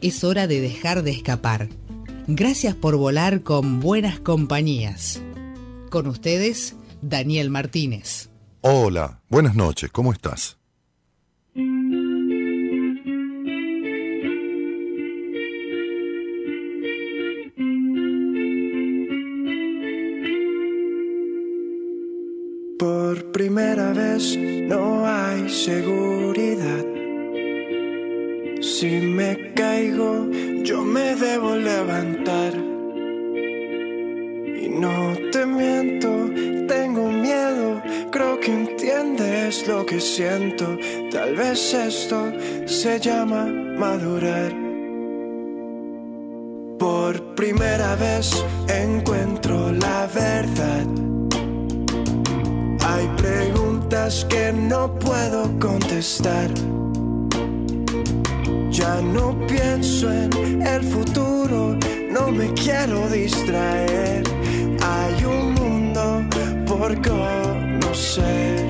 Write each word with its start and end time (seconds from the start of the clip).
es 0.00 0.24
hora 0.24 0.46
de 0.46 0.60
dejar 0.60 1.02
de 1.02 1.10
escapar. 1.10 1.68
Gracias 2.26 2.74
por 2.74 2.96
volar 2.96 3.42
con 3.42 3.80
buenas 3.80 4.18
compañías. 4.20 5.22
Con 5.90 6.06
ustedes, 6.06 6.74
Daniel 7.02 7.50
Martínez. 7.50 8.30
Hola, 8.60 9.20
buenas 9.28 9.54
noches, 9.54 9.90
¿cómo 9.92 10.12
estás? 10.12 10.58
Por 22.78 23.32
primera 23.32 23.92
vez 23.92 24.36
no 24.36 25.06
hay 25.06 25.48
seguridad 25.48 26.95
si 28.66 28.98
me 29.00 29.52
caigo, 29.54 30.28
yo 30.64 30.82
me 30.82 31.14
debo 31.14 31.54
levantar. 31.54 32.52
Y 34.62 34.68
no 34.68 35.14
te 35.30 35.46
miento, 35.46 36.08
tengo 36.66 37.08
miedo, 37.10 37.80
creo 38.10 38.40
que 38.40 38.52
entiendes 38.52 39.68
lo 39.68 39.86
que 39.86 40.00
siento. 40.00 40.76
Tal 41.12 41.36
vez 41.36 41.72
esto 41.74 42.32
se 42.66 42.98
llama 42.98 43.44
madurar. 43.46 44.52
Por 46.78 47.34
primera 47.36 47.94
vez 47.94 48.44
encuentro 48.68 49.72
la 49.72 50.08
verdad. 50.08 50.86
Hay 52.80 53.06
preguntas 53.16 54.26
que 54.28 54.52
no 54.52 54.98
puedo 54.98 55.56
contestar. 55.60 56.50
Ya 58.76 59.00
no 59.00 59.34
pienso 59.46 60.12
en 60.12 60.60
el 60.60 60.82
futuro, 60.82 61.78
no 62.10 62.30
me 62.30 62.52
quiero 62.52 63.08
distraer. 63.08 64.22
Hay 64.82 65.24
un 65.24 65.54
mundo 65.54 66.22
por 66.66 66.94
conocer. 67.00 68.66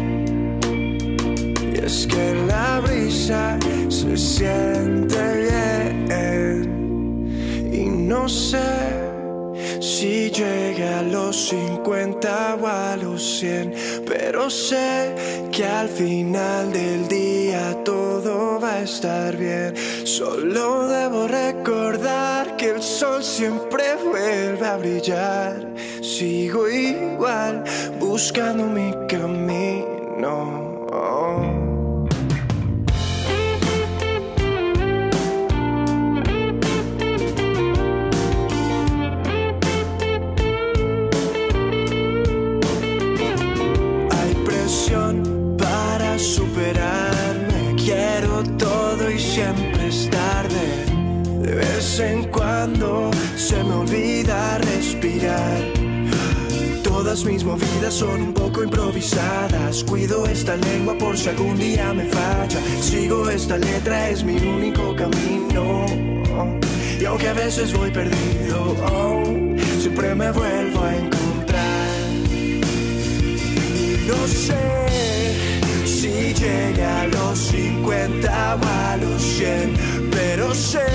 Y 1.74 1.78
es 1.84 2.06
que 2.06 2.34
la 2.46 2.78
brisa 2.78 3.58
se 3.88 4.16
siente 4.16 5.18
bien. 5.42 6.06
Y 7.72 7.86
no 7.88 8.28
sé 8.28 9.05
si 9.86 10.30
llega 10.30 10.98
a 10.98 11.02
los 11.02 11.48
50 11.48 12.56
o 12.60 12.66
a 12.66 12.96
los 12.96 13.22
100, 13.38 13.72
pero 14.04 14.50
sé 14.50 15.14
que 15.52 15.64
al 15.64 15.88
final 15.88 16.72
del 16.72 17.06
día 17.06 17.84
todo 17.84 18.58
va 18.60 18.72
a 18.74 18.82
estar 18.82 19.36
bien. 19.36 19.76
Solo 20.04 20.88
debo 20.88 21.28
recordar 21.28 22.56
que 22.56 22.70
el 22.70 22.82
sol 22.82 23.22
siempre 23.22 23.84
vuelve 24.04 24.66
a 24.66 24.76
brillar. 24.76 25.72
Sigo 26.02 26.68
igual 26.68 27.62
buscando 28.00 28.64
mi 28.66 28.92
camino. 29.06 30.66
En 51.98 52.24
cuando 52.24 53.10
se 53.36 53.62
me 53.62 53.72
olvida 53.72 54.58
respirar. 54.58 55.58
Todas 56.82 57.24
mis 57.24 57.44
movidas 57.44 57.94
son 57.94 58.20
un 58.20 58.34
poco 58.34 58.64
improvisadas. 58.64 59.84
Cuido 59.84 60.26
esta 60.26 60.56
lengua 60.56 60.98
por 60.98 61.16
si 61.16 61.28
algún 61.28 61.56
día 61.56 61.92
me 61.94 62.04
falla. 62.06 62.58
Sigo 62.80 63.30
esta 63.30 63.56
letra, 63.56 64.10
es 64.10 64.24
mi 64.24 64.36
único 64.36 64.96
camino. 64.96 65.86
Y 67.00 67.04
aunque 67.04 67.28
a 67.28 67.34
veces 67.34 67.72
voy 67.72 67.90
perdido, 67.90 68.74
siempre 69.78 70.14
me 70.14 70.32
vuelvo 70.32 70.82
a 70.82 70.96
encontrar. 70.96 71.88
Y 73.72 74.06
no 74.08 74.26
sé 74.26 75.86
si 75.86 76.34
llegué 76.34 76.84
a 76.84 77.06
los 77.06 77.38
50 77.38 78.56
o 78.56 78.66
a 78.66 78.96
los 78.96 79.22
100 79.22 79.95
pero 80.16 80.54
sé 80.54 80.86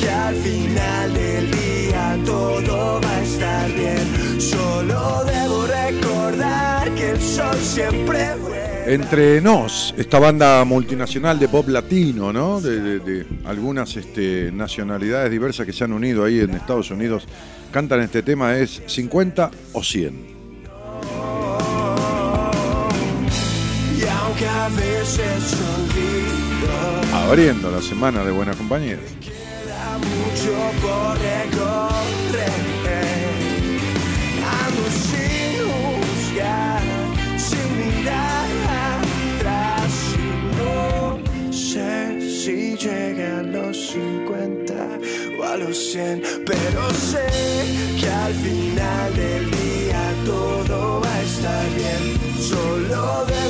que 0.00 0.08
al 0.08 0.34
final 0.34 1.12
del 1.12 1.50
día 1.50 2.18
todo 2.24 3.00
va 3.02 3.10
a 3.10 3.22
estar 3.22 3.70
bien. 3.72 4.40
Solo 4.40 5.24
debo 5.24 5.66
recordar 5.66 6.94
que 6.94 7.10
el 7.10 7.20
sol 7.20 7.56
siempre 7.56 8.34
Entre 8.86 9.42
nos, 9.42 9.94
esta 9.98 10.18
banda 10.18 10.64
multinacional 10.64 11.38
de 11.38 11.48
pop 11.48 11.68
latino, 11.68 12.32
¿no? 12.32 12.60
De, 12.60 13.26
algunas 13.44 13.94
este, 13.96 14.50
nacionalidades 14.52 15.30
diversas 15.30 15.66
que 15.66 15.72
se 15.74 15.84
han 15.84 15.92
unido 15.92 16.24
ahí 16.24 16.40
en 16.40 16.54
Estados 16.54 16.90
Unidos, 16.90 17.26
cantan 17.70 18.00
este 18.00 18.22
tema, 18.22 18.56
es 18.56 18.82
50 18.86 19.50
o 19.74 19.82
100. 19.82 20.36
Y 23.98 24.08
aunque 24.08 24.48
a 24.48 24.68
veces 24.68 25.56
Abriendo 27.12 27.70
la 27.70 27.82
semana 27.82 28.24
de 28.24 28.30
buena 28.30 28.52
compañía. 28.54 28.98
Queda 29.20 29.98
mucho 29.98 30.52
por 30.80 31.18
recorrer. 31.18 32.50
Ando 34.64 34.84
sin 35.06 35.50
juzgar, 35.66 36.82
sin 37.36 37.68
mirar 37.78 38.48
atrás. 39.38 39.92
No 40.56 41.18
sé 41.52 42.20
si 42.20 42.76
llegué 42.76 43.26
a 43.26 43.42
los 43.42 43.76
50 43.90 44.74
o 45.38 45.44
a 45.44 45.56
los 45.56 45.76
100, 45.92 46.22
pero 46.46 46.90
sé 46.90 47.26
que 48.00 48.08
al 48.08 48.34
final 48.34 49.14
del 49.16 49.50
día 49.50 50.02
todo 50.24 51.00
va 51.00 51.12
a 51.12 51.22
estar 51.22 51.66
bien. 51.74 52.02
Solo 52.40 53.26
el 53.26 53.45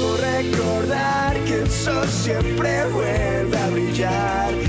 siempre 2.09 2.85
vuelve 2.87 3.57
a 3.57 3.71
brillar. 3.71 4.66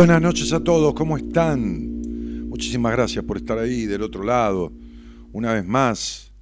Buenas 0.00 0.22
noches 0.22 0.50
a 0.54 0.64
todos, 0.64 0.94
¿cómo 0.94 1.18
están? 1.18 2.48
Muchísimas 2.48 2.92
gracias 2.92 3.22
por 3.22 3.36
estar 3.36 3.58
ahí 3.58 3.84
del 3.84 4.00
otro 4.00 4.24
lado, 4.24 4.72
una 5.30 5.52
vez 5.52 5.66
más 5.66 6.32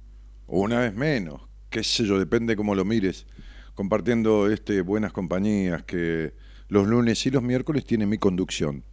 o 0.47 0.61
una 0.61 0.79
vez 0.79 0.95
menos, 0.95 1.41
qué 1.69 1.83
sé 1.83 2.05
yo, 2.05 2.17
depende 2.17 2.55
cómo 2.55 2.73
lo 2.73 2.85
mires, 2.85 3.27
compartiendo 3.75 4.49
este 4.49 4.79
buenas 4.79 5.11
compañías 5.11 5.83
que 5.83 6.35
los 6.69 6.87
lunes 6.87 7.25
y 7.25 7.31
los 7.31 7.43
miércoles 7.43 7.83
tiene 7.83 8.05
mi 8.05 8.17
conducción 8.17 8.85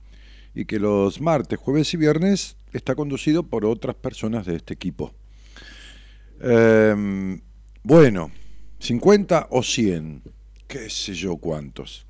y 0.53 0.65
que 0.65 0.81
los 0.81 1.21
martes, 1.21 1.61
jueves 1.61 1.95
y 1.95 1.99
viernes 1.99 2.57
está 2.73 2.97
conducido 2.97 3.45
por 3.45 3.65
otras 3.65 3.95
personas 3.95 4.47
de 4.47 4.57
este 4.57 4.75
equipo. 4.75 5.15
Em, 6.41 7.41
bueno, 7.85 8.33
50 8.81 9.47
o 9.49 9.63
100, 9.63 10.23
qué 10.67 10.91
sé 10.91 11.15
yo 11.15 11.37
cuántos. 11.37 12.09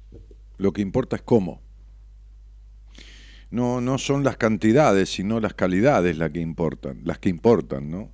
Lo 0.57 0.73
que 0.73 0.81
importa 0.81 1.17
es 1.17 1.23
cómo. 1.23 1.66
No, 3.57 3.81
no 3.81 3.97
son 3.99 4.23
las 4.23 4.37
cantidades, 4.37 5.09
sino 5.09 5.41
las 5.41 5.55
calidades 5.55 6.19
las 6.19 6.31
que 6.31 6.41
importan, 6.41 7.01
las 7.05 7.19
que 7.19 7.31
importan, 7.31 7.91
¿no? 7.91 8.13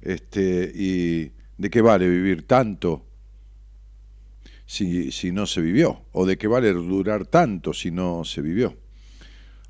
Este, 0.00 0.70
y 0.74 1.32
de 1.56 1.70
qué 1.70 1.80
vale 1.80 2.08
vivir 2.08 2.46
tanto 2.46 3.06
si, 4.66 5.10
si 5.10 5.32
no 5.32 5.46
se 5.46 5.60
vivió, 5.60 6.02
o 6.12 6.26
de 6.26 6.36
qué 6.36 6.46
vale 6.46 6.72
durar 6.72 7.26
tanto 7.26 7.72
si 7.72 7.90
no 7.90 8.24
se 8.24 8.42
vivió 8.42 8.76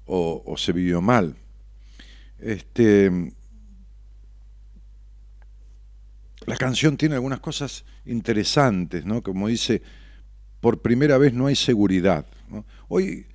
o, 0.07 0.55
se 0.57 0.73
vivió 0.73 1.01
mal. 1.01 1.37
Este, 2.39 3.11
la 6.47 6.57
canción 6.57 6.97
tiene 6.97 7.15
algunas 7.15 7.41
cosas 7.41 7.85
interesantes, 8.05 9.05
¿no? 9.05 9.23
Como 9.23 9.49
dice, 9.49 9.83
por 10.61 10.83
primera 10.83 11.19
vez 11.19 11.33
no 11.33 11.47
hay 11.47 11.57
seguridad. 11.57 12.27
Hoy 12.89 13.27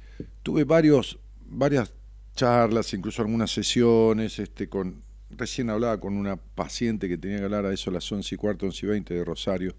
tuve 0.43 0.65
varios, 0.65 1.19
varias 1.49 1.93
charlas, 2.35 2.93
incluso 2.93 3.21
algunas 3.21 3.51
sesiones, 3.51 4.39
este, 4.39 4.69
con, 4.69 5.01
recién 5.31 5.69
hablaba 5.69 5.99
con 5.99 6.15
una 6.15 6.37
paciente 6.37 7.09
que 7.09 7.17
tenía 7.17 7.39
que 7.39 7.45
hablar 7.45 7.65
a 7.65 7.73
eso 7.73 7.89
a 7.89 7.93
las 7.93 8.09
11 8.11 8.35
y 8.35 8.37
cuarto, 8.37 8.65
11 8.65 8.85
y 8.85 8.89
20 8.89 9.13
de 9.13 9.25
Rosario, 9.25 9.75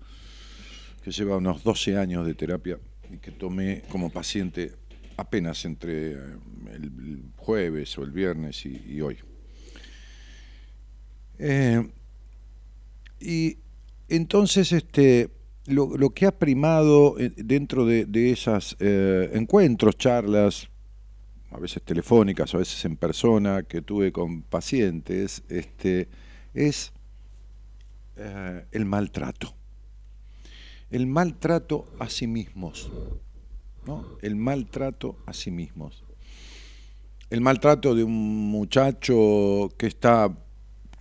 que 1.02 1.10
lleva 1.10 1.36
unos 1.36 1.62
12 1.62 1.96
años 1.96 2.26
de 2.26 2.34
terapia 2.34 2.78
y 3.10 3.18
que 3.18 3.30
tomé 3.30 3.82
como 3.88 4.10
paciente 4.10 4.72
apenas 5.16 5.64
entre 5.64 6.12
eh, 6.12 6.16
el 6.72 7.22
jueves 7.36 7.96
o 7.98 8.02
el 8.02 8.10
viernes 8.10 8.64
y, 8.66 9.00
hoy. 9.00 9.18
Eh, 11.38 11.88
y 13.20 13.58
entonces 14.08 14.72
este, 14.72 15.30
lo, 15.66 16.10
que 16.10 16.26
ha 16.26 16.38
primado 16.38 17.18
eh, 17.18 17.32
dentro 17.36 17.84
de, 17.84 18.30
esos 18.30 18.76
encuentros, 18.80 19.96
charlas, 19.96 20.68
a 21.50 21.58
veces 21.58 21.82
telefónicas, 21.82 22.54
a 22.54 22.58
veces 22.58 22.84
en 22.84 22.96
persona, 22.96 23.62
que 23.62 23.82
tuve 23.82 24.12
con 24.12 24.42
pacientes, 24.42 25.42
este, 25.48 26.08
es 26.54 26.92
el 28.72 28.84
maltrato. 28.84 29.54
El 30.90 31.06
maltrato 31.06 31.86
a 31.98 32.08
sí 32.08 32.26
mismos 32.26 32.90
el 34.22 34.36
maltrato 34.36 35.16
a 35.26 35.32
sí 35.32 35.50
mismos. 35.50 36.04
El 37.30 37.40
maltrato 37.40 37.94
de 37.94 38.04
un 38.04 38.50
muchacho 38.50 39.70
que 39.76 39.86
está 39.86 40.36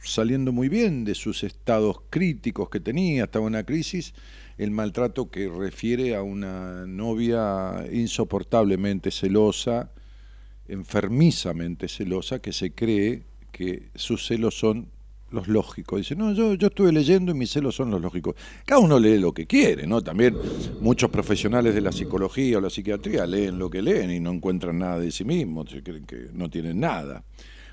saliendo 0.01 0.51
muy 0.51 0.69
bien 0.69 1.03
de 1.03 1.15
sus 1.15 1.44
estados 1.44 2.01
críticos 2.09 2.69
que 2.69 2.79
tenía, 2.79 3.25
estaba 3.25 3.44
en 3.44 3.53
una 3.53 3.63
crisis, 3.63 4.13
el 4.57 4.71
maltrato 4.71 5.29
que 5.29 5.49
refiere 5.49 6.15
a 6.15 6.21
una 6.21 6.85
novia 6.85 7.85
insoportablemente 7.91 9.11
celosa, 9.11 9.91
enfermizamente 10.68 11.88
celosa, 11.88 12.40
que 12.40 12.54
se 12.54 12.72
cree 12.72 13.24
que 13.52 13.90
sus 13.96 14.25
celos 14.25 14.58
son 14.58 14.90
los 15.31 15.48
lógicos. 15.48 16.00
Dice, 16.00 16.16
no, 16.16 16.34
yo, 16.34 16.54
yo 16.54 16.68
estuve 16.68 16.92
leyendo 16.92 17.31
y 17.31 17.36
mis 17.36 17.52
celos 17.52 17.75
son 17.75 17.92
los 17.92 18.02
lógicos. 18.02 18.36
Cada 18.66 18.80
uno 18.80 19.00
lee 19.00 19.18
lo 19.18 19.34
que 19.34 19.46
quiere, 19.46 19.86
¿no? 19.88 20.02
También 20.02 20.36
muchos 20.80 21.10
profesionales 21.10 21.74
de 21.75 21.81
la 21.81 21.92
psicología 21.92 22.58
o 22.58 22.62
la 22.62 22.69
psiquiatría 22.69 23.25
leen 23.25 23.60
lo 23.60 23.69
que 23.69 23.81
leen 23.81 24.12
y 24.12 24.19
no 24.19 24.31
encuentran 24.31 24.80
nada 24.80 25.00
de 25.00 25.12
sí 25.12 25.24
mismos, 25.24 25.69
se 25.69 25.84
creen 25.84 26.06
que 26.06 26.28
no 26.34 26.50
tienen 26.50 26.80
nada. 26.80 27.24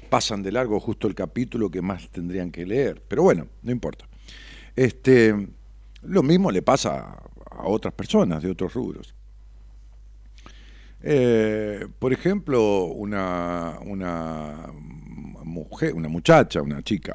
Pasan 0.09 0.43
de 0.43 0.53
largo 0.53 0.79
justo 0.81 1.09
el 1.09 1.15
capítulo 1.15 1.71
que 1.71 1.83
más 1.83 2.09
tendrían 2.11 2.51
que 2.51 2.67
leer. 2.67 3.03
Pero 3.07 3.23
bueno, 3.23 3.47
no 3.63 3.73
importa. 3.73 4.07
Este, 4.77 5.35
lo 6.03 6.23
mismo 6.23 6.51
le 6.51 6.63
pasa 6.63 7.17
a 7.51 7.67
otras 7.67 7.95
personas 7.95 8.43
de 8.43 8.51
otros 8.51 8.75
rubros. 8.75 9.15
Eh, 11.07 11.87
por 11.99 12.15
ejemplo, 12.15 12.85
una, 12.87 13.79
una 13.85 14.73
mujer, 15.45 15.93
una 15.93 16.09
muchacha, 16.09 16.63
una 16.63 16.83
chica 16.83 17.15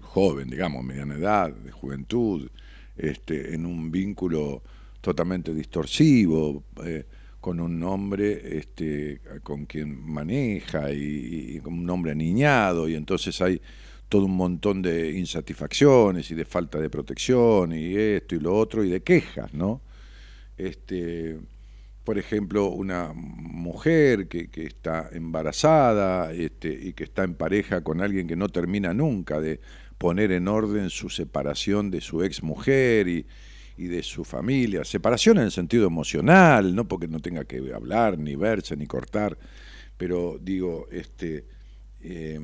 joven, 0.00 0.50
digamos, 0.50 0.82
mediana 0.82 1.14
edad, 1.14 1.52
de 1.52 1.70
juventud, 1.70 2.50
este, 2.96 3.54
en 3.54 3.64
un 3.64 3.92
vínculo 3.92 4.64
totalmente 5.00 5.54
distorsivo, 5.54 6.64
eh, 6.84 7.04
con 7.40 7.60
un 7.60 7.80
hombre 7.84 8.58
este, 8.58 9.20
con 9.44 9.66
quien 9.66 10.04
maneja 10.04 10.90
y, 10.90 11.60
con 11.62 11.74
un 11.74 11.90
hombre 11.90 12.10
aniñado, 12.10 12.88
y 12.88 12.96
entonces 12.96 13.40
hay 13.40 13.60
todo 14.08 14.24
un 14.24 14.36
montón 14.36 14.82
de 14.82 15.12
insatisfacciones 15.12 16.28
y 16.32 16.34
de 16.34 16.44
falta 16.44 16.80
de 16.80 16.90
protección 16.90 17.72
y 17.72 17.94
esto 17.94 18.34
y 18.34 18.40
lo 18.40 18.56
otro 18.56 18.82
y 18.82 18.90
de 18.90 19.00
quejas, 19.02 19.54
¿no? 19.54 19.80
Este, 20.56 21.38
por 22.04 22.18
ejemplo, 22.18 22.68
una 22.68 23.12
mujer 23.14 24.26
que, 24.28 24.48
está 24.54 25.08
embarazada 25.12 26.32
este, 26.32 26.72
y 26.72 26.92
que 26.94 27.04
está 27.04 27.22
en 27.24 27.34
pareja 27.34 27.82
con 27.82 28.00
alguien 28.00 28.26
que 28.26 28.36
no 28.36 28.48
termina 28.48 28.92
nunca 28.92 29.40
de 29.40 29.60
poner 29.98 30.32
en 30.32 30.48
orden 30.48 30.90
su 30.90 31.08
separación 31.08 31.90
de 31.90 32.00
su 32.00 32.24
ex 32.24 32.42
mujer 32.42 33.06
y, 33.08 33.26
de 33.76 34.02
su 34.02 34.24
familia. 34.24 34.84
Separación 34.84 35.38
en 35.38 35.44
el 35.44 35.50
sentido 35.50 35.86
emocional, 35.86 36.74
no 36.74 36.86
porque 36.86 37.08
no 37.08 37.18
tenga 37.18 37.44
que 37.44 37.72
hablar, 37.74 38.16
ni 38.16 38.36
verse, 38.36 38.76
ni 38.76 38.86
cortar, 38.86 39.36
pero 39.96 40.38
digo, 40.40 40.86
este, 40.92 41.46
eh, 42.00 42.40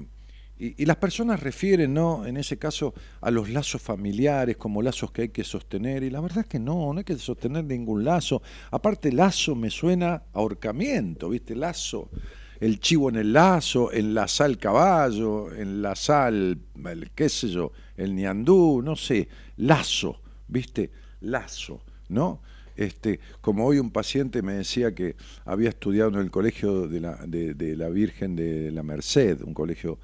y, 0.59 0.85
las 0.87 0.97
personas 0.97 1.41
refieren, 1.41 1.95
¿no? 1.95 2.27
En 2.27 2.37
ese 2.37 2.59
caso, 2.59 2.93
a 3.21 3.31
los 3.31 3.49
lazos 3.49 3.81
familiares 3.81 4.57
como 4.57 4.83
lazos 4.83 5.13
que 5.13 5.23
hay 5.23 5.29
que 5.29 5.45
sostener. 5.45 6.03
Y 6.03 6.11
la 6.11 6.21
verdad 6.21 6.41
es 6.41 6.47
que 6.47 6.59
no, 6.59 6.93
no 6.93 6.99
hay 6.99 7.05
que 7.05 7.17
sostener 7.17 7.65
ningún 7.65 8.05
lazo. 8.05 8.43
Aparte, 8.73 9.13
lazo 9.13 9.55
me 9.55 9.71
suena 9.71 10.25
ahorcamiento, 10.33 11.29
¿viste? 11.29 11.55
Lazo. 11.55 12.11
El 12.59 12.81
chivo 12.81 13.09
en 13.09 13.17
el 13.17 13.33
lazo, 13.33 13.93
enlazar 13.93 14.51
el 14.51 14.59
caballo, 14.59 15.55
enlazar 15.55 16.35
el, 16.35 16.59
el, 16.87 17.11
qué 17.13 17.29
sé 17.29 17.49
yo, 17.51 17.71
el 17.97 18.17
niandú, 18.17 18.83
no 18.83 18.97
sé, 18.97 19.29
lazo, 19.59 20.21
¿viste? 20.49 20.91
Lazo, 21.21 21.83
¿no? 22.09 22.43
Este, 22.75 23.21
como 23.41 23.65
hoy 23.65 23.79
un 23.79 23.93
paciente 23.93 24.43
me 24.43 24.55
decía 24.55 24.93
que 24.93 25.15
había 25.45 25.69
estudiado 25.69 26.11
en 26.11 26.17
el 26.17 26.33
colegio 26.33 26.89
de 26.89 27.01
la, 27.01 27.15
de 27.27 27.77
la 27.77 27.89
Virgen 27.91 28.35
de 28.35 28.73
la 28.73 28.83
Merced, 28.83 29.41
un 29.43 29.55
colegio 29.55 30.01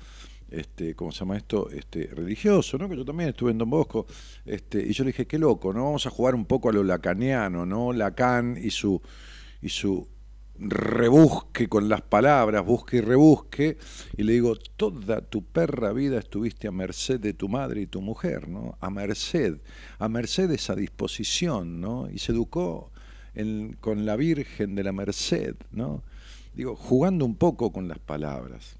este, 0.58 0.94
¿cómo 0.94 1.12
se 1.12 1.20
llama 1.20 1.36
esto? 1.36 1.70
Este, 1.70 2.06
religioso, 2.06 2.78
¿no? 2.78 2.88
Que 2.88 2.96
yo 2.96 3.04
también 3.04 3.30
estuve 3.30 3.50
en 3.50 3.58
Don 3.58 3.70
Bosco, 3.70 4.06
este, 4.44 4.80
y 4.80 4.92
yo 4.92 5.04
le 5.04 5.08
dije, 5.08 5.26
qué 5.26 5.38
loco, 5.38 5.72
¿no? 5.72 5.84
Vamos 5.84 6.06
a 6.06 6.10
jugar 6.10 6.34
un 6.34 6.44
poco 6.44 6.68
a 6.68 6.72
lo 6.72 6.82
lacaniano, 6.82 7.66
¿no? 7.66 7.92
Lacan 7.92 8.56
y 8.60 8.70
su, 8.70 9.00
y 9.60 9.68
su 9.68 10.08
rebusque 10.56 11.68
con 11.68 11.88
las 11.88 12.02
palabras, 12.02 12.64
busque 12.64 12.98
y 12.98 13.00
rebusque, 13.00 13.78
y 14.16 14.22
le 14.22 14.34
digo, 14.34 14.56
toda 14.76 15.20
tu 15.20 15.44
perra 15.44 15.92
vida 15.92 16.18
estuviste 16.18 16.68
a 16.68 16.72
merced 16.72 17.18
de 17.20 17.34
tu 17.34 17.48
madre 17.48 17.82
y 17.82 17.86
tu 17.86 18.00
mujer, 18.00 18.48
¿no? 18.48 18.76
A 18.80 18.90
merced, 18.90 19.60
a 19.98 20.08
merced 20.08 20.48
de 20.48 20.54
esa 20.54 20.76
disposición, 20.76 21.80
¿no? 21.80 22.08
Y 22.10 22.18
se 22.18 22.32
educó 22.32 22.92
con 23.80 24.06
la 24.06 24.16
Virgen 24.16 24.74
de 24.74 24.84
la 24.84 24.92
Merced, 24.92 25.56
¿no? 25.72 26.02
Digo, 26.54 26.76
jugando 26.76 27.24
un 27.24 27.34
poco 27.34 27.72
con 27.72 27.88
las 27.88 27.98
palabras. 27.98 28.76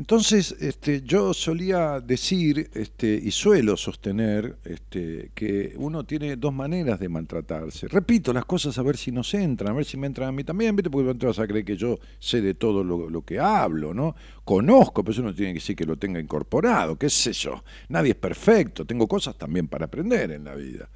Entonces, 0.00 0.56
este, 0.60 1.02
yo 1.02 1.34
solía 1.34 2.00
decir 2.00 2.70
este, 2.72 3.20
y 3.22 3.30
suelo 3.30 3.76
sostener 3.76 4.56
este, 4.64 5.30
que 5.34 5.74
uno 5.76 6.04
tiene 6.04 6.36
dos 6.36 6.54
maneras 6.54 6.98
de 6.98 7.10
maltratarse. 7.10 7.86
Repito 7.86 8.32
las 8.32 8.46
cosas 8.46 8.78
a 8.78 8.82
ver 8.82 8.96
si 8.96 9.12
nos 9.12 9.34
entran, 9.34 9.72
a 9.72 9.74
ver 9.74 9.84
si 9.84 9.98
me 9.98 10.06
entran 10.06 10.30
a 10.30 10.32
mí 10.32 10.42
también, 10.42 10.74
porque 10.74 11.14
te 11.16 11.26
vas 11.26 11.38
a 11.38 11.46
creer 11.46 11.66
que 11.66 11.76
yo 11.76 11.98
sé 12.18 12.40
de 12.40 12.54
todo 12.54 12.82
lo, 12.82 13.22
que 13.26 13.38
hablo, 13.38 13.92
¿no? 13.92 14.16
Conozco, 14.42 15.04
pero 15.04 15.12
eso 15.12 15.22
no 15.22 15.34
tiene 15.34 15.52
que 15.52 15.58
decir 15.58 15.76
que 15.76 15.84
lo 15.84 15.98
tenga 15.98 16.18
incorporado, 16.18 16.96
qué 16.96 17.10
sé 17.10 17.34
yo. 17.34 17.62
Nadie 17.90 18.12
es 18.12 18.16
perfecto, 18.16 18.86
tengo 18.86 19.06
cosas 19.06 19.36
también 19.36 19.68
para 19.68 19.84
aprender 19.84 20.30
en 20.30 20.44
la 20.44 20.54
vida. 20.54 20.88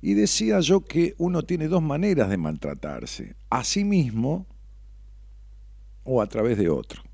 Y 0.00 0.14
decía 0.14 0.58
yo 0.58 0.80
que 0.80 1.14
uno 1.18 1.44
tiene 1.44 1.68
dos 1.68 1.80
maneras 1.80 2.28
de 2.28 2.38
maltratarse, 2.38 3.36
a 3.50 3.62
sí 3.62 3.84
mismo 3.84 4.48
o 6.02 6.20
a 6.20 6.26
través 6.26 6.58
de 6.58 6.68
otro. 6.68 7.04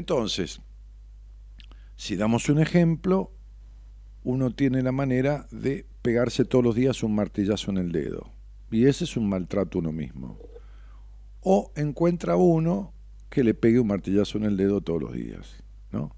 Entonces, 0.00 0.62
si 1.94 2.16
damos 2.16 2.48
un 2.48 2.58
ejemplo, 2.58 3.32
uno 4.24 4.50
tiene 4.50 4.82
la 4.82 4.92
manera 4.92 5.46
de 5.50 5.84
pegarse 6.00 6.46
todos 6.46 6.64
los 6.64 6.74
días 6.74 7.02
un 7.02 7.14
martillazo 7.14 7.70
en 7.70 7.76
el 7.76 7.92
dedo. 7.92 8.32
Y 8.70 8.86
ese 8.86 9.04
es 9.04 9.18
un 9.18 9.28
maltrato 9.28 9.78
uno 9.78 9.92
mismo. 9.92 10.38
o 11.42 11.70
encuentra 11.76 12.36
uno 12.36 12.94
que 13.28 13.44
le 13.44 13.52
pegue 13.52 13.78
un 13.78 13.88
martillazo 13.88 14.38
en 14.38 14.44
el 14.44 14.56
dedo 14.56 14.80
todos 14.80 15.02
los 15.02 15.12
días, 15.12 15.62
¿no? 15.90 16.16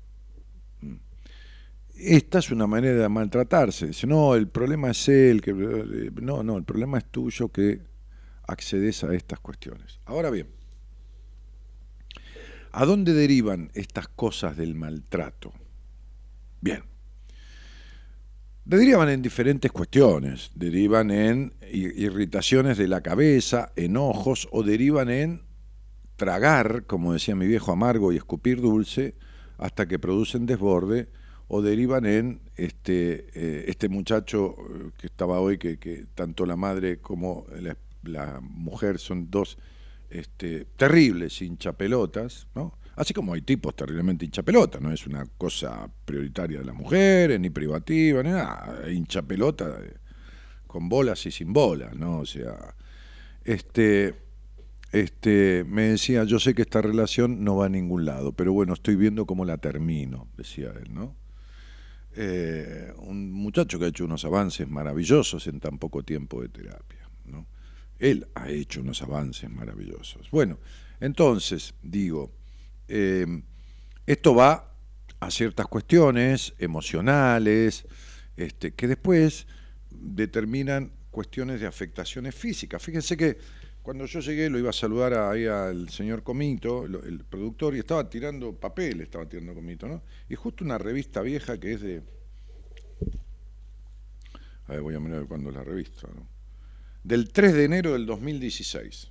Mm. 0.80 0.96
Esta 1.96 2.38
es 2.38 2.52
una 2.52 2.68
manera 2.68 3.02
de 3.02 3.08
maltratarse. 3.08 3.88
Dice, 3.88 4.06
no, 4.06 4.36
el 4.36 4.46
problema 4.46 4.90
es 4.92 5.08
él, 5.08 5.40
que 5.40 5.52
no, 5.52 6.44
no, 6.44 6.56
el 6.56 6.64
problema 6.64 6.98
es 6.98 7.06
tuyo 7.06 7.48
que 7.48 7.80
accedes 8.46 9.02
a 9.02 9.12
estas 9.12 9.40
cuestiones. 9.40 10.00
Ahora 10.04 10.30
bien, 10.30 10.46
¿a 12.72 12.84
dónde 12.84 13.12
derivan 13.12 13.70
estas 13.74 14.08
cosas 14.08 14.56
del 14.56 14.74
maltrato? 14.74 15.52
Bien, 16.60 16.82
derivan 18.64 19.08
en 19.08 19.22
diferentes 19.22 19.70
cuestiones, 19.72 20.50
derivan 20.54 21.10
en 21.10 21.54
irritaciones 21.72 22.78
de 22.78 22.88
la 22.88 23.00
cabeza, 23.00 23.72
enojos 23.76 24.48
o 24.52 24.62
derivan 24.62 25.10
en 25.10 25.42
tragar, 26.16 26.84
como 26.86 27.12
decía 27.12 27.34
mi 27.34 27.46
viejo 27.46 27.72
amargo, 27.72 28.12
y 28.12 28.16
escupir 28.16 28.60
dulce 28.60 29.14
hasta 29.58 29.86
que 29.86 29.98
producen 29.98 30.46
desborde 30.46 31.08
o 31.48 31.62
derivan 31.62 32.06
en 32.06 32.40
este, 32.56 33.26
eh, 33.34 33.64
este 33.68 33.88
muchacho 33.88 34.56
eh, 34.58 34.90
que 34.96 35.06
estaba 35.06 35.40
hoy, 35.40 35.58
que, 35.58 36.06
tanto 36.14 36.46
la 36.46 36.56
madre 36.56 36.98
como 36.98 37.46
la 38.02 38.40
mujer 38.40 38.98
son 38.98 39.30
dos 39.30 39.58
este, 40.12 40.66
terribles 40.76 41.40
hinchapelotas, 41.40 42.46
¿no? 42.54 42.78
Así 42.94 43.14
como 43.14 43.32
hay 43.32 43.40
tipos 43.40 43.74
terriblemente 43.74 44.26
hinchapelotas, 44.26 44.80
no 44.82 44.92
es 44.92 45.06
una 45.06 45.24
cosa 45.38 45.90
prioritaria 46.04 46.58
de 46.58 46.66
las 46.66 46.74
mujeres, 46.74 47.40
ni 47.40 47.48
privativa, 47.48 48.22
ni 48.22 48.30
nada, 48.30 48.90
hinchapelota 48.90 49.78
con 50.66 50.88
bolas 50.88 51.24
y 51.26 51.30
sin 51.30 51.52
bolas, 51.52 51.96
¿no? 51.96 52.20
O 52.20 52.26
sea, 52.26 52.74
este, 53.44 54.14
este, 54.92 55.64
me 55.66 55.84
decía, 55.88 56.24
yo 56.24 56.38
sé 56.38 56.54
que 56.54 56.62
esta 56.62 56.82
relación 56.82 57.44
no 57.44 57.56
va 57.56 57.66
a 57.66 57.68
ningún 57.70 58.04
lado, 58.04 58.32
pero 58.32 58.52
bueno, 58.52 58.74
estoy 58.74 58.96
viendo 58.96 59.24
cómo 59.24 59.46
la 59.46 59.56
termino, 59.56 60.28
decía 60.36 60.72
él, 60.78 60.92
¿no? 60.92 61.16
Eh, 62.14 62.92
un 62.98 63.32
muchacho 63.32 63.78
que 63.78 63.86
ha 63.86 63.88
hecho 63.88 64.04
unos 64.04 64.26
avances 64.26 64.68
maravillosos 64.68 65.46
en 65.46 65.60
tan 65.60 65.78
poco 65.78 66.02
tiempo 66.02 66.42
de 66.42 66.50
terapia. 66.50 67.01
Él 68.02 68.26
ha 68.34 68.50
hecho 68.50 68.80
unos 68.80 69.00
avances 69.00 69.48
maravillosos. 69.48 70.28
Bueno, 70.32 70.58
entonces, 70.98 71.72
digo, 71.84 72.32
eh, 72.88 73.24
esto 74.04 74.34
va 74.34 74.74
a 75.20 75.30
ciertas 75.30 75.68
cuestiones 75.68 76.52
emocionales, 76.58 77.86
este, 78.36 78.74
que 78.74 78.88
después 78.88 79.46
determinan 79.88 80.90
cuestiones 81.12 81.60
de 81.60 81.68
afectaciones 81.68 82.34
físicas. 82.34 82.82
Fíjense 82.82 83.16
que 83.16 83.38
cuando 83.82 84.06
yo 84.06 84.18
llegué 84.18 84.50
lo 84.50 84.58
iba 84.58 84.70
a 84.70 84.72
saludar 84.72 85.14
ahí 85.14 85.46
al 85.46 85.88
señor 85.88 86.24
Comito, 86.24 86.86
el 86.86 87.24
productor, 87.24 87.76
y 87.76 87.78
estaba 87.78 88.10
tirando 88.10 88.58
papel, 88.58 89.00
estaba 89.00 89.28
tirando 89.28 89.54
Comito, 89.54 89.86
¿no? 89.86 90.02
Y 90.28 90.34
justo 90.34 90.64
una 90.64 90.76
revista 90.76 91.22
vieja 91.22 91.60
que 91.60 91.74
es 91.74 91.80
de... 91.80 92.02
A 94.66 94.72
ver, 94.72 94.80
voy 94.80 94.96
a 94.96 94.98
mirar 94.98 95.24
cuándo 95.26 95.52
la 95.52 95.62
revista, 95.62 96.08
¿no? 96.12 96.31
Del 97.04 97.30
3 97.32 97.54
de 97.54 97.64
enero 97.64 97.92
del 97.92 98.06
2016, 98.06 99.10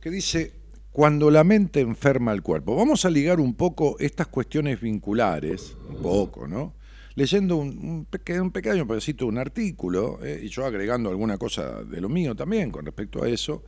que 0.00 0.10
dice, 0.10 0.52
cuando 0.98 1.30
la 1.30 1.44
mente 1.44 1.78
enferma 1.78 2.32
al 2.32 2.42
cuerpo. 2.42 2.74
Vamos 2.74 3.04
a 3.04 3.10
ligar 3.10 3.38
un 3.38 3.54
poco 3.54 3.96
estas 4.00 4.26
cuestiones 4.26 4.80
vinculares, 4.80 5.76
un 5.88 6.02
poco, 6.02 6.48
¿no? 6.48 6.74
Leyendo 7.14 7.56
un, 7.56 8.04
pequeño, 8.04 8.50
pedacito 8.52 9.24
de 9.24 9.28
un 9.28 9.38
artículo, 9.38 10.18
eh, 10.24 10.40
y 10.42 10.48
yo 10.48 10.66
agregando 10.66 11.10
alguna 11.10 11.38
cosa 11.38 11.84
de 11.84 12.00
lo 12.00 12.08
mío 12.08 12.34
también 12.34 12.70
con 12.70 12.84
respecto 12.84 13.22
a 13.22 13.28
eso, 13.28 13.64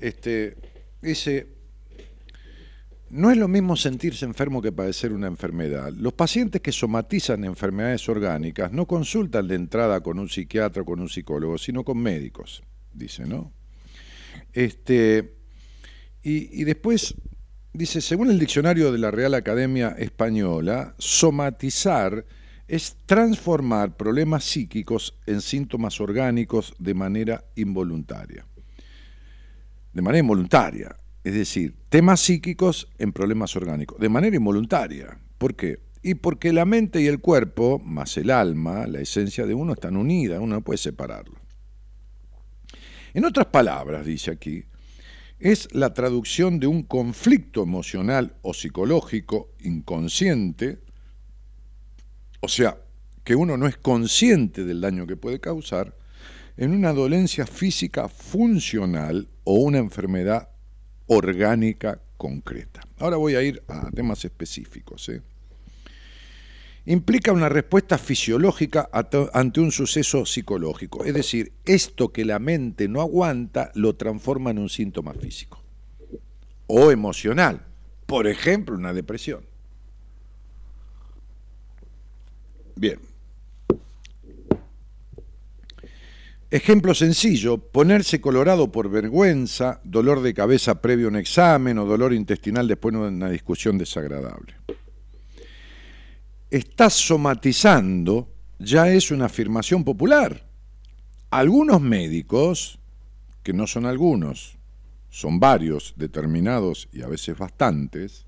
este, 0.00 0.56
dice, 1.00 1.48
no 3.12 3.30
es 3.30 3.36
lo 3.36 3.46
mismo 3.46 3.76
sentirse 3.76 4.24
enfermo 4.24 4.62
que 4.62 4.72
padecer 4.72 5.12
una 5.12 5.26
enfermedad. 5.26 5.92
Los 5.92 6.14
pacientes 6.14 6.62
que 6.62 6.72
somatizan 6.72 7.44
enfermedades 7.44 8.08
orgánicas 8.08 8.72
no 8.72 8.86
consultan 8.86 9.46
de 9.48 9.54
entrada 9.54 10.00
con 10.00 10.18
un 10.18 10.30
psiquiatra 10.30 10.80
o 10.80 10.86
con 10.86 10.98
un 10.98 11.10
psicólogo, 11.10 11.58
sino 11.58 11.84
con 11.84 11.98
médicos, 11.98 12.62
dice, 12.90 13.26
¿no? 13.26 13.52
Este, 14.54 15.36
y, 16.22 16.62
y 16.62 16.64
después 16.64 17.14
dice, 17.74 18.00
según 18.00 18.30
el 18.30 18.38
diccionario 18.38 18.90
de 18.90 18.98
la 18.98 19.10
Real 19.10 19.34
Academia 19.34 19.90
Española, 19.98 20.94
somatizar 20.96 22.24
es 22.66 22.96
transformar 23.04 23.94
problemas 23.94 24.44
psíquicos 24.44 25.18
en 25.26 25.42
síntomas 25.42 26.00
orgánicos 26.00 26.74
de 26.78 26.94
manera 26.94 27.44
involuntaria. 27.56 28.46
De 29.92 30.00
manera 30.00 30.20
involuntaria. 30.20 30.96
Es 31.24 31.34
decir, 31.34 31.76
temas 31.88 32.20
psíquicos 32.20 32.88
en 32.98 33.12
problemas 33.12 33.54
orgánicos, 33.54 33.98
de 34.00 34.08
manera 34.08 34.36
involuntaria. 34.36 35.18
¿Por 35.38 35.54
qué? 35.54 35.78
Y 36.02 36.14
porque 36.14 36.52
la 36.52 36.64
mente 36.64 37.00
y 37.00 37.06
el 37.06 37.20
cuerpo, 37.20 37.78
más 37.78 38.16
el 38.16 38.30
alma, 38.30 38.86
la 38.88 39.00
esencia 39.00 39.46
de 39.46 39.54
uno, 39.54 39.74
están 39.74 39.96
unidas, 39.96 40.40
uno 40.40 40.56
no 40.56 40.64
puede 40.64 40.78
separarlo. 40.78 41.36
En 43.14 43.24
otras 43.24 43.46
palabras, 43.46 44.04
dice 44.04 44.32
aquí, 44.32 44.64
es 45.38 45.68
la 45.72 45.92
traducción 45.92 46.58
de 46.58 46.66
un 46.66 46.82
conflicto 46.82 47.62
emocional 47.62 48.36
o 48.42 48.54
psicológico 48.54 49.50
inconsciente, 49.60 50.80
o 52.40 52.48
sea, 52.48 52.78
que 53.22 53.36
uno 53.36 53.56
no 53.56 53.68
es 53.68 53.76
consciente 53.76 54.64
del 54.64 54.80
daño 54.80 55.06
que 55.06 55.16
puede 55.16 55.40
causar, 55.40 55.96
en 56.56 56.72
una 56.72 56.92
dolencia 56.92 57.46
física 57.46 58.08
funcional 58.08 59.28
o 59.44 59.54
una 59.54 59.78
enfermedad 59.78 60.51
orgánica 61.06 62.00
concreta. 62.16 62.80
Ahora 62.98 63.16
voy 63.16 63.34
a 63.34 63.42
ir 63.42 63.62
a 63.68 63.90
temas 63.90 64.24
específicos. 64.24 65.08
¿eh? 65.08 65.22
Implica 66.86 67.32
una 67.32 67.48
respuesta 67.48 67.98
fisiológica 67.98 68.88
ante 68.92 69.60
un 69.60 69.70
suceso 69.70 70.26
psicológico, 70.26 71.04
es 71.04 71.14
decir, 71.14 71.52
esto 71.64 72.12
que 72.12 72.24
la 72.24 72.38
mente 72.38 72.88
no 72.88 73.00
aguanta 73.00 73.70
lo 73.74 73.94
transforma 73.94 74.50
en 74.50 74.58
un 74.58 74.68
síntoma 74.68 75.14
físico 75.14 75.62
o 76.66 76.90
emocional, 76.90 77.66
por 78.06 78.26
ejemplo, 78.26 78.74
una 78.74 78.92
depresión. 78.92 79.44
Bien. 82.74 82.98
Ejemplo 86.52 86.94
sencillo, 86.94 87.56
ponerse 87.56 88.20
colorado 88.20 88.70
por 88.70 88.90
vergüenza, 88.90 89.80
dolor 89.84 90.20
de 90.20 90.34
cabeza 90.34 90.82
previo 90.82 91.06
a 91.06 91.08
un 91.08 91.16
examen 91.16 91.78
o 91.78 91.86
dolor 91.86 92.12
intestinal 92.12 92.68
después 92.68 92.92
de 92.92 93.00
una 93.00 93.30
discusión 93.30 93.78
desagradable. 93.78 94.52
Estás 96.50 96.92
somatizando 96.92 98.28
ya 98.58 98.90
es 98.90 99.10
una 99.10 99.32
afirmación 99.32 99.82
popular. 99.82 100.44
Algunos 101.30 101.80
médicos, 101.80 102.78
que 103.42 103.54
no 103.54 103.66
son 103.66 103.86
algunos, 103.86 104.58
son 105.08 105.40
varios, 105.40 105.94
determinados 105.96 106.86
y 106.92 107.00
a 107.00 107.06
veces 107.06 107.38
bastantes, 107.38 108.26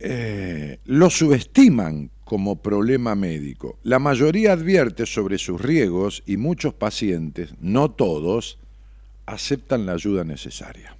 eh, 0.00 0.80
lo 0.84 1.08
subestiman 1.08 2.10
como 2.28 2.56
problema 2.56 3.14
médico. 3.14 3.78
La 3.84 3.98
mayoría 3.98 4.52
advierte 4.52 5.06
sobre 5.06 5.38
sus 5.38 5.58
riesgos 5.58 6.22
y 6.26 6.36
muchos 6.36 6.74
pacientes, 6.74 7.54
no 7.58 7.90
todos, 7.90 8.58
aceptan 9.24 9.86
la 9.86 9.92
ayuda 9.92 10.24
necesaria. 10.24 10.94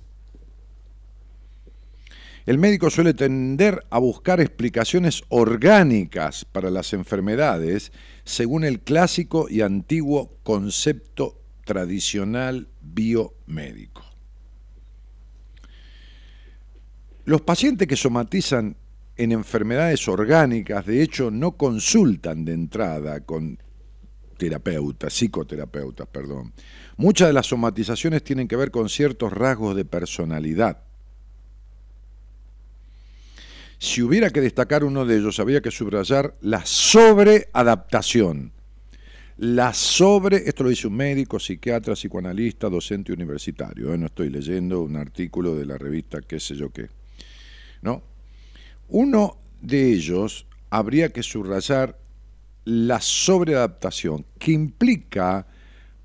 El 2.47 2.57
médico 2.57 2.89
suele 2.89 3.13
tender 3.13 3.85
a 3.91 3.99
buscar 3.99 4.41
explicaciones 4.41 5.23
orgánicas 5.29 6.47
para 6.47 6.71
las 6.71 6.95
enfermedades 6.95 7.93
según 8.25 8.65
el 8.65 8.81
clásico 8.81 9.49
y 9.51 9.61
antiguo 9.61 10.33
concepto 10.45 11.39
tradicional 11.67 12.69
biomédico. 12.81 14.03
Los 17.27 17.43
pacientes 17.43 17.87
que 17.87 17.97
somatizan 17.97 18.77
en 19.19 19.33
enfermedades 19.33 20.07
orgánicas, 20.09 20.87
de 20.87 21.03
hecho, 21.03 21.31
no 21.31 21.53
consultan 21.53 22.45
de 22.45 22.53
entrada 22.53 23.21
con 23.21 23.59
terapeutas, 24.39 25.13
psicoterapeutas, 25.13 26.07
perdón. 26.07 26.53
Muchas 26.97 27.29
de 27.29 27.35
las 27.35 27.47
somatizaciones 27.47 28.23
tienen 28.23 28.49
que 28.49 28.57
ver 28.57 28.71
con 28.71 28.89
ciertos 28.89 29.33
rasgos 29.33 29.77
de 29.77 29.85
personalidad. 29.85 30.85
Si 33.79 34.03
hubiera 34.03 34.31
que 34.31 34.41
destacar 34.41 34.85
uno 34.85 35.05
de 35.05 35.17
ellos, 35.17 35.39
habría 35.41 35.61
que 35.61 35.71
subrayar 35.71 36.35
la 36.41 36.65
sobreadaptación. 36.65 38.53
La 39.37 39.73
sobre, 39.73 40.49
esto 40.49 40.65
lo 40.65 40.71
dice 40.71 40.89
un 40.89 40.97
médico, 40.97 41.39
psiquiatra, 41.39 41.95
psicoanalista, 41.95 42.69
docente 42.69 43.13
universitario. 43.13 43.95
¿eh? 43.95 43.99
No 43.99 44.07
estoy 44.07 44.31
leyendo 44.31 44.81
un 44.81 44.97
artículo 44.97 45.55
de 45.55 45.67
la 45.67 45.79
revista 45.79 46.21
qué 46.23 46.41
sé 46.41 46.57
yo 46.57 46.71
qué. 46.71 46.89
¿No? 47.83 48.03
Uno 48.89 49.39
de 49.61 49.93
ellos 49.93 50.47
habría 50.71 51.11
que 51.11 51.23
subrayar 51.23 51.99
la 52.65 53.01
sobreadaptación, 53.01 54.27
que 54.39 54.53
implica 54.53 55.47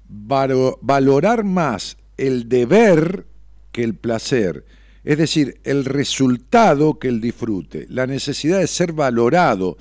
valorar 0.08 1.44
más 1.44 1.98
el 2.18 2.48
deber 2.48 3.26
que 3.72 3.84
el 3.84 3.96
placer, 3.96 4.66
es 5.04 5.18
decir, 5.18 5.60
el 5.64 5.84
resultado 5.86 7.00
que 7.00 7.10
el 7.10 7.20
disfrute, 7.20 7.86
la 7.90 8.08
necesidad 8.08 8.60
de 8.60 8.68
ser 8.68 8.94
valorado, 8.94 9.78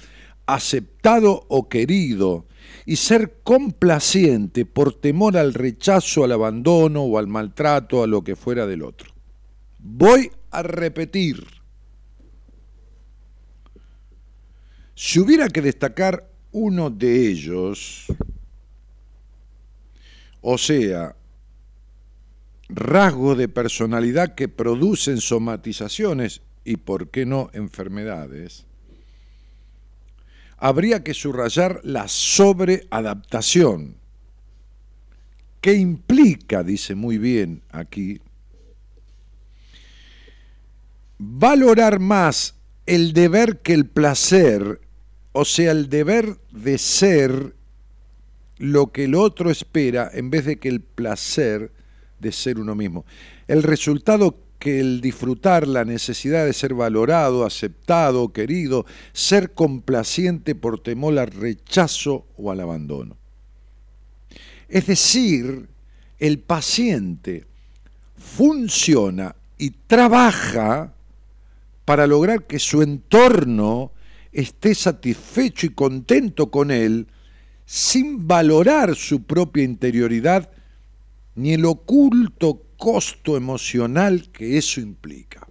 aceptado 0.46 1.44
o 1.48 1.68
querido, 1.68 2.46
y 2.84 2.96
ser 2.96 3.38
complaciente 3.44 4.64
por 4.64 4.94
temor 4.94 5.36
al 5.36 5.54
rechazo, 5.54 6.24
al 6.24 6.32
abandono 6.32 7.02
o 7.02 7.18
al 7.18 7.28
maltrato, 7.28 8.02
a 8.02 8.06
lo 8.06 8.24
que 8.24 8.34
fuera 8.34 8.66
del 8.66 8.82
otro. 8.82 9.12
Voy 9.78 10.30
a 10.50 10.62
repetir. 10.62 11.61
Si 14.94 15.18
hubiera 15.18 15.48
que 15.48 15.62
destacar 15.62 16.28
uno 16.52 16.90
de 16.90 17.28
ellos, 17.28 18.06
o 20.40 20.58
sea, 20.58 21.16
rasgos 22.68 23.38
de 23.38 23.48
personalidad 23.48 24.34
que 24.34 24.48
producen 24.48 25.20
somatizaciones 25.20 26.42
y, 26.64 26.76
por 26.76 27.08
qué 27.10 27.26
no, 27.26 27.50
enfermedades, 27.52 28.66
habría 30.58 31.02
que 31.02 31.14
subrayar 31.14 31.80
la 31.82 32.06
sobreadaptación, 32.06 33.96
que 35.60 35.74
implica, 35.74 36.62
dice 36.62 36.94
muy 36.94 37.18
bien 37.18 37.62
aquí, 37.70 38.20
valorar 41.18 41.98
más 42.00 42.54
el 42.86 43.12
deber 43.12 43.58
que 43.58 43.74
el 43.74 43.86
placer, 43.86 44.80
o 45.32 45.44
sea, 45.44 45.70
el 45.70 45.88
deber 45.88 46.38
de 46.50 46.78
ser 46.78 47.54
lo 48.58 48.92
que 48.92 49.04
el 49.04 49.14
otro 49.14 49.50
espera 49.50 50.10
en 50.12 50.30
vez 50.30 50.44
de 50.44 50.56
que 50.58 50.68
el 50.68 50.80
placer 50.80 51.72
de 52.20 52.32
ser 52.32 52.58
uno 52.58 52.74
mismo. 52.74 53.04
El 53.48 53.62
resultado 53.62 54.36
que 54.58 54.78
el 54.78 55.00
disfrutar 55.00 55.66
la 55.66 55.84
necesidad 55.84 56.46
de 56.46 56.52
ser 56.52 56.72
valorado, 56.74 57.44
aceptado, 57.44 58.32
querido, 58.32 58.86
ser 59.12 59.54
complaciente 59.54 60.54
por 60.54 60.80
temor 60.80 61.18
al 61.18 61.26
rechazo 61.26 62.26
o 62.36 62.52
al 62.52 62.60
abandono. 62.60 63.16
Es 64.68 64.86
decir, 64.86 65.68
el 66.20 66.38
paciente 66.38 67.44
funciona 68.16 69.34
y 69.58 69.70
trabaja 69.70 70.94
para 71.84 72.06
lograr 72.06 72.46
que 72.46 72.58
su 72.58 72.82
entorno 72.82 73.92
esté 74.32 74.74
satisfecho 74.74 75.66
y 75.66 75.70
contento 75.70 76.50
con 76.50 76.70
él, 76.70 77.06
sin 77.64 78.26
valorar 78.26 78.94
su 78.94 79.24
propia 79.24 79.62
interioridad 79.62 80.50
ni 81.34 81.54
el 81.54 81.64
oculto 81.64 82.66
costo 82.76 83.36
emocional 83.36 84.30
que 84.32 84.58
eso 84.58 84.80
implica. 84.80 85.46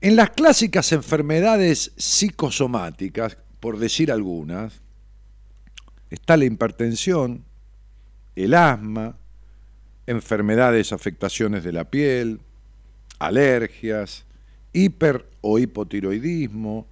En 0.00 0.14
las 0.14 0.30
clásicas 0.30 0.92
enfermedades 0.92 1.92
psicosomáticas, 1.96 3.38
por 3.60 3.78
decir 3.78 4.12
algunas, 4.12 4.82
está 6.10 6.36
la 6.36 6.44
hipertensión, 6.44 7.44
el 8.36 8.54
asma, 8.54 9.16
enfermedades, 10.06 10.92
afectaciones 10.92 11.64
de 11.64 11.72
la 11.72 11.90
piel, 11.90 12.40
alergias, 13.18 14.24
hiper 14.72 15.26
o 15.40 15.58
hipotiroidismo, 15.58 16.86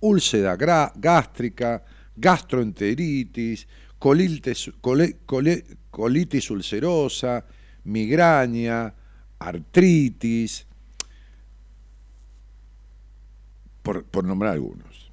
úlcera 0.00 0.56
gástrica, 0.56 1.84
gastroenteritis, 2.16 3.66
colitis, 3.98 4.70
ulcerosa, 6.50 7.44
migraña, 7.84 8.94
artritis, 9.38 10.66
por, 13.82 14.04
por, 14.04 14.24
nombrar 14.24 14.52
algunos. 14.52 15.10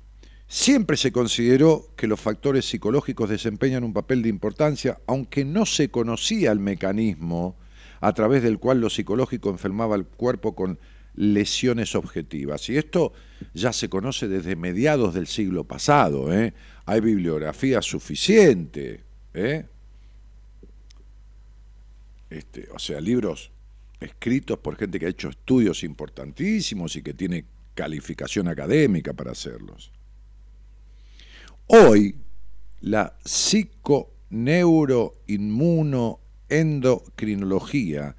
Siempre 0.47 0.95
se 0.97 1.11
consideró 1.11 1.89
que 1.95 2.07
los 2.07 2.19
factores 2.19 2.65
psicológicos 2.65 3.29
desempeñan 3.29 3.83
un 3.83 3.93
papel 3.93 4.21
de 4.21 4.29
importancia, 4.29 4.99
aunque 5.07 5.43
no 5.43 5.65
se 5.65 5.89
conocía 5.89 6.51
el 6.51 6.59
mecanismo 6.59 7.55
a 8.01 8.13
través 8.13 8.43
del 8.43 8.59
cual 8.59 8.81
lo 8.81 8.89
psicológico 8.89 9.49
enfermaba 9.49 9.95
el 9.95 10.05
cuerpo 10.05 10.55
con 10.55 10.79
lesiones 11.15 11.95
objetivas. 11.95 12.69
Y 12.69 12.77
esto 12.77 13.11
ya 13.53 13.73
se 13.73 13.89
conoce 13.89 14.27
desde 14.27 14.55
mediados 14.55 15.13
del 15.13 15.27
siglo 15.27 15.63
pasado. 15.63 16.31
¿eh? 16.33 16.53
Hay 16.85 17.01
bibliografía 17.01 17.81
suficiente. 17.81 19.03
¿eh? 19.33 19.65
Este, 22.29 22.67
o 22.73 22.79
sea, 22.79 23.01
libros 23.01 23.51
escritos 23.99 24.59
por 24.59 24.75
gente 24.75 24.99
que 24.99 25.07
ha 25.07 25.09
hecho 25.09 25.29
estudios 25.29 25.83
importantísimos 25.83 26.95
y 26.95 27.01
que 27.01 27.13
tiene 27.13 27.45
calificación 27.73 28.47
académica 28.47 29.13
para 29.13 29.31
hacerlos. 29.31 29.91
Hoy, 31.67 32.15
la 32.81 33.17
psiconeuroinmunoendocrinología, 36.49 38.15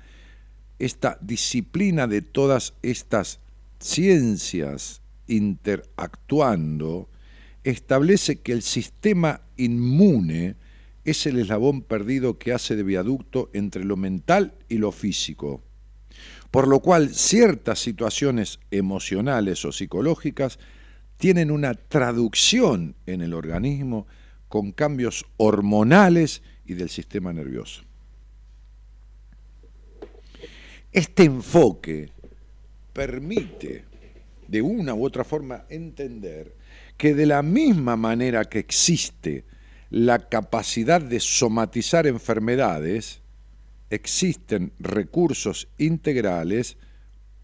esta 0.79 1.19
disciplina 1.21 2.07
de 2.07 2.23
todas 2.23 2.75
estas 2.83 3.41
ciencias 3.81 5.03
interactuando, 5.27 7.09
establece 7.65 8.41
que 8.41 8.53
el 8.53 8.63
sistema 8.63 9.43
inmune 9.57 10.57
es 11.05 11.27
el 11.27 11.39
eslabón 11.39 11.83
perdido 11.83 12.39
que 12.39 12.53
hace 12.53 12.77
de 12.77 12.83
viaducto 12.83 13.51
entre 13.53 13.85
lo 13.85 13.97
mental 13.97 14.55
y 14.69 14.79
lo 14.79 14.93
físico, 14.93 15.63
por 16.51 16.69
lo 16.69 16.81
cual 16.81 17.15
ciertas 17.15 17.79
situaciones 17.79 18.61
emocionales 18.71 19.65
o 19.65 19.73
psicológicas 19.73 20.59
tienen 21.17 21.51
una 21.51 21.75
traducción 21.75 22.95
en 23.07 23.23
el 23.23 23.35
organismo 23.35 24.07
con 24.49 24.73
cambios 24.73 25.27
hormonales 25.37 26.43
y 26.65 26.75
del 26.75 26.89
sistema 26.89 27.33
nervioso. 27.33 27.88
Este 30.99 31.23
enfoque 31.23 32.11
permite 32.93 33.85
de 34.49 34.61
una 34.61 34.95
u 34.95 35.05
otra 35.05 35.23
forma 35.23 35.65
entender 35.69 36.57
que 36.97 37.15
de 37.15 37.25
la 37.25 37.41
misma 37.41 37.97
manera 37.97 38.47
que 38.47 38.59
existe 38.59 39.45
la 39.91 40.29
capacidad 40.29 41.01
de 41.01 41.21
somatizar 41.21 42.09
enfermedades, 42.09 43.23
existen 43.91 44.73
recursos 44.81 45.69
integrales 45.79 46.77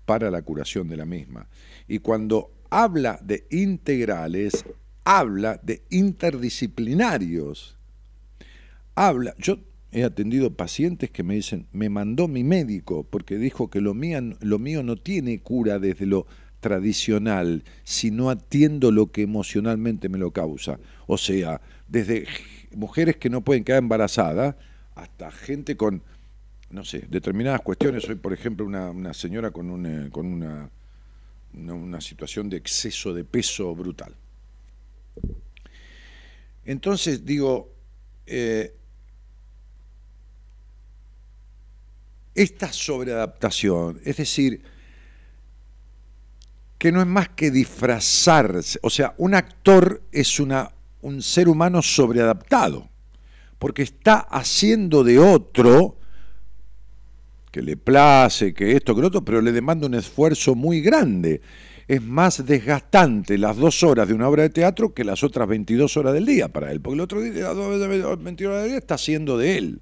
para 0.05 0.33
la 0.33 0.43
curación 0.43 0.89
de 0.89 0.97
la 0.97 1.05
misma. 1.05 1.49
Y 1.87 2.01
cuando 2.01 2.51
habla 2.71 3.21
de 3.23 3.47
integrales, 3.53 4.65
habla 5.05 5.61
de 5.63 5.85
interdisciplinarios. 5.91 7.79
Habla, 8.97 9.33
yo 9.39 9.59
he 9.95 10.03
atendido 10.03 10.53
pacientes 10.53 11.09
que 11.09 11.23
me 11.23 11.37
dicen, 11.37 11.67
me 11.73 11.89
mandó 11.89 12.27
mi 12.27 12.43
médico 12.43 13.07
porque 13.09 13.39
dijo 13.39 13.71
que 13.71 13.81
lo 13.81 13.95
mío, 13.95 14.83
no 14.83 14.97
tiene 14.97 15.39
cura 15.39 15.79
desde 15.79 16.05
lo 16.05 16.27
tradicional, 16.59 17.63
si 17.85 18.11
no 18.11 18.29
atiendo 18.29 18.91
lo 18.91 19.13
que 19.13 19.23
emocionalmente 19.23 20.09
me 20.09 20.19
lo 20.19 20.33
causa. 20.33 20.81
O 21.07 21.17
sea, 21.17 21.61
desde 21.87 22.27
mujeres 22.75 23.17
que 23.17 23.31
no 23.31 23.43
pueden 23.43 23.63
quedar 23.63 23.79
embarazadas 23.79 24.57
hasta 24.97 25.31
gente 25.31 25.77
con, 25.77 26.03
no 26.71 26.85
sé, 26.85 27.05
determinadas 27.09 27.61
cuestiones. 27.61 28.03
Soy, 28.03 28.17
por 28.17 28.33
ejemplo, 28.33 28.67
una, 28.67 29.15
señora 29.15 29.53
con, 29.53 29.71
una, 29.71 30.71
una, 31.53 32.01
situación 32.01 32.51
de 32.51 32.57
exceso 32.57 33.15
de 33.15 33.23
peso 33.23 33.73
brutal. 33.77 34.13
Entonces 36.65 37.25
digo, 37.25 37.71
eh, 38.27 38.75
esta 42.35 42.73
sobreadaptación, 42.73 44.01
es 44.05 44.17
decir, 44.17 44.63
que 46.79 46.93
no 46.93 47.01
es 47.01 47.07
más 47.07 47.31
que 47.31 47.51
disfrazarse. 47.51 48.79
O 48.83 48.91
sea, 48.91 49.15
un 49.19 49.35
actor 49.35 50.03
es 50.13 50.41
una, 50.41 50.73
un 51.01 51.23
ser 51.23 51.49
humano 51.49 51.81
sobreadaptado, 51.81 52.89
porque 53.59 53.83
está 53.83 54.17
haciendo 54.19 55.05
de 55.05 55.19
otro 55.19 55.97
que 57.51 57.63
le 57.63 57.77
place, 57.77 58.53
que 58.53 58.73
esto, 58.73 58.95
que 58.95 59.01
lo 59.01 59.07
otro, 59.07 59.25
pero 59.25 59.41
le 59.41 59.53
demanda 59.53 59.87
un 59.87 59.95
esfuerzo 59.95 60.57
muy 60.57 60.81
grande. 60.81 61.41
Es 61.87 62.03
más 62.03 62.45
desgastante 62.45 63.39
las 63.39 63.57
dos 63.57 63.83
horas 63.85 64.09
de 64.09 64.15
una 64.15 64.29
obra 64.29 64.43
de 64.43 64.51
teatro 64.51 64.93
que 64.93 65.05
las 65.05 65.23
otras 65.23 65.47
22 65.47 65.97
horas 65.97 66.15
del 66.15 66.27
día 66.27 66.49
para 66.49 66.73
él, 66.73 66.81
porque 66.81 66.95
el 66.95 67.01
otro 67.01 67.21
día, 67.21 67.55
las 67.55 68.23
22 68.23 68.51
horas 68.51 68.63
del 68.63 68.71
día 68.71 68.79
está 68.79 68.97
haciendo 68.97 69.39
de 69.39 69.57
él. 69.57 69.81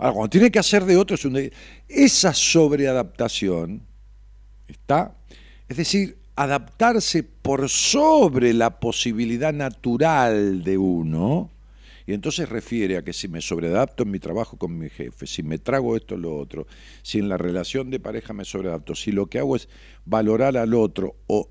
Ahora, 0.00 0.12
cuando 0.12 0.30
tiene 0.30 0.50
que 0.50 0.58
hacer 0.58 0.84
de 0.84 0.96
otro, 0.96 1.14
es 1.14 1.24
un... 1.24 1.50
esa 1.88 2.34
sobreadaptación 2.34 3.82
está 4.66 5.14
es 5.70 5.76
decir, 5.76 6.18
adaptarse 6.34 7.22
por 7.22 7.68
sobre 7.68 8.52
la 8.52 8.80
posibilidad 8.80 9.54
natural 9.54 10.64
de 10.64 10.76
uno, 10.76 11.48
Y 12.06 12.12
entonces 12.12 12.48
refiere 12.48 12.96
a 12.96 13.02
que 13.02 13.12
si 13.12 13.28
me 13.28 13.40
sobreadapto 13.40 14.02
en 14.02 14.10
mi 14.10 14.18
trabajo 14.18 14.56
con 14.56 14.76
mi 14.76 14.90
jefe, 14.90 15.28
si 15.28 15.44
me 15.44 15.58
trago 15.58 15.94
esto 15.94 16.16
o 16.16 16.18
lo 16.18 16.36
otro, 16.36 16.66
si 17.02 17.20
en 17.20 17.28
la 17.28 17.36
relación 17.36 17.88
de 17.88 18.00
pareja 18.00 18.32
me 18.32 18.44
sobreadapto, 18.44 18.96
si 18.96 19.12
lo 19.12 19.26
que 19.26 19.38
hago 19.38 19.54
es 19.54 19.68
valorar 20.04 20.56
al 20.56 20.74
otro 20.74 21.14
o 21.28 21.48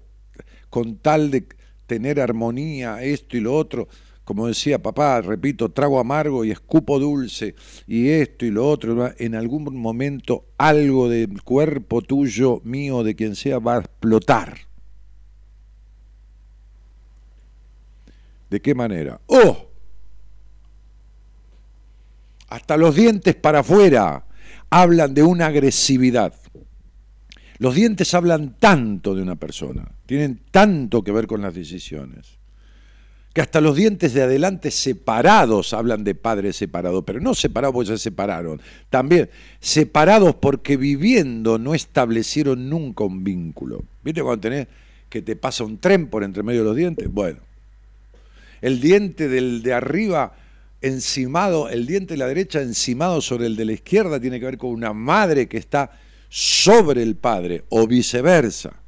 con 0.69 0.97
tal 0.97 1.31
de 1.31 1.45
tener 1.87 2.19
armonía, 2.19 3.01
esto 3.01 3.37
y 3.37 3.39
lo 3.39 3.55
otro, 3.55 3.87
como 4.29 4.45
decía 4.45 4.77
papá, 4.77 5.21
repito, 5.21 5.69
trago 5.69 5.99
amargo 5.99 6.45
y 6.45 6.51
escupo 6.51 6.99
dulce 6.99 7.55
y 7.87 8.09
esto 8.09 8.45
y 8.45 8.51
lo 8.51 8.69
otro, 8.69 9.11
en 9.17 9.33
algún 9.33 9.75
momento 9.75 10.45
algo 10.59 11.09
del 11.09 11.41
cuerpo 11.41 12.03
tuyo, 12.03 12.61
mío, 12.63 13.01
de 13.01 13.15
quien 13.15 13.35
sea, 13.35 13.57
va 13.57 13.77
a 13.77 13.79
explotar. 13.79 14.55
¿De 18.51 18.61
qué 18.61 18.75
manera? 18.75 19.19
¡Oh! 19.25 19.65
Hasta 22.49 22.77
los 22.77 22.93
dientes 22.93 23.33
para 23.33 23.61
afuera 23.61 24.25
hablan 24.69 25.15
de 25.15 25.23
una 25.23 25.47
agresividad. 25.47 26.35
Los 27.57 27.73
dientes 27.73 28.13
hablan 28.13 28.57
tanto 28.59 29.15
de 29.15 29.23
una 29.23 29.37
persona, 29.37 29.89
tienen 30.05 30.39
tanto 30.51 31.03
que 31.03 31.11
ver 31.11 31.25
con 31.25 31.41
las 31.41 31.55
decisiones, 31.55 32.38
que 33.33 33.41
hasta 33.41 33.61
los 33.61 33.75
dientes 33.75 34.13
de 34.13 34.23
adelante 34.23 34.71
separados 34.71 35.73
hablan 35.73 36.03
de 36.03 36.15
padres 36.15 36.55
separados, 36.55 37.03
pero 37.05 37.19
no 37.19 37.33
separados 37.33 37.73
porque 37.73 37.91
se 37.91 37.97
separaron, 37.97 38.61
también 38.89 39.29
separados 39.59 40.35
porque 40.35 40.77
viviendo 40.77 41.59
no 41.59 41.75
establecieron 41.75 42.69
nunca 42.69 43.03
un 43.03 43.23
vínculo. 43.23 43.83
¿Viste 44.03 44.23
cuando 44.23 44.41
tenés 44.41 44.67
que 45.09 45.21
te 45.21 45.35
pasa 45.35 45.63
un 45.63 45.77
tren 45.77 46.07
por 46.07 46.23
entre 46.23 46.43
medio 46.43 46.61
de 46.61 46.65
los 46.65 46.75
dientes? 46.75 47.11
Bueno, 47.11 47.39
el 48.61 48.81
diente 48.81 49.27
del 49.27 49.61
de 49.61 49.73
arriba 49.73 50.33
encimado, 50.81 51.69
el 51.69 51.85
diente 51.85 52.15
de 52.15 52.17
la 52.17 52.27
derecha 52.27 52.61
encimado 52.61 53.21
sobre 53.21 53.45
el 53.45 53.55
de 53.55 53.65
la 53.65 53.73
izquierda 53.73 54.19
tiene 54.19 54.39
que 54.39 54.45
ver 54.45 54.57
con 54.57 54.71
una 54.71 54.93
madre 54.93 55.47
que 55.47 55.57
está 55.57 55.91
sobre 56.29 57.03
el 57.03 57.15
padre 57.15 57.65
o 57.69 57.87
viceversa. 57.87 58.78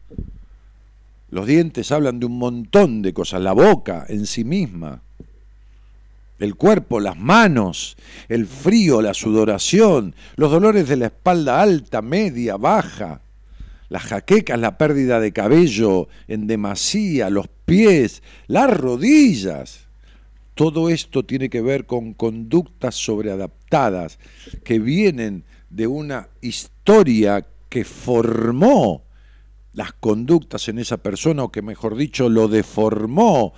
Los 1.32 1.48
dientes 1.48 1.92
hablan 1.94 2.20
de 2.20 2.26
un 2.26 2.38
montón 2.38 3.02
de 3.02 3.14
cosas, 3.14 3.42
la 3.42 3.54
boca 3.54 4.06
en 4.10 4.28
sí 4.28 4.44
misma, 4.44 5.02
el 6.40 6.56
cuerpo, 6.56 7.00
las 7.00 7.18
manos, 7.18 7.96
el 8.28 8.46
frío, 8.46 9.02
la 9.02 9.14
sudoración, 9.14 10.14
los 10.36 10.52
dolores 10.52 10.90
de 10.90 10.98
la 10.98 11.06
espalda 11.06 11.62
alta, 11.62 12.02
media, 12.02 12.58
baja, 12.58 13.22
las 13.88 14.04
jaquecas, 14.04 14.60
la 14.60 14.78
pérdida 14.78 15.20
de 15.20 15.32
cabello 15.32 16.10
en 16.28 16.48
demasía, 16.48 17.30
los 17.30 17.48
pies, 17.66 18.24
las 18.48 18.76
rodillas. 18.76 19.88
Todo 20.56 20.90
esto 20.90 21.24
tiene 21.24 21.50
que 21.50 21.62
ver 21.62 21.86
con 21.86 22.14
conductas 22.14 22.96
sobreadaptadas 22.96 24.20
que 24.66 24.80
vienen 24.80 25.46
de 25.70 25.88
una 25.88 26.28
historia 26.42 27.46
que 27.70 27.86
formó 27.86 29.04
las 29.74 29.94
conductas 29.94 30.68
en 30.68 30.80
esa 30.80 30.98
persona, 30.98 31.44
o 31.44 31.52
que 31.52 31.62
mejor 31.62 31.96
dicho, 31.96 32.30
lo 32.30 32.48
deformó, 32.48 33.54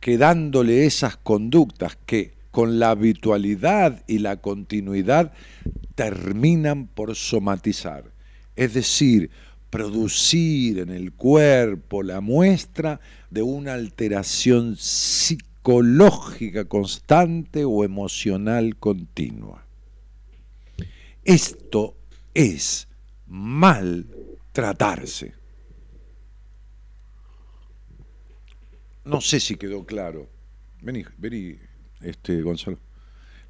quedándole 0.00 0.86
esas 0.86 1.16
conductas 1.16 1.98
que 2.06 2.36
con 2.50 2.78
la 2.78 2.90
habitualidad 2.90 4.02
y 4.06 4.18
la 4.18 4.38
continuidad 4.38 5.32
terminan 5.94 6.86
por 6.86 7.14
somatizar. 7.14 8.04
Es 8.56 8.74
decir, 8.74 9.30
producir 9.70 10.78
en 10.78 10.90
el 10.90 11.12
cuerpo 11.12 12.02
la 12.02 12.20
muestra 12.20 13.00
de 13.30 13.42
una 13.42 13.74
alteración 13.74 14.76
psicológica 14.76 16.64
constante 16.64 17.64
o 17.64 17.84
emocional 17.84 18.76
continua. 18.76 19.64
Esto 21.24 21.96
es 22.34 22.88
maltratarse. 23.26 25.37
No 29.08 29.20
sé 29.20 29.40
si 29.40 29.56
quedó 29.56 29.84
claro. 29.86 30.28
Vení, 30.82 31.04
vení, 31.16 31.58
este, 32.00 32.42
Gonzalo. 32.42 32.78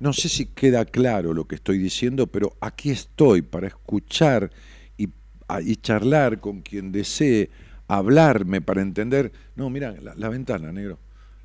No 0.01 0.13
sé 0.13 0.29
si 0.29 0.47
queda 0.47 0.85
claro 0.85 1.35
lo 1.35 1.47
que 1.47 1.57
estoy 1.57 1.79
diciendo, 1.79 2.29
pero 2.29 2.57
aquí 2.61 2.91
estoy 2.91 3.43
para 3.43 3.67
escuchar 3.67 4.51
y, 4.97 5.77
charlar 5.77 6.41
con 6.41 6.61
quien 6.61 6.93
desee 6.93 7.51
hablarme 7.89 8.61
para 8.61 8.83
entender. 8.83 9.33
No, 9.57 9.69
mira, 9.71 9.97
la, 10.01 10.15
la 10.15 10.29
ventana, 10.29 10.71
negro 10.71 10.99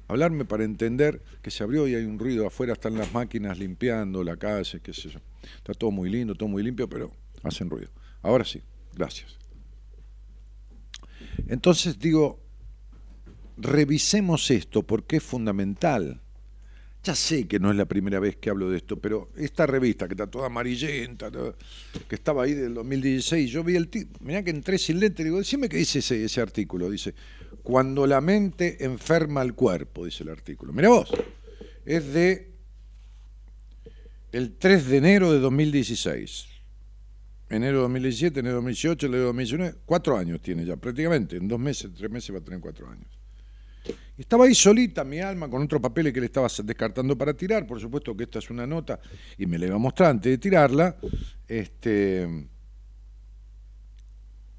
hablarme 0.08 0.46
para 0.46 0.64
entender 0.64 1.22
que 1.42 1.50
se 1.50 1.64
abrió 1.64 1.88
y 1.88 1.96
hay 1.96 2.06
un 2.06 2.20
ruido 2.20 2.46
afuera, 2.46 2.74
están 2.74 2.96
las 2.96 3.12
máquinas 3.14 3.58
limpiando 3.58 4.24
la 4.24 4.38
calle, 4.38 4.80
qué 4.82 4.94
sé 4.94 5.10
yo. 5.10 5.20
Está 5.58 5.74
todo 5.74 5.92
muy 5.92 6.10
lindo, 6.10 6.36
todo 6.36 6.50
muy 6.50 6.62
limpio, 6.62 6.88
pero 6.88 7.12
hacen 7.42 7.70
ruido. 7.70 7.90
Ahora 8.22 8.46
sí, 8.46 8.62
gracias. 8.94 9.38
Entonces 11.48 11.98
digo, 11.98 12.43
revisemos 13.58 14.50
esto 14.52 14.84
porque 14.84 15.18
es 15.18 15.24
fundamental. 15.24 16.22
Ya 17.04 17.16
sé 17.16 17.48
que 17.48 17.60
no 17.60 17.70
es 17.70 17.76
la 17.76 17.86
primera 17.86 18.20
vez 18.20 18.38
que 18.38 18.50
hablo 18.50 18.70
de 18.70 18.78
esto, 18.78 18.98
pero 18.98 19.30
esta 19.36 19.66
revista 19.66 20.08
que 20.08 20.14
está 20.14 20.28
toda 20.28 20.46
amarillenta, 20.46 21.30
que 22.08 22.16
estaba 22.16 22.44
ahí 22.44 22.54
del 22.54 22.74
2016, 22.76 23.52
yo 23.52 23.62
vi 23.62 23.76
el 23.76 23.90
tipo, 23.90 24.18
mirá 24.24 24.42
que 24.42 24.52
entré 24.52 24.78
sin 24.78 25.02
lente, 25.02 25.24
digo, 25.24 25.38
decime 25.38 25.68
qué 25.68 25.78
dice 25.78 26.00
ese, 26.00 26.24
ese 26.24 26.40
artículo. 26.40 26.90
Dice, 26.90 27.14
cuando 27.62 28.08
la 28.08 28.22
mente 28.22 28.86
enferma 28.86 29.42
al 29.42 29.54
cuerpo, 29.54 30.06
dice 30.06 30.24
el 30.24 30.30
artículo. 30.30 30.72
Mira 30.72 30.90
vos, 30.90 31.10
es 31.86 32.14
de 32.14 32.54
el 34.32 34.56
3 34.58 34.88
de 34.88 34.98
enero 34.98 35.32
de 35.32 35.40
2016. 35.40 36.48
Enero 37.50 37.78
de 37.78 37.82
2017, 37.84 38.40
enero 38.40 38.56
de 38.56 38.56
2018, 38.56 39.06
enero 39.08 39.20
de 39.20 39.26
2019, 39.28 39.76
cuatro 39.86 40.18
años 40.18 40.42
tiene 40.42 40.66
ya 40.66 40.76
prácticamente, 40.76 41.36
en 41.36 41.48
dos 41.48 41.60
meses, 41.60 41.92
tres 41.96 42.10
meses 42.10 42.34
va 42.34 42.40
a 42.40 42.42
tener 42.42 42.60
cuatro 42.60 42.90
años. 42.90 43.23
Estaba 44.18 44.46
ahí 44.46 44.54
solita 44.54 45.04
mi 45.04 45.20
alma 45.20 45.50
con 45.50 45.64
otro 45.64 45.82
papel 45.82 46.14
que 46.14 46.20
le 46.20 46.28
estaba 46.28 46.48
descartando 46.64 47.18
para 47.18 47.34
tirar, 47.34 47.66
por 47.66 47.80
supuesto 47.80 48.16
que 48.16 48.24
esta 48.24 48.40
es 48.40 48.50
una 48.50 48.68
nota 48.68 49.00
y 49.38 49.46
me 49.46 49.58
la 49.58 49.66
iba 49.66 49.76
a 49.76 49.80
mostrar 49.80 50.12
antes 50.12 50.32
de 50.32 50.38
tirarla. 50.38 50.96
Este, 51.48 52.48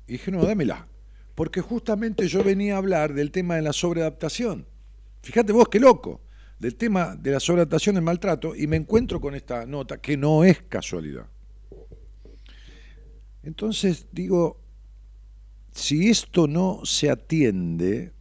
y 0.06 0.12
dije, 0.12 0.30
no, 0.30 0.44
dámela, 0.44 0.86
porque 1.34 1.60
justamente 1.60 2.26
yo 2.26 2.42
venía 2.42 2.74
a 2.74 2.78
hablar 2.78 3.14
del 3.14 3.30
tema 3.30 3.56
de 3.56 3.62
la 3.62 3.72
sobreadaptación. 3.72 4.66
Fíjate 5.22 5.52
vos 5.52 5.68
qué 5.68 5.80
loco, 5.80 6.20
del 6.58 6.74
tema 6.76 7.16
de 7.16 7.30
la 7.30 7.40
sobreadaptación 7.40 7.94
y 7.94 7.98
el 7.98 8.04
maltrato, 8.04 8.54
y 8.54 8.66
me 8.66 8.76
encuentro 8.76 9.20
con 9.20 9.34
esta 9.34 9.66
nota 9.66 9.98
que 9.98 10.16
no 10.16 10.44
es 10.44 10.62
casualidad. 10.62 11.26
Entonces 13.42 14.06
digo, 14.10 14.60
si 15.72 16.08
esto 16.08 16.46
no 16.46 16.80
se 16.84 17.10
atiende, 17.10 18.13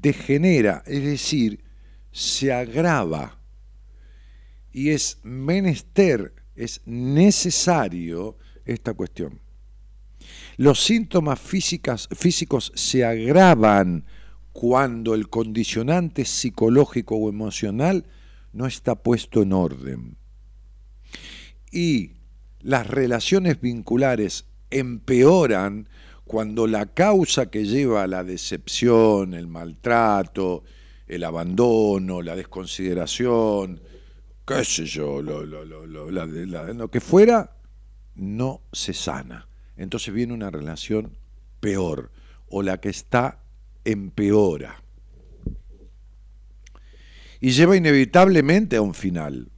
degenera, 0.00 0.82
es 0.86 1.02
decir, 1.02 1.64
se 2.10 2.52
agrava 2.52 3.38
y 4.72 4.90
es 4.90 5.18
menester, 5.22 6.32
es 6.54 6.80
necesario 6.86 8.36
esta 8.64 8.94
cuestión. 8.94 9.40
Los 10.56 10.82
síntomas 10.82 11.40
físicos 11.40 12.72
se 12.74 13.04
agravan 13.04 14.04
cuando 14.52 15.14
el 15.14 15.28
condicionante 15.28 16.24
psicológico 16.24 17.16
o 17.16 17.28
emocional 17.28 18.06
no 18.52 18.66
está 18.66 18.94
puesto 18.94 19.42
en 19.42 19.52
orden. 19.52 20.16
Y 21.70 22.12
las 22.60 22.86
relaciones 22.86 23.60
vinculares 23.60 24.44
empeoran 24.70 25.88
cuando 26.32 26.66
la 26.66 26.86
causa 26.86 27.50
que 27.50 27.66
lleva 27.66 28.04
a 28.04 28.06
la 28.06 28.24
decepción, 28.24 29.34
el 29.34 29.48
maltrato, 29.48 30.64
el 31.06 31.24
abandono, 31.24 32.22
la 32.22 32.34
desconsideración, 32.34 33.78
qué 34.46 34.64
sé 34.64 34.86
yo, 34.86 35.20
lo, 35.20 35.44
lo, 35.44 36.88
que 36.90 37.00
fuera, 37.02 37.54
no 38.14 38.62
se 38.72 38.94
sana. 38.94 39.46
Entonces 39.76 40.14
viene 40.14 40.32
una 40.32 40.50
relación 40.50 41.18
peor 41.60 42.10
o 42.48 42.62
la 42.62 42.80
que 42.80 42.88
está 42.88 43.40
empeora. 43.84 44.82
Y 47.40 47.50
lleva 47.50 47.76
inevitablemente 47.76 48.76
a 48.76 48.80
un 48.80 48.94
final. 48.94 49.50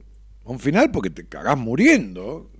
A 0.43 0.51
un 0.51 0.59
final 0.59 0.91
porque 0.91 1.09
te 1.09 1.25
cagás 1.25 1.57
muriendo 1.57 2.51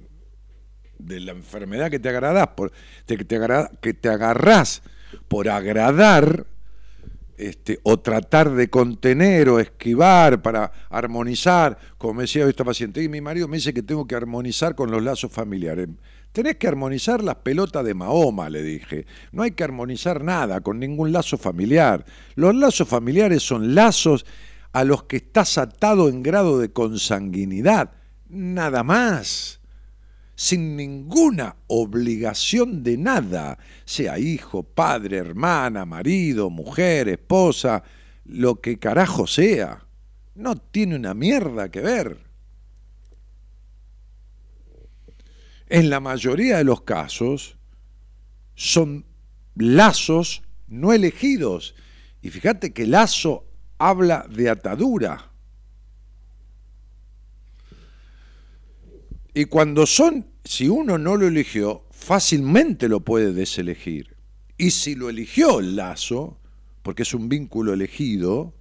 de 0.99 1.19
la 1.19 1.31
enfermedad 1.31 1.89
que 1.89 1.99
te 1.99 2.09
agradás, 2.09 2.49
por, 2.49 2.71
que, 3.05 3.17
te 3.17 3.39
que 3.81 3.93
te 3.93 4.09
agarrás 4.09 4.81
por 5.27 5.49
agradar 5.49 6.45
este, 7.37 7.79
o 7.83 7.99
tratar 7.99 8.51
de 8.51 8.69
contener 8.69 9.49
o 9.49 9.59
esquivar 9.59 10.41
para 10.41 10.71
armonizar, 10.89 11.77
como 11.97 12.21
decía 12.21 12.47
esta 12.47 12.63
paciente, 12.63 13.03
y 13.03 13.09
mi 13.09 13.19
marido 13.19 13.47
me 13.47 13.57
dice 13.57 13.73
que 13.73 13.83
tengo 13.83 14.07
que 14.07 14.15
armonizar 14.15 14.73
con 14.75 14.89
los 14.89 15.03
lazos 15.03 15.31
familiares. 15.31 15.89
Tenés 16.31 16.55
que 16.55 16.67
armonizar 16.67 17.23
las 17.23 17.35
pelotas 17.35 17.83
de 17.85 17.93
Mahoma, 17.93 18.49
le 18.49 18.61
dije. 18.61 19.05
No 19.31 19.43
hay 19.43 19.51
que 19.51 19.63
armonizar 19.63 20.23
nada 20.23 20.61
con 20.61 20.79
ningún 20.79 21.11
lazo 21.11 21.37
familiar. 21.37 22.05
Los 22.35 22.55
lazos 22.55 22.87
familiares 22.87 23.43
son 23.43 23.75
lazos 23.75 24.25
a 24.73 24.83
los 24.83 25.03
que 25.03 25.17
estás 25.17 25.57
atado 25.57 26.09
en 26.09 26.23
grado 26.23 26.59
de 26.59 26.73
consanguinidad, 26.73 27.91
nada 28.27 28.83
más 28.83 29.61
sin 30.35 30.75
ninguna 30.75 31.55
obligación 31.67 32.83
de 32.83 32.97
nada, 32.97 33.57
sea 33.85 34.19
hijo, 34.19 34.63
padre, 34.63 35.17
hermana, 35.17 35.85
marido, 35.85 36.49
mujer, 36.49 37.07
esposa, 37.07 37.83
lo 38.25 38.59
que 38.59 38.77
carajo 38.77 39.27
sea. 39.27 39.85
No 40.35 40.57
tiene 40.57 40.95
una 40.95 41.13
mierda 41.13 41.69
que 41.69 41.81
ver. 41.81 42.17
En 45.67 45.89
la 45.89 45.99
mayoría 45.99 46.57
de 46.57 46.63
los 46.63 46.81
casos 46.81 47.57
son 48.55 49.05
lazos 49.55 50.43
no 50.67 50.93
elegidos. 50.93 51.75
Y 52.21 52.29
fíjate 52.29 52.73
que 52.73 52.87
lazo 52.87 53.45
habla 53.77 54.27
de 54.29 54.49
atadura. 54.49 55.31
Y 59.37 59.45
cuando 59.45 59.85
son, 59.85 60.25
si 60.45 60.69
uno 60.69 60.97
no 60.97 61.17
lo 61.17 61.27
eligió, 61.27 61.83
fácilmente 61.91 62.87
lo 62.87 63.01
puede 63.01 63.33
deselegir. 63.33 64.15
Y 64.57 64.71
si 64.71 64.95
lo 64.95 65.09
eligió 65.09 65.59
el 65.59 65.75
lazo, 65.75 66.39
porque 66.81 67.03
es 67.03 67.13
un 67.13 67.27
vínculo 67.27 67.73
elegido, 67.73 68.53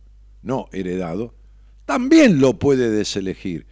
no 0.42 0.68
heredado, 0.72 1.32
también 1.87 2.40
lo 2.40 2.58
puede 2.58 2.90
deselegir. 2.90 3.68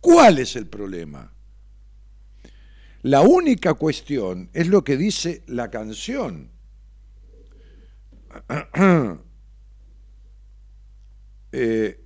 ¿Cuál 0.00 0.40
es 0.40 0.56
el 0.56 0.66
problema? 0.66 1.32
La 3.02 3.20
única 3.20 3.74
cuestión 3.74 4.50
es 4.52 4.66
lo 4.66 4.82
que 4.82 4.96
dice 4.96 5.44
la 5.46 5.70
canción. 5.70 6.50
eh, 11.52 11.99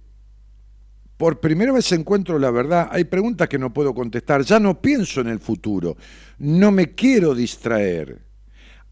por 1.16 1.40
primera 1.40 1.72
vez 1.72 1.90
encuentro 1.92 2.38
la 2.38 2.50
verdad. 2.50 2.88
Hay 2.90 3.04
preguntas 3.04 3.48
que 3.48 3.58
no 3.58 3.72
puedo 3.72 3.94
contestar. 3.94 4.42
Ya 4.42 4.58
no 4.58 4.80
pienso 4.80 5.20
en 5.20 5.28
el 5.28 5.38
futuro. 5.38 5.96
No 6.38 6.72
me 6.72 6.94
quiero 6.94 7.34
distraer. 7.34 8.22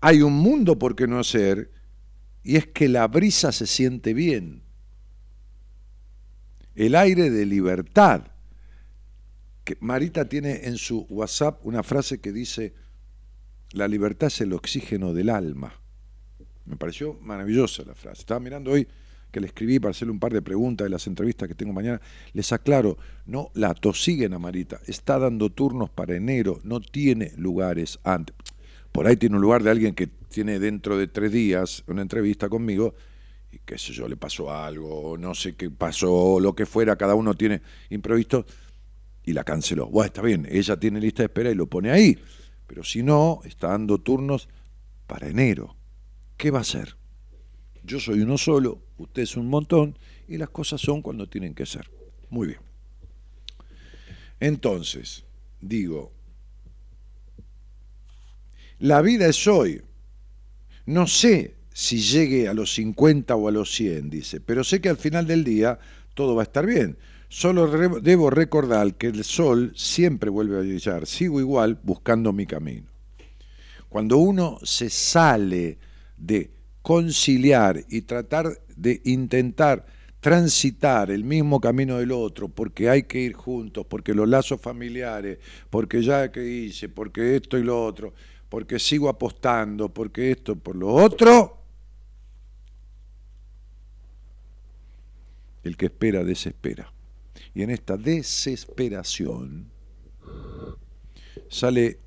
Hay 0.01 0.23
un 0.23 0.35
mundo 0.35 0.79
por 0.79 0.95
qué 0.95 1.07
no 1.07 1.19
hacer 1.19 1.71
y 2.43 2.57
es 2.57 2.67
que 2.67 2.89
la 2.89 3.07
brisa 3.09 3.53
se 3.53 3.67
siente 3.67 4.15
bien. 4.15 4.63
El 6.75 6.95
aire 6.95 7.31
de 7.31 7.47
libertad. 7.47 8.29
Que 9.65 9.77
Marita 9.81 10.29
tiene 10.29 10.63
en 10.65 10.77
su 10.77 11.07
WhatsApp 11.09 11.65
una 11.65 11.85
frase 11.85 12.21
que 12.21 12.33
dice, 12.33 12.75
la 13.71 13.87
libertad 13.87 14.27
es 14.27 14.41
el 14.41 14.53
oxígeno 14.53 15.15
del 15.15 15.29
alma. 15.31 15.73
Me 16.65 16.77
pareció 16.77 17.15
maravillosa 17.21 17.85
la 17.85 17.95
frase. 17.95 18.23
Estaba 18.23 18.41
mirando 18.41 18.73
hoy 18.73 18.89
que 19.33 19.41
le 19.41 19.47
escribí 19.49 19.81
para 19.81 19.91
hacerle 19.91 20.13
un 20.13 20.21
par 20.21 20.33
de 20.33 20.43
preguntas 20.43 20.85
de 20.85 20.91
las 20.91 21.07
entrevistas 21.07 21.49
que 21.49 21.55
tengo 21.55 21.73
mañana, 21.73 22.01
les 22.35 22.53
aclaro, 22.53 22.99
no 23.27 23.51
la 23.55 23.75
tosiguen 23.75 24.35
a 24.35 24.39
Marita, 24.39 24.81
está 24.87 25.19
dando 25.19 25.51
turnos 25.51 25.91
para 25.91 26.15
enero, 26.15 26.61
no 26.63 26.81
tiene 26.81 27.33
lugares 27.37 27.99
antes. 28.05 28.37
Por 28.93 29.07
ahí 29.07 29.17
tiene 29.17 29.37
un 29.37 29.43
lugar 29.43 29.63
de 29.63 29.71
alguien 29.71 29.95
que 29.95 30.07
tiene 30.07 30.59
dentro 30.59 30.99
de 30.99 31.09
tres 31.09 31.33
días 31.33 31.83
una 31.87 32.03
entrevista 32.03 32.49
conmigo 32.49 32.95
y 33.51 33.59
qué 33.65 33.79
sé 33.79 33.93
yo, 33.93 34.07
le 34.07 34.17
pasó 34.17 34.51
algo, 34.53 35.17
no 35.19 35.35
sé 35.35 35.55
qué 35.55 35.71
pasó, 35.71 36.39
lo 36.41 36.55
que 36.55 36.67
fuera, 36.67 36.97
cada 36.97 37.15
uno 37.15 37.35
tiene 37.35 37.61
imprevisto 37.91 38.47
y 39.25 39.33
la 39.33 39.45
canceló. 39.45 39.89
Bueno, 39.89 40.07
está 40.07 40.23
bien, 40.23 40.47
ella 40.51 40.77
tiene 40.79 41.01
lista 41.01 41.23
de 41.23 41.27
espera 41.27 41.51
y 41.51 41.55
lo 41.55 41.67
pone 41.67 41.91
ahí, 41.91 42.19
pero 42.67 42.85
si 42.85 43.03
no, 43.03 43.41
está 43.45 43.69
dando 43.69 43.99
turnos 43.99 44.49
para 45.07 45.29
enero. 45.29 45.77
¿Qué 46.37 46.51
va 46.51 46.59
a 46.59 46.63
hacer? 46.63 46.97
Yo 47.85 48.01
soy 48.01 48.21
uno 48.21 48.39
solo, 48.39 48.83
usted 49.03 49.23
es 49.23 49.37
un 49.37 49.49
montón 49.49 49.99
y 50.29 50.39
las 50.39 50.51
cosas 50.51 50.81
son 50.81 51.03
cuando 51.03 51.29
tienen 51.29 51.55
que 51.55 51.67
ser. 51.67 51.91
Muy 52.31 52.49
bien. 52.49 52.61
Entonces, 54.41 55.25
digo, 55.61 56.13
la 58.79 59.01
vida 59.03 59.27
es 59.27 59.47
hoy. 59.47 59.83
No 60.87 61.07
sé 61.07 61.55
si 61.73 62.01
llegue 62.01 62.49
a 62.49 62.55
los 62.55 62.75
50 62.75 63.37
o 63.37 63.49
a 63.49 63.53
los 63.53 63.71
100, 63.73 64.11
dice, 64.11 64.41
pero 64.41 64.65
sé 64.65 64.81
que 64.81 64.89
al 64.89 64.97
final 64.97 65.27
del 65.27 65.45
día 65.45 65.79
todo 66.15 66.35
va 66.35 66.43
a 66.43 66.45
estar 66.45 66.67
bien. 66.67 66.99
Solo 67.29 67.67
debo 68.01 68.29
recordar 68.29 68.95
que 68.97 69.07
el 69.07 69.25
sol 69.25 69.73
siempre 69.75 70.29
vuelve 70.29 70.59
a 70.59 70.61
brillar. 70.61 71.07
Sigo 71.07 71.41
igual 71.41 71.79
buscando 71.83 72.33
mi 72.33 72.45
camino. 72.45 72.89
Cuando 73.89 74.19
uno 74.19 74.59
se 74.63 74.91
sale 74.91 75.79
de 76.17 76.51
conciliar 76.83 77.85
y 77.89 78.03
tratar 78.03 78.59
de 78.83 79.01
intentar 79.05 79.87
transitar 80.21 81.11
el 81.11 81.25
mismo 81.25 81.61
camino 81.61 81.99
del 81.99 82.13
otro, 82.13 82.49
porque 82.49 82.89
hay 82.89 83.05
que 83.05 83.21
ir 83.21 83.33
juntos, 83.33 83.87
porque 83.89 84.15
los 84.15 84.29
lazos 84.29 84.61
familiares, 84.61 85.39
porque 85.71 86.03
ya 86.03 86.31
que 86.31 86.45
hice, 86.45 86.89
porque 86.89 87.37
esto 87.37 87.59
y 87.59 87.65
lo 87.65 87.85
otro, 87.85 88.13
porque 88.49 88.79
sigo 88.79 89.09
apostando, 89.09 89.89
porque 89.89 90.33
esto, 90.33 90.57
por 90.57 90.77
lo 90.77 90.89
otro, 90.89 91.59
el 95.65 95.77
que 95.77 95.87
espera 95.87 96.23
desespera. 96.25 96.93
Y 97.55 97.63
en 97.63 97.71
esta 97.71 97.97
desesperación 97.97 99.71
sale 101.49 101.99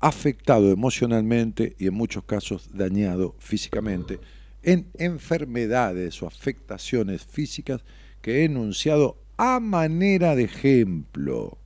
afectado 0.00 0.70
emocionalmente 0.70 1.74
y 1.78 1.86
en 1.86 1.94
muchos 1.94 2.24
casos 2.24 2.70
dañado 2.72 3.34
físicamente 3.38 4.20
en 4.64 4.90
enfermedades 4.94 6.22
o 6.22 6.26
afectaciones 6.26 7.22
físicas 7.22 7.82
que 8.20 8.40
he 8.40 8.44
enunciado 8.44 9.18
a 9.36 9.60
manera 9.60 10.34
de 10.34 10.44
ejemplo. 10.44 11.58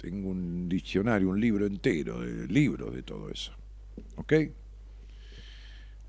Tengo 0.00 0.30
un 0.30 0.68
diccionario, 0.68 1.28
un 1.28 1.40
libro 1.40 1.66
entero 1.66 2.20
de 2.20 2.46
libros 2.46 2.94
de 2.94 3.02
todo 3.02 3.28
eso. 3.30 3.52
¿Ok? 4.16 4.32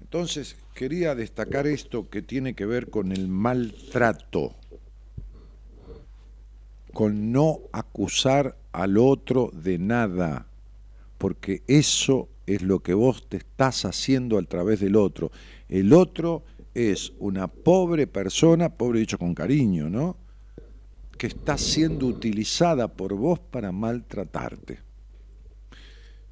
Entonces, 0.02 0.56
quería 0.74 1.16
destacar 1.16 1.68
esto 1.68 2.10
que 2.10 2.22
tiene 2.22 2.54
que 2.54 2.66
ver 2.66 2.90
con 2.90 3.12
el 3.12 3.28
maltrato, 3.28 4.56
con 6.94 7.32
no 7.32 7.62
acusar 7.72 8.58
al 8.72 8.98
otro 8.98 9.52
de 9.54 9.78
nada 9.78 10.50
porque 11.20 11.64
eso 11.68 12.30
es 12.56 12.64
lo 12.64 12.80
que 12.80 12.94
vos 12.94 13.30
te 13.30 13.38
estás 13.38 13.86
haciendo 13.86 14.38
a 14.38 14.42
través 14.42 14.80
del 14.80 14.96
otro. 14.96 15.32
El 15.68 15.94
otro 15.94 16.44
es 16.74 17.14
una 17.20 17.48
pobre 17.48 18.08
persona, 18.08 18.70
pobre 18.70 19.02
dicho 19.02 19.20
con 19.20 19.36
cariño, 19.36 19.90
¿no? 19.90 20.18
Que 21.18 21.28
está 21.28 21.58
siendo 21.58 22.08
utilizada 22.08 22.88
por 22.88 23.14
vos 23.14 23.40
para 23.40 23.72
maltratarte. 23.72 24.80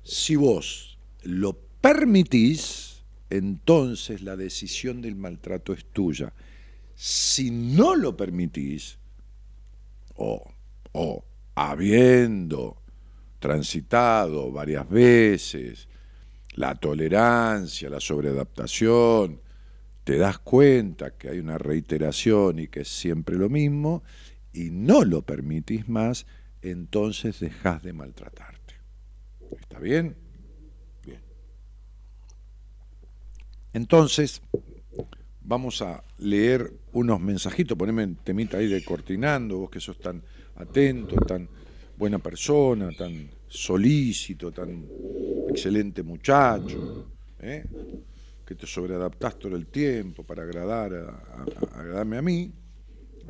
Si 0.02 0.36
vos 0.36 0.98
lo 1.22 1.54
permitís, 1.82 3.04
entonces 3.30 4.22
la 4.22 4.36
decisión 4.36 5.02
del 5.02 5.16
maltrato 5.16 5.74
es 5.74 5.86
tuya. 5.86 6.34
Si 6.96 7.52
no 7.52 7.96
lo 7.96 8.18
permitís, 8.18 8.98
o, 10.16 10.44
o 10.94 11.24
habiendo 11.54 12.82
transitado 13.40 14.52
varias 14.52 14.90
veces, 14.90 15.88
la 16.58 16.74
tolerancia, 16.74 17.88
la 17.90 18.00
sobreadaptación, 18.00 19.40
te 20.04 20.18
das 20.18 20.40
cuenta 20.40 21.12
que 21.16 21.30
hay 21.30 21.40
una 21.40 21.60
reiteración 21.60 22.58
y 22.60 22.68
que 22.68 22.82
es 22.82 22.88
siempre 22.88 23.36
lo 23.36 23.48
mismo, 23.48 24.04
y 24.54 24.72
no 24.72 25.04
lo 25.06 25.22
permitís 25.22 25.88
más, 25.88 26.26
entonces 26.64 27.40
dejas 27.40 27.84
de 27.84 27.94
maltratarte. 27.94 28.74
¿Está 29.60 29.80
bien? 29.80 30.16
Bien. 31.06 31.22
Entonces, 33.74 34.42
vamos 35.42 35.84
a 35.84 36.04
leer 36.18 36.74
unos 36.92 37.20
mensajitos, 37.20 37.78
poneme 37.78 38.16
temita 38.24 38.58
ahí 38.58 38.68
de 38.68 38.84
cortinando, 38.84 39.60
vos 39.60 39.70
que 39.70 39.80
sos 39.80 40.00
tan 40.00 40.24
atento, 40.56 41.18
tan 41.18 41.48
buena 41.98 42.18
persona, 42.18 42.90
tan 42.98 43.30
solícito, 43.48 44.52
tan 44.52 44.86
excelente 45.50 46.04
muchacho, 46.04 47.08
¿eh? 47.40 47.66
que 48.46 48.56
te 48.56 48.66
sobreadaptás 48.66 49.38
todo 49.38 49.56
el 49.56 49.68
tiempo 49.68 50.24
para 50.24 50.44
agradar 50.44 50.94
a, 50.94 51.80
agradarme 51.80 52.18
a 52.18 52.22
mí, 52.22 52.52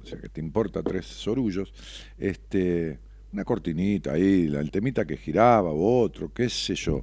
o 0.01 0.06
sea 0.06 0.19
que 0.19 0.30
te 0.30 0.39
importa 0.39 0.84
tres 0.84 1.06
sorullos, 1.06 1.73
este, 2.17 2.99
una 3.34 3.43
cortinita 3.43 4.13
ahí, 4.13 4.45
el 4.45 4.71
temita 4.71 5.06
que 5.06 5.17
giraba, 5.17 5.71
otro, 5.71 6.32
qué 6.34 6.49
sé 6.49 6.75
yo. 6.75 7.01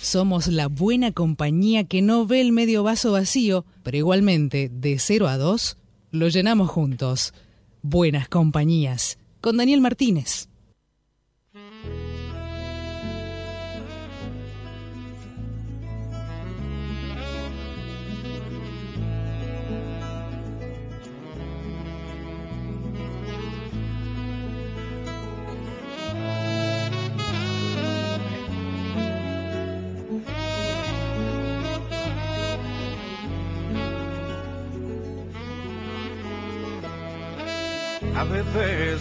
Somos 0.00 0.48
la 0.48 0.68
buena 0.68 1.12
compañía 1.12 1.84
que 1.84 2.02
no 2.02 2.26
ve 2.26 2.40
el 2.40 2.52
medio 2.52 2.82
vaso 2.82 3.12
vacío, 3.12 3.64
pero 3.82 3.96
igualmente, 3.96 4.70
de 4.70 4.98
0 4.98 5.28
a 5.28 5.38
2, 5.38 5.78
lo 6.10 6.28
llenamos 6.28 6.68
juntos. 6.68 7.32
Buenas 7.80 8.28
compañías. 8.28 9.18
Con 9.40 9.56
Daniel 9.56 9.80
Martínez. 9.80 10.48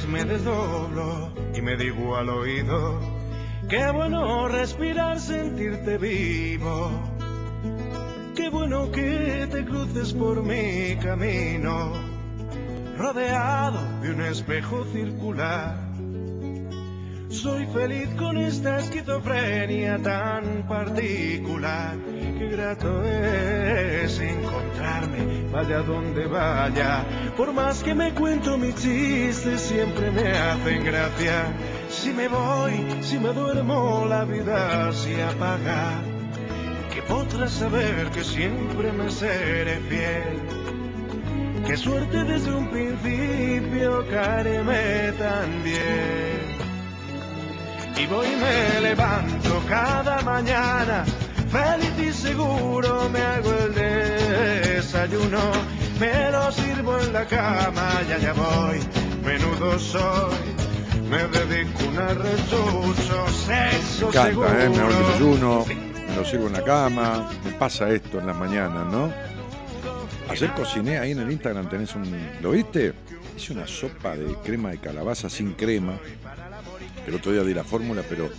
Me 0.08 0.24
desdoblo 0.24 1.32
y 1.56 1.62
me 1.62 1.76
digo 1.78 2.16
al 2.16 2.30
oído, 2.30 3.00
qué 3.70 3.92
bueno 3.92 4.48
respirar, 4.48 5.20
sentirte 5.20 5.98
vivo. 5.98 6.92
Qué 8.36 8.50
bueno 8.50 8.92
que 8.92 9.48
te 9.52 9.64
cruces 9.64 10.14
por 10.14 10.44
mi 10.44 10.96
camino, 10.98 11.94
rodeado 12.98 13.80
de 14.02 14.12
un 14.12 14.22
espejo 14.22 14.86
circular. 14.86 15.78
Soy 17.30 17.66
feliz 17.68 18.10
con 18.18 18.38
esta 18.38 18.80
esquizofrenia 18.80 20.00
tan 20.02 20.68
particular. 20.68 21.98
Qué 22.38 22.48
grato 22.50 23.04
es 23.04 24.20
encontrarme, 24.20 25.43
vaya 25.54 25.84
donde 25.84 26.26
vaya. 26.26 27.06
Por 27.38 27.54
más 27.54 27.84
que 27.84 27.94
me 27.94 28.14
cuento 28.14 28.58
mis 28.58 28.76
chistes, 28.76 29.62
siempre 29.62 30.10
me 30.12 30.28
hacen 30.32 30.84
gracia. 30.84 31.54
Si 31.90 32.12
me 32.12 32.28
voy, 32.28 32.74
si 33.02 33.20
me 33.20 33.32
duermo, 33.34 34.06
la 34.10 34.26
vida 34.26 34.92
se 34.92 35.22
apaga. 35.24 36.02
Que 36.94 37.02
podrás 37.04 37.52
saber 37.52 38.10
que 38.10 38.24
siempre 38.24 38.92
me 38.92 39.12
seré 39.12 39.80
fiel. 39.88 40.64
Qué 41.68 41.78
suerte 41.78 42.24
desde 42.24 42.54
un 42.54 42.70
principio, 42.70 44.06
caerme 44.10 45.14
tan 45.18 45.64
bien. 45.64 46.54
Y 47.96 48.08
voy 48.08 48.28
y 48.28 48.36
me 48.36 48.82
levanto 48.82 49.64
cada 49.70 50.22
mañana, 50.24 51.06
feliz 51.54 51.94
y 52.10 52.12
seguro 52.14 53.10
me 53.10 53.20
hago 53.22 53.54
el 53.54 53.74
desayuno, 53.76 55.40
me 56.00 56.32
lo 56.32 56.52
sirvo 56.52 57.00
en 57.00 57.14
la 57.14 57.26
cama, 57.26 58.02
ya 58.10 58.18
ya 58.18 58.34
voy, 58.34 58.80
menudo 59.24 59.78
soy, 59.78 60.34
me 61.10 61.20
dedico 61.28 61.80
un 61.90 61.98
arrechucho, 62.00 63.28
sexo 63.46 64.08
Me 64.08 64.14
seguro. 64.14 64.48
encanta, 64.50 64.66
¿eh? 64.66 64.70
me 64.70 64.78
hago 64.80 64.90
el 64.90 64.98
desayuno, 64.98 65.66
me 66.10 66.16
lo 66.16 66.26
sirvo 66.26 66.48
en 66.48 66.54
la 66.54 66.64
cama, 66.64 67.30
me 67.46 67.52
pasa 67.52 67.90
esto 67.92 68.20
en 68.20 68.28
las 68.28 68.36
mañanas, 68.36 68.92
¿no? 68.92 69.14
Ayer 70.30 70.52
cociné 70.56 70.98
ahí 70.98 71.12
en 71.12 71.20
el 71.20 71.32
Instagram, 71.32 71.70
tenés 71.70 71.94
un... 71.96 72.04
¿Lo 72.42 72.52
viste? 72.52 72.94
Hice 73.38 73.54
una 73.54 73.68
sopa 73.68 74.16
de 74.16 74.34
crema 74.44 74.72
de 74.72 74.80
calabaza 74.80 75.30
sin 75.30 75.54
crema. 75.54 76.00
El 77.06 77.14
otro 77.16 77.32
día 77.34 77.44
di 77.44 77.54
la 77.54 77.64
fórmula, 77.64 78.02
pero 78.10 78.30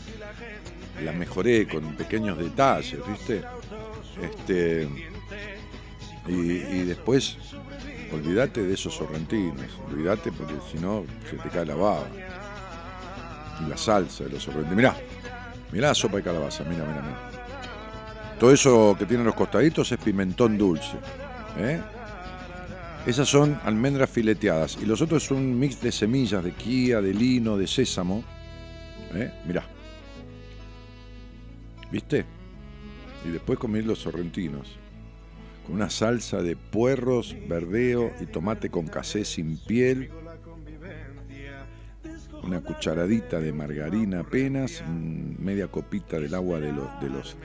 la 1.02 1.12
mejoré 1.12 1.66
con 1.66 1.94
pequeños 1.94 2.38
detalles, 2.38 3.00
¿viste? 3.06 3.42
Este... 4.22 4.88
Y, 6.26 6.84
después, 6.84 7.36
olvídate 8.10 8.62
de 8.62 8.72
esos 8.72 8.94
sorrentinos, 8.94 9.66
olvídate 9.90 10.32
porque 10.32 10.54
si 10.72 10.78
no 10.78 11.04
se 11.28 11.36
te 11.36 11.50
cae 11.50 11.66
la 11.66 11.74
baba. 11.74 12.06
Y 13.60 13.68
la 13.68 13.76
salsa 13.76 14.24
de 14.24 14.30
los 14.30 14.42
sorrentinos. 14.42 14.76
Mirá, 14.76 14.96
mirá 15.70 15.88
la 15.88 15.94
sopa 15.94 16.16
de 16.16 16.22
calabaza, 16.22 16.64
mira, 16.64 16.84
mira, 16.84 17.02
mira. 17.02 17.30
Todo 18.38 18.52
eso 18.52 18.96
que 18.98 19.06
tiene 19.06 19.22
los 19.22 19.34
costaditos 19.34 19.92
es 19.92 19.98
pimentón 19.98 20.56
dulce. 20.56 20.96
¿eh? 21.58 21.80
Esas 23.06 23.28
son 23.28 23.60
almendras 23.64 24.08
fileteadas. 24.08 24.78
Y 24.80 24.86
los 24.86 25.02
otros 25.02 25.22
son 25.22 25.38
un 25.38 25.58
mix 25.58 25.80
de 25.80 25.92
semillas, 25.92 26.42
de 26.42 26.52
quía, 26.52 27.00
de 27.00 27.12
lino, 27.12 27.56
de 27.56 27.66
sésamo. 27.66 28.24
¿eh? 29.14 29.30
Mirá. 29.46 29.73
¿Viste? 31.94 32.24
Y 33.24 33.28
después 33.28 33.56
comí 33.56 33.80
los 33.80 34.00
sorrentinos. 34.00 34.76
Con 35.64 35.76
una 35.76 35.88
salsa 35.88 36.42
de 36.42 36.56
puerros, 36.56 37.36
verdeo 37.48 38.10
y 38.20 38.26
tomate 38.26 38.68
con 38.68 38.88
casé 38.88 39.24
sin 39.24 39.56
piel. 39.58 40.10
Una 42.42 42.60
cucharadita 42.62 43.38
de 43.38 43.52
margarina 43.52 44.20
apenas. 44.22 44.82
mm, 44.84 45.36
Media 45.40 45.68
copita 45.68 46.18
del 46.18 46.34
agua 46.34 46.58
de 46.58 46.72
los, 46.72 47.00
de 47.00 47.10
los, 47.10 47.36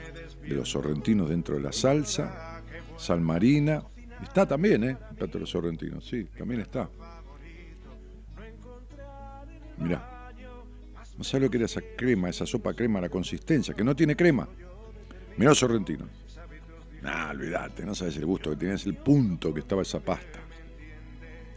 de 0.42 0.54
los 0.56 0.68
sorrentinos 0.68 1.28
dentro 1.28 1.54
de 1.54 1.60
la 1.60 1.72
salsa. 1.72 2.60
Sal 2.96 3.20
marina. 3.20 3.84
Está 4.20 4.48
también, 4.48 4.82
¿eh? 4.82 4.96
El 5.10 5.16
plato 5.16 5.34
de 5.34 5.40
los 5.42 5.50
sorrentinos, 5.50 6.04
sí, 6.08 6.24
también 6.36 6.62
está. 6.62 6.90
Mirá. 9.78 10.19
No 11.20 11.24
sé 11.24 11.38
lo 11.38 11.50
que 11.50 11.58
era 11.58 11.66
esa 11.66 11.82
crema, 11.98 12.30
esa 12.30 12.46
sopa 12.46 12.72
crema, 12.72 12.98
la 12.98 13.10
consistencia, 13.10 13.74
que 13.74 13.84
no 13.84 13.94
tiene 13.94 14.16
crema. 14.16 14.48
Mirá 15.36 15.50
los 15.50 15.58
sorrentinos. 15.58 16.08
Nah, 17.02 17.28
olvídate, 17.32 17.84
no 17.84 17.94
sabes 17.94 18.16
el 18.16 18.24
gusto 18.24 18.48
que 18.48 18.56
tiene, 18.56 18.76
es 18.76 18.86
el 18.86 18.94
punto 18.94 19.52
que 19.52 19.60
estaba 19.60 19.82
esa 19.82 20.00
pasta. 20.00 20.38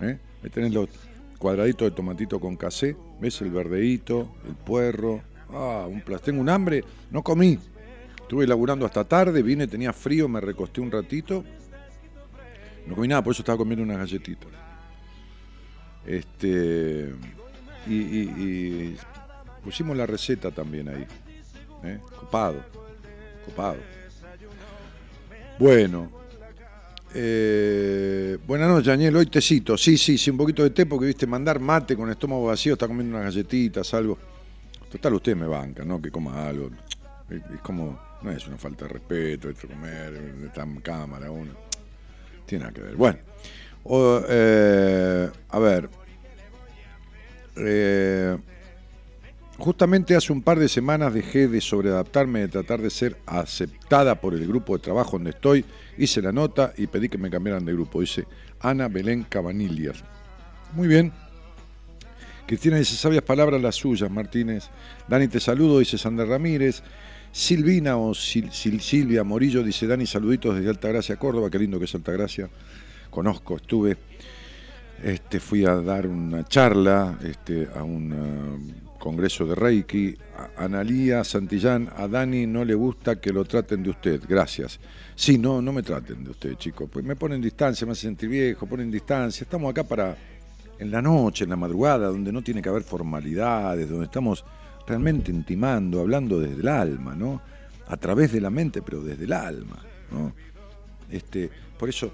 ¿Eh? 0.01 0.19
Ahí 0.43 0.49
tenés 0.49 0.73
los 0.73 0.89
cuadraditos 1.37 1.89
de 1.89 1.95
tomatito 1.95 2.41
con 2.41 2.57
casé, 2.57 2.97
ves 3.21 3.39
el 3.41 3.51
verdeíto, 3.51 4.35
el 4.45 4.53
puerro. 4.55 5.21
Ah, 5.49 5.85
un 5.89 6.01
plas- 6.03 6.21
Tengo 6.21 6.41
un 6.41 6.49
hambre, 6.49 6.83
no 7.09 7.23
comí. 7.23 7.57
Estuve 8.19 8.45
laburando 8.45 8.85
hasta 8.85 9.05
tarde, 9.05 9.41
vine, 9.41 9.65
tenía 9.67 9.93
frío, 9.93 10.27
me 10.27 10.41
recosté 10.41 10.81
un 10.81 10.91
ratito. 10.91 11.45
No 12.85 12.95
comí 12.95 13.07
nada, 13.07 13.23
por 13.23 13.31
eso 13.31 13.43
estaba 13.43 13.57
comiendo 13.57 13.81
unas 13.83 13.97
galletitas. 13.99 14.49
Este. 16.05 17.13
Y, 17.87 17.93
y- 17.93 18.33
y 18.37 18.97
pusimos 19.63 19.95
la 19.95 20.05
receta 20.05 20.51
también 20.51 20.89
ahí. 20.89 21.07
¿eh? 21.83 21.99
Copado. 22.19 22.63
Copado. 23.45 23.77
Bueno. 25.59 26.11
Eh, 27.15 28.37
buenas 28.47 28.69
noches, 28.69 28.87
Daniel. 28.87 29.15
Hoy 29.15 29.27
tecito. 29.27 29.77
Sí, 29.77 29.97
sí, 29.97 30.17
sí, 30.17 30.31
un 30.31 30.37
poquito 30.37 30.63
de 30.63 30.71
té 30.71 30.85
porque 30.85 31.05
viste 31.05 31.27
mandar 31.27 31.59
mate 31.59 31.95
con 31.95 32.09
estómago 32.09 32.45
vacío, 32.45 32.73
está 32.73 32.87
comiendo 32.87 33.15
unas 33.15 33.33
galletitas, 33.33 33.93
algo. 33.93 34.17
Total, 34.91 35.13
usted 35.13 35.35
me 35.35 35.47
banca, 35.47 35.83
¿no? 35.83 36.01
Que 36.01 36.11
coma 36.11 36.47
algo. 36.47 36.69
Es, 37.29 37.61
como, 37.61 37.99
no 38.21 38.31
es 38.31 38.47
una 38.47 38.57
falta 38.57 38.85
de 38.85 38.93
respeto, 38.93 39.49
esto 39.49 39.67
comer, 39.67 40.13
está 40.45 40.63
en 40.63 40.81
cámara 40.81 41.29
uno. 41.31 41.51
Tiene 42.45 42.63
nada 42.65 42.73
que 42.73 42.81
ver. 42.81 42.95
Bueno, 42.95 43.19
eh, 44.29 45.29
a 45.49 45.59
ver. 45.59 45.89
Eh, 47.55 48.37
justamente 49.63 50.15
hace 50.15 50.33
un 50.33 50.41
par 50.41 50.59
de 50.59 50.67
semanas 50.67 51.13
dejé 51.13 51.47
de 51.47 51.61
sobreadaptarme, 51.61 52.41
de 52.41 52.47
tratar 52.49 52.81
de 52.81 52.89
ser 52.89 53.17
aceptada 53.25 54.19
por 54.19 54.33
el 54.33 54.45
grupo 54.45 54.75
de 54.77 54.83
trabajo 54.83 55.11
donde 55.13 55.29
estoy. 55.29 55.63
Hice 55.97 56.21
la 56.21 56.33
nota 56.33 56.73
y 56.77 56.87
pedí 56.87 57.07
que 57.07 57.17
me 57.17 57.29
cambiaran 57.29 57.63
de 57.63 57.71
grupo. 57.71 58.01
Dice 58.01 58.25
Ana 58.59 58.89
Belén 58.89 59.23
Cabanillas. 59.23 60.03
Muy 60.73 60.87
bien. 60.89 61.13
Cristina 62.45 62.75
dice, 62.75 62.95
sabias 62.97 63.23
palabras 63.23 63.61
las 63.61 63.75
suyas, 63.75 64.11
Martínez. 64.11 64.65
Dani, 65.07 65.29
te 65.29 65.39
saludo, 65.39 65.79
dice 65.79 65.97
Sandra 65.97 66.25
Ramírez. 66.25 66.83
Silvina 67.31 67.95
o 67.95 68.11
Sil- 68.13 68.51
Sil- 68.51 68.81
Silvia 68.81 69.23
Morillo 69.23 69.63
dice, 69.63 69.87
Dani, 69.87 70.05
saluditos 70.05 70.55
desde 70.55 70.69
Altagracia, 70.69 71.15
Córdoba. 71.15 71.49
Qué 71.49 71.57
lindo 71.57 71.79
que 71.79 71.85
es 71.85 71.95
Altagracia. 71.95 72.49
Conozco, 73.09 73.55
estuve. 73.55 73.97
Este, 75.01 75.39
fui 75.39 75.65
a 75.65 75.75
dar 75.75 76.05
una 76.05 76.43
charla 76.45 77.17
este, 77.23 77.67
a 77.73 77.83
un 77.83 78.11
eh, 78.13 78.73
congreso 79.03 79.45
de 79.45 79.53
Reiki. 79.53 80.15
Analía 80.55 81.25
Santillán, 81.25 81.89
a 81.97 82.07
Dani 82.07 82.47
no 82.47 82.63
le 82.63 82.73
gusta 82.73 83.19
que 83.19 83.33
lo 83.33 83.43
traten 83.43 83.83
de 83.83 83.89
usted. 83.89 84.21
Gracias. 84.25 84.79
Sí, 85.13 85.37
no, 85.37 85.61
no 85.61 85.73
me 85.73 85.83
traten 85.83 86.23
de 86.23 86.31
usted, 86.31 86.53
chicos. 86.55 86.89
Pues 86.89 87.03
me 87.03 87.17
ponen 87.17 87.41
distancia, 87.41 87.85
me 87.85 87.91
hacen 87.91 88.11
sentir 88.11 88.29
viejo, 88.29 88.65
ponen 88.65 88.89
distancia. 88.89 89.43
Estamos 89.43 89.69
acá 89.69 89.83
para 89.83 90.15
en 90.79 90.89
la 90.89 91.01
noche, 91.01 91.43
en 91.43 91.49
la 91.49 91.57
madrugada, 91.57 92.07
donde 92.07 92.31
no 92.31 92.41
tiene 92.41 92.61
que 92.61 92.69
haber 92.69 92.83
formalidades, 92.83 93.89
donde 93.89 94.05
estamos 94.05 94.45
realmente 94.87 95.31
intimando, 95.31 95.99
hablando 95.99 96.39
desde 96.39 96.61
el 96.61 96.67
alma, 96.69 97.13
¿no? 97.13 97.41
A 97.87 97.97
través 97.97 98.31
de 98.31 98.39
la 98.39 98.49
mente, 98.49 98.81
pero 98.81 99.01
desde 99.01 99.25
el 99.25 99.33
alma, 99.33 99.83
¿no? 100.11 100.33
Este, 101.11 101.49
por 101.77 101.89
eso, 101.89 102.13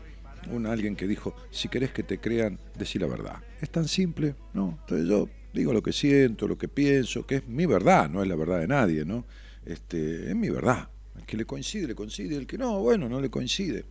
un 0.52 0.66
alguien 0.66 0.96
que 0.96 1.06
dijo, 1.06 1.36
si 1.52 1.70
querés 1.70 1.92
que 1.92 2.02
te 2.02 2.18
crean, 2.18 2.58
decí 2.76 2.98
la 2.98 3.06
verdad. 3.06 3.38
Es 3.62 3.70
tan 3.70 3.88
simple, 3.88 4.34
¿no? 4.54 4.80
Entonces 4.82 5.08
yo 5.08 5.30
digo 5.54 5.74
lo 5.74 5.82
que 5.84 5.92
siento, 5.94 6.48
lo 6.48 6.58
que 6.58 6.68
pienso, 6.68 7.26
que 7.26 7.36
es 7.38 7.48
mi 7.48 7.66
verdad, 7.66 8.10
no 8.10 8.22
es 8.22 8.28
la 8.28 8.36
verdad 8.36 8.60
de 8.60 8.68
nadie, 8.68 9.06
¿no? 9.06 9.26
Este, 9.66 10.30
es 10.30 10.36
mi 10.36 10.50
verdad, 10.50 10.90
El 11.18 11.26
que 11.26 11.38
le 11.38 11.46
coincide, 11.46 11.88
le 11.88 11.96
coincide. 11.96 12.36
El 12.38 12.48
que 12.48 12.58
no, 12.58 12.80
bueno, 12.80 13.10
no 13.10 13.20
le 13.22 13.30
coincide. 13.30 13.86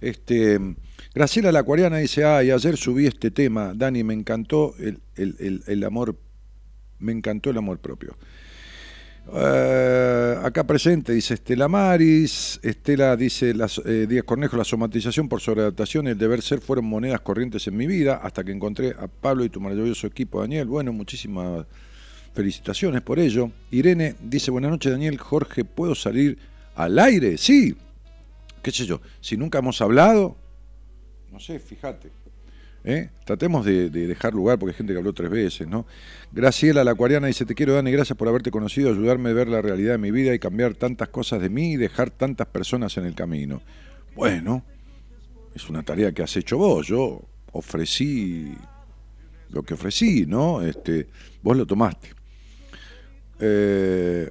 Este, 0.00 0.58
Graciela 1.14 1.52
la 1.52 1.60
Acuariana 1.60 1.98
dice, 1.98 2.24
ay, 2.24 2.50
ayer 2.50 2.76
subí 2.76 3.06
este 3.06 3.30
tema, 3.30 3.72
Dani, 3.74 4.02
me 4.04 4.14
encantó 4.14 4.74
el, 4.78 5.00
el- 5.16 5.36
el- 5.38 5.62
el 5.66 5.84
amor, 5.84 6.16
me 6.98 7.12
encantó 7.12 7.50
el 7.50 7.58
amor 7.58 7.78
propio. 7.78 8.16
Eh, 9.32 10.36
acá 10.42 10.64
presente 10.64 11.12
dice 11.12 11.34
Estela 11.34 11.66
Maris, 11.66 12.60
Estela 12.62 13.16
dice 13.16 13.54
las, 13.54 13.78
eh, 13.78 14.06
Díaz 14.06 14.24
Cornejo, 14.24 14.56
la 14.56 14.64
somatización 14.64 15.28
por 15.28 15.40
sobreadaptación 15.40 16.06
y 16.06 16.10
el 16.10 16.18
deber 16.18 16.42
ser 16.42 16.60
fueron 16.60 16.84
monedas 16.84 17.20
corrientes 17.20 17.66
en 17.66 17.76
mi 17.76 17.86
vida 17.86 18.20
hasta 18.22 18.44
que 18.44 18.52
encontré 18.52 18.90
a 18.90 19.08
Pablo 19.08 19.44
y 19.44 19.48
tu 19.48 19.60
maravilloso 19.60 20.06
equipo, 20.06 20.40
Daniel. 20.40 20.66
Bueno, 20.66 20.92
muchísimas 20.92 21.66
felicitaciones 22.34 23.00
por 23.00 23.18
ello. 23.18 23.50
Irene 23.70 24.14
dice, 24.22 24.50
buenas 24.50 24.70
noches 24.70 24.92
Daniel, 24.92 25.18
Jorge, 25.18 25.64
¿puedo 25.64 25.94
salir 25.94 26.38
al 26.74 26.98
aire? 26.98 27.38
Sí, 27.38 27.74
qué 28.62 28.70
sé 28.70 28.84
yo, 28.84 29.00
si 29.20 29.36
nunca 29.36 29.58
hemos 29.58 29.80
hablado, 29.80 30.36
no 31.34 31.40
sé, 31.40 31.58
fíjate. 31.58 32.23
¿Eh? 32.84 33.10
Tratemos 33.24 33.64
de, 33.64 33.90
de 33.90 34.06
dejar 34.06 34.34
lugar 34.34 34.58
porque 34.58 34.72
hay 34.72 34.76
gente 34.76 34.92
que 34.92 34.98
habló 34.98 35.12
tres 35.12 35.30
veces, 35.30 35.66
¿no? 35.66 35.86
Graciela 36.32 36.84
la 36.84 36.92
acuariana 36.92 37.26
dice, 37.26 37.44
te 37.44 37.54
quiero 37.54 37.74
Dani, 37.74 37.90
gracias 37.90 38.16
por 38.16 38.28
haberte 38.28 38.50
conocido, 38.50 38.90
ayudarme 38.90 39.30
a 39.30 39.32
ver 39.32 39.48
la 39.48 39.62
realidad 39.62 39.92
de 39.92 39.98
mi 39.98 40.10
vida 40.10 40.34
y 40.34 40.38
cambiar 40.38 40.74
tantas 40.74 41.08
cosas 41.08 41.40
de 41.40 41.48
mí 41.48 41.72
y 41.72 41.76
dejar 41.76 42.10
tantas 42.10 42.46
personas 42.46 42.96
en 42.98 43.06
el 43.06 43.14
camino. 43.14 43.62
Bueno, 44.14 44.64
es 45.54 45.68
una 45.68 45.82
tarea 45.82 46.12
que 46.12 46.22
has 46.22 46.36
hecho 46.36 46.58
vos, 46.58 46.86
yo 46.86 47.22
ofrecí 47.52 48.54
lo 49.50 49.62
que 49.62 49.74
ofrecí, 49.74 50.26
¿no? 50.26 50.62
Este, 50.62 51.08
vos 51.42 51.56
lo 51.56 51.66
tomaste. 51.66 52.08
Eh, 53.40 54.30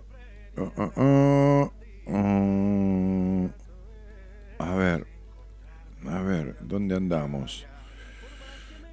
uh, 0.57 0.61
uh, 0.61 1.71
uh, 2.07 3.49
a 4.59 4.75
ver, 4.75 5.07
a 6.05 6.21
ver, 6.21 6.55
¿dónde 6.61 6.95
andamos? 6.95 7.65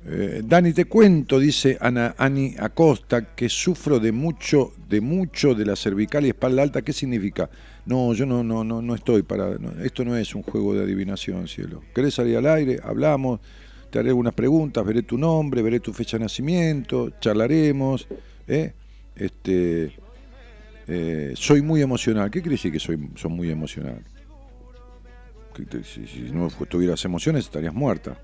Eh, 0.07 0.43
Dani, 0.45 0.73
te 0.73 0.87
cuento, 0.87 1.39
dice 1.39 1.77
Ana, 1.81 2.15
Ani 2.17 2.55
Acosta, 2.59 3.35
que 3.35 3.49
sufro 3.49 4.01
de 4.01 4.13
mucho, 4.13 4.73
de 4.89 5.01
mucho 5.01 5.55
de 5.55 5.67
la 5.67 5.77
cervical 5.77 6.25
y 6.25 6.31
espalda 6.31 6.63
alta. 6.63 6.83
¿Qué 6.83 6.93
significa? 6.93 7.51
No, 7.87 8.15
yo 8.15 8.25
no, 8.25 8.43
no, 8.43 8.65
no, 8.65 8.81
no 8.81 8.95
estoy 8.95 9.23
para. 9.23 9.57
esto 9.83 10.05
no 10.05 10.17
es 10.17 10.35
un 10.35 10.43
juego 10.43 10.75
de 10.75 10.85
adivinación, 10.85 11.47
cielo. 11.49 11.83
¿Querés 11.95 12.15
salir 12.15 12.37
al 12.39 12.47
aire? 12.47 12.81
Hablamos, 12.83 13.41
te 13.91 13.99
haré 13.99 14.09
algunas 14.09 14.33
preguntas, 14.33 14.85
veré 14.85 15.03
tu 15.03 15.19
nombre, 15.19 15.61
veré 15.63 15.81
tu 15.81 15.93
fecha 15.93 16.17
de 16.17 16.25
nacimiento, 16.25 17.11
charlaremos. 17.21 18.09
¿eh? 18.49 18.73
Este, 19.15 19.93
eh, 20.87 21.33
soy 21.35 21.61
muy 21.61 21.83
emocional. 21.83 22.31
¿Qué 22.31 22.41
quiere 22.41 22.55
decir 22.55 22.73
que 22.73 22.81
soy, 22.81 23.11
soy 23.17 23.31
muy 23.31 23.51
emocional? 23.51 24.03
Si 25.85 26.31
no 26.33 26.49
tuvieras 26.69 27.05
emociones 27.05 27.45
estarías 27.45 27.75
muerta. 27.75 28.17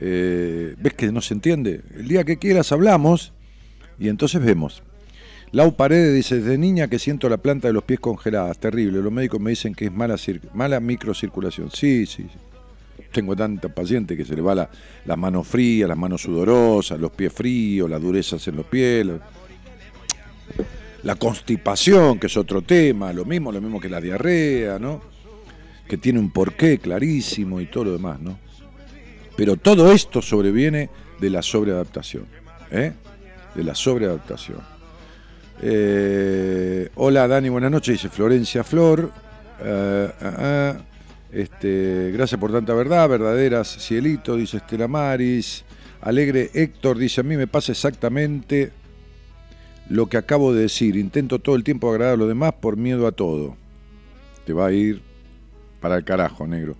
Eh, 0.00 0.74
¿Ves 0.78 0.94
que 0.94 1.10
no 1.12 1.20
se 1.20 1.34
entiende? 1.34 1.82
El 1.96 2.08
día 2.08 2.24
que 2.24 2.38
quieras 2.38 2.70
hablamos 2.72 3.32
y 3.98 4.08
entonces 4.08 4.40
vemos. 4.42 4.82
Lau 5.50 5.74
Paredes 5.74 6.14
dice, 6.14 6.36
desde 6.40 6.58
niña 6.58 6.88
que 6.88 6.98
siento 6.98 7.28
la 7.28 7.38
planta 7.38 7.68
de 7.68 7.74
los 7.74 7.82
pies 7.84 8.00
congeladas, 8.00 8.58
terrible. 8.58 9.00
Los 9.00 9.12
médicos 9.12 9.40
me 9.40 9.50
dicen 9.50 9.74
que 9.74 9.86
es 9.86 9.92
mala, 9.92 10.16
mala 10.54 10.78
microcirculación. 10.78 11.70
Sí, 11.70 12.04
sí, 12.06 12.24
sí. 12.24 12.38
Tengo 13.12 13.34
tanta 13.34 13.68
paciente 13.70 14.14
que 14.16 14.24
se 14.26 14.36
le 14.36 14.42
va 14.42 14.54
la, 14.54 14.70
las 15.06 15.16
manos 15.16 15.46
frías, 15.48 15.88
las 15.88 15.96
manos 15.96 16.20
sudorosas, 16.20 17.00
los 17.00 17.10
pies 17.12 17.32
fríos, 17.32 17.88
las 17.88 18.00
durezas 18.02 18.46
en 18.48 18.56
los 18.56 18.66
pies. 18.66 19.06
lo- 19.06 19.20
La 21.04 21.14
constipación, 21.14 22.18
que 22.18 22.26
es 22.26 22.36
otro 22.36 22.60
tema, 22.60 23.12
lo 23.14 23.24
mismo, 23.24 23.50
lo 23.50 23.60
mismo 23.60 23.80
que 23.80 23.88
la 23.88 24.00
diarrea, 24.00 24.78
¿no? 24.78 25.00
Que 25.88 25.96
tiene 25.96 26.18
un 26.18 26.30
porqué 26.30 26.78
clarísimo 26.78 27.60
y 27.60 27.66
todo 27.66 27.84
lo 27.84 27.92
demás, 27.92 28.20
¿no? 28.20 28.38
Pero 29.38 29.56
todo 29.56 29.92
esto 29.92 30.20
sobreviene 30.20 30.90
de 31.20 31.30
la 31.30 31.42
sobreadaptación. 31.42 32.24
¿eh? 32.72 32.92
De 33.54 33.62
la 33.62 33.72
sobreadaptación. 33.72 34.58
Eh, 35.62 36.88
hola 36.96 37.28
Dani, 37.28 37.48
buenas 37.48 37.70
noches, 37.70 37.92
dice 37.92 38.08
Florencia 38.08 38.64
Flor. 38.64 39.12
Eh. 39.60 40.74
Este, 41.30 42.10
gracias 42.12 42.40
por 42.40 42.50
tanta 42.50 42.74
verdad, 42.74 43.08
verdaderas 43.08 43.68
cielito, 43.78 44.34
dice 44.34 44.56
Estela 44.56 44.88
Maris. 44.88 45.64
Alegre 46.00 46.50
Héctor 46.52 46.98
dice, 46.98 47.20
a 47.20 47.24
mí 47.24 47.36
me 47.36 47.46
pasa 47.46 47.70
exactamente 47.70 48.72
lo 49.88 50.08
que 50.08 50.16
acabo 50.16 50.52
de 50.52 50.62
decir. 50.62 50.96
Intento 50.96 51.38
todo 51.38 51.54
el 51.54 51.62
tiempo 51.62 51.88
agradar 51.88 52.14
a 52.14 52.16
los 52.16 52.26
demás 52.26 52.54
por 52.60 52.76
miedo 52.76 53.06
a 53.06 53.12
todo. 53.12 53.56
Te 54.44 54.52
va 54.52 54.66
a 54.66 54.72
ir 54.72 55.00
para 55.80 55.94
el 55.94 56.02
carajo, 56.02 56.44
negro. 56.44 56.74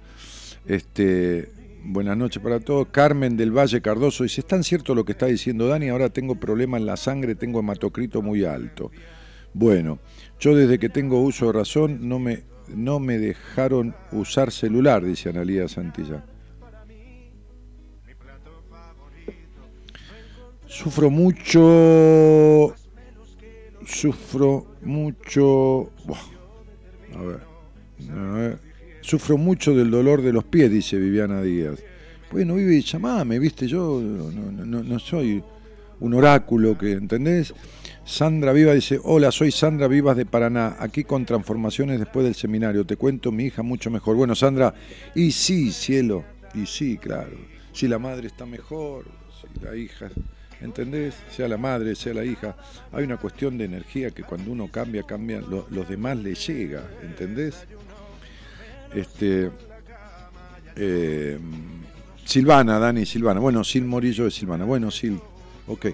Este, 0.66 1.52
buenas 1.88 2.16
noches 2.16 2.42
para 2.42 2.60
todos. 2.60 2.88
Carmen 2.90 3.36
del 3.36 3.56
Valle 3.56 3.80
Cardoso 3.80 4.22
dice, 4.22 4.42
¿es 4.42 4.46
tan 4.46 4.62
cierto 4.62 4.94
lo 4.94 5.04
que 5.04 5.12
está 5.12 5.26
diciendo 5.26 5.66
Dani? 5.66 5.88
Ahora 5.88 6.10
tengo 6.10 6.34
problema 6.34 6.76
en 6.76 6.86
la 6.86 6.96
sangre, 6.96 7.34
tengo 7.34 7.60
hematocrito 7.60 8.22
muy 8.22 8.44
alto. 8.44 8.90
Bueno, 9.54 9.98
yo 10.38 10.54
desde 10.54 10.78
que 10.78 10.88
tengo 10.88 11.20
uso 11.20 11.46
de 11.46 11.52
razón 11.52 12.08
no 12.08 12.18
me, 12.18 12.44
no 12.68 13.00
me 13.00 13.18
dejaron 13.18 13.94
usar 14.12 14.52
celular, 14.52 15.04
dice 15.04 15.30
Analía 15.30 15.66
Santillán. 15.68 16.24
Sufro 20.66 21.08
mucho, 21.10 22.74
sufro 23.86 24.66
mucho, 24.82 25.90
buah, 26.04 26.18
a 27.16 27.22
ver, 27.22 27.40
a 28.12 28.32
ver. 28.32 28.67
Sufro 29.08 29.38
mucho 29.38 29.74
del 29.74 29.90
dolor 29.90 30.20
de 30.20 30.34
los 30.34 30.44
pies, 30.44 30.70
dice 30.70 30.98
Viviana 30.98 31.40
Díaz. 31.40 31.78
Bueno, 32.30 32.56
Vivi, 32.56 32.82
llamame, 32.82 33.38
viste, 33.38 33.66
yo 33.66 34.02
no- 34.02 34.52
no- 34.66 34.82
no 34.82 34.98
soy 34.98 35.42
un 36.00 36.12
oráculo 36.12 36.76
que, 36.76 36.92
¿entendés? 36.92 37.54
Sandra 38.04 38.52
Viva 38.52 38.74
dice, 38.74 39.00
hola, 39.02 39.32
soy 39.32 39.50
Sandra 39.50 39.88
Vivas 39.88 40.14
de 40.14 40.26
Paraná, 40.26 40.76
aquí 40.78 41.04
con 41.04 41.24
transformaciones 41.24 41.98
después 42.00 42.26
del 42.26 42.34
seminario, 42.34 42.84
te 42.84 42.96
cuento 42.96 43.32
mi 43.32 43.44
hija 43.46 43.62
mucho 43.62 43.90
mejor. 43.90 44.14
Bueno, 44.14 44.34
Sandra, 44.34 44.74
y 45.14 45.32
sí, 45.32 45.72
cielo, 45.72 46.24
y 46.52 46.66
sí, 46.66 46.98
claro, 46.98 47.38
si 47.72 47.88
la 47.88 47.98
madre 47.98 48.26
está 48.26 48.44
mejor, 48.44 49.06
si 49.40 49.64
la 49.64 49.74
hija, 49.74 50.10
¿entendés? 50.60 51.14
Sea 51.34 51.48
la 51.48 51.56
madre, 51.56 51.94
sea 51.94 52.12
la 52.12 52.26
hija, 52.26 52.56
hay 52.92 53.04
una 53.04 53.16
cuestión 53.16 53.56
de 53.56 53.64
energía 53.64 54.10
que 54.10 54.22
cuando 54.22 54.52
uno 54.52 54.68
cambia, 54.70 55.02
cambia, 55.04 55.40
lo- 55.40 55.66
los 55.70 55.88
demás 55.88 56.18
le 56.18 56.34
llega, 56.34 56.82
¿entendés? 57.02 57.66
Este, 58.94 59.50
eh, 60.76 61.38
Silvana, 62.24 62.78
Dani 62.78 63.06
Silvana. 63.06 63.40
Bueno, 63.40 63.64
Sil 63.64 63.84
Morillo 63.84 64.24
de 64.24 64.30
Silvana. 64.30 64.64
Bueno, 64.64 64.90
Sil, 64.92 65.18
ok. 65.66 65.86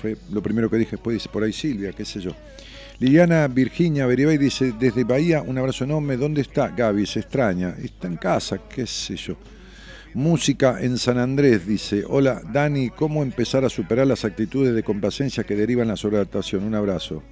Fue 0.00 0.16
lo 0.32 0.42
primero 0.42 0.68
que 0.70 0.76
dije. 0.76 0.92
Después 0.92 1.14
dice 1.14 1.28
por 1.28 1.44
ahí 1.44 1.52
Silvia, 1.52 1.92
qué 1.92 2.04
sé 2.04 2.20
yo. 2.20 2.32
Liliana 2.98 3.48
Virginia 3.48 4.06
Beribay 4.06 4.38
dice, 4.38 4.72
desde 4.78 5.04
Bahía, 5.04 5.42
un 5.42 5.58
abrazo 5.58 5.84
enorme. 5.84 6.16
¿Dónde 6.16 6.40
está 6.40 6.68
Gaby? 6.68 7.06
Se 7.06 7.20
extraña. 7.20 7.76
Está 7.82 8.06
en 8.08 8.16
casa, 8.16 8.58
qué 8.68 8.86
sé 8.86 9.16
yo. 9.16 9.36
Música 10.14 10.76
en 10.80 10.98
San 10.98 11.18
Andrés 11.18 11.66
dice, 11.66 12.04
hola 12.06 12.42
Dani, 12.52 12.90
¿cómo 12.90 13.22
empezar 13.22 13.64
a 13.64 13.70
superar 13.70 14.06
las 14.06 14.26
actitudes 14.26 14.74
de 14.74 14.82
complacencia 14.82 15.44
que 15.44 15.56
derivan 15.56 15.88
la 15.88 15.96
sobreadaptación? 15.96 16.64
Un 16.64 16.74
abrazo. 16.74 17.22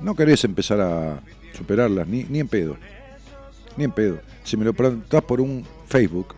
No 0.00 0.16
querés 0.16 0.42
empezar 0.42 0.80
a 0.80 1.20
superarlas, 1.56 2.08
ni, 2.08 2.24
ni 2.24 2.40
en 2.40 2.48
pedo. 2.48 2.76
Ni 3.76 3.84
en 3.84 3.92
pedo. 3.92 4.20
Si 4.44 4.56
me 4.56 4.64
lo 4.64 4.72
preguntás 4.72 5.22
por 5.22 5.40
un 5.40 5.64
Facebook, 5.86 6.34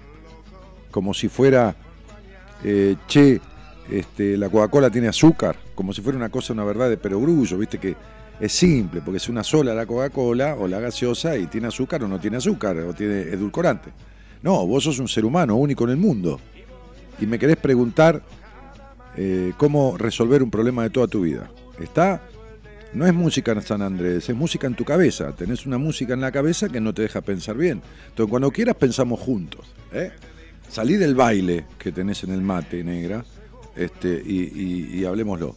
como 0.91 1.12
si 1.14 1.28
fuera, 1.28 1.74
eh, 2.62 2.97
che, 3.09 3.41
este, 3.91 4.37
la 4.37 4.49
Coca-Cola 4.49 4.91
tiene 4.91 5.09
azúcar, 5.09 5.57
como 5.74 5.93
si 5.93 6.01
fuera 6.01 6.16
una 6.16 6.28
cosa, 6.28 6.53
una 6.53 6.64
verdad 6.64 6.89
de 6.89 6.97
perogrullo, 6.97 7.59
viste 7.59 7.78
que 7.78 7.97
es 8.41 8.53
simple, 8.53 9.01
porque 9.01 9.18
es 9.18 9.28
una 9.28 9.43
sola 9.45 9.74
la 9.74 9.87
Coca-Cola 9.87 10.57
o 10.59 10.66
la 10.66 10.80
gaseosa 10.80 11.37
y 11.37 11.47
tiene 11.47 11.68
azúcar 11.68 12.03
o 12.05 12.09
no 12.09 12.18
tiene 12.18 12.37
azúcar, 12.37 12.76
o 12.78 12.93
tiene 12.95 13.22
edulcorante. 13.22 13.91
No, 14.43 14.66
vos 14.66 14.85
sos 14.85 14.99
un 14.99 15.09
ser 15.09 15.24
humano 15.24 15.57
único 15.57 15.85
en 15.85 15.91
el 15.91 15.97
mundo. 15.97 16.41
Y 17.20 17.26
me 17.26 17.39
querés 17.39 17.57
preguntar 17.57 18.22
eh, 19.16 19.53
cómo 19.57 19.97
resolver 19.97 20.43
un 20.43 20.51
problema 20.51 20.82
de 20.82 20.91
toda 20.91 21.07
tu 21.07 21.22
vida. 21.22 21.51
Está 21.80 22.22
no 22.95 23.07
es 23.07 23.12
música 23.12 23.53
en 23.53 23.62
San 23.62 23.82
Andrés, 23.82 24.28
es 24.28 24.36
música 24.36 24.66
en 24.66 24.74
tu 24.74 24.84
cabeza. 24.84 25.32
Tenés 25.32 25.66
una 25.66 25.78
música 25.78 26.14
en 26.14 26.20
la 26.20 26.30
cabeza 26.30 26.68
que 26.68 26.80
no 26.80 26.95
te 26.95 27.03
deja 27.03 27.20
pensar 27.20 27.57
bien. 27.57 27.82
Entonces, 28.09 28.30
cuando 28.30 28.51
quieras, 28.51 28.76
pensamos 28.76 29.20
juntos. 29.20 29.66
¿eh? 29.92 30.12
Salí 30.68 30.97
del 30.97 31.14
baile 31.14 31.66
que 31.78 31.92
tenés 31.92 32.24
en 32.24 32.32
el 32.32 32.40
mate, 32.40 32.82
negra, 32.84 33.24
este, 33.74 34.22
y, 34.24 34.42
y, 34.55 35.01
y 35.01 35.05
hablemoslo. 35.05 35.57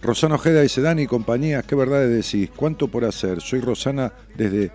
Rosana 0.00 0.36
Ojeda 0.36 0.62
dice, 0.62 0.80
Dani, 0.80 1.06
compañía, 1.06 1.62
¿qué 1.62 1.74
verdades 1.74 2.10
decís? 2.10 2.50
¿Cuánto 2.54 2.86
por 2.86 3.04
hacer? 3.04 3.40
Soy 3.40 3.60
Rosana 3.60 4.12
desde 4.36 4.70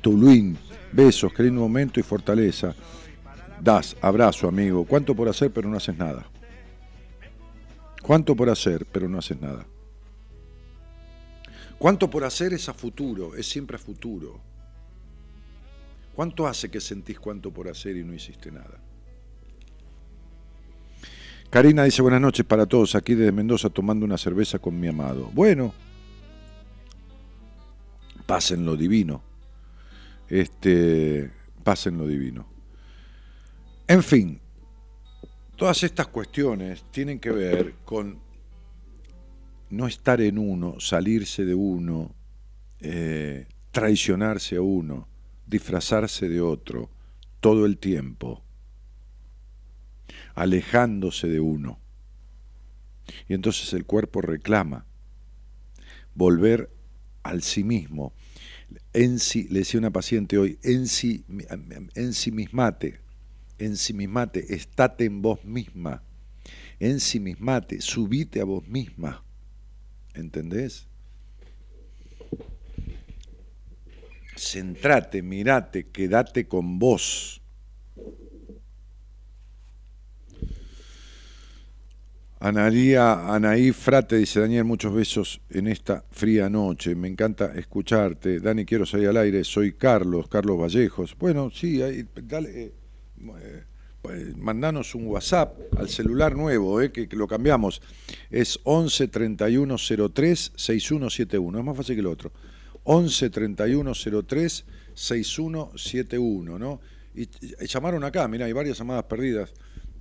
Tuluín. 0.00 0.56
Besos, 0.92 1.32
qué 1.34 1.42
lindo 1.42 1.60
momento 1.60 2.00
y 2.00 2.02
fortaleza. 2.02 2.74
Das, 3.60 3.96
abrazo, 4.00 4.48
amigo. 4.48 4.86
¿Cuánto 4.86 5.14
por 5.14 5.28
hacer, 5.28 5.50
pero 5.50 5.68
no 5.68 5.76
haces 5.76 5.98
nada? 5.98 6.24
¿Cuánto 8.02 8.34
por 8.34 8.48
hacer, 8.48 8.86
pero 8.90 9.08
no 9.08 9.18
haces 9.18 9.38
nada? 9.40 9.66
¿Cuánto 11.78 12.08
por 12.08 12.24
hacer 12.24 12.54
es 12.54 12.68
a 12.68 12.74
futuro? 12.74 13.34
Es 13.34 13.46
siempre 13.48 13.76
a 13.76 13.78
futuro. 13.78 14.40
¿Cuánto 16.14 16.46
hace 16.46 16.70
que 16.70 16.80
sentís 16.80 17.20
cuánto 17.20 17.50
por 17.52 17.68
hacer 17.68 17.96
y 17.96 18.04
no 18.04 18.14
hiciste 18.14 18.50
nada? 18.50 18.80
Karina 21.50 21.84
dice 21.84 22.02
buenas 22.02 22.20
noches 22.20 22.44
para 22.44 22.66
todos 22.66 22.94
aquí 22.94 23.14
desde 23.14 23.32
Mendoza 23.32 23.70
tomando 23.70 24.04
una 24.04 24.18
cerveza 24.18 24.58
con 24.58 24.80
mi 24.80 24.88
amado. 24.88 25.30
Bueno, 25.32 25.74
pasen 28.26 28.64
lo 28.64 28.76
divino. 28.76 29.22
Este, 30.28 31.30
pasen 31.62 31.98
lo 31.98 32.06
divino. 32.06 32.46
En 33.86 34.02
fin, 34.02 34.40
todas 35.54 35.82
estas 35.82 36.08
cuestiones 36.08 36.84
tienen 36.90 37.20
que 37.20 37.30
ver 37.30 37.74
con 37.84 38.25
no 39.70 39.86
estar 39.86 40.20
en 40.20 40.38
uno, 40.38 40.80
salirse 40.80 41.44
de 41.44 41.54
uno, 41.54 42.14
eh, 42.80 43.46
traicionarse 43.70 44.56
a 44.56 44.62
uno, 44.62 45.08
disfrazarse 45.46 46.28
de 46.28 46.40
otro 46.40 46.90
todo 47.40 47.66
el 47.66 47.78
tiempo, 47.78 48.42
alejándose 50.34 51.28
de 51.28 51.40
uno. 51.40 51.78
Y 53.28 53.34
entonces 53.34 53.72
el 53.72 53.84
cuerpo 53.84 54.20
reclama 54.20 54.86
volver 56.14 56.70
al 57.22 57.42
sí 57.42 57.64
mismo. 57.64 58.12
En 58.92 59.18
le 59.50 59.58
decía 59.60 59.78
una 59.78 59.92
paciente 59.92 60.38
hoy, 60.38 60.58
en 60.62 60.88
sí, 60.88 61.24
en 61.94 62.12
sí 62.12 62.32
mismate, 62.32 63.00
en 63.58 63.76
sí 63.76 63.92
mismate, 63.92 64.54
estate 64.54 65.04
en 65.04 65.22
vos 65.22 65.44
misma, 65.44 66.02
en 66.80 67.00
sí 67.00 67.20
mismate, 67.20 67.80
subite 67.80 68.40
a 68.40 68.44
vos 68.44 68.66
misma. 68.66 69.25
¿Entendés? 70.16 70.88
Centrate, 74.36 75.22
mirate, 75.22 75.88
quédate 75.88 76.46
con 76.46 76.78
vos. 76.78 77.40
Analía, 82.38 83.34
Anaí 83.34 83.72
Frate 83.72 84.16
dice, 84.16 84.40
Daniel, 84.40 84.64
muchos 84.64 84.92
besos 84.94 85.40
en 85.48 85.66
esta 85.68 86.04
fría 86.10 86.50
noche. 86.50 86.94
Me 86.94 87.08
encanta 87.08 87.54
escucharte. 87.54 88.40
Dani, 88.40 88.66
quiero 88.66 88.84
salir 88.84 89.08
al 89.08 89.16
aire. 89.16 89.42
Soy 89.42 89.72
Carlos, 89.72 90.28
Carlos 90.28 90.58
Vallejos. 90.60 91.16
Bueno, 91.18 91.50
sí, 91.50 91.78
dale. 91.78 92.62
Eh, 92.62 92.74
eh, 93.40 93.64
mandanos 94.36 94.94
un 94.94 95.06
WhatsApp 95.06 95.58
al 95.78 95.88
celular 95.88 96.36
nuevo, 96.36 96.80
eh, 96.80 96.92
que, 96.92 97.08
lo 97.12 97.26
cambiamos. 97.26 97.82
Es 98.30 98.60
11 98.64 99.08
31 99.08 99.76
03 100.12 100.52
6171. 100.56 101.58
Es 101.58 101.64
más 101.64 101.76
fácil 101.76 101.96
que 101.96 102.00
el 102.00 102.06
otro. 102.06 102.32
11 102.84 103.30
31 103.30 103.92
03 104.26 104.64
6171, 104.94 106.58
¿no? 106.58 106.80
Y, 107.14 107.28
llamaron 107.66 108.04
acá, 108.04 108.28
mira, 108.28 108.46
hay 108.46 108.52
varias 108.52 108.78
llamadas 108.78 109.04
perdidas. 109.04 109.52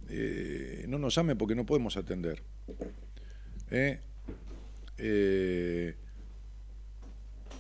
Eh, 0.10 0.86
no 0.88 1.00
nos 1.00 1.16
llamen 1.16 1.38
porque 1.38 1.56
no 1.56 1.66
podemos 1.66 1.98
atender. 1.98 2.44
¿Eh? 3.72 4.00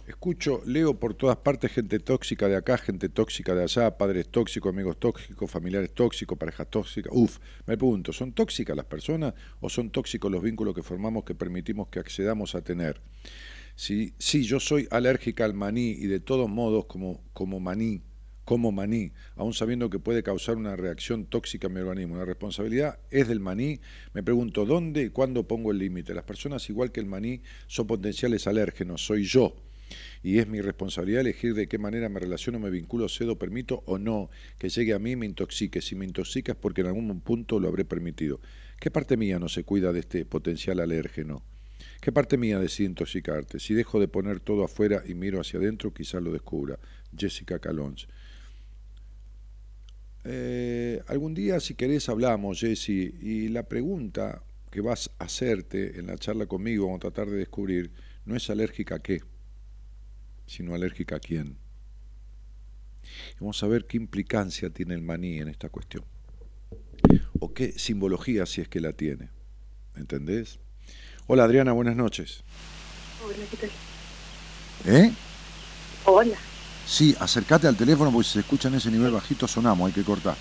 Escucho, 0.07 0.61
leo 0.67 0.99
por 0.99 1.15
todas 1.15 1.37
partes 1.37 1.71
gente 1.71 1.97
tóxica 1.97 2.47
de 2.47 2.55
acá, 2.55 2.77
gente 2.77 3.09
tóxica 3.09 3.55
de 3.55 3.63
allá, 3.63 3.97
padres 3.97 4.27
tóxicos, 4.29 4.71
amigos 4.71 4.99
tóxicos, 4.99 5.49
familiares 5.49 5.95
tóxicos, 5.95 6.37
parejas 6.37 6.69
tóxicas. 6.69 7.11
Uf, 7.11 7.39
me 7.65 7.75
pregunto, 7.75 8.13
¿son 8.13 8.31
tóxicas 8.31 8.77
las 8.77 8.85
personas 8.85 9.33
o 9.61 9.67
son 9.67 9.89
tóxicos 9.89 10.31
los 10.31 10.43
vínculos 10.43 10.75
que 10.75 10.83
formamos 10.83 11.23
que 11.23 11.33
permitimos 11.33 11.87
que 11.87 11.97
accedamos 11.97 12.53
a 12.53 12.61
tener? 12.61 13.01
Si, 13.75 14.13
sí, 14.19 14.43
yo 14.43 14.59
soy 14.59 14.87
alérgica 14.91 15.43
al 15.43 15.55
maní 15.55 15.89
y 15.93 16.05
de 16.05 16.19
todos 16.19 16.47
modos 16.47 16.85
como, 16.85 17.23
como 17.33 17.59
maní, 17.59 18.03
como 18.43 18.71
maní, 18.71 19.11
aún 19.35 19.55
sabiendo 19.55 19.89
que 19.89 19.97
puede 19.97 20.21
causar 20.21 20.57
una 20.57 20.75
reacción 20.75 21.25
tóxica 21.25 21.65
en 21.65 21.73
mi 21.73 21.79
organismo. 21.79 22.15
La 22.15 22.25
responsabilidad 22.25 22.99
es 23.09 23.27
del 23.27 23.39
maní. 23.39 23.79
Me 24.13 24.21
pregunto, 24.21 24.67
¿dónde 24.67 25.01
y 25.01 25.09
cuándo 25.09 25.47
pongo 25.47 25.71
el 25.71 25.79
límite? 25.79 26.13
Las 26.13 26.25
personas, 26.25 26.69
igual 26.69 26.91
que 26.91 26.99
el 26.99 27.07
maní, 27.07 27.41
son 27.65 27.87
potenciales 27.87 28.45
alérgenos, 28.45 29.03
soy 29.03 29.23
yo 29.23 29.65
y 30.23 30.39
es 30.39 30.47
mi 30.47 30.61
responsabilidad 30.61 31.21
elegir 31.21 31.53
de 31.53 31.67
qué 31.67 31.77
manera 31.77 32.09
me 32.09 32.19
relaciono, 32.19 32.59
me 32.59 32.69
vinculo, 32.69 33.07
cedo, 33.09 33.37
permito 33.37 33.83
o 33.85 33.97
no 33.97 34.29
que 34.57 34.69
llegue 34.69 34.93
a 34.93 34.99
mí 34.99 35.11
y 35.11 35.15
me 35.15 35.25
intoxique. 35.25 35.81
Si 35.81 35.95
me 35.95 36.05
intoxica 36.05 36.53
es 36.53 36.57
porque 36.57 36.81
en 36.81 36.87
algún 36.87 37.21
punto 37.21 37.59
lo 37.59 37.67
habré 37.67 37.85
permitido. 37.85 38.39
¿Qué 38.79 38.91
parte 38.91 39.17
mía 39.17 39.39
no 39.39 39.49
se 39.49 39.63
cuida 39.63 39.93
de 39.93 39.99
este 39.99 40.25
potencial 40.25 40.79
alérgeno? 40.79 41.43
¿Qué 42.01 42.11
parte 42.11 42.37
mía 42.37 42.59
decide 42.59 42.87
intoxicarte? 42.87 43.59
Si 43.59 43.73
dejo 43.73 43.99
de 43.99 44.07
poner 44.07 44.39
todo 44.39 44.63
afuera 44.63 45.03
y 45.05 45.13
miro 45.13 45.39
hacia 45.39 45.59
adentro, 45.59 45.93
quizás 45.93 46.21
lo 46.21 46.31
descubra. 46.31 46.79
Jessica 47.15 47.59
Calons. 47.59 48.07
Eh, 50.23 51.01
algún 51.07 51.35
día, 51.35 51.59
si 51.59 51.75
querés, 51.75 52.09
hablamos, 52.09 52.59
Jessie, 52.59 53.13
y 53.21 53.49
la 53.49 53.63
pregunta 53.67 54.41
que 54.71 54.81
vas 54.81 55.11
a 55.19 55.25
hacerte 55.25 55.99
en 55.99 56.07
la 56.07 56.17
charla 56.17 56.47
conmigo, 56.47 56.85
vamos 56.85 56.97
a 56.97 57.11
tratar 57.11 57.29
de 57.29 57.37
descubrir, 57.37 57.91
no 58.25 58.35
es 58.35 58.49
alérgica 58.49 58.95
a 58.95 58.99
qué 58.99 59.21
sino 60.45 60.75
alérgica 60.75 61.17
a 61.17 61.19
quién. 61.19 61.57
Vamos 63.39 63.61
a 63.63 63.67
ver 63.67 63.85
qué 63.85 63.97
implicancia 63.97 64.69
tiene 64.69 64.93
el 64.93 65.01
maní 65.01 65.39
en 65.39 65.47
esta 65.47 65.69
cuestión. 65.69 66.03
O 67.39 67.53
qué 67.53 67.71
simbología 67.77 68.45
si 68.45 68.61
es 68.61 68.67
que 68.67 68.79
la 68.79 68.93
tiene. 68.93 69.29
¿Entendés? 69.95 70.59
Hola 71.27 71.43
Adriana, 71.45 71.71
buenas 71.71 71.95
noches. 71.95 72.43
Hola, 73.23 73.45
¿qué 73.49 73.57
tal? 73.57 73.69
¿Eh? 74.85 75.11
Hola. 76.05 76.37
Sí, 76.85 77.15
acércate 77.19 77.67
al 77.67 77.75
teléfono 77.75 78.11
porque 78.11 78.27
si 78.27 78.33
se 78.33 78.39
escucha 78.41 78.67
en 78.67 78.75
ese 78.75 78.91
nivel 78.91 79.11
bajito 79.11 79.47
sonamos, 79.47 79.87
hay 79.87 79.93
que 79.93 80.03
cortar. 80.03 80.35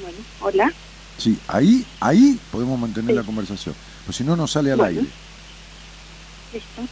Bueno, 0.00 0.18
hola. 0.40 0.72
Sí, 1.18 1.38
ahí, 1.46 1.84
ahí 2.00 2.38
podemos 2.50 2.78
mantener 2.78 3.14
la 3.14 3.22
conversación. 3.22 3.74
Pues 4.06 4.16
si 4.16 4.24
no, 4.24 4.34
no 4.34 4.46
sale 4.46 4.72
al 4.72 4.80
aire. 4.80 5.06
Listo. 6.52 6.82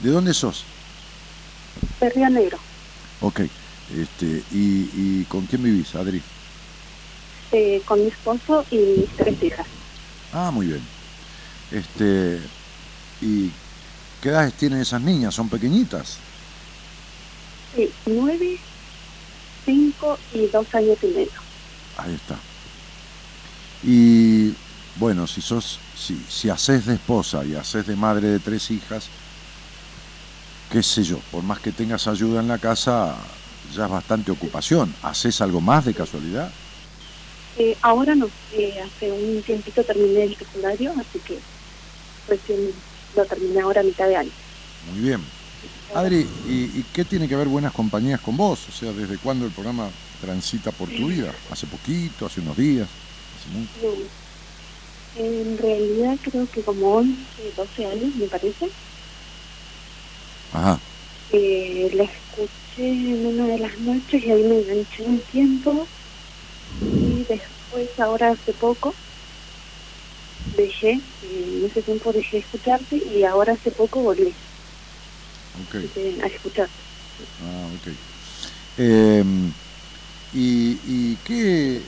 ¿De 0.00 0.10
dónde 0.10 0.34
sos? 0.34 0.64
De 2.00 2.10
Río 2.10 2.30
Negro. 2.30 2.64
Ok. 3.20 3.40
Este, 3.86 4.46
¿y, 4.50 5.20
¿Y 5.22 5.26
con 5.26 5.46
quién 5.46 5.62
vivís, 5.62 5.94
Adri? 5.94 6.24
Eh, 7.50 7.82
con 7.84 8.04
mi 8.04 8.08
esposo 8.10 8.66
y 8.70 8.78
mis 8.78 9.14
tres 9.14 9.36
hijas. 9.42 9.66
Ah, 10.30 10.50
muy 10.50 10.66
bien. 10.66 10.90
Este, 11.70 12.50
¿Y 13.20 13.52
qué 14.20 14.30
edades 14.30 14.56
tienen 14.56 14.80
esas 14.80 15.02
niñas? 15.02 15.34
¿Son 15.34 15.50
pequeñitas? 15.50 16.26
Sí, 17.72 17.96
nueve, 18.04 18.60
cinco 19.64 20.24
y 20.30 20.48
dos 20.48 20.66
años 20.74 20.98
y 21.02 21.06
medio. 21.08 21.40
Ahí 21.94 22.14
está. 22.14 22.46
Y 23.80 24.56
bueno, 24.94 25.26
si 25.26 25.40
sos, 25.40 25.84
si, 25.92 26.26
si 26.26 26.50
haces 26.50 26.86
de 26.86 26.94
esposa 26.94 27.46
y 27.46 27.54
haces 27.54 27.86
de 27.86 27.96
madre 27.96 28.28
de 28.28 28.40
tres 28.40 28.70
hijas, 28.70 29.12
qué 30.68 30.82
sé 30.82 31.02
yo, 31.02 31.18
por 31.30 31.42
más 31.42 31.60
que 31.60 31.72
tengas 31.72 32.06
ayuda 32.06 32.40
en 32.40 32.48
la 32.48 32.58
casa, 32.58 33.16
ya 33.70 33.84
es 33.84 33.90
bastante 33.90 34.30
ocupación. 34.30 34.94
¿Haces 35.02 35.40
algo 35.40 35.60
más 35.60 35.84
de 35.84 35.94
casualidad? 35.94 36.52
Eh, 37.56 37.76
ahora 37.82 38.14
no, 38.14 38.30
eh, 38.52 38.80
hace 38.80 39.10
un 39.10 39.42
tiempito 39.42 39.82
terminé 39.82 40.24
el 40.24 40.36
secundario, 40.36 40.94
así 40.98 41.18
que 41.20 41.40
recién 42.26 42.72
lo 43.16 43.24
terminé 43.26 43.60
ahora 43.60 43.80
a 43.80 43.84
mitad 43.84 44.06
de 44.06 44.16
año. 44.16 44.32
Muy 44.92 45.00
bien. 45.00 45.20
Adri, 45.94 46.24
¿y, 46.46 46.84
qué 46.92 47.04
tiene 47.04 47.26
que 47.26 47.34
ver 47.34 47.48
Buenas 47.48 47.72
Compañías 47.72 48.20
con 48.20 48.36
vos? 48.36 48.68
O 48.68 48.72
sea, 48.72 48.92
¿desde 48.92 49.18
cuándo 49.18 49.46
el 49.46 49.52
programa 49.52 49.90
transita 50.20 50.70
por 50.70 50.88
tu 50.88 51.08
vida? 51.08 51.32
¿Hace 51.50 51.66
poquito? 51.66 52.26
¿Hace 52.26 52.40
unos 52.40 52.56
días? 52.56 52.90
¿Hace 53.34 53.48
mucho? 53.48 53.80
En 55.14 55.58
realidad 55.58 56.16
creo 56.22 56.46
que 56.48 56.62
como 56.62 56.92
11, 56.94 57.52
12 57.56 57.86
años, 57.86 58.14
me 58.14 58.28
parece. 58.28 58.70
Ajá. 60.52 60.80
Eh, 61.30 61.90
la 61.92 62.04
escuché 62.04 62.82
en 62.82 63.26
una 63.26 63.46
de 63.46 63.58
las 63.58 63.78
noches 63.78 64.22
y 64.22 64.30
ahí 64.30 64.42
me 64.42 64.56
enganché 64.56 65.02
un 65.02 65.20
tiempo 65.22 65.88
y 67.00 67.24
después 67.24 67.88
ahora 67.98 68.30
hace 68.32 68.52
poco 68.54 68.94
dejé, 70.56 70.92
eh, 71.22 71.44
en 71.44 71.64
ese 71.66 71.82
tiempo 71.82 72.12
dejé 72.12 72.36
de 72.36 72.42
escucharte 72.42 72.96
y 72.96 73.24
ahora 73.24 73.54
hace 73.54 73.70
poco 73.72 74.02
volví 74.02 74.36
okay. 75.54 76.20
a 76.22 76.26
escucharte. 76.26 76.82
Ah, 77.40 77.70
ok. 77.74 77.88
Em, 78.76 79.52
¿Y, 80.32 80.80
y 80.84 81.16
qué, 81.18 81.86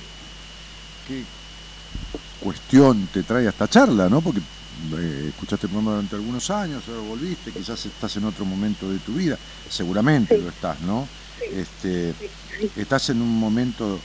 qué 1.04 1.26
cuestión 2.38 3.08
te 3.08 3.22
trae 3.22 3.46
a 3.46 3.50
esta 3.50 3.68
charla, 3.68 4.08
no? 4.08 4.22
Porque 4.22 4.40
eh, 4.40 4.44
escuchaste 5.28 5.66
el 5.66 5.70
programa 5.70 5.92
durante 5.92 6.16
algunos 6.16 6.50
años, 6.50 6.86
ahora 6.88 7.00
volviste, 7.00 7.52
quizás 7.52 7.84
estás 7.86 8.16
en 8.16 8.24
otro 8.24 8.44
momento 8.44 8.88
de 8.88 8.98
tu 9.00 9.14
vida, 9.14 9.38
seguramente 9.68 10.38
lo 10.38 10.48
estás, 10.48 10.80
¿no? 10.80 11.06
Este, 11.52 12.14
estás 12.76 13.10
en 13.10 13.22
un 13.22 13.38
momento 13.38 13.98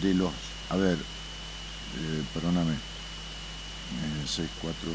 de 0.00 0.14
los, 0.14 0.30
a 0.70 0.76
ver, 0.76 0.96
eh, 0.98 2.22
perdóname, 2.34 2.74
6, 4.26 4.48
4, 4.62 4.88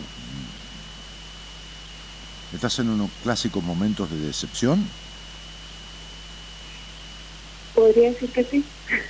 estás 2.53 2.79
en 2.79 2.89
unos 2.89 3.09
clásicos 3.21 3.63
momentos 3.63 4.09
de 4.09 4.17
decepción. 4.27 4.77
Podría 7.73 8.11
decir 8.11 8.31
que 8.31 8.43
sí. 8.45 8.63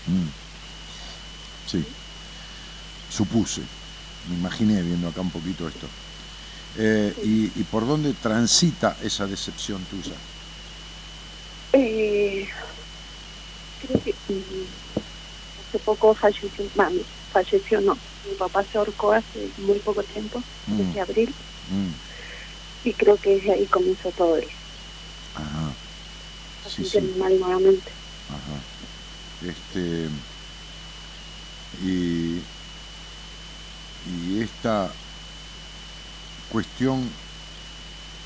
Mm. 0.08 0.28
Sí. 1.66 1.86
Supuse. 3.10 3.83
Me 4.28 4.36
imaginé 4.36 4.82
viendo 4.82 5.08
acá 5.08 5.22
un 5.22 5.32
poquito 5.32 5.68
esto. 5.68 5.88
Eh, 6.76 7.14
y, 7.24 7.60
¿Y 7.60 7.64
por 7.66 7.86
dónde 7.86 8.14
transita 8.16 8.98
esa 9.02 9.28
decepción 9.28 9.86
tuya? 9.86 10.16
Eh, 11.74 12.48
creo 13.80 14.02
que 14.04 14.16
mm, 14.30 14.64
hace 15.60 15.80
poco 15.80 16.16
falleció, 16.16 16.72
mami, 16.76 17.06
falleció 17.32 17.82
no, 17.82 18.00
mi 18.24 18.36
papá 18.36 18.66
se 18.72 18.78
ahorcó 18.78 19.12
hace 19.14 19.52
muy 19.58 19.80
poco 19.80 20.04
tiempo, 20.04 20.44
Mm. 20.68 20.78
desde 20.78 21.02
abril, 21.02 21.36
Mm. 21.70 21.92
y 22.84 22.94
creo 22.96 23.18
que 23.18 23.32
desde 23.36 23.54
ahí 23.54 23.68
comenzó 23.68 24.12
todo 24.14 24.38
eso, 24.38 24.50
Ajá. 25.36 25.76
a 26.66 26.70
Sí, 26.70 26.86
sí. 26.86 27.02
mal 27.18 27.38
nuevamente. 27.40 27.92
Ajá. 28.30 28.64
Este. 29.42 30.10
Y. 31.82 32.42
Y 34.06 34.42
esta 34.42 34.92
cuestión 36.52 37.10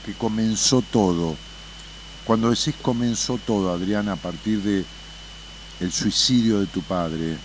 que 0.06 0.14
comenzó 0.14 0.82
todo. 0.82 1.36
Cuando 2.26 2.50
decís 2.50 2.76
comenzó 2.82 3.38
todo, 3.38 3.72
Adriana, 3.72 4.14
a 4.14 4.16
partir 4.18 4.62
de 4.62 4.84
el 5.80 5.92
suicidio 5.92 6.60
de 6.60 6.66
tu 6.68 6.82
padre, 6.82 7.38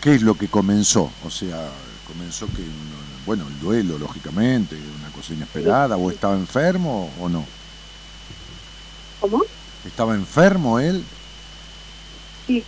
¿qué 0.00 0.14
es 0.14 0.22
lo 0.22 0.36
que 0.36 0.48
comenzó? 0.48 1.10
O 1.24 1.30
sea, 1.30 1.68
comenzó 2.06 2.46
que, 2.46 2.62
bueno, 3.24 3.46
el 3.48 3.60
duelo, 3.60 3.98
lógicamente, 3.98 4.76
una 5.00 5.10
cosa 5.10 5.34
inesperada, 5.34 5.96
o 5.96 6.10
estaba 6.10 6.34
enfermo 6.34 7.10
o 7.20 7.28
no. 7.28 7.44
¿Cómo? 9.20 9.42
¿Estaba 9.84 10.14
enfermo 10.14 10.78
él? 10.78 11.04
Sí, 12.46 12.62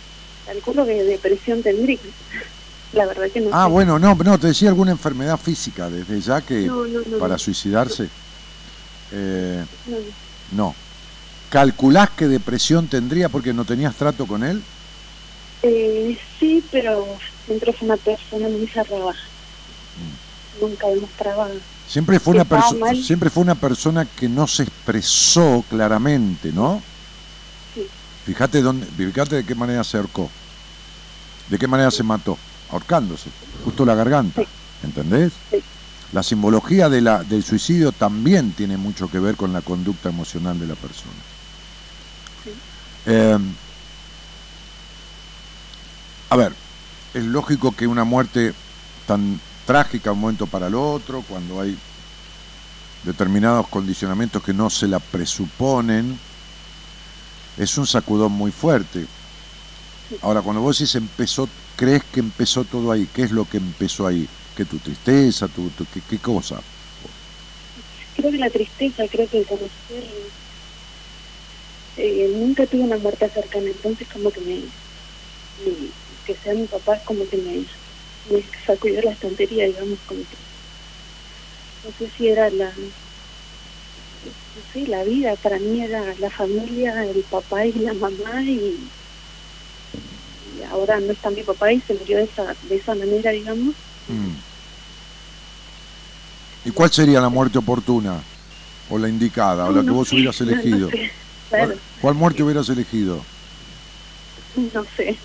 calculo 0.45 0.85
que 0.85 1.03
depresión 1.03 1.63
tendría. 1.63 1.99
La 2.93 3.05
verdad 3.05 3.29
que 3.31 3.39
no 3.41 3.49
Ah, 3.53 3.65
sé. 3.65 3.71
bueno, 3.71 3.99
no, 3.99 4.15
no, 4.15 4.37
te 4.39 4.47
decía 4.47 4.69
alguna 4.69 4.91
enfermedad 4.91 5.37
física 5.39 5.89
desde 5.89 6.19
ya 6.21 6.41
que 6.41 6.61
No, 6.65 6.85
no, 6.85 6.99
no, 7.05 7.17
para 7.19 7.37
suicidarse. 7.37 8.09
Eh, 9.11 9.63
No. 10.51 10.75
¿Calculás 11.49 12.09
qué 12.15 12.27
depresión 12.27 12.87
tendría 12.87 13.27
porque 13.29 13.53
no 13.53 13.65
tenías 13.65 13.95
trato 13.95 14.25
con 14.27 14.43
él? 14.43 14.61
Eh, 15.63 16.17
sí, 16.39 16.63
pero 16.71 17.05
siempre 17.45 17.73
fue 17.73 17.87
una 17.87 17.97
persona 17.97 18.47
muy 18.49 18.67
cerrada. 18.67 19.11
Mm. 19.11 20.61
Nunca 20.61 20.87
demostraba. 20.87 21.47
Siempre 21.87 22.19
fue 22.19 22.35
una 22.35 22.45
persona, 22.45 22.93
siempre 22.95 23.29
fue 23.31 23.41
una 23.43 23.55
persona 23.55 24.05
que 24.05 24.29
no 24.29 24.45
se 24.47 24.61
expresó 24.63 25.65
claramente, 25.69 26.51
¿no? 26.51 26.83
Sí. 27.73 27.87
Fíjate 28.25 28.61
dónde, 28.61 28.85
fíjate 28.85 29.37
de 29.37 29.43
qué 29.45 29.55
manera 29.55 29.83
se 29.83 29.97
ahorcó, 29.97 30.29
de 31.49 31.57
qué 31.57 31.67
manera 31.67 31.89
se 31.89 32.03
mató, 32.03 32.37
ahorcándose, 32.71 33.29
justo 33.63 33.85
la 33.85 33.95
garganta. 33.95 34.41
¿entendés? 34.83 35.33
La 36.11 36.23
simbología 36.23 36.89
de 36.89 37.01
la, 37.01 37.23
del 37.23 37.43
suicidio 37.43 37.91
también 37.91 38.51
tiene 38.53 38.77
mucho 38.77 39.09
que 39.09 39.19
ver 39.19 39.35
con 39.35 39.53
la 39.53 39.61
conducta 39.61 40.09
emocional 40.09 40.59
de 40.59 40.67
la 40.67 40.75
persona. 40.75 41.13
Eh, 43.05 43.37
a 46.29 46.35
ver, 46.35 46.53
es 47.13 47.23
lógico 47.23 47.75
que 47.75 47.87
una 47.87 48.03
muerte 48.03 48.53
tan 49.05 49.39
trágica 49.65 50.11
un 50.11 50.21
momento 50.21 50.47
para 50.47 50.67
el 50.67 50.75
otro, 50.75 51.23
cuando 51.27 51.61
hay 51.61 51.77
determinados 53.03 53.67
condicionamientos 53.67 54.43
que 54.43 54.53
no 54.53 54.69
se 54.69 54.87
la 54.87 54.99
presuponen, 54.99 56.19
es 57.57 57.77
un 57.77 57.85
sacudón 57.85 58.31
muy 58.31 58.51
fuerte. 58.51 59.05
Ahora, 60.21 60.41
cuando 60.41 60.61
vos 60.61 60.77
decís 60.77 60.95
empezó, 60.95 61.53
crees 61.75 62.05
que 62.05 62.19
empezó 62.19 62.65
todo 62.65 62.91
ahí, 62.91 63.07
¿qué 63.09 63.23
es 63.23 63.31
lo 63.31 63.47
que 63.47 63.57
empezó 63.57 64.07
ahí? 64.07 64.29
¿Qué 64.53 64.65
tu 64.65 64.79
tristeza, 64.79 65.49
tu, 65.49 65.73
qué 66.07 66.19
cosa? 66.19 66.65
Creo 68.13 68.31
que 68.31 68.37
la 68.37 68.51
tristeza, 68.51 69.03
creo 69.09 69.27
que 69.29 69.39
el 69.39 69.45
conocer. 69.47 70.03
eh, 71.95 72.27
nunca 72.29 72.65
tuve 72.67 72.81
una 72.83 72.97
muerte 72.97 73.29
cercana, 73.31 73.69
entonces, 73.71 74.07
como 74.09 74.31
que 74.31 74.41
me. 74.41 74.73
me- 75.57 75.93
que 76.25 76.37
sea 76.37 76.53
mi 76.55 76.67
papá, 76.67 76.97
es 76.97 77.03
como 77.05 77.27
que 77.29 77.37
me, 77.37 77.65
me 78.25 78.49
sacudió 78.67 79.01
la 79.01 79.13
estantería, 79.13 79.65
digamos, 79.67 79.99
como 80.05 80.27
que. 80.27 80.37
No 81.83 81.91
sé 81.97 82.09
si 82.15 82.29
era 82.29 82.49
la. 82.51 82.73
No 84.53 84.61
sé, 84.71 84.81
la 84.87 85.03
vida, 85.03 85.35
para 85.37 85.59
mí 85.59 85.83
era 85.83 86.13
la 86.17 86.29
familia, 86.29 86.93
el 87.05 87.23
papá 87.25 87.65
y 87.65 87.73
la 87.73 87.93
mamá, 87.95 88.43
y. 88.43 88.91
ahora 90.65 90.99
no 90.99 91.11
está 91.13 91.29
mi 91.29 91.43
papá 91.43 91.71
y 91.71 91.81
se 91.81 91.93
murió 91.93 92.17
de 92.17 92.23
esa, 92.23 92.43
de 92.69 92.75
esa 92.75 92.95
manera, 92.95 93.31
digamos. 93.31 93.75
Mm. 94.07 94.49
¿Y 96.67 96.71
cuál 96.71 96.91
sería 96.91 97.21
la 97.21 97.29
muerte 97.29 97.57
oportuna? 97.57 98.15
¿O 98.91 98.97
la 98.97 99.07
indicada? 99.07 99.65
¿O 99.65 99.71
la 99.71 99.83
que 99.83 99.91
vos 99.91 100.11
hubieras 100.11 100.39
elegido? 100.41 100.89
claro, 101.49 101.75
¿Cuál, 102.01 102.15
muerte 102.15 102.43
hubieras 102.43 102.67
elegido? 102.69 103.21
no 104.73 104.83
sé. 104.97 105.17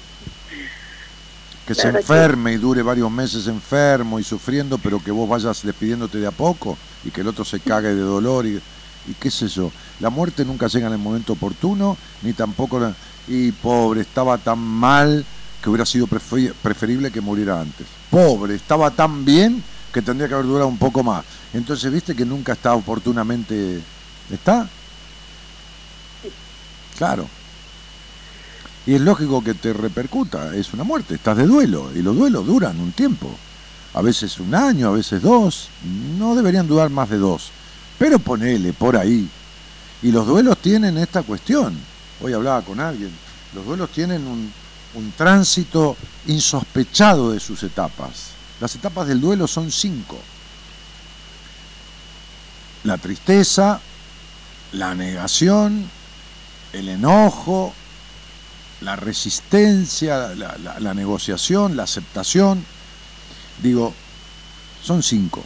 Que 1.67 1.75
se 1.75 1.91
que- 1.91 1.99
enferme 1.99 2.53
y 2.53 2.57
dure 2.57 2.83
varios 2.83 3.11
meses 3.11 3.47
enfermo 3.47 4.21
y 4.21 4.25
sufriendo, 4.25 4.79
pero 4.79 5.03
que 5.03 5.11
vos 5.11 5.29
vayas 5.29 5.63
despidiéndote 5.63 6.19
de 6.19 6.27
a 6.27 6.31
poco 6.31 6.77
y 7.05 7.11
que 7.11 7.23
el 7.23 7.29
otro 7.29 7.45
se 7.45 7.59
cague 7.61 7.89
de 7.89 8.03
dolor 8.03 8.47
y, 8.47 8.61
y 9.09 9.15
qué 9.19 9.31
sé 9.31 9.49
yo. 9.49 9.71
La 10.01 10.11
muerte 10.11 10.45
nunca 10.45 10.67
llega 10.69 10.87
en 10.89 10.93
el 10.93 10.99
momento 10.99 11.33
oportuno, 11.33 11.97
ni 12.23 12.33
tampoco... 12.35 12.79
la- 12.79 12.95
y 13.29 13.53
pobre, 13.53 14.03
estaba 14.03 14.39
tan 14.39 14.59
mal 14.59 15.25
que 15.63 15.71
hubiera 15.71 15.87
sido 15.87 16.07
prefe- 16.07 16.53
preferible 16.63 17.11
que 17.11 17.21
muriera 17.21 17.61
antes. 17.61 17.87
Pobre, 18.11 18.55
estaba 18.55 18.91
tan 18.91 19.25
bien 19.25 19.63
que 19.93 20.03
tendría 20.03 20.29
que 20.29 20.35
haber 20.35 20.47
durado 20.47 20.69
un 20.69 20.79
poco 20.79 21.03
más. 21.03 21.25
Entonces, 21.53 21.91
¿viste 21.93 22.15
que 22.15 22.25
nunca 22.25 22.53
está 22.53 22.75
oportunamente... 22.75 23.81
¿Está? 24.31 24.69
Claro. 26.99 27.29
Y 28.87 28.95
es 28.95 29.01
lógico 29.01 29.43
que 29.43 29.55
te 29.55 29.73
repercuta, 29.73 30.55
es 30.55 30.75
una 30.75 30.85
muerte, 30.85 31.15
estás 31.15 31.37
de 31.39 31.47
duelo, 31.47 31.91
y 31.95 32.03
los 32.03 32.15
duelos 32.15 32.47
duran 32.47 32.79
un 32.79 32.93
tiempo, 32.93 33.31
a 33.95 34.03
veces 34.03 34.39
un 34.39 34.55
año, 34.55 34.89
a 34.89 34.93
veces 34.93 35.23
dos, 35.23 35.71
no 36.19 36.35
deberían 36.35 36.69
durar 36.69 36.91
más 36.91 37.09
de 37.09 37.17
dos, 37.17 37.51
pero 37.99 38.19
ponele 38.19 38.75
por 38.75 38.97
ahí. 38.97 39.27
Y 40.03 40.13
los 40.13 40.27
duelos 40.27 40.59
tienen 40.59 40.99
esta 40.99 41.23
cuestión, 41.23 41.79
hoy 42.21 42.33
hablaba 42.33 42.63
con 42.63 42.81
alguien, 42.81 43.11
los 43.55 43.65
duelos 43.65 43.91
tienen 43.91 44.27
un, 44.27 44.53
un 44.95 45.13
tránsito 45.13 45.97
insospechado 46.27 47.33
de 47.33 47.41
sus 47.41 47.63
etapas. 47.63 48.31
Las 48.61 48.75
etapas 48.75 49.07
del 49.09 49.21
duelo 49.21 49.47
son 49.47 49.71
cinco. 49.71 50.19
La 52.85 52.99
tristeza, 52.99 53.81
la 54.73 54.95
negación, 54.95 55.89
el 56.73 56.89
enojo, 56.89 57.73
la 58.81 58.97
resistencia, 58.97 60.35
la, 60.35 60.95
negociación, 60.95 61.77
la 61.77 61.85
aceptación. 61.85 62.65
Digo, 63.63 63.95
son 64.83 65.03
cinco. 65.03 65.43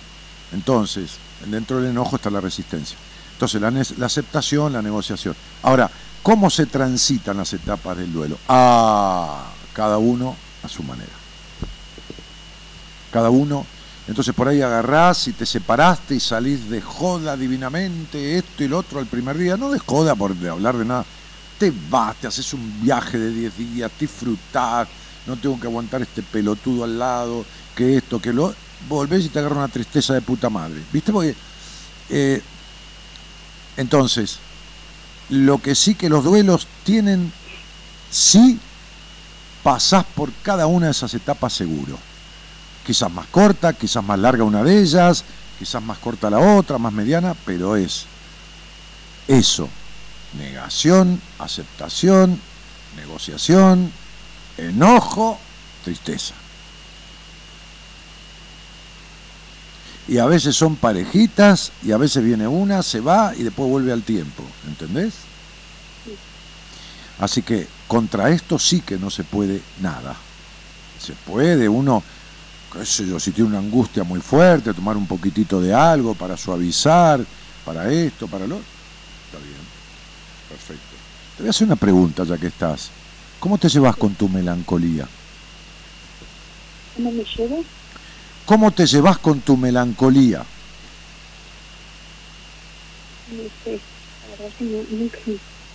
Entonces, 0.52 1.12
dentro 1.46 1.80
del 1.80 1.90
enojo 1.90 2.16
está 2.16 2.30
la 2.30 2.40
resistencia. 2.40 2.96
Entonces, 3.34 3.60
la, 3.60 3.70
la 3.70 4.06
aceptación, 4.06 4.72
la 4.72 4.82
negociación. 4.82 5.36
Ahora, 5.62 5.90
¿cómo 6.28 6.50
se 6.50 6.66
transitan 6.66 7.38
las 7.38 7.54
etapas 7.54 7.96
del 7.96 8.12
duelo? 8.12 8.36
Ah, 8.50 9.46
cada 9.72 9.96
uno 9.96 10.36
a 10.62 10.68
su 10.68 10.82
manera. 10.82 11.08
Cada 13.10 13.30
uno. 13.30 13.64
Entonces 14.06 14.34
por 14.34 14.46
ahí 14.46 14.60
agarrás 14.60 15.26
y 15.28 15.32
te 15.32 15.46
separaste 15.46 16.16
y 16.16 16.20
salís 16.20 16.68
de 16.68 16.82
joda 16.82 17.34
divinamente, 17.34 18.36
esto 18.36 18.62
y 18.62 18.68
lo 18.68 18.76
otro 18.76 18.98
al 18.98 19.06
primer 19.06 19.38
día. 19.38 19.56
No 19.56 19.70
de 19.70 19.78
joda 19.78 20.14
por 20.14 20.32
hablar 20.50 20.76
de 20.76 20.84
nada 20.84 21.06
te 21.58 21.72
vas, 21.88 22.14
te 22.16 22.26
haces 22.26 22.52
un 22.52 22.82
viaje 22.82 23.18
de 23.18 23.30
10 23.30 23.56
días, 23.56 23.90
disfrutás, 23.98 24.86
no 25.26 25.34
tengo 25.34 25.58
que 25.58 25.66
aguantar 25.66 26.02
este 26.02 26.22
pelotudo 26.22 26.84
al 26.84 26.98
lado, 26.98 27.46
que 27.74 27.96
esto, 27.96 28.20
que 28.20 28.34
lo... 28.34 28.54
Volvés 28.86 29.24
y 29.24 29.28
te 29.30 29.38
agarra 29.38 29.56
una 29.56 29.68
tristeza 29.68 30.12
de 30.12 30.20
puta 30.20 30.50
madre. 30.50 30.82
¿Viste? 30.92 31.10
Porque... 31.10 31.34
eh, 32.10 32.42
entonces, 33.78 34.38
lo 35.28 35.58
que 35.58 35.74
sí 35.74 35.94
que 35.94 36.08
los 36.08 36.24
duelos 36.24 36.66
tienen, 36.84 37.32
sí 38.10 38.58
pasás 39.62 40.04
por 40.04 40.32
cada 40.42 40.66
una 40.66 40.86
de 40.86 40.92
esas 40.92 41.12
etapas 41.14 41.52
seguro. 41.52 41.98
Quizás 42.86 43.10
más 43.12 43.26
corta, 43.26 43.72
quizás 43.72 44.02
más 44.02 44.18
larga 44.18 44.44
una 44.44 44.62
de 44.62 44.80
ellas, 44.80 45.24
quizás 45.58 45.82
más 45.82 45.98
corta 45.98 46.30
la 46.30 46.38
otra, 46.38 46.78
más 46.78 46.92
mediana, 46.92 47.34
pero 47.44 47.76
es 47.76 48.06
eso, 49.26 49.68
negación, 50.38 51.20
aceptación, 51.38 52.40
negociación, 52.96 53.92
enojo, 54.56 55.38
tristeza. 55.84 56.34
Y 60.08 60.18
a 60.18 60.26
veces 60.26 60.56
son 60.56 60.76
parejitas 60.76 61.70
y 61.84 61.92
a 61.92 61.98
veces 61.98 62.24
viene 62.24 62.48
una, 62.48 62.82
se 62.82 63.00
va 63.00 63.34
y 63.36 63.42
después 63.42 63.68
vuelve 63.68 63.92
al 63.92 64.02
tiempo, 64.02 64.42
¿entendés? 64.66 65.12
Así 67.18 67.42
que 67.42 67.66
contra 67.86 68.30
esto 68.30 68.58
sí 68.58 68.80
que 68.80 68.96
no 68.96 69.10
se 69.10 69.24
puede 69.24 69.60
nada. 69.80 70.16
Se 70.98 71.12
puede 71.12 71.68
uno, 71.68 72.02
qué 72.72 72.86
sé 72.86 73.06
yo, 73.06 73.20
si 73.20 73.32
tiene 73.32 73.50
una 73.50 73.58
angustia 73.58 74.02
muy 74.02 74.20
fuerte, 74.20 74.72
tomar 74.72 74.96
un 74.96 75.06
poquitito 75.06 75.60
de 75.60 75.74
algo 75.74 76.14
para 76.14 76.36
suavizar, 76.36 77.20
para 77.64 77.92
esto, 77.92 78.26
para 78.28 78.46
lo 78.46 78.56
Está 78.56 79.38
bien, 79.44 79.60
perfecto. 80.48 80.96
Te 81.36 81.42
voy 81.42 81.48
a 81.48 81.50
hacer 81.50 81.66
una 81.66 81.76
pregunta 81.76 82.24
ya 82.24 82.38
que 82.38 82.46
estás. 82.46 82.90
¿Cómo 83.38 83.58
te 83.58 83.68
llevas 83.68 83.94
con 83.96 84.14
tu 84.14 84.28
melancolía? 84.28 85.06
¿Cómo 86.96 87.12
me 87.12 87.24
llevo? 87.24 87.62
¿Cómo 88.48 88.70
te 88.70 88.86
llevas 88.86 89.18
con 89.18 89.40
tu 89.42 89.58
melancolía? 89.58 90.38
No 93.30 93.42
sé. 93.62 93.78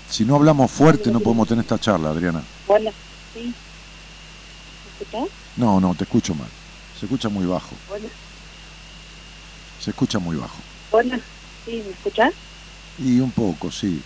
Si 0.09 0.25
no 0.25 0.35
hablamos 0.37 0.71
fuerte 0.71 1.11
no 1.11 1.19
podemos 1.19 1.47
tener 1.47 1.61
esta 1.61 1.77
charla, 1.77 2.09
Adriana. 2.09 2.41
Hola, 2.65 2.91
¿sí? 3.35 3.41
¿Me 3.43 4.91
escuchás? 5.05 5.29
No, 5.55 5.79
no, 5.79 5.93
te 5.93 6.05
escucho 6.05 6.33
mal. 6.33 6.47
Se 6.99 7.05
escucha 7.05 7.29
muy 7.29 7.45
bajo. 7.45 7.75
Hola, 7.91 8.07
Se 9.79 9.91
escucha 9.91 10.17
muy 10.17 10.37
bajo. 10.37 10.57
hola, 10.89 11.19
¿sí? 11.65 11.83
¿Me 11.85 11.91
escuchás? 11.91 12.33
Y 12.97 13.19
un 13.19 13.29
poco, 13.29 13.69
sí. 13.69 14.01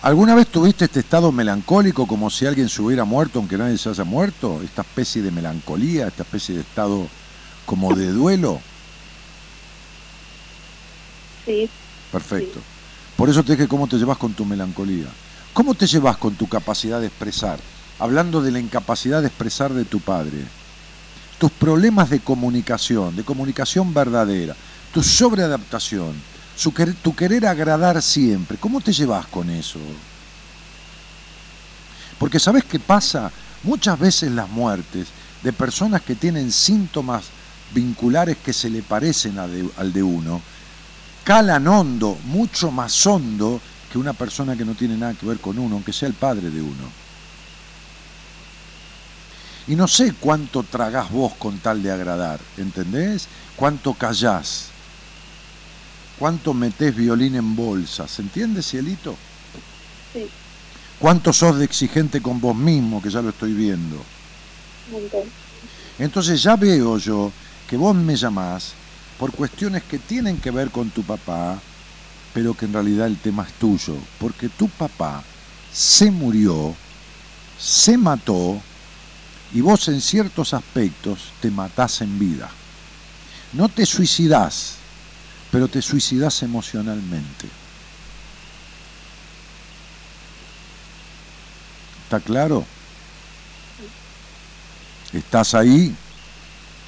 ¿Alguna 0.00 0.34
vez 0.34 0.46
tuviste 0.46 0.86
este 0.86 1.00
estado 1.00 1.30
melancólico 1.30 2.06
como 2.06 2.30
si 2.30 2.46
alguien 2.46 2.70
se 2.70 2.80
hubiera 2.80 3.04
muerto 3.04 3.38
aunque 3.38 3.58
nadie 3.58 3.76
se 3.76 3.90
haya 3.90 4.04
muerto? 4.04 4.62
Esta 4.64 4.80
especie 4.80 5.20
de 5.20 5.30
melancolía, 5.30 6.06
esta 6.08 6.22
especie 6.22 6.54
de 6.54 6.62
estado 6.62 7.06
como 7.72 7.94
de 7.94 8.12
duelo. 8.12 8.60
Sí, 11.46 11.70
Perfecto. 12.12 12.60
Por 13.16 13.30
eso 13.30 13.42
te 13.42 13.52
dije 13.52 13.66
cómo 13.66 13.88
te 13.88 13.96
llevas 13.96 14.18
con 14.18 14.34
tu 14.34 14.44
melancolía. 14.44 15.06
¿Cómo 15.54 15.72
te 15.72 15.86
llevas 15.86 16.18
con 16.18 16.34
tu 16.34 16.46
capacidad 16.50 17.00
de 17.00 17.06
expresar? 17.06 17.58
Hablando 17.98 18.42
de 18.42 18.50
la 18.50 18.58
incapacidad 18.58 19.22
de 19.22 19.28
expresar 19.28 19.72
de 19.72 19.86
tu 19.86 20.00
padre. 20.00 20.44
Tus 21.38 21.50
problemas 21.50 22.10
de 22.10 22.20
comunicación, 22.20 23.16
de 23.16 23.24
comunicación 23.24 23.94
verdadera, 23.94 24.54
tu 24.92 25.02
sobreadaptación, 25.02 26.12
su 26.54 26.72
tu 27.02 27.16
querer 27.16 27.46
agradar 27.46 28.02
siempre. 28.02 28.58
¿Cómo 28.58 28.82
te 28.82 28.92
llevas 28.92 29.26
con 29.28 29.48
eso? 29.48 29.78
Porque 32.18 32.38
¿sabes 32.38 32.64
qué 32.64 32.78
pasa? 32.78 33.32
Muchas 33.62 33.98
veces 33.98 34.30
las 34.30 34.50
muertes 34.50 35.08
de 35.42 35.54
personas 35.54 36.02
que 36.02 36.14
tienen 36.14 36.52
síntomas 36.52 37.30
vinculares 37.74 38.38
que 38.38 38.52
se 38.52 38.70
le 38.70 38.82
parecen 38.82 39.34
de- 39.36 39.70
al 39.76 39.92
de 39.92 40.02
uno, 40.02 40.40
calan 41.24 41.66
hondo, 41.68 42.18
mucho 42.24 42.70
más 42.70 43.06
hondo 43.06 43.60
que 43.90 43.98
una 43.98 44.12
persona 44.14 44.56
que 44.56 44.64
no 44.64 44.74
tiene 44.74 44.96
nada 44.96 45.14
que 45.14 45.26
ver 45.26 45.38
con 45.40 45.58
uno, 45.58 45.76
aunque 45.76 45.92
sea 45.92 46.08
el 46.08 46.14
padre 46.14 46.50
de 46.50 46.62
uno. 46.62 46.92
Y 49.66 49.76
no 49.76 49.86
sé 49.86 50.14
cuánto 50.14 50.64
tragás 50.64 51.10
vos 51.10 51.34
con 51.34 51.58
tal 51.60 51.82
de 51.82 51.92
agradar, 51.92 52.40
¿entendés? 52.56 53.28
Cuánto 53.56 53.94
callás, 53.94 54.66
cuánto 56.18 56.54
metés 56.54 56.94
violín 56.96 57.36
en 57.36 57.54
bolsa, 57.54 58.08
¿se 58.08 58.22
entiende, 58.22 58.62
cielito? 58.62 59.16
sí, 60.12 60.28
Cuánto 60.98 61.32
sos 61.32 61.58
de 61.58 61.64
exigente 61.64 62.22
con 62.22 62.40
vos 62.40 62.54
mismo, 62.56 63.02
que 63.02 63.10
ya 63.10 63.20
lo 63.22 63.30
estoy 63.30 63.52
viendo. 63.52 64.04
Entonces 65.98 66.42
ya 66.42 66.56
veo 66.56 66.98
yo 66.98 67.32
que 67.72 67.78
vos 67.78 67.96
me 67.96 68.16
llamás 68.16 68.74
por 69.18 69.32
cuestiones 69.32 69.82
que 69.84 69.98
tienen 69.98 70.36
que 70.36 70.50
ver 70.50 70.70
con 70.70 70.90
tu 70.90 71.02
papá, 71.02 71.58
pero 72.34 72.52
que 72.52 72.66
en 72.66 72.74
realidad 72.74 73.06
el 73.06 73.16
tema 73.16 73.44
es 73.44 73.52
tuyo, 73.54 73.94
porque 74.20 74.50
tu 74.50 74.68
papá 74.68 75.22
se 75.72 76.10
murió, 76.10 76.74
se 77.58 77.96
mató, 77.96 78.60
y 79.54 79.62
vos 79.62 79.88
en 79.88 80.02
ciertos 80.02 80.52
aspectos 80.52 81.18
te 81.40 81.50
matás 81.50 82.02
en 82.02 82.18
vida. 82.18 82.50
No 83.54 83.70
te 83.70 83.86
suicidás, 83.86 84.74
pero 85.50 85.66
te 85.66 85.80
suicidás 85.80 86.42
emocionalmente. 86.42 87.48
¿Está 92.04 92.20
claro? 92.20 92.66
¿Estás 95.14 95.54
ahí? 95.54 95.96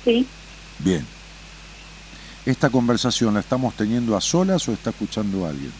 Sí, 0.05 0.29
Bien. 0.79 1.07
¿Esta 2.47 2.69
conversación 2.71 3.35
la 3.35 3.41
estamos 3.41 3.75
teniendo 3.75 4.17
a 4.17 4.21
solas 4.21 4.69
o 4.69 4.73
está 4.73 4.91
escuchando 4.91 5.47
a 5.47 5.51
alguien? 5.51 5.73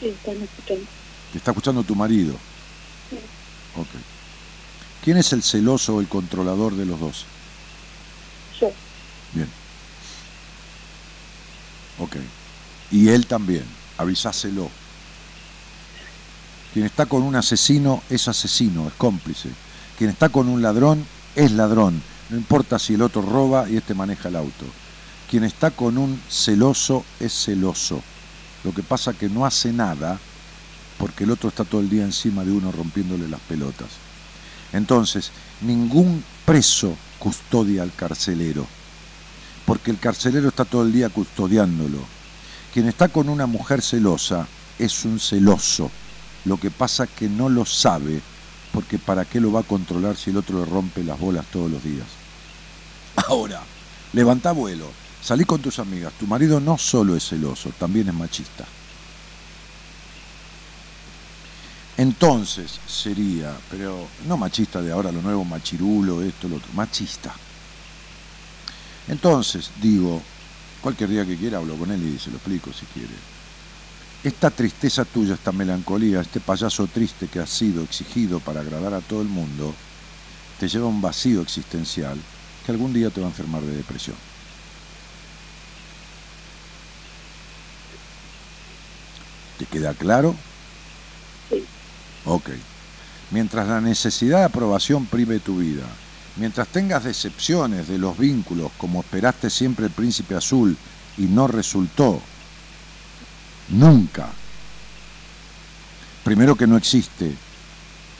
sí, 0.00 0.08
están 0.08 0.42
escuchando. 0.42 0.84
¿Te 1.32 1.38
está 1.38 1.50
escuchando 1.52 1.82
tu 1.84 1.94
marido? 1.94 2.34
Sí. 3.10 3.16
Ok. 3.76 3.88
¿Quién 5.02 5.16
es 5.16 5.32
el 5.32 5.42
celoso 5.42 5.96
o 5.96 6.00
el 6.00 6.08
controlador 6.08 6.74
de 6.74 6.86
los 6.86 6.98
dos? 6.98 7.24
Yo, 8.60 8.72
Bien. 9.32 9.48
Ok. 11.98 12.16
Y 12.90 13.08
él 13.08 13.26
también. 13.26 13.64
Avisáselo. 13.98 14.68
Quien 16.72 16.86
está 16.86 17.06
con 17.06 17.22
un 17.22 17.36
asesino 17.36 18.02
es 18.10 18.26
asesino, 18.26 18.88
es 18.88 18.94
cómplice. 18.94 19.50
Quien 19.96 20.10
está 20.10 20.28
con 20.28 20.48
un 20.48 20.62
ladrón 20.62 21.06
es 21.36 21.52
ladrón. 21.52 22.02
No 22.34 22.40
importa 22.40 22.80
si 22.80 22.94
el 22.94 23.02
otro 23.02 23.22
roba 23.22 23.70
y 23.70 23.76
este 23.76 23.94
maneja 23.94 24.28
el 24.28 24.34
auto. 24.34 24.64
Quien 25.30 25.44
está 25.44 25.70
con 25.70 25.96
un 25.96 26.20
celoso 26.28 27.04
es 27.20 27.32
celoso. 27.32 28.02
Lo 28.64 28.74
que 28.74 28.82
pasa 28.82 29.12
que 29.12 29.28
no 29.28 29.46
hace 29.46 29.72
nada 29.72 30.18
porque 30.98 31.22
el 31.22 31.30
otro 31.30 31.48
está 31.48 31.64
todo 31.64 31.80
el 31.80 31.88
día 31.88 32.02
encima 32.02 32.44
de 32.44 32.50
uno 32.50 32.72
rompiéndole 32.72 33.28
las 33.28 33.38
pelotas. 33.42 33.86
Entonces, 34.72 35.30
ningún 35.60 36.24
preso 36.44 36.96
custodia 37.20 37.84
al 37.84 37.94
carcelero, 37.94 38.66
porque 39.64 39.92
el 39.92 40.00
carcelero 40.00 40.48
está 40.48 40.64
todo 40.64 40.82
el 40.82 40.92
día 40.92 41.10
custodiándolo. 41.10 41.98
Quien 42.72 42.88
está 42.88 43.10
con 43.10 43.28
una 43.28 43.46
mujer 43.46 43.80
celosa 43.80 44.48
es 44.76 45.04
un 45.04 45.20
celoso. 45.20 45.88
Lo 46.46 46.56
que 46.56 46.72
pasa 46.72 47.06
que 47.06 47.28
no 47.28 47.48
lo 47.48 47.64
sabe, 47.64 48.20
porque 48.72 48.98
¿para 48.98 49.24
qué 49.24 49.40
lo 49.40 49.52
va 49.52 49.60
a 49.60 49.62
controlar 49.62 50.16
si 50.16 50.30
el 50.30 50.38
otro 50.38 50.58
le 50.58 50.64
rompe 50.68 51.04
las 51.04 51.20
bolas 51.20 51.46
todos 51.52 51.70
los 51.70 51.84
días? 51.84 52.23
Ahora, 53.16 53.60
levanta 54.12 54.52
vuelo, 54.52 54.86
salí 55.22 55.44
con 55.44 55.60
tus 55.60 55.78
amigas. 55.78 56.12
Tu 56.18 56.26
marido 56.26 56.60
no 56.60 56.78
solo 56.78 57.16
es 57.16 57.28
celoso, 57.28 57.70
también 57.78 58.08
es 58.08 58.14
machista. 58.14 58.64
Entonces 61.96 62.80
sería, 62.88 63.56
pero 63.70 64.08
no 64.26 64.36
machista 64.36 64.82
de 64.82 64.92
ahora, 64.92 65.12
lo 65.12 65.22
nuevo, 65.22 65.44
machirulo, 65.44 66.22
esto, 66.22 66.48
lo 66.48 66.56
otro, 66.56 66.72
machista. 66.74 67.32
Entonces, 69.06 69.70
digo, 69.80 70.20
cualquier 70.80 71.10
día 71.10 71.24
que 71.24 71.36
quiera 71.36 71.58
hablo 71.58 71.76
con 71.76 71.92
él 71.92 72.02
y 72.02 72.18
se 72.18 72.30
lo 72.30 72.36
explico 72.36 72.72
si 72.72 72.86
quiere. 72.86 73.14
Esta 74.24 74.50
tristeza 74.50 75.04
tuya, 75.04 75.34
esta 75.34 75.52
melancolía, 75.52 76.20
este 76.20 76.40
payaso 76.40 76.88
triste 76.88 77.28
que 77.28 77.38
has 77.38 77.50
sido 77.50 77.84
exigido 77.84 78.40
para 78.40 78.60
agradar 78.60 78.94
a 78.94 79.00
todo 79.00 79.22
el 79.22 79.28
mundo, 79.28 79.72
te 80.58 80.66
lleva 80.66 80.86
a 80.86 80.88
un 80.88 81.00
vacío 81.00 81.42
existencial 81.42 82.18
que 82.64 82.72
algún 82.72 82.92
día 82.92 83.10
te 83.10 83.20
va 83.20 83.26
a 83.26 83.30
enfermar 83.30 83.62
de 83.62 83.76
depresión. 83.76 84.16
¿Te 89.58 89.66
queda 89.66 89.94
claro? 89.94 90.34
Sí. 91.50 91.64
Ok. 92.24 92.50
Mientras 93.30 93.68
la 93.68 93.80
necesidad 93.80 94.38
de 94.38 94.44
aprobación 94.44 95.06
prive 95.06 95.40
tu 95.40 95.58
vida, 95.58 95.84
mientras 96.36 96.68
tengas 96.68 97.04
decepciones 97.04 97.88
de 97.88 97.98
los 97.98 98.18
vínculos 98.18 98.72
como 98.78 99.00
esperaste 99.00 99.50
siempre 99.50 99.86
el 99.86 99.92
príncipe 99.92 100.34
azul 100.34 100.76
y 101.16 101.22
no 101.22 101.46
resultó, 101.46 102.20
nunca. 103.68 104.28
Primero 106.24 106.56
que 106.56 106.66
no 106.66 106.76
existe 106.76 107.34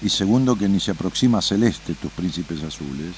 y 0.03 0.09
segundo 0.09 0.57
que 0.57 0.69
ni 0.69 0.79
se 0.79 0.91
aproxima 0.91 1.39
a 1.39 1.43
celeste 1.43 1.95
tus 1.95 2.13
príncipes 2.13 2.63
azules. 2.63 3.15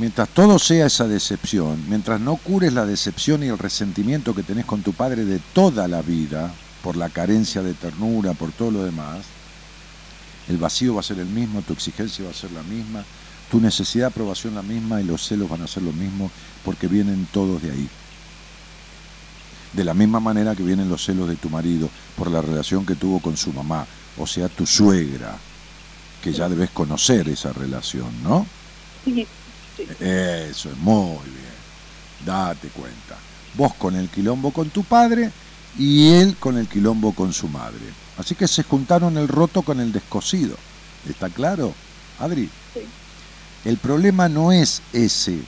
Mientras 0.00 0.30
todo 0.30 0.58
sea 0.58 0.86
esa 0.86 1.06
decepción, 1.06 1.84
mientras 1.86 2.18
no 2.18 2.36
cures 2.36 2.72
la 2.72 2.86
decepción 2.86 3.42
y 3.42 3.48
el 3.48 3.58
resentimiento 3.58 4.34
que 4.34 4.42
tenés 4.42 4.64
con 4.64 4.80
tu 4.80 4.94
padre 4.94 5.26
de 5.26 5.38
toda 5.52 5.88
la 5.88 6.00
vida, 6.00 6.54
por 6.82 6.96
la 6.96 7.10
carencia 7.10 7.60
de 7.60 7.74
ternura, 7.74 8.32
por 8.32 8.50
todo 8.50 8.70
lo 8.70 8.82
demás, 8.82 9.26
el 10.48 10.56
vacío 10.56 10.94
va 10.94 11.00
a 11.00 11.02
ser 11.02 11.18
el 11.18 11.26
mismo, 11.26 11.60
tu 11.60 11.74
exigencia 11.74 12.24
va 12.24 12.30
a 12.30 12.34
ser 12.34 12.50
la 12.52 12.62
misma, 12.62 13.04
tu 13.50 13.60
necesidad 13.60 14.04
de 14.04 14.12
aprobación 14.12 14.54
la 14.54 14.62
misma 14.62 15.02
y 15.02 15.04
los 15.04 15.22
celos 15.22 15.50
van 15.50 15.60
a 15.60 15.68
ser 15.68 15.82
lo 15.82 15.92
mismo 15.92 16.30
porque 16.64 16.86
vienen 16.86 17.28
todos 17.30 17.60
de 17.60 17.70
ahí. 17.70 17.88
De 19.74 19.84
la 19.84 19.92
misma 19.92 20.18
manera 20.18 20.56
que 20.56 20.62
vienen 20.62 20.88
los 20.88 21.04
celos 21.04 21.28
de 21.28 21.36
tu 21.36 21.50
marido 21.50 21.90
por 22.16 22.30
la 22.30 22.40
relación 22.40 22.86
que 22.86 22.94
tuvo 22.94 23.20
con 23.20 23.36
su 23.36 23.52
mamá, 23.52 23.84
o 24.16 24.26
sea, 24.26 24.48
tu 24.48 24.64
suegra, 24.64 25.36
que 26.22 26.32
ya 26.32 26.48
debes 26.48 26.70
conocer 26.70 27.28
esa 27.28 27.52
relación, 27.52 28.08
¿no? 28.24 28.46
sí, 29.04 29.26
Eso 30.00 30.70
es 30.70 30.76
muy 30.78 31.18
bien. 31.24 32.24
Date 32.24 32.68
cuenta. 32.68 33.16
Vos 33.54 33.74
con 33.74 33.96
el 33.96 34.08
quilombo 34.08 34.52
con 34.52 34.70
tu 34.70 34.84
padre 34.84 35.30
y 35.78 36.08
él 36.12 36.36
con 36.38 36.58
el 36.58 36.68
quilombo 36.68 37.12
con 37.12 37.32
su 37.32 37.48
madre. 37.48 37.80
Así 38.18 38.34
que 38.34 38.46
se 38.46 38.62
juntaron 38.62 39.16
el 39.16 39.28
roto 39.28 39.62
con 39.62 39.80
el 39.80 39.92
descosido. 39.92 40.56
¿Está 41.08 41.28
claro, 41.30 41.72
Adri? 42.18 42.50
Sí. 42.74 42.80
El 43.64 43.78
problema 43.78 44.28
no 44.28 44.52
es 44.52 44.82
ese, 44.92 45.38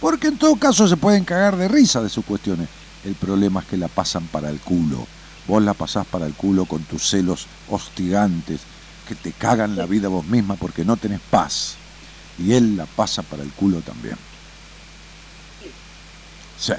porque 0.00 0.28
en 0.28 0.38
todo 0.38 0.56
caso 0.56 0.86
se 0.86 0.96
pueden 0.96 1.24
cagar 1.24 1.56
de 1.56 1.68
risa 1.68 2.02
de 2.02 2.08
sus 2.08 2.24
cuestiones. 2.24 2.68
El 3.04 3.14
problema 3.14 3.60
es 3.60 3.66
que 3.66 3.76
la 3.76 3.88
pasan 3.88 4.26
para 4.26 4.50
el 4.50 4.60
culo. 4.60 5.06
Vos 5.46 5.62
la 5.62 5.74
pasás 5.74 6.06
para 6.06 6.26
el 6.26 6.34
culo 6.34 6.66
con 6.66 6.82
tus 6.84 7.08
celos 7.08 7.46
hostigantes, 7.68 8.60
que 9.08 9.14
te 9.14 9.32
cagan 9.32 9.76
la 9.76 9.86
vida 9.86 10.08
vos 10.08 10.26
misma 10.26 10.56
porque 10.56 10.84
no 10.84 10.96
tenés 10.96 11.20
paz. 11.30 11.77
Y 12.38 12.52
él 12.52 12.76
la 12.76 12.86
pasa 12.86 13.22
para 13.22 13.42
el 13.42 13.50
culo 13.50 13.80
también. 13.80 14.16
Sí. 16.58 16.72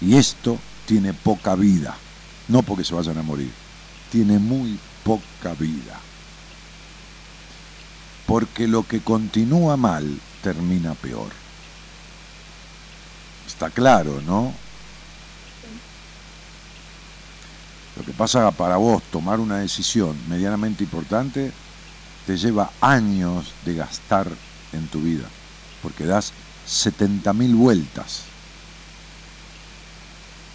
Y 0.00 0.16
esto 0.16 0.58
tiene 0.86 1.12
poca 1.12 1.54
vida. 1.54 1.96
No 2.48 2.62
porque 2.62 2.84
se 2.84 2.94
vayan 2.94 3.18
a 3.18 3.22
morir. 3.22 3.52
Tiene 4.10 4.38
muy 4.38 4.78
poca 5.04 5.54
vida. 5.58 6.00
Porque 8.26 8.66
lo 8.68 8.86
que 8.86 9.00
continúa 9.00 9.76
mal 9.76 10.18
termina 10.42 10.94
peor. 10.94 11.30
Está 13.46 13.70
claro, 13.70 14.20
¿no? 14.22 14.52
Lo 17.96 18.04
que 18.04 18.12
pasa 18.12 18.50
para 18.52 18.76
vos 18.76 19.02
tomar 19.10 19.38
una 19.38 19.58
decisión 19.58 20.16
medianamente 20.28 20.82
importante 20.82 21.52
te 22.26 22.36
lleva 22.36 22.70
años 22.80 23.52
de 23.64 23.74
gastar 23.74 24.28
en 24.72 24.86
tu 24.88 25.00
vida, 25.00 25.28
porque 25.82 26.04
das 26.04 26.32
70.000 26.66 27.56
vueltas 27.56 28.22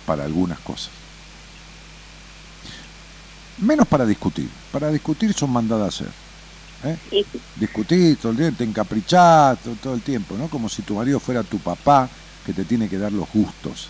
para 0.06 0.24
algunas 0.24 0.60
cosas. 0.60 0.92
Menos 3.60 3.88
para 3.88 4.06
discutir. 4.06 4.50
Para 4.72 4.92
discutir 4.92 5.34
son 5.34 5.52
mandadas 5.52 6.02
a 6.02 6.06
hacer. 6.06 6.14
¿eh? 6.86 6.98
Y 7.12 7.26
Discutís 7.60 8.20
todo 8.20 8.32
el 8.32 8.38
tiempo, 8.38 8.58
te 8.58 8.64
encaprichás 8.64 9.60
todo, 9.62 9.76
todo 9.76 9.94
el 9.96 10.02
tiempo, 10.02 10.38
¿no? 10.38 10.48
Como 10.48 10.70
si 10.70 10.84
tu 10.84 10.96
marido 10.96 11.20
fuera 11.20 11.44
tu 11.44 11.60
papá 11.60 12.08
que 12.46 12.54
te 12.54 12.64
tiene 12.66 12.88
que 12.88 12.98
dar 12.98 13.12
los 13.12 13.28
gustos 13.30 13.90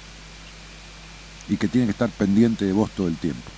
y 1.50 1.58
que 1.58 1.68
tiene 1.68 1.86
que 1.86 1.92
estar 1.92 2.10
pendiente 2.10 2.66
de 2.66 2.72
vos 2.72 2.90
todo 2.92 3.08
el 3.08 3.18
tiempo. 3.18 3.52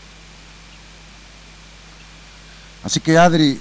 Así 2.84 3.00
que 3.00 3.18
Adri, 3.18 3.60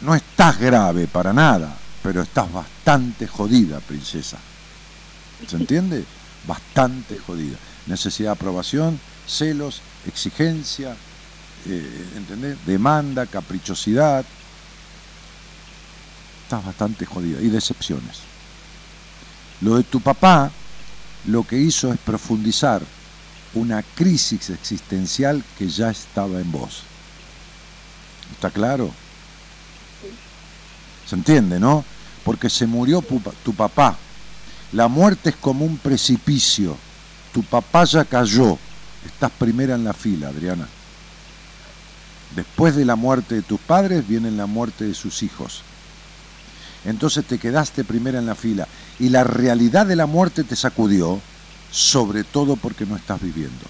no 0.00 0.14
estás 0.14 0.58
grave 0.58 1.06
para 1.06 1.32
nada, 1.32 1.74
pero 2.02 2.22
estás 2.22 2.52
bastante 2.52 3.26
jodida, 3.26 3.80
princesa. 3.80 4.38
¿Se 5.46 5.56
entiende? 5.56 6.04
Bastante 6.46 7.18
jodida. 7.18 7.56
Necesidad 7.86 8.30
de 8.30 8.34
aprobación, 8.34 9.00
celos, 9.26 9.80
exigencia, 10.06 10.96
eh, 11.66 12.08
¿entendés? 12.16 12.58
Demanda, 12.66 13.26
caprichosidad. 13.26 14.24
Estás 16.44 16.64
bastante 16.64 17.06
jodida. 17.06 17.40
Y 17.40 17.48
decepciones. 17.48 18.20
Lo 19.60 19.76
de 19.76 19.84
tu 19.84 20.00
papá 20.00 20.50
lo 21.26 21.44
que 21.44 21.58
hizo 21.58 21.92
es 21.92 21.98
profundizar 21.98 22.82
una 23.54 23.82
crisis 23.82 24.50
existencial 24.50 25.42
que 25.58 25.68
ya 25.68 25.90
estaba 25.90 26.40
en 26.40 26.52
vos. 26.52 26.82
¿Está 28.32 28.50
claro? 28.50 28.92
¿Se 31.06 31.14
entiende, 31.14 31.60
no? 31.60 31.84
Porque 32.24 32.50
se 32.50 32.66
murió 32.66 33.02
tu 33.44 33.54
papá. 33.54 33.96
La 34.72 34.88
muerte 34.88 35.30
es 35.30 35.36
como 35.36 35.64
un 35.64 35.78
precipicio. 35.78 36.76
Tu 37.32 37.42
papá 37.42 37.84
ya 37.84 38.04
cayó. 38.04 38.58
Estás 39.04 39.30
primera 39.30 39.74
en 39.74 39.84
la 39.84 39.92
fila, 39.92 40.28
Adriana. 40.28 40.66
Después 42.34 42.74
de 42.74 42.84
la 42.84 42.96
muerte 42.96 43.36
de 43.36 43.42
tus 43.42 43.60
padres 43.60 44.06
viene 44.06 44.30
la 44.30 44.46
muerte 44.46 44.84
de 44.84 44.94
sus 44.94 45.22
hijos. 45.22 45.62
Entonces 46.84 47.24
te 47.24 47.38
quedaste 47.38 47.84
primera 47.84 48.18
en 48.18 48.26
la 48.26 48.34
fila 48.34 48.66
y 48.98 49.08
la 49.08 49.24
realidad 49.24 49.86
de 49.86 49.96
la 49.96 50.06
muerte 50.06 50.44
te 50.44 50.56
sacudió, 50.56 51.20
sobre 51.70 52.24
todo 52.24 52.56
porque 52.56 52.86
no 52.86 52.96
estás 52.96 53.20
viviendo. 53.20 53.64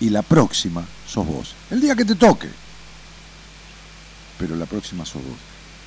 Y 0.00 0.10
la 0.10 0.22
próxima 0.22 0.84
sos 1.06 1.26
vos. 1.26 1.54
El 1.70 1.80
día 1.80 1.96
que 1.96 2.04
te 2.04 2.14
toque. 2.14 2.48
Pero 4.38 4.56
la 4.56 4.66
próxima 4.66 5.04
sos 5.04 5.22
vos. 5.22 5.38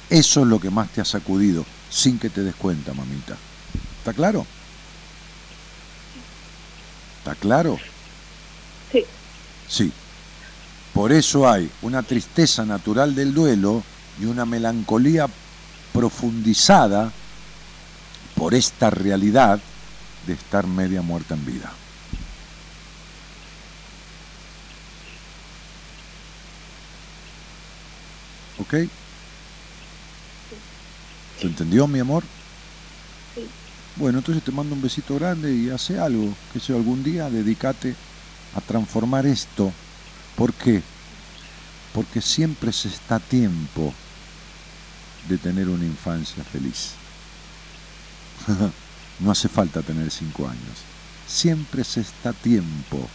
Eso 0.09 0.41
es 0.41 0.47
lo 0.47 0.59
que 0.59 0.69
más 0.69 0.89
te 0.89 1.01
ha 1.01 1.05
sacudido, 1.05 1.65
sin 1.89 2.19
que 2.19 2.29
te 2.29 2.43
des 2.43 2.55
cuenta, 2.55 2.93
mamita. 2.93 3.37
¿Está 3.99 4.13
claro? 4.13 4.45
¿Está 7.19 7.35
claro? 7.35 7.79
sí, 8.91 9.05
Sí. 9.67 9.91
Por 10.93 11.13
eso 11.13 11.49
hay 11.49 11.71
una 11.81 12.03
tristeza 12.03 12.65
natural 12.65 13.15
del 13.15 13.33
duelo 13.33 13.83
y 14.19 14.25
una 14.25 14.45
melancolía 14.45 15.27
profundizada 15.93 17.11
por 18.35 18.53
esta 18.53 18.89
realidad 18.89 19.59
de 20.27 20.33
estar 20.33 20.67
media 20.67 21.01
muerta 21.01 21.35
en 21.35 21.45
vida. 21.45 21.71
¿Ok? 28.61 28.75
¿Se 31.39 31.47
entendió, 31.47 31.87
mi 31.87 31.99
amor? 31.99 32.23
Sí. 33.33 33.41
Bueno, 33.95 34.19
entonces 34.19 34.43
te 34.43 34.51
mando 34.51 34.75
un 34.75 34.81
besito 34.81 35.15
grande 35.15 35.51
y 35.51 35.69
hace 35.71 35.97
algo, 35.97 36.33
que 36.53 36.59
sea 36.59 36.75
algún 36.75 37.03
día, 37.03 37.29
dedícate 37.29 37.95
a 38.55 38.61
transformar 38.61 39.25
esto. 39.25 39.73
¿Por 40.35 40.53
qué? 40.53 40.83
Porque 41.93 42.21
siempre 42.21 42.71
se 42.71 42.89
está 42.89 43.15
a 43.15 43.19
tiempo 43.19 43.93
de 45.27 45.37
tener 45.39 45.67
una 45.67 45.85
infancia 45.85 46.43
feliz. 46.43 46.91
no 49.19 49.31
hace 49.31 49.49
falta 49.49 49.81
tener 49.81 50.11
cinco 50.11 50.47
años. 50.47 50.77
Siempre 51.27 51.83
se 51.83 52.01
está 52.01 52.29
a 52.29 52.33
tiempo 52.33 53.09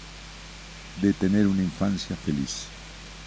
de 1.01 1.12
tener 1.12 1.47
una 1.47 1.62
infancia 1.62 2.16
feliz. 2.16 2.64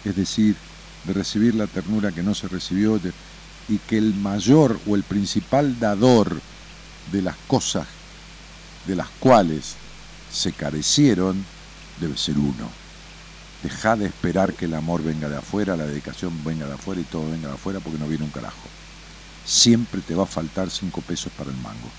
Es 0.04 0.16
decir, 0.16 0.56
de 1.04 1.12
recibir 1.12 1.54
la 1.54 1.66
ternura 1.66 2.12
que 2.12 2.22
no 2.22 2.34
se 2.34 2.48
recibió 2.48 3.00
y 3.68 3.78
que 3.78 3.98
el 3.98 4.14
mayor 4.14 4.78
o 4.86 4.96
el 4.96 5.02
principal 5.02 5.78
dador 5.78 6.40
de 7.12 7.22
las 7.22 7.36
cosas 7.46 7.86
de 8.86 8.96
las 8.96 9.08
cuales 9.20 9.74
se 10.32 10.52
carecieron 10.52 11.44
debe 12.00 12.16
ser 12.16 12.38
uno. 12.38 12.68
Deja 13.62 13.96
de 13.96 14.06
esperar 14.06 14.54
que 14.54 14.64
el 14.64 14.74
amor 14.74 15.02
venga 15.02 15.28
de 15.28 15.36
afuera, 15.36 15.76
la 15.76 15.84
dedicación 15.84 16.42
venga 16.44 16.66
de 16.66 16.74
afuera 16.74 17.00
y 17.00 17.04
todo 17.04 17.30
venga 17.30 17.48
de 17.48 17.54
afuera 17.54 17.80
porque 17.80 17.98
no 17.98 18.08
viene 18.08 18.24
un 18.24 18.30
carajo. 18.30 18.68
Siempre 19.44 20.00
te 20.00 20.14
va 20.14 20.24
a 20.24 20.26
faltar 20.26 20.70
cinco 20.70 21.02
pesos 21.02 21.32
para 21.36 21.50
el 21.50 21.56
mango. 21.58 21.90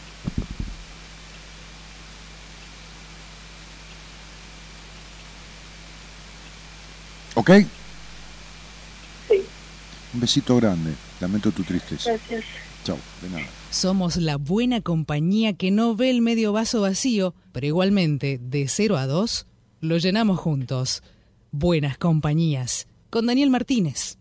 ¿Ok? 7.35 7.51
Un 10.13 10.19
besito 10.19 10.55
grande. 10.57 10.93
Lamento 11.19 11.51
tu 11.51 11.63
tristeza. 11.63 12.11
gracias. 12.11 12.43
Chao. 12.83 12.97
De 13.21 13.29
nada. 13.29 13.45
Somos 13.69 14.17
la 14.17 14.37
buena 14.37 14.81
compañía 14.81 15.53
que 15.53 15.71
no 15.71 15.95
ve 15.95 16.09
el 16.09 16.21
medio 16.21 16.51
vaso 16.51 16.81
vacío, 16.81 17.33
pero 17.51 17.67
igualmente, 17.67 18.39
de 18.41 18.67
0 18.67 18.97
a 18.97 19.07
2, 19.07 19.45
lo 19.81 19.97
llenamos 19.97 20.39
juntos. 20.39 21.03
Buenas 21.51 21.97
compañías. 21.97 22.87
Con 23.09 23.27
Daniel 23.27 23.49
Martínez. 23.49 24.17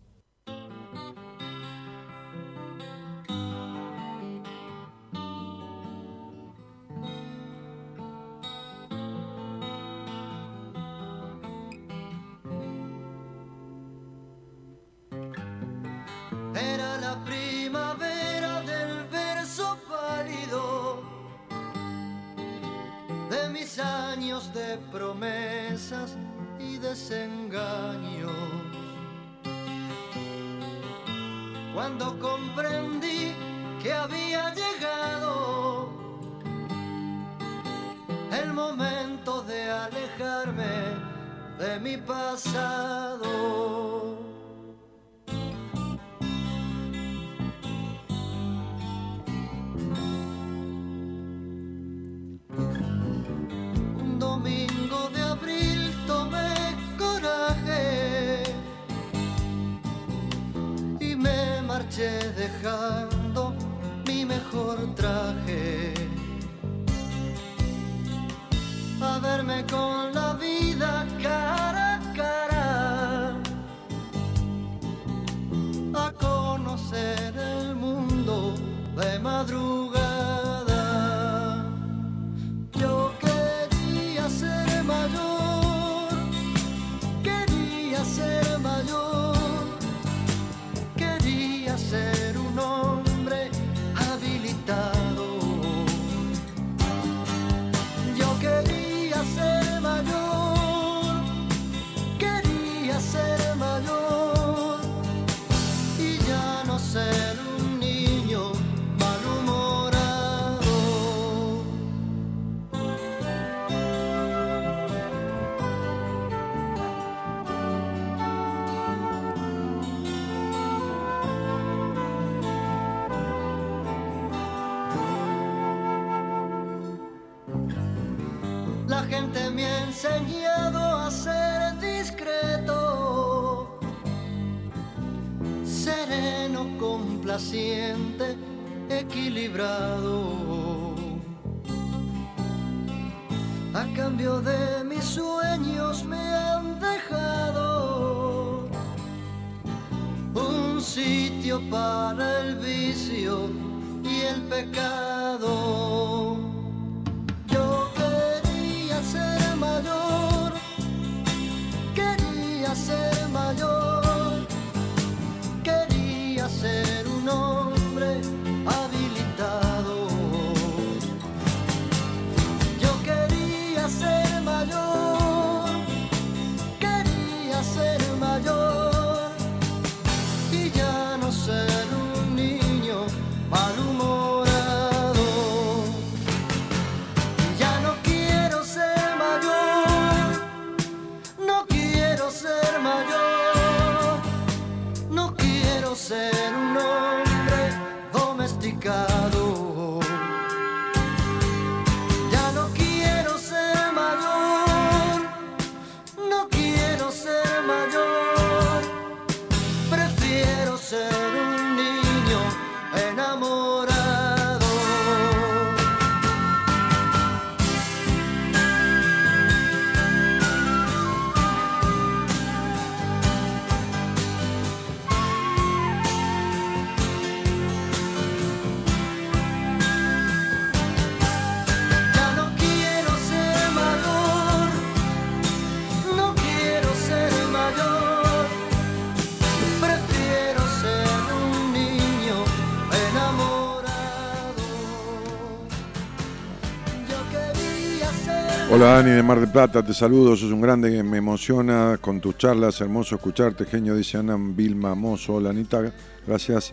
Hola 248.80 248.94
Dani 248.94 249.10
de 249.10 249.22
Mar 249.22 249.38
del 249.38 249.50
Plata, 249.50 249.84
te 249.84 249.92
saludo, 249.92 250.34
sos 250.34 250.52
un 250.52 250.62
grande, 250.62 251.02
me 251.02 251.18
emociona 251.18 251.98
con 252.00 252.18
tus 252.18 252.38
charlas, 252.38 252.80
hermoso 252.80 253.16
escucharte, 253.16 253.66
genio, 253.66 253.94
dice 253.94 254.16
Ana 254.16 254.38
Vilma 254.38 254.94
Mozo, 254.94 255.34
hola 255.34 255.50
Anita, 255.50 255.92
gracias. 256.26 256.72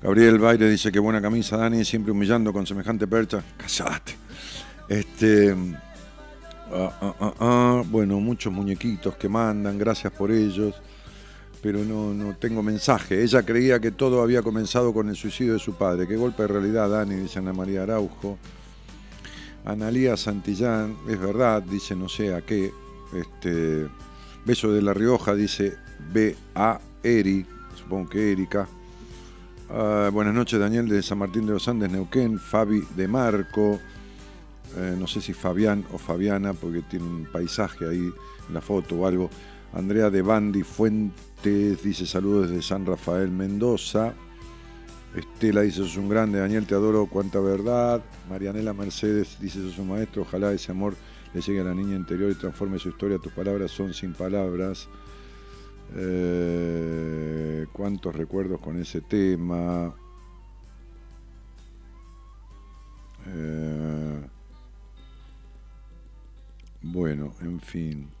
Gabriel 0.00 0.38
Baire 0.38 0.70
dice 0.70 0.92
que 0.92 1.00
buena 1.00 1.20
camisa, 1.20 1.56
Dani, 1.56 1.84
siempre 1.84 2.12
humillando 2.12 2.52
con 2.52 2.64
semejante 2.64 3.08
percha. 3.08 3.42
Callate. 3.56 4.14
Este, 4.88 5.56
ah, 6.72 6.92
ah, 7.00 7.34
ah, 7.40 7.82
bueno, 7.84 8.20
muchos 8.20 8.52
muñequitos 8.52 9.16
que 9.16 9.28
mandan, 9.28 9.76
gracias 9.76 10.12
por 10.12 10.30
ellos, 10.30 10.80
pero 11.60 11.80
no, 11.80 12.14
no 12.14 12.36
tengo 12.36 12.62
mensaje. 12.62 13.24
Ella 13.24 13.42
creía 13.42 13.80
que 13.80 13.90
todo 13.90 14.22
había 14.22 14.40
comenzado 14.42 14.94
con 14.94 15.08
el 15.08 15.16
suicidio 15.16 15.54
de 15.54 15.58
su 15.58 15.74
padre. 15.74 16.06
Qué 16.06 16.14
golpe 16.14 16.42
de 16.42 16.48
realidad, 16.48 16.88
Dani, 16.90 17.16
dice 17.16 17.40
Ana 17.40 17.52
María 17.52 17.82
Araujo. 17.82 18.38
Analía 19.64 20.16
Santillán, 20.16 20.96
es 21.08 21.18
verdad, 21.18 21.62
dice 21.62 21.96
no 21.96 22.08
sé 22.08 22.34
a 22.34 22.42
qué. 22.42 22.72
Este, 23.14 23.88
Beso 24.44 24.72
de 24.72 24.82
La 24.82 24.92
Rioja, 24.92 25.34
dice 25.34 25.76
B. 26.12 26.36
A. 26.54 26.80
Eri, 27.02 27.46
supongo 27.74 28.10
que 28.10 28.32
Erika. 28.32 28.68
Ah, 29.70 30.10
buenas 30.12 30.34
noches, 30.34 30.60
Daniel 30.60 30.88
de 30.88 31.02
San 31.02 31.18
Martín 31.18 31.46
de 31.46 31.52
los 31.52 31.66
Andes, 31.66 31.90
Neuquén. 31.90 32.38
Fabi 32.38 32.82
de 32.94 33.08
Marco. 33.08 33.80
Eh, 34.76 34.96
no 34.98 35.06
sé 35.06 35.20
si 35.20 35.32
Fabián 35.32 35.84
o 35.92 35.98
Fabiana, 35.98 36.52
porque 36.52 36.82
tiene 36.82 37.06
un 37.06 37.28
paisaje 37.32 37.88
ahí 37.88 38.10
en 38.48 38.54
la 38.54 38.60
foto 38.60 38.96
o 38.96 39.06
algo. 39.06 39.30
Andrea 39.72 40.10
de 40.10 40.22
Bandi 40.22 40.62
Fuentes 40.62 41.82
dice 41.82 42.06
saludos 42.06 42.50
desde 42.50 42.62
San 42.62 42.84
Rafael, 42.84 43.30
Mendoza. 43.30 44.14
Estela 45.14 45.62
dice, 45.62 45.78
sos 45.78 45.96
un 45.96 46.08
grande, 46.08 46.40
Daniel, 46.40 46.66
te 46.66 46.74
adoro, 46.74 47.06
cuánta 47.06 47.38
verdad. 47.40 48.02
Marianela 48.28 48.72
Mercedes 48.72 49.36
dice, 49.40 49.60
sos 49.60 49.78
un 49.78 49.90
maestro, 49.90 50.22
ojalá 50.22 50.52
ese 50.52 50.72
amor 50.72 50.96
le 51.32 51.40
llegue 51.40 51.60
a 51.60 51.64
la 51.64 51.74
niña 51.74 51.96
interior 51.96 52.30
y 52.30 52.34
transforme 52.34 52.78
su 52.78 52.88
historia. 52.88 53.18
Tus 53.18 53.32
palabras 53.32 53.70
son 53.70 53.94
sin 53.94 54.12
palabras. 54.12 54.88
Eh, 55.96 57.66
cuántos 57.72 58.14
recuerdos 58.14 58.60
con 58.60 58.80
ese 58.80 59.00
tema. 59.00 59.94
Eh, 63.26 64.20
bueno, 66.82 67.34
en 67.40 67.60
fin. 67.60 68.13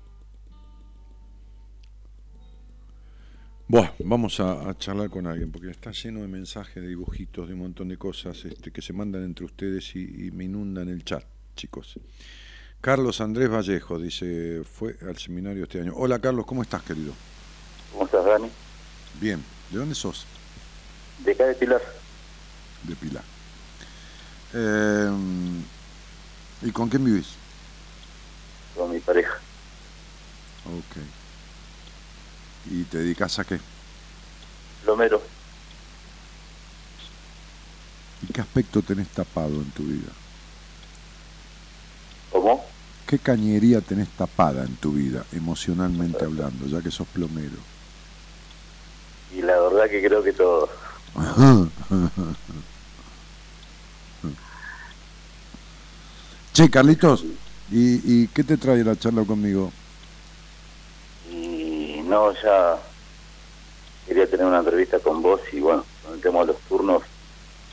Bueno, 3.66 3.92
vamos 4.00 4.40
a, 4.40 4.68
a 4.68 4.76
charlar 4.76 5.08
con 5.08 5.26
alguien, 5.26 5.50
porque 5.50 5.70
está 5.70 5.90
lleno 5.90 6.20
de 6.20 6.28
mensajes, 6.28 6.82
de 6.82 6.88
dibujitos, 6.88 7.48
de 7.48 7.54
un 7.54 7.60
montón 7.60 7.88
de 7.88 7.96
cosas 7.96 8.44
este, 8.44 8.70
que 8.70 8.82
se 8.82 8.92
mandan 8.92 9.24
entre 9.24 9.46
ustedes 9.46 9.96
y, 9.96 10.26
y 10.26 10.30
me 10.30 10.44
inundan 10.44 10.88
el 10.90 11.02
chat, 11.04 11.24
chicos. 11.56 11.98
Carlos 12.82 13.22
Andrés 13.22 13.48
Vallejo 13.50 13.98
dice, 13.98 14.62
fue 14.64 14.96
al 15.08 15.16
seminario 15.16 15.62
este 15.62 15.80
año. 15.80 15.94
Hola 15.96 16.18
Carlos, 16.18 16.44
¿cómo 16.44 16.60
estás, 16.62 16.82
querido? 16.82 17.14
¿Cómo 17.92 18.04
estás, 18.04 18.24
Dani? 18.26 18.48
Bien, 19.18 19.42
¿de 19.70 19.78
dónde 19.78 19.94
sos? 19.94 20.26
De 21.24 21.32
acá 21.32 21.46
de 21.46 21.54
Pilar, 21.54 21.80
De 22.82 22.94
Pilar. 22.96 23.24
Eh, 24.52 25.10
¿Y 26.62 26.70
con 26.70 26.88
quién 26.90 27.04
vivís? 27.04 27.28
con 28.76 28.92
mi 28.92 28.98
pareja. 28.98 29.34
Ok. 30.66 31.23
¿Y 32.70 32.82
te 32.84 32.98
dedicas 32.98 33.38
a 33.38 33.44
qué? 33.44 33.58
Lomero, 34.86 35.20
¿Qué 38.32 38.40
aspecto 38.40 38.82
tenés 38.82 39.08
tapado 39.08 39.54
en 39.60 39.70
tu 39.70 39.82
vida? 39.82 40.10
¿Cómo? 42.32 42.64
¿Qué 43.06 43.18
cañería 43.18 43.80
tenés 43.80 44.08
tapada 44.08 44.64
en 44.64 44.76
tu 44.76 44.92
vida, 44.92 45.24
emocionalmente 45.32 46.24
hablando, 46.24 46.66
ya 46.66 46.80
que 46.82 46.90
sos 46.90 47.06
plomero? 47.08 47.58
Y 49.36 49.42
la 49.42 49.58
verdad 49.60 49.90
que 49.90 50.02
creo 50.02 50.22
que 50.22 50.32
todo. 50.32 50.68
Che, 56.52 56.70
Carlitos, 56.70 57.24
¿y, 57.70 58.22
¿y 58.22 58.28
qué 58.28 58.44
te 58.44 58.56
trae 58.56 58.82
la 58.84 58.96
charla 58.96 59.24
conmigo? 59.24 59.72
No, 62.10 62.32
ya 62.42 62.80
quería 64.06 64.28
tener 64.28 64.46
una 64.46 64.58
entrevista 64.60 65.00
con 65.00 65.22
vos 65.22 65.40
y 65.52 65.60
bueno, 65.60 65.84
con 66.00 66.14
el 66.14 66.20
tema 66.20 66.40
de 66.40 66.46
los 66.46 66.62
turnos 66.64 67.02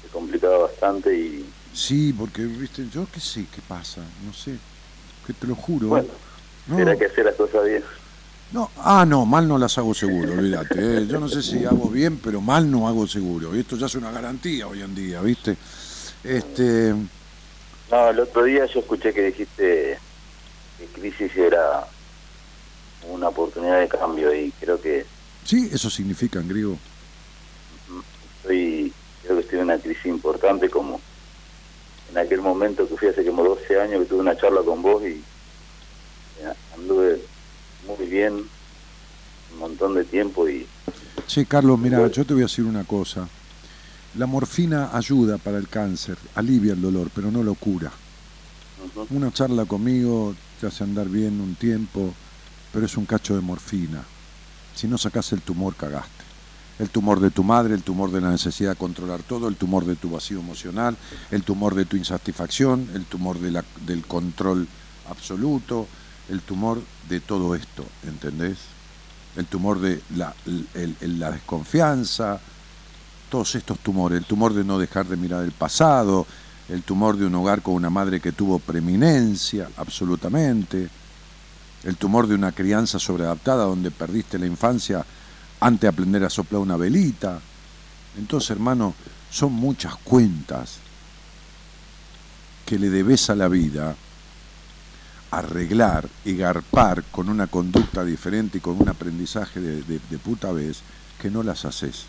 se 0.02 0.10
complicaba 0.10 0.60
bastante 0.68 1.16
y 1.16 1.54
Sí, 1.74 2.14
porque, 2.14 2.46
viste, 2.46 2.88
yo 2.90 3.06
qué 3.12 3.20
sé 3.20 3.48
qué 3.48 3.62
pasa, 3.62 4.02
no 4.26 4.34
sé, 4.34 4.52
que 5.26 5.34
te 5.34 5.48
lo 5.48 5.56
juro. 5.56 5.88
bueno, 5.88 6.08
No. 6.68 6.78
era 6.82 6.98
que 6.98 7.06
hacer 7.06 7.26
las 7.26 7.36
cosas 7.36 7.66
bien. 7.66 7.84
No, 8.52 8.70
ah, 8.76 9.06
no, 9.08 9.26
mal 9.26 9.48
no 9.48 9.58
las 9.58 9.78
hago 9.78 9.94
seguro, 9.94 10.34
olvídate. 10.34 10.80
eh. 11.04 11.08
Yo 11.08 11.20
no 11.20 11.30
sé 11.30 11.42
si 11.42 11.64
hago 11.66 11.90
bien, 11.90 12.20
pero 12.20 12.42
mal 12.42 12.70
no 12.70 12.88
hago 12.88 13.08
seguro. 13.08 13.56
Y 13.56 13.60
esto 13.60 13.78
ya 13.78 13.86
es 13.86 13.96
una 13.96 14.12
garantía 14.12 14.68
hoy 14.68 14.82
en 14.82 14.94
día, 14.94 15.22
¿viste? 15.22 15.58
Este, 16.24 16.94
No, 17.88 18.10
el 18.10 18.20
otro 18.20 18.44
día 18.44 18.66
yo 18.68 18.80
escuché 18.82 19.14
que 19.14 19.22
dijiste 19.24 20.00
que 20.78 20.92
crisis 20.92 21.36
era 21.38 21.91
una 23.10 23.30
oportunidad 23.30 23.80
de 23.80 23.88
cambio 23.88 24.34
y 24.34 24.52
creo 24.60 24.80
que 24.80 25.06
sí, 25.44 25.70
eso 25.72 25.90
significa 25.90 26.40
en 26.40 26.48
griego. 26.48 26.78
estoy, 28.38 28.94
creo 29.24 29.36
que 29.36 29.42
estoy 29.42 29.60
en 29.60 29.66
una 29.66 29.78
crisis 29.78 30.06
importante 30.06 30.70
como 30.70 31.00
en 32.12 32.18
aquel 32.18 32.42
momento 32.42 32.88
que 32.88 32.98
fui 32.98 33.08
hace 33.08 33.26
como 33.26 33.44
12 33.44 33.80
años 33.80 34.02
que 34.02 34.06
tuve 34.06 34.20
una 34.20 34.38
charla 34.38 34.62
con 34.62 34.82
vos 34.82 35.02
y 35.04 35.22
eh, 36.42 36.54
anduve 36.76 37.22
muy 37.88 38.08
bien 38.08 38.34
un 39.54 39.60
montón 39.60 39.96
de 39.96 40.04
tiempo 40.04 40.48
y 40.48 40.68
Sí, 41.32 41.46
Carlos, 41.46 41.80
mira, 41.80 42.06
yo 42.10 42.26
te 42.26 42.34
voy 42.34 42.44
a 42.44 42.46
decir 42.46 42.66
una 42.66 42.84
cosa. 42.84 43.26
La 44.18 44.26
morfina 44.26 44.90
ayuda 44.92 45.38
para 45.38 45.58
el 45.58 45.70
cáncer, 45.70 46.18
alivia 46.36 46.74
el 46.74 46.82
dolor, 46.82 47.10
pero 47.16 47.32
no 47.32 47.42
lo 47.42 47.56
cura. 47.56 47.90
Una 49.10 49.32
charla 49.32 49.64
conmigo 49.66 50.36
te 50.60 50.68
hace 50.68 50.84
andar 50.84 51.08
bien 51.08 51.40
un 51.40 51.56
tiempo, 51.56 52.14
pero 52.72 52.86
es 52.86 52.98
un 52.98 53.06
cacho 53.06 53.36
de 53.36 53.42
morfina. 53.42 54.04
Si 54.76 54.88
no 54.88 54.98
sacas 54.98 55.32
el 55.34 55.42
tumor, 55.42 55.76
cagaste. 55.76 56.24
El 56.80 56.90
tumor 56.90 57.20
de 57.20 57.30
tu 57.30 57.44
madre, 57.44 57.76
el 57.76 57.84
tumor 57.84 58.12
de 58.12 58.22
la 58.22 58.32
necesidad 58.32 58.72
de 58.72 58.76
controlar 58.76 59.22
todo, 59.22 59.48
el 59.48 59.56
tumor 59.56 59.86
de 59.86 59.96
tu 59.96 60.10
vacío 60.10 60.40
emocional, 60.40 60.98
el 61.30 61.44
tumor 61.44 61.76
de 61.76 61.86
tu 61.86 61.96
insatisfacción, 61.96 62.90
el 62.96 63.06
tumor 63.06 63.38
del 63.40 64.06
control 64.08 64.68
absoluto, 65.10 65.88
el 66.30 66.42
tumor 66.42 66.82
de 67.08 67.20
todo 67.20 67.54
esto, 67.54 67.86
¿entendés? 68.04 68.58
El 69.36 69.46
tumor 69.46 69.80
de 69.80 70.02
la 70.16 70.34
desconfianza, 71.32 72.40
todos 73.30 73.54
estos 73.56 73.78
tumores, 73.80 74.18
el 74.18 74.26
tumor 74.26 74.54
de 74.54 74.64
no 74.64 74.80
dejar 74.80 75.06
de 75.06 75.18
mirar 75.18 75.44
el 75.44 75.52
pasado, 75.52 76.26
el 76.68 76.82
tumor 76.84 77.16
de 77.16 77.26
un 77.26 77.36
hogar 77.36 77.62
con 77.62 77.76
una 77.76 77.90
madre 77.90 78.20
que 78.20 78.32
tuvo 78.32 78.58
preeminencia, 78.58 79.70
absolutamente, 79.78 80.90
el 81.84 81.98
tumor 81.98 82.28
de 82.28 82.36
una 82.36 82.52
crianza 82.52 83.00
sobreadaptada 83.00 83.64
donde 83.64 83.92
perdiste 83.92 84.38
la 84.38 84.46
infancia 84.46 85.06
antes 85.60 85.82
de 85.82 85.88
aprender 85.88 86.24
a 86.24 86.30
soplar 86.30 86.62
una 86.62 86.78
velita. 86.78 87.40
Entonces, 88.18 88.52
hermano, 88.52 88.94
son 89.30 89.54
muchas 89.54 89.96
cuentas 89.98 90.78
que 92.66 92.78
le 92.78 92.90
debes 92.90 93.30
a 93.30 93.36
la 93.36 93.48
vida 93.48 93.96
arreglar 95.32 96.08
y 96.26 96.36
garpar 96.36 97.04
con 97.06 97.30
una 97.30 97.48
conducta 97.48 98.04
diferente 98.04 98.58
y 98.58 98.62
con 98.62 98.80
un 98.82 98.90
aprendizaje 98.90 99.60
de, 99.62 100.18
puta 100.18 100.52
vez 100.52 100.82
que 101.20 101.32
no 101.32 101.42
las 101.42 101.64
haces. 101.66 102.04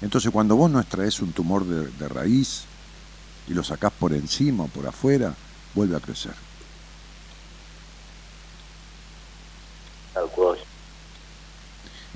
Entonces 0.00 0.30
cuando 0.30 0.56
vos 0.56 0.70
no 0.70 0.80
extraes 0.80 1.20
un 1.20 1.32
tumor 1.32 1.64
de, 1.66 1.88
de 1.88 2.08
raíz 2.08 2.64
y 3.46 3.54
lo 3.54 3.62
sacás 3.62 3.92
por 3.92 4.12
encima 4.14 4.64
o 4.64 4.68
por 4.68 4.86
afuera, 4.86 5.34
vuelve 5.74 5.96
a 5.96 6.00
crecer. 6.00 6.34
tal 10.16 10.30
cual. 10.30 10.58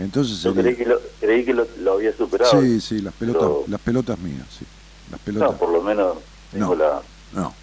Entonces 0.01 0.41
Yo 0.43 0.55
sería- 0.55 0.63
creí 0.63 0.77
que 0.77 0.85
lo, 0.87 1.01
creí 1.21 1.45
que 1.45 1.53
lo, 1.55 1.67
lo 1.81 1.93
había 1.93 2.17
superado. 2.17 2.61
Sí, 2.63 2.81
sí, 2.81 3.01
las 3.01 3.13
pelotas, 3.15 3.43
Pero- 3.43 3.65
las 3.69 3.81
pelotas 3.81 4.19
mías, 4.19 4.47
sí. 4.59 4.65
Las 5.11 5.21
pelotas. 5.21 5.51
No, 5.53 5.57
por 5.59 5.69
lo 5.71 5.83
menos 5.83 6.17
tengo 6.51 6.75
No. 6.75 6.75
la... 6.75 7.03
No, 7.33 7.55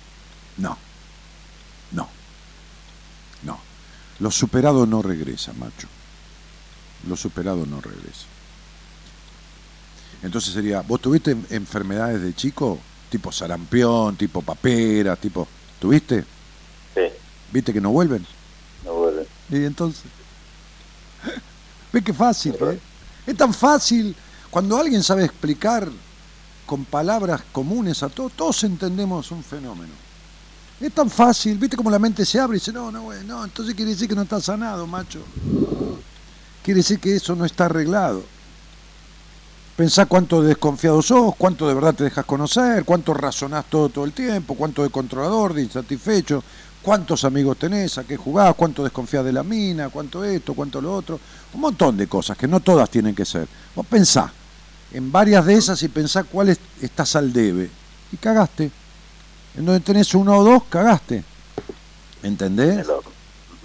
no, 0.58 0.78
no, 1.92 2.08
no. 3.44 3.60
Lo 4.20 4.32
superado 4.32 4.86
no 4.86 5.02
regresa, 5.02 5.52
macho. 5.54 5.88
Lo 7.08 7.16
superado 7.16 7.66
no 7.66 7.82
regresa. 7.82 8.26
Entonces 10.24 10.54
sería, 10.54 10.82
¿vos 10.82 11.02
tuviste 11.02 11.32
en- 11.32 11.46
enfermedades 11.50 12.22
de 12.22 12.34
chico? 12.34 12.80
Tipo 13.10 13.32
sarampión, 13.32 14.16
tipo 14.16 14.42
papera, 14.42 15.16
tipo... 15.16 15.48
¿Tuviste? 15.80 16.24
Sí, 16.94 17.02
¿Viste 17.52 17.72
que 17.74 17.80
no 17.82 17.92
vuelven? 17.92 18.26
no 18.84 18.94
vuelve. 18.94 19.26
Y 19.50 19.64
entonces... 19.66 20.04
¿Ves 21.92 22.04
qué 22.04 22.14
fácil? 22.14 22.56
eh? 22.60 22.80
Es 23.26 23.38
tan 23.38 23.54
fácil. 23.54 24.16
Cuando 24.50 24.78
alguien 24.78 25.04
sabe 25.04 25.26
explicar 25.26 25.90
con 26.66 26.86
palabras 26.86 27.42
comunes 27.52 28.04
a 28.04 28.10
todos, 28.10 28.34
todos 28.34 28.64
entendemos 28.64 29.32
un 29.32 29.44
fenómeno. 29.44 29.94
Es 30.80 30.94
tan 30.94 31.10
fácil, 31.10 31.58
¿viste 31.58 31.76
cómo 31.76 31.90
la 31.90 31.98
mente 31.98 32.24
se 32.26 32.40
abre 32.40 32.58
y 32.58 32.60
dice, 32.60 32.72
no, 32.72 32.92
no, 32.92 33.02
güey, 33.04 33.26
no, 33.26 33.44
entonces 33.44 33.74
quiere 33.74 33.92
decir 33.92 34.08
que 34.08 34.16
no 34.16 34.22
está 34.22 34.40
sanado, 34.40 34.86
macho. 34.86 35.22
Quiere 36.62 36.80
decir 36.80 37.00
que 37.00 37.16
eso 37.16 37.36
no 37.36 37.46
está 37.46 37.66
arreglado. 37.66 38.24
Pensá 39.76 40.06
cuánto 40.06 40.42
de 40.42 40.50
desconfiado 40.50 41.02
sos, 41.02 41.36
cuánto 41.36 41.68
de 41.68 41.74
verdad 41.74 41.96
te 41.96 42.04
dejas 42.04 42.26
conocer, 42.26 42.84
cuánto 42.84 43.14
razonás 43.14 43.66
todo 43.70 43.90
todo 43.90 44.06
el 44.06 44.12
tiempo, 44.12 44.56
cuánto 44.56 44.84
de 44.84 44.90
controlador, 44.90 45.54
de 45.54 45.64
insatisfecho, 45.64 46.44
cuántos 46.88 47.26
amigos 47.26 47.58
tenés, 47.58 47.98
a 47.98 48.06
qué 48.06 48.16
jugás, 48.16 48.56
cuánto 48.56 48.82
desconfías 48.82 49.26
de 49.26 49.34
la 49.34 49.44
mina, 49.44 49.90
cuánto 49.90 50.24
esto, 50.24 50.54
cuánto 50.54 50.80
lo 50.80 50.94
otro. 50.96 51.20
Un 51.54 51.60
montón 51.60 51.98
de 51.98 52.08
cosas 52.08 52.38
que 52.38 52.48
no 52.48 52.62
todas 52.62 52.90
tienen 52.90 53.14
que 53.14 53.26
ser. 53.26 53.46
Vos 53.76 53.86
pensá 53.86 54.32
en 54.94 55.12
varias 55.12 55.46
de 55.46 55.56
esas 55.56 55.84
y 55.84 55.90
pensá 55.90 56.24
cuáles 56.24 56.58
estás 56.82 57.18
al 57.18 57.34
debe. 57.34 57.70
Y 58.14 58.16
cagaste. 58.16 58.72
En 59.58 59.66
donde 59.66 59.82
tenés 59.82 60.14
uno 60.16 60.38
o 60.38 60.44
dos, 60.46 60.64
cagaste. 60.70 61.18
En 62.24 62.30
¿Entendés? 62.32 62.78
el 62.78 62.90
horno. 62.90 63.12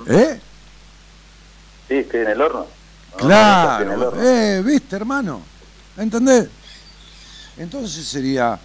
¿Eh? 0.08 0.40
Sí, 1.86 1.94
estoy 1.94 2.20
en 2.22 2.26
el 2.28 2.40
horno. 2.42 2.66
No, 3.12 3.18
el 3.18 3.24
Claro, 3.24 4.08
horno. 4.08 4.20
eh, 4.20 4.62
viste, 4.66 4.96
hermano. 4.96 5.42
¿Entendés? 5.96 6.48
Entonces 7.56 8.04
sería. 8.04 8.58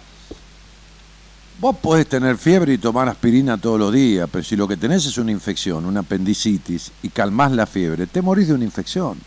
Vos 1.60 1.76
podés 1.78 2.08
tener 2.08 2.38
fiebre 2.38 2.74
y 2.74 2.78
tomar 2.78 3.08
aspirina 3.08 3.58
todos 3.58 3.80
los 3.80 3.92
días, 3.92 4.28
pero 4.30 4.44
si 4.44 4.54
lo 4.54 4.68
que 4.68 4.76
tenés 4.76 5.04
es 5.06 5.18
una 5.18 5.32
infección, 5.32 5.84
una 5.86 6.00
apendicitis, 6.00 6.92
y 7.02 7.08
calmás 7.08 7.50
la 7.50 7.66
fiebre, 7.66 8.06
te 8.06 8.22
morís 8.22 8.46
de 8.46 8.54
una 8.54 8.64
infección. 8.64 9.18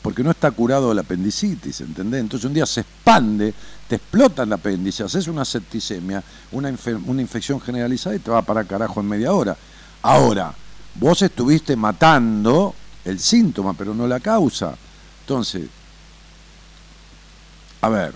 Porque 0.00 0.22
no 0.22 0.30
está 0.30 0.50
curado 0.52 0.94
la 0.94 1.02
apendicitis, 1.02 1.82
¿entendés? 1.82 2.20
Entonces 2.20 2.46
un 2.46 2.54
día 2.54 2.64
se 2.64 2.80
expande, 2.80 3.52
te 3.88 3.96
explota 3.96 4.44
el 4.44 4.52
apéndice, 4.54 5.02
haces 5.02 5.28
una 5.28 5.44
septicemia, 5.44 6.22
una, 6.52 6.72
una 7.06 7.20
infección 7.20 7.60
generalizada 7.60 8.16
y 8.16 8.20
te 8.20 8.30
va 8.30 8.40
para 8.40 8.64
carajo 8.64 9.00
en 9.00 9.08
media 9.08 9.34
hora. 9.34 9.54
Ahora, 10.00 10.54
vos 10.94 11.20
estuviste 11.20 11.76
matando 11.76 12.74
el 13.04 13.18
síntoma, 13.20 13.74
pero 13.74 13.94
no 13.94 14.06
la 14.06 14.20
causa. 14.20 14.74
Entonces, 15.20 15.68
a 17.82 17.88
ver. 17.90 18.14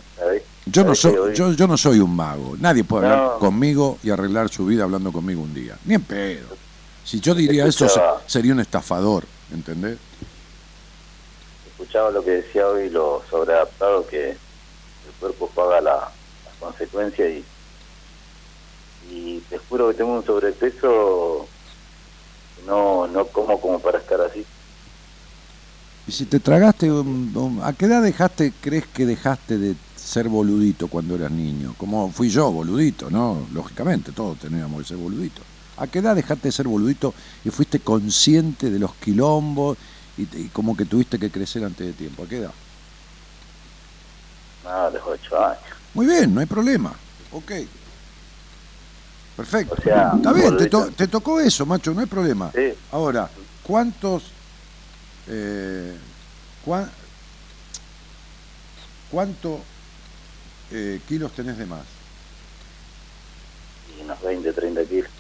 Yo 0.73 0.85
no, 0.85 0.95
¿Sabés 0.95 1.01
soy, 1.01 1.35
yo, 1.35 1.53
yo 1.53 1.67
no 1.67 1.77
soy 1.77 1.99
un 2.01 2.15
mago. 2.15 2.57
Nadie 2.59 2.85
puede 2.85 3.07
hablar 3.07 3.39
conmigo 3.39 3.99
y 4.03 4.11
arreglar 4.11 4.49
su 4.49 4.65
vida 4.67 4.85
hablando 4.85 5.13
conmigo 5.13 5.43
un 5.43 5.55
día. 5.55 5.77
Ni 5.85 5.95
en 5.95 6.03
pedo. 6.05 6.49
Si 7.05 7.21
yo 7.21 7.35
diría 7.35 7.67
eso, 7.67 7.87
sería 8.27 8.53
un 8.53 8.61
estafador, 8.61 9.25
¿entendés? 9.53 9.99
escuchaba 11.71 12.11
lo 12.11 12.23
que 12.23 12.31
decía 12.43 12.67
hoy 12.69 12.89
lo 12.91 13.23
sobreadaptado 13.31 14.07
que 14.07 14.31
el 14.31 15.13
cuerpo 15.19 15.49
paga 15.49 15.81
la- 15.81 16.09
las 16.45 16.55
consecuencias 16.59 17.29
y 17.31 17.45
y 19.13 19.41
te 19.41 19.59
juro 19.59 19.89
que 19.89 19.95
tengo 19.95 20.13
un 20.13 20.25
sobrepeso 20.25 21.49
no 22.67 23.07
no 23.09 23.27
como 23.29 23.61
como 23.61 23.81
para 23.81 23.99
estar 23.99 24.21
así 24.21 24.45
Y 26.07 26.13
si 26.13 26.27
te 26.27 26.41
tragaste, 26.41 26.91
¿a 27.63 27.73
qué 27.73 27.87
edad 27.87 28.03
dejaste, 28.03 28.53
crees 28.61 28.87
que 28.89 29.07
dejaste 29.07 29.59
de 29.59 29.75
ser 30.11 30.29
boludito 30.29 30.89
cuando 30.89 31.15
eras 31.15 31.31
niño? 31.31 31.75
Como 31.79 32.11
fui 32.11 32.29
yo, 32.31 32.51
boludito, 32.51 33.09
¿no? 33.11 33.47
Lógicamente, 33.53 34.11
todos 34.11 34.39
teníamos 34.41 34.83
que 34.83 34.89
ser 34.89 34.97
boluditos. 34.97 35.45
¿A 35.77 35.87
qué 35.87 36.01
edad 36.01 36.17
dejaste 36.17 36.49
de 36.49 36.53
ser 36.53 36.67
boludito 36.67 37.15
y 37.45 37.51
fuiste 37.51 37.79
consciente 37.79 38.71
de 38.71 38.81
los 38.81 38.93
quilombos 38.97 39.79
y, 40.19 40.49
como 40.49 40.77
que 40.77 40.85
tuviste 40.85 41.17
que 41.19 41.31
crecer 41.31 41.65
antes 41.65 41.87
de 41.87 41.93
tiempo? 41.93 42.25
¿A 42.25 42.27
qué 42.29 42.39
edad? 42.39 42.51
nada 44.65 44.89
a 44.89 44.91
los 44.91 45.03
ocho 45.07 45.43
años 45.43 45.59
Muy 45.95 46.07
bien, 46.07 46.35
no 46.35 46.41
hay 46.41 46.47
problema. 46.47 46.93
ok. 47.31 47.53
Perfecto. 49.37 49.75
O 49.79 49.83
sea, 49.83 50.13
Está 50.17 50.33
bien, 50.33 50.69
to- 50.69 50.91
te 50.91 51.07
tocó 51.09 51.41
eso, 51.41 51.65
macho, 51.65 51.95
no 51.95 52.01
hay 52.01 52.07
problema. 52.07 52.51
Sí. 52.53 52.75
Ahora, 52.91 53.31
¿cuántos... 53.63 54.25
eh, 55.29 55.97
cua- 56.67 56.91
¿Cuánto 59.11 59.61
eh, 60.71 61.01
kilos 61.09 61.33
tenés 61.33 61.59
de 61.59 61.67
más? 61.67 61.85
y 63.99 64.03
unos 64.03 64.21
20, 64.23 64.53
30 64.53 64.85
kilos. 64.85 65.11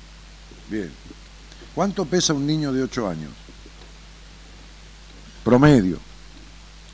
Bien. 0.68 0.90
¿Cuánto 1.74 2.04
pesa 2.04 2.32
un 2.32 2.46
niño 2.46 2.72
de 2.72 2.82
8 2.82 3.08
años? 3.08 3.32
Promedio. 5.44 5.98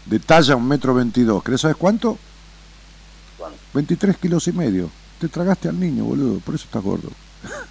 De 0.05 0.19
talla 0.21 0.57
un 0.57 0.69
metro 0.69 0.95
veintidós. 0.95 1.43
¿Crees 1.43 1.63
sabes 1.63 1.77
cuánto? 1.77 2.19
¿Cuánto? 3.37 3.59
23 3.75 4.17
kilos 4.19 4.47
y 4.49 4.53
medio. 4.53 4.91
Te 5.19 5.29
tragaste 5.29 5.69
al 5.69 5.81
niño, 5.81 6.05
boludo. 6.05 6.41
Por 6.41 6.55
eso 6.55 6.65
estás 6.65 6.83
gordo. 6.83 7.11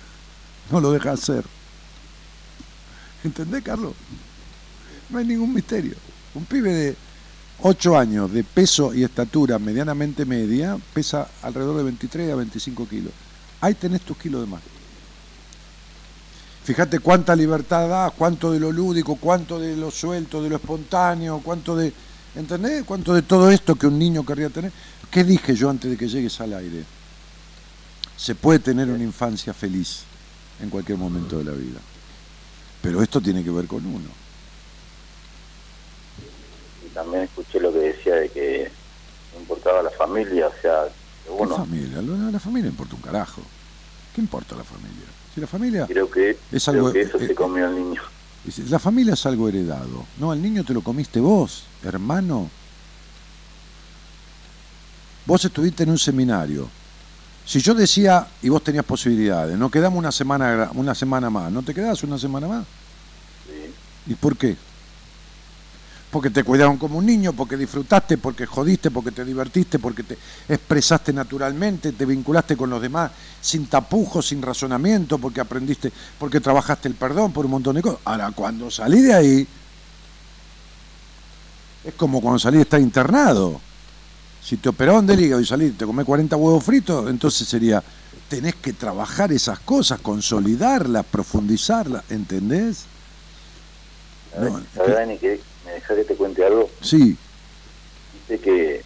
No 0.72 0.82
lo 0.82 0.92
dejas 0.92 1.22
hacer. 1.22 1.46
¿Entendés, 3.24 3.62
Carlos? 3.62 3.94
No 5.12 5.20
hay 5.20 5.26
ningún 5.26 5.54
misterio. 5.54 5.94
Un 6.34 6.44
pibe 6.46 6.74
de 6.74 6.96
8 7.62 7.98
años, 7.98 8.32
de 8.32 8.44
peso 8.44 8.94
y 8.94 9.04
estatura 9.04 9.58
medianamente 9.60 10.26
media, 10.26 10.78
pesa 10.94 11.28
alrededor 11.42 11.78
de 11.78 11.84
23 11.84 12.32
a 12.32 12.36
25 12.36 12.88
kilos. 12.88 13.14
Ahí 13.62 13.74
tenés 13.74 14.02
tus 14.02 14.18
kilos 14.18 14.42
de 14.42 14.48
más. 14.48 14.62
Fíjate 16.64 17.00
cuánta 17.00 17.36
libertad 17.36 17.88
da, 17.88 18.10
cuánto 18.10 18.52
de 18.52 18.60
lo 18.60 18.72
lúdico, 18.72 19.16
cuánto 19.18 19.60
de 19.60 19.78
lo 19.78 19.92
suelto, 19.92 20.42
de 20.42 20.50
lo 20.50 20.56
espontáneo, 20.56 21.40
cuánto 21.44 21.76
de. 21.76 21.94
¿Entendés? 22.36 22.84
Cuánto 22.84 23.14
de 23.14 23.22
todo 23.22 23.50
esto 23.50 23.76
que 23.76 23.88
un 23.88 23.98
niño 23.98 24.26
querría 24.26 24.50
tener. 24.50 24.72
¿Qué 25.10 25.24
dije 25.24 25.56
yo 25.56 25.70
antes 25.70 25.92
de 25.92 25.96
que 25.96 26.10
llegues 26.10 26.42
al 26.42 26.54
aire? 26.54 26.84
Se 28.18 28.36
puede 28.36 28.60
tener 28.60 28.90
una 28.90 29.04
infancia 29.04 29.54
feliz 29.54 30.02
en 30.60 30.70
cualquier 30.70 30.98
momento 30.98 31.38
de 31.38 31.46
la 31.46 31.52
vida. 31.52 31.80
Pero 32.82 33.02
esto 33.02 33.22
tiene 33.22 33.44
que 33.44 33.52
ver 33.52 33.68
con 33.68 33.86
uno. 33.86 34.25
También 36.96 37.24
escuché 37.24 37.60
lo 37.60 37.72
que 37.72 37.80
decía 37.80 38.16
de 38.16 38.30
que 38.30 38.72
no 39.36 39.42
importaba 39.42 39.84
la 39.84 39.92
familia, 39.92 40.48
o 40.48 40.54
sea, 40.62 40.86
que 40.86 41.30
¿Qué 41.30 41.30
uno, 41.44 41.56
familia? 41.58 42.02
Lo 42.02 42.16
de 42.18 42.32
la 42.32 42.40
familia 42.40 42.70
importa 42.70 42.96
un 42.96 43.02
carajo. 43.02 43.42
¿Qué 44.16 44.22
importa 44.22 44.56
la 44.56 44.64
familia? 44.64 45.06
Si 45.36 45.42
la 45.42 45.46
familia. 45.48 45.86
creo 45.88 46.10
que, 46.10 46.38
Es 46.52 46.64
creo 46.66 46.76
algo- 46.88 46.94
que 46.94 47.02
eso 47.02 47.20
eh, 47.20 47.28
se 47.28 47.36
comió 47.36 47.68
el 47.68 47.76
niño. 47.76 48.02
Dice, 48.46 48.64
La 48.70 48.80
familia 48.80 49.14
es 49.14 49.26
algo 49.26 49.50
heredado. 49.50 50.06
No, 50.20 50.32
al 50.32 50.42
niño 50.42 50.64
te 50.64 50.74
lo 50.74 50.82
comiste 50.82 51.20
vos, 51.20 51.66
hermano. 51.84 52.50
Vos 55.26 55.44
estuviste 55.44 55.84
en 55.84 55.90
un 55.90 55.98
seminario. 56.00 56.70
Si 57.46 57.60
yo 57.60 57.74
decía, 57.74 58.28
y 58.42 58.50
vos 58.50 58.64
tenías 58.64 58.86
posibilidades, 58.86 59.58
no 59.58 59.70
quedamos 59.70 60.00
una 60.00 60.12
semana, 60.12 60.70
una 60.76 60.96
semana 60.96 61.30
más, 61.30 61.52
¿no 61.52 61.62
te 61.62 61.74
quedás 61.74 62.04
una 62.04 62.18
semana 62.18 62.48
más? 62.48 62.66
Sí. 63.48 64.12
¿Y 64.12 64.16
por 64.16 64.38
qué? 64.38 64.56
Porque 66.16 66.30
te 66.30 66.46
cuidaron 66.46 66.78
como 66.78 66.98
un 67.00 67.06
niño, 67.06 67.34
porque 67.34 67.58
disfrutaste, 67.58 68.18
porque 68.18 68.46
jodiste, 68.46 68.90
porque 68.90 69.12
te 69.12 69.26
divertiste, 69.26 69.80
porque 69.80 70.02
te 70.02 70.18
expresaste 70.48 71.12
naturalmente, 71.12 71.92
te 71.92 72.06
vinculaste 72.06 72.56
con 72.56 72.70
los 72.70 72.82
demás 72.82 73.12
sin 73.42 73.68
tapujos, 73.68 74.26
sin 74.26 74.42
razonamiento, 74.42 75.18
porque 75.18 75.42
aprendiste, 75.42 75.92
porque 76.18 76.40
trabajaste 76.40 76.88
el 76.88 76.94
perdón 76.96 77.34
por 77.34 77.44
un 77.44 77.52
montón 77.52 77.76
de 77.76 77.82
cosas. 77.82 78.00
Ahora, 78.06 78.32
cuando 78.32 78.72
salí 78.72 79.02
de 79.02 79.14
ahí, 79.14 79.48
es 81.84 81.94
como 81.96 82.22
cuando 82.22 82.40
salí 82.40 82.56
de 82.56 82.64
estar 82.64 82.80
internado. 82.80 83.60
Si 84.42 84.56
te 84.56 84.70
operaron 84.70 85.06
del 85.06 85.20
hígado 85.20 85.42
y 85.42 85.46
salí, 85.46 85.72
te 85.72 85.86
comés 85.86 86.06
40 86.06 86.34
huevos 86.38 86.64
fritos, 86.64 87.10
entonces 87.10 87.46
sería, 87.46 87.84
tenés 88.30 88.56
que 88.56 88.72
trabajar 88.72 89.34
esas 89.34 89.60
cosas, 89.60 90.00
consolidarlas, 90.00 91.06
profundizarlas, 91.08 92.06
¿entendés? 92.10 92.86
¿Sabes, 94.34 94.54
No, 94.54 94.60
es 94.60 95.20
que 95.20 95.55
me 95.66 95.72
deja 95.74 95.96
que 95.96 96.04
te 96.04 96.16
cuente 96.16 96.46
algo? 96.46 96.70
Sí, 96.82 97.18
Dice 98.28 98.40
que 98.42 98.82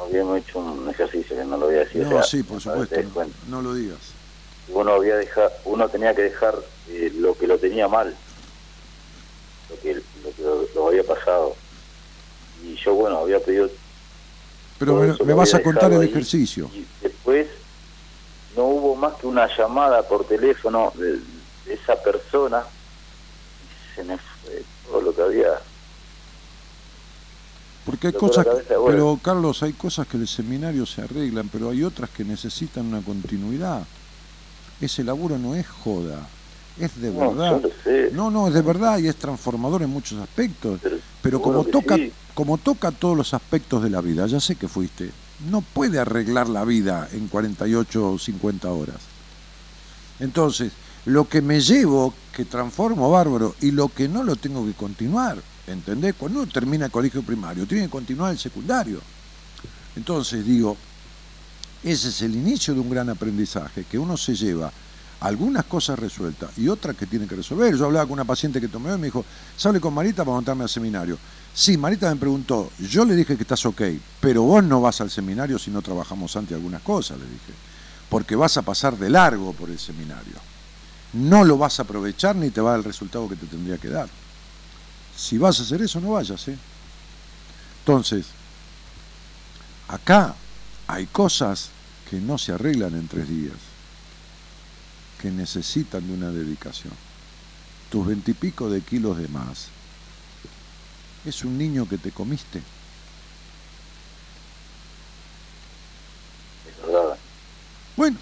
habíamos 0.00 0.38
hecho 0.38 0.58
un 0.60 0.88
ejercicio 0.88 1.36
que 1.36 1.44
no 1.44 1.56
lo 1.58 1.66
voy 1.66 1.76
a 1.76 1.80
decir. 1.80 2.02
no, 2.02 2.08
o 2.08 2.12
sea, 2.12 2.22
sí, 2.22 2.42
por 2.42 2.60
supuesto, 2.60 2.96
no, 3.48 3.60
lo 3.62 3.74
digas. 3.74 3.98
Uno, 4.68 4.92
había 4.94 5.16
dejar, 5.16 5.52
uno 5.64 5.88
tenía 5.88 6.14
que 6.14 6.22
dejar 6.22 6.54
eh, 6.88 7.12
lo 7.16 7.34
que 7.36 7.46
lo 7.46 7.58
tenía 7.58 7.88
mal, 7.88 8.14
lo 9.68 9.80
que, 9.80 9.94
lo, 9.94 10.34
que 10.34 10.42
lo, 10.42 10.66
lo 10.74 10.88
había 10.88 11.04
pasado. 11.04 11.54
Y 12.64 12.76
yo, 12.76 12.94
bueno, 12.94 13.18
había 13.18 13.40
pedido 13.40 13.68
Pero 14.78 15.16
me, 15.24 15.34
vas 15.34 15.54
a 15.54 15.62
contar 15.62 15.84
el 15.92 15.98
dejado 15.98 16.02
ahí. 16.02 16.08
ejercicio. 16.08 16.70
Y 16.72 16.86
después 17.02 17.48
no 18.56 18.64
hubo 18.64 18.94
más 18.96 19.14
que 19.16 19.26
una 19.26 19.48
llamada 19.56 20.02
por 20.06 20.24
teléfono 20.26 20.92
de, 20.96 21.12
de 21.66 21.74
esa 21.74 22.00
persona. 22.02 22.62
Y 23.64 23.94
se 23.96 24.04
me 24.04 24.16
fue 24.18 24.62
todo 24.86 25.00
lo 25.02 25.14
que 25.14 25.22
había. 25.22 25.60
Porque 27.90 28.06
hay 28.06 28.12
cosas, 28.12 28.44
cabeza, 28.46 28.76
bueno. 28.78 28.86
pero 28.86 29.18
Carlos, 29.20 29.64
hay 29.64 29.72
cosas 29.72 30.06
que 30.06 30.16
en 30.16 30.22
el 30.22 30.28
seminario 30.28 30.86
se 30.86 31.02
arreglan, 31.02 31.48
pero 31.48 31.70
hay 31.70 31.82
otras 31.82 32.08
que 32.10 32.24
necesitan 32.24 32.86
una 32.86 33.00
continuidad. 33.00 33.82
Ese 34.80 35.02
laburo 35.02 35.38
no 35.38 35.56
es 35.56 35.66
joda, 35.66 36.24
es 36.78 37.00
de 37.00 37.10
No, 37.10 37.34
verdad. 37.34 37.60
No, 38.12 38.30
no, 38.30 38.46
es 38.46 38.54
de 38.54 38.62
verdad 38.62 38.98
y 38.98 39.08
es 39.08 39.16
transformador 39.16 39.82
en 39.82 39.90
muchos 39.90 40.20
aspectos. 40.20 40.80
Pero, 41.20 41.42
como 41.42 41.64
toca, 41.64 41.96
sí. 41.96 42.12
como 42.32 42.58
toca 42.58 42.92
todos 42.92 43.16
los 43.16 43.34
aspectos 43.34 43.82
de 43.82 43.90
la 43.90 44.00
vida, 44.00 44.24
ya 44.28 44.38
sé 44.38 44.54
que 44.54 44.68
fuiste, 44.68 45.10
no 45.50 45.60
puede 45.60 45.98
arreglar 45.98 46.48
la 46.48 46.64
vida 46.64 47.08
en 47.12 47.26
48 47.26 48.12
o 48.12 48.18
50 48.20 48.70
horas. 48.70 48.98
Entonces, 50.20 50.70
lo 51.06 51.28
que 51.28 51.42
me 51.42 51.60
llevo, 51.60 52.14
que 52.32 52.44
transformo 52.44 53.10
bárbaro, 53.10 53.56
y 53.60 53.72
lo 53.72 53.88
que 53.88 54.08
no 54.08 54.22
lo 54.22 54.36
tengo 54.36 54.64
que 54.64 54.74
continuar, 54.74 55.38
¿entendés? 55.66 56.14
Cuando 56.18 56.42
uno 56.42 56.52
termina 56.52 56.86
el 56.86 56.90
colegio 56.90 57.22
primario, 57.22 57.66
tiene 57.66 57.84
que 57.84 57.90
continuar 57.90 58.32
el 58.32 58.38
secundario. 58.38 59.00
Entonces, 59.96 60.44
digo, 60.44 60.76
ese 61.82 62.08
es 62.08 62.22
el 62.22 62.34
inicio 62.34 62.74
de 62.74 62.80
un 62.80 62.90
gran 62.90 63.08
aprendizaje, 63.08 63.84
que 63.84 63.98
uno 63.98 64.16
se 64.16 64.34
lleva 64.34 64.70
algunas 65.20 65.64
cosas 65.66 65.98
resueltas 65.98 66.50
y 66.56 66.68
otras 66.68 66.96
que 66.96 67.06
tiene 67.06 67.26
que 67.26 67.36
resolver. 67.36 67.74
Yo 67.76 67.86
hablaba 67.86 68.06
con 68.06 68.14
una 68.14 68.24
paciente 68.24 68.60
que 68.60 68.68
tomé 68.68 68.90
hoy 68.90 68.96
y 68.96 69.00
me 69.00 69.06
dijo, 69.06 69.24
sale 69.56 69.80
con 69.80 69.94
Marita 69.94 70.24
para 70.24 70.34
montarme 70.34 70.64
al 70.64 70.68
seminario. 70.68 71.18
Sí, 71.54 71.76
Marita 71.76 72.08
me 72.10 72.16
preguntó, 72.16 72.70
yo 72.78 73.04
le 73.04 73.14
dije 73.14 73.36
que 73.36 73.42
estás 73.42 73.64
ok, 73.66 73.82
pero 74.20 74.42
vos 74.42 74.64
no 74.64 74.80
vas 74.80 75.00
al 75.00 75.10
seminario 75.10 75.58
si 75.58 75.70
no 75.70 75.82
trabajamos 75.82 76.34
antes 76.36 76.54
algunas 76.54 76.82
cosas, 76.82 77.18
le 77.18 77.24
dije, 77.24 77.52
porque 78.08 78.36
vas 78.36 78.56
a 78.56 78.62
pasar 78.62 78.96
de 78.96 79.10
largo 79.10 79.52
por 79.52 79.68
el 79.68 79.78
seminario. 79.78 80.34
No 81.12 81.44
lo 81.44 81.58
vas 81.58 81.78
a 81.80 81.82
aprovechar 81.82 82.36
ni 82.36 82.50
te 82.50 82.60
va 82.60 82.70
a 82.70 82.72
dar 82.72 82.80
el 82.80 82.84
resultado 82.84 83.28
que 83.28 83.36
te 83.36 83.46
tendría 83.46 83.78
que 83.78 83.88
dar. 83.88 84.08
Si 85.20 85.36
vas 85.36 85.60
a 85.60 85.64
hacer 85.64 85.82
eso, 85.82 86.00
no 86.00 86.12
vayas, 86.12 86.48
¿eh? 86.48 86.56
Entonces, 87.80 88.26
acá 89.86 90.34
hay 90.86 91.06
cosas 91.06 91.68
que 92.08 92.18
no 92.18 92.38
se 92.38 92.52
arreglan 92.52 92.94
en 92.94 93.06
tres 93.06 93.28
días, 93.28 93.56
que 95.20 95.30
necesitan 95.30 96.06
de 96.06 96.14
una 96.14 96.30
dedicación. 96.30 96.94
Tus 97.90 98.06
veintipico 98.06 98.70
de 98.70 98.80
kilos 98.80 99.18
de 99.18 99.28
más 99.28 99.68
es 101.26 101.44
un 101.44 101.58
niño 101.58 101.86
que 101.86 101.98
te 101.98 102.12
comiste. 102.12 102.62
Es 106.66 106.86
verdad. 106.86 107.18
Bueno, 107.94 108.16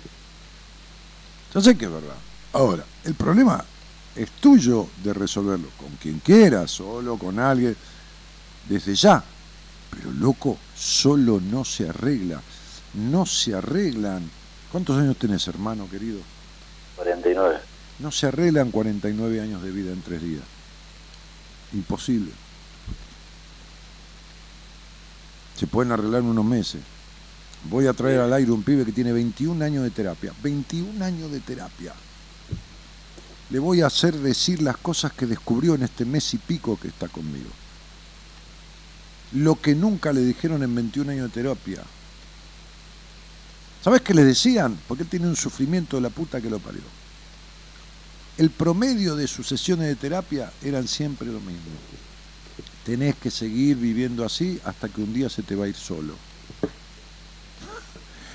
yo 1.54 1.60
sé 1.60 1.78
que 1.78 1.84
es 1.84 1.92
verdad. 1.92 2.16
Ahora, 2.52 2.84
el 3.04 3.14
problema 3.14 3.64
es 4.18 4.30
tuyo 4.32 4.88
de 5.04 5.14
resolverlo 5.14 5.68
con 5.76 5.90
quien 5.96 6.18
quieras, 6.18 6.72
solo 6.72 7.16
con 7.16 7.38
alguien, 7.38 7.76
desde 8.68 8.94
ya. 8.94 9.22
Pero 9.90 10.10
loco, 10.12 10.58
solo 10.76 11.40
no 11.40 11.64
se 11.64 11.88
arregla. 11.88 12.42
No 12.94 13.24
se 13.26 13.54
arreglan. 13.54 14.28
¿Cuántos 14.72 14.98
años 14.98 15.16
tenés, 15.16 15.46
hermano 15.46 15.88
querido? 15.88 16.18
49. 16.96 17.58
No 18.00 18.10
se 18.10 18.26
arreglan 18.26 18.70
49 18.70 19.40
años 19.40 19.62
de 19.62 19.70
vida 19.70 19.92
en 19.92 20.02
tres 20.02 20.20
días. 20.20 20.42
Imposible. 21.72 22.32
Se 25.56 25.66
pueden 25.66 25.92
arreglar 25.92 26.22
en 26.22 26.28
unos 26.28 26.44
meses. 26.44 26.80
Voy 27.64 27.86
a 27.86 27.92
traer 27.92 28.20
al 28.20 28.32
aire 28.32 28.50
un 28.50 28.62
pibe 28.62 28.84
que 28.84 28.92
tiene 28.92 29.12
21 29.12 29.64
años 29.64 29.84
de 29.84 29.90
terapia. 29.90 30.32
21 30.42 31.04
años 31.04 31.30
de 31.30 31.40
terapia. 31.40 31.92
Le 33.50 33.58
voy 33.58 33.80
a 33.80 33.86
hacer 33.86 34.14
decir 34.18 34.60
las 34.60 34.76
cosas 34.76 35.12
que 35.12 35.26
descubrió 35.26 35.74
en 35.74 35.82
este 35.82 36.04
mes 36.04 36.34
y 36.34 36.38
pico 36.38 36.78
que 36.78 36.88
está 36.88 37.08
conmigo. 37.08 37.48
Lo 39.32 39.60
que 39.60 39.74
nunca 39.74 40.12
le 40.12 40.20
dijeron 40.20 40.62
en 40.62 40.74
21 40.74 41.12
años 41.12 41.32
de 41.32 41.42
terapia. 41.42 41.82
¿Sabes 43.82 44.02
qué 44.02 44.12
le 44.12 44.24
decían? 44.24 44.78
Porque 44.86 45.04
él 45.04 45.08
tiene 45.08 45.28
un 45.28 45.36
sufrimiento 45.36 45.96
de 45.96 46.02
la 46.02 46.10
puta 46.10 46.40
que 46.40 46.50
lo 46.50 46.58
parió. 46.58 46.82
El 48.36 48.50
promedio 48.50 49.16
de 49.16 49.26
sus 49.26 49.46
sesiones 49.46 49.88
de 49.88 49.96
terapia 49.96 50.52
eran 50.62 50.86
siempre 50.86 51.26
lo 51.28 51.40
mismo. 51.40 51.72
Tenés 52.84 53.16
que 53.16 53.30
seguir 53.30 53.76
viviendo 53.76 54.24
así 54.24 54.60
hasta 54.64 54.88
que 54.88 55.00
un 55.00 55.12
día 55.12 55.28
se 55.28 55.42
te 55.42 55.54
va 55.54 55.64
a 55.64 55.68
ir 55.68 55.74
solo. 55.74 56.14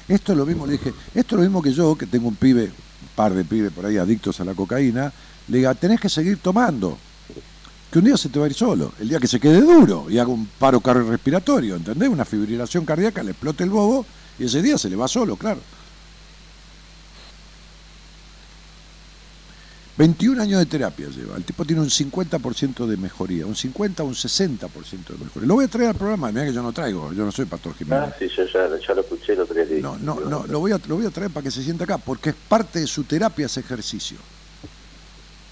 esto 0.07 0.31
es 0.31 0.38
lo 0.38 0.45
mismo, 0.45 0.65
le 0.65 0.73
dije, 0.73 0.94
esto 1.14 1.35
es 1.35 1.38
lo 1.38 1.41
mismo 1.41 1.61
que 1.61 1.72
yo, 1.72 1.95
que 1.95 2.06
tengo 2.07 2.27
un 2.27 2.35
pibe, 2.35 2.72
par 3.15 3.34
de 3.34 3.44
pibes 3.44 3.72
por 3.72 3.85
ahí 3.85 3.98
adictos 3.98 4.40
a 4.40 4.45
la 4.45 4.53
cocaína, 4.53 5.11
le 5.48 5.57
diga, 5.57 5.73
tenés 5.76 5.99
que 5.99 6.10
seguir 6.10 6.38
tomando. 6.38 6.98
Que 7.91 7.99
un 7.99 8.06
día 8.06 8.18
se 8.18 8.30
te 8.30 8.40
va 8.40 8.45
a 8.45 8.49
ir 8.49 8.56
solo, 8.56 8.94
el 8.99 9.10
día 9.10 9.19
que 9.19 9.27
se 9.27 9.40
quede 9.40 9.61
duro 9.61 10.07
y 10.10 10.18
haga 10.18 10.31
un 10.31 10.48
paro 10.57 10.80
cardiorrespiratorio, 10.80 11.76
¿entendés? 11.76 12.10
Una 12.10 12.26
fibrilación 12.26 12.85
cardíaca, 12.85 13.22
le 13.22 13.31
explote 13.31 13.64
el 13.64 13.69
bobo 13.69 14.06
y 14.40 14.45
ese 14.45 14.64
día 14.64 14.77
se 14.77 14.90
le 14.90 14.95
va 14.95 15.07
solo, 15.07 15.35
claro. 15.35 15.60
21 19.95 20.41
años 20.41 20.60
de 20.60 20.65
terapia 20.65 21.07
lleva. 21.10 21.38
El 21.38 21.44
tipo 21.44 21.65
tiene 21.65 21.82
un 21.82 21.90
50% 21.90 22.88
de 22.88 22.98
mejoría, 22.98 23.45
un 23.45 23.56
50 23.56 24.02
un 24.02 24.15
60% 24.15 24.70
de 25.07 25.24
mejoría. 25.24 25.48
Lo 25.48 25.53
voy 25.56 25.65
a 25.65 25.68
traer 25.68 25.90
al 25.90 25.95
programa, 25.95 26.32
mira 26.32 26.45
que 26.45 26.53
yo 26.53 26.64
no 26.64 26.72
traigo, 26.72 27.14
yo 27.14 27.24
no 27.24 27.32
soy 27.32 27.45
pastor 27.45 27.76
Jiménez. 27.76 28.10
Ah, 28.10 28.15
sí, 28.18 28.28
yo 28.36 28.44
ya, 28.45 28.70
ya 28.76 28.94
lo 28.95 29.02
escuché 29.02 29.40
otro 29.40 29.53
día. 29.53 29.82
No, 29.82 29.98
no, 29.99 30.20
no, 30.20 30.48
lo 30.48 30.60
voy, 30.60 30.72
a, 30.72 30.80
lo 30.88 30.95
voy 30.95 31.06
a 31.06 31.11
traer 31.11 31.30
para 31.30 31.44
que 31.44 31.52
se 31.52 31.61
sienta 31.61 31.84
acá, 31.84 31.99
porque 31.99 32.32
es 32.32 32.36
parte 32.36 32.80
de 32.80 32.88
su 32.88 33.03
terapia 33.03 33.45
ese 33.45 33.60
ejercicio. 33.60 34.18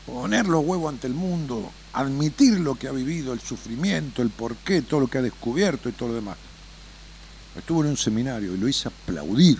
Poner 0.08 0.48
los 0.48 0.66
huevos 0.66 0.92
ante 0.92 1.06
el 1.06 1.14
mundo, 1.14 1.70
admitir 1.94 2.60
lo 2.60 2.74
que 2.74 2.88
ha 2.88 2.92
vivido, 2.92 3.34
el 3.34 3.42
sufrimiento, 3.42 4.24
el 4.24 4.32
porqué, 4.32 4.82
todo 4.82 5.02
lo 5.02 5.08
que 5.08 5.20
ha 5.20 5.22
descubierto 5.22 5.88
y 5.88 5.92
todo 5.92 6.10
lo 6.10 6.16
demás. 6.16 6.38
Estuvo 7.56 7.84
en 7.84 7.92
un 7.92 7.98
seminario 7.98 8.56
y 8.56 8.58
lo 8.58 8.68
hice 8.68 8.88
aplaudir 8.88 9.60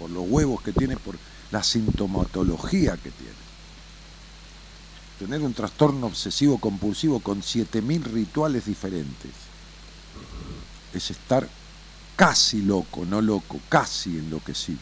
por 0.00 0.10
los 0.10 0.24
huevos 0.28 0.62
que 0.62 0.72
tiene, 0.72 0.96
por 0.96 1.14
la 1.52 1.62
sintomatología 1.62 2.96
que 2.96 3.10
tiene. 3.12 3.45
Tener 5.18 5.40
un 5.40 5.54
trastorno 5.54 6.06
obsesivo 6.06 6.58
compulsivo 6.58 7.20
con 7.20 7.40
7.000 7.40 8.02
rituales 8.02 8.66
diferentes 8.66 9.30
es 10.92 11.10
estar 11.10 11.48
casi 12.16 12.62
loco, 12.62 13.04
no 13.04 13.20
loco, 13.20 13.60
casi 13.68 14.18
enloquecido. 14.18 14.80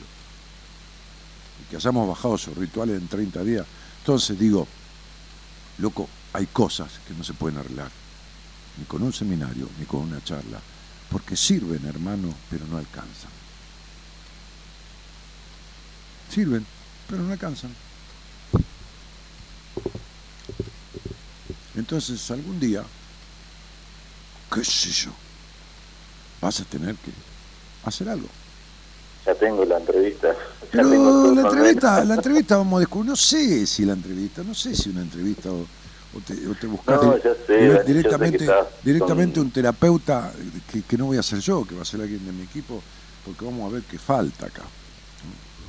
Y 1.63 1.71
que 1.71 1.77
hayamos 1.77 2.09
bajado 2.09 2.35
esos 2.35 2.57
rituales 2.57 3.01
en 3.01 3.07
30 3.07 3.45
días. 3.45 3.67
Entonces 4.01 4.39
digo, 4.39 4.67
loco, 5.79 6.09
hay 6.33 6.47
cosas 6.47 6.91
que 7.07 7.15
no 7.15 7.23
se 7.23 7.35
pueden 7.35 7.59
arreglar, 7.59 7.91
ni 8.77 8.85
con 8.85 9.03
un 9.03 9.13
seminario, 9.13 9.69
ni 9.79 9.85
con 9.87 10.01
una 10.01 10.23
charla, 10.23 10.61
porque 11.11 11.37
sirven, 11.37 11.85
hermano, 11.87 12.35
pero 12.51 12.67
no 12.67 12.77
alcanzan. 12.77 13.31
Sirven, 16.29 16.67
pero 17.09 17.23
no 17.23 17.33
alcanzan. 17.33 17.75
Entonces, 21.77 22.31
algún 22.31 22.61
día, 22.61 22.83
qué 24.53 24.65
sé 24.65 24.91
yo, 24.91 25.11
vas 26.41 26.61
a 26.61 26.65
tener 26.65 26.95
que 26.97 27.11
hacer 27.85 28.09
algo. 28.09 28.29
Ya 29.27 29.35
tengo 29.35 29.65
la 29.65 29.79
entrevista. 29.79 30.35
Ya 30.73 30.83
tengo 30.83 31.33
la 31.35 31.43
entrevista, 31.43 32.05
la 32.05 32.15
entrevista 32.15 32.57
vamos 32.59 32.77
a 32.77 32.81
descubrir, 32.81 33.11
no 33.11 33.17
sé 33.17 33.67
si 33.67 33.85
la 33.85 33.95
entrevista, 33.95 34.43
no 34.43 34.55
sé 34.55 34.75
si 34.75 34.91
una 34.91 35.03
entrevista 35.03 35.51
o, 35.51 35.61
o 35.63 36.21
te, 36.25 36.47
o 36.47 36.55
te 36.55 36.67
buscas 36.67 37.03
No, 37.03 37.17
ya 37.17 37.35
sé, 37.47 37.47
sé 37.47 37.85
directamente, 37.85 38.47
directamente 38.83 39.41
un 39.41 39.51
terapeuta 39.51 40.33
que, 40.71 40.83
que 40.83 40.99
no 40.99 41.07
voy 41.07 41.17
a 41.17 41.23
ser 41.23 41.41
yo, 41.41 41.65
que 41.65 41.75
va 41.75 41.83
a 41.83 41.87
ser 41.87 42.01
alguien 42.03 42.25
de 42.25 42.33
mi 42.33 42.43
equipo, 42.43 42.83
porque 43.25 43.45
vamos 43.45 43.71
a 43.71 43.75
ver 43.75 43.83
qué 43.85 43.99
falta 43.99 44.47
acá. 44.47 44.63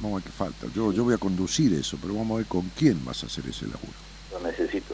Vamos 0.01 0.11
a 0.11 0.15
ver 0.15 0.23
qué 0.25 0.37
falta. 0.37 0.67
Yo, 0.75 0.91
yo 0.91 1.03
voy 1.05 1.13
a 1.13 1.17
conducir 1.17 1.73
eso, 1.73 1.97
pero 2.01 2.13
vamos 2.13 2.35
a 2.35 2.37
ver 2.39 2.45
con 2.47 2.69
quién 2.77 3.03
vas 3.05 3.23
a 3.23 3.27
hacer 3.27 3.45
ese 3.47 3.65
laburo. 3.65 3.93
Lo 4.31 4.39
necesito. 4.41 4.84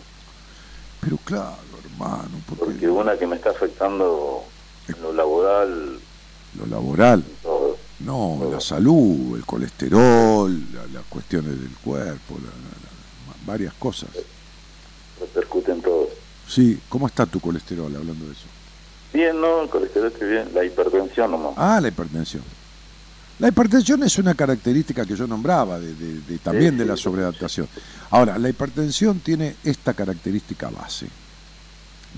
Pero 1.01 1.17
claro, 1.17 1.79
hermano, 1.83 2.37
porque, 2.47 2.65
Porque 2.65 2.87
una 2.89 3.17
que 3.17 3.25
me 3.27 3.35
está 3.35 3.49
afectando 3.49 4.43
en 4.87 5.01
lo 5.01 5.11
laboral, 5.13 5.99
lo 6.53 6.65
laboral, 6.67 7.23
todo. 7.41 7.79
no, 7.99 8.39
la 8.51 8.59
salud, 8.59 9.35
el 9.35 9.45
colesterol, 9.45 10.51
la- 10.71 10.87
las 10.87 11.03
cuestiones 11.05 11.59
del 11.59 11.75
cuerpo, 11.79 12.37
la- 12.39 12.51
varias 13.45 13.73
cosas. 13.75 14.09
repercute 15.19 15.71
en 15.71 15.81
todo. 15.81 16.07
Sí, 16.45 16.79
¿cómo 16.89 17.07
está 17.07 17.25
tu 17.25 17.39
colesterol 17.39 17.93
hablando 17.95 18.25
de 18.25 18.33
eso? 18.33 18.47
Bien, 19.13 19.39
¿no? 19.39 19.61
El 19.63 19.69
colesterol 19.69 20.11
está 20.13 20.25
bien. 20.25 20.53
La 20.53 20.63
hipertensión 20.63 21.31
nomás. 21.31 21.53
Ah, 21.57 21.79
la 21.81 21.87
hipertensión. 21.87 22.43
La 23.39 23.47
hipertensión 23.47 24.03
es 24.03 24.17
una 24.19 24.35
característica 24.35 25.05
que 25.05 25.15
yo 25.15 25.25
nombraba 25.25 25.79
de, 25.79 26.37
también 26.43 26.77
de 26.77 26.85
la 26.85 26.95
sobreadaptación. 26.95 27.67
Ahora, 28.11 28.37
la 28.37 28.49
hipertensión 28.49 29.19
tiene 29.19 29.55
esta 29.63 29.93
característica 29.93 30.69
base. 30.69 31.07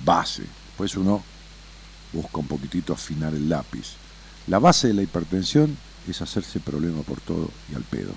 Base. 0.03 0.43
Pues 0.75 0.97
uno 0.97 1.23
busca 2.11 2.39
un 2.39 2.47
poquitito 2.47 2.93
afinar 2.93 3.33
el 3.33 3.47
lápiz. 3.47 3.93
La 4.47 4.59
base 4.59 4.89
de 4.89 4.95
la 4.95 5.03
hipertensión 5.03 5.77
es 6.07 6.21
hacerse 6.21 6.59
problema 6.59 7.01
por 7.03 7.21
todo 7.21 7.49
y 7.71 7.75
al 7.75 7.83
pedo. 7.83 8.13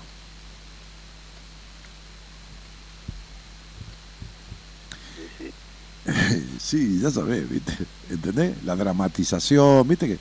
Sí, 6.59 6.99
ya 7.01 7.11
sabés, 7.11 7.49
¿viste? 7.49 7.77
¿Entendés? 8.09 8.63
La 8.65 8.75
dramatización, 8.75 9.87
¿viste 9.87 10.07
que? 10.07 10.19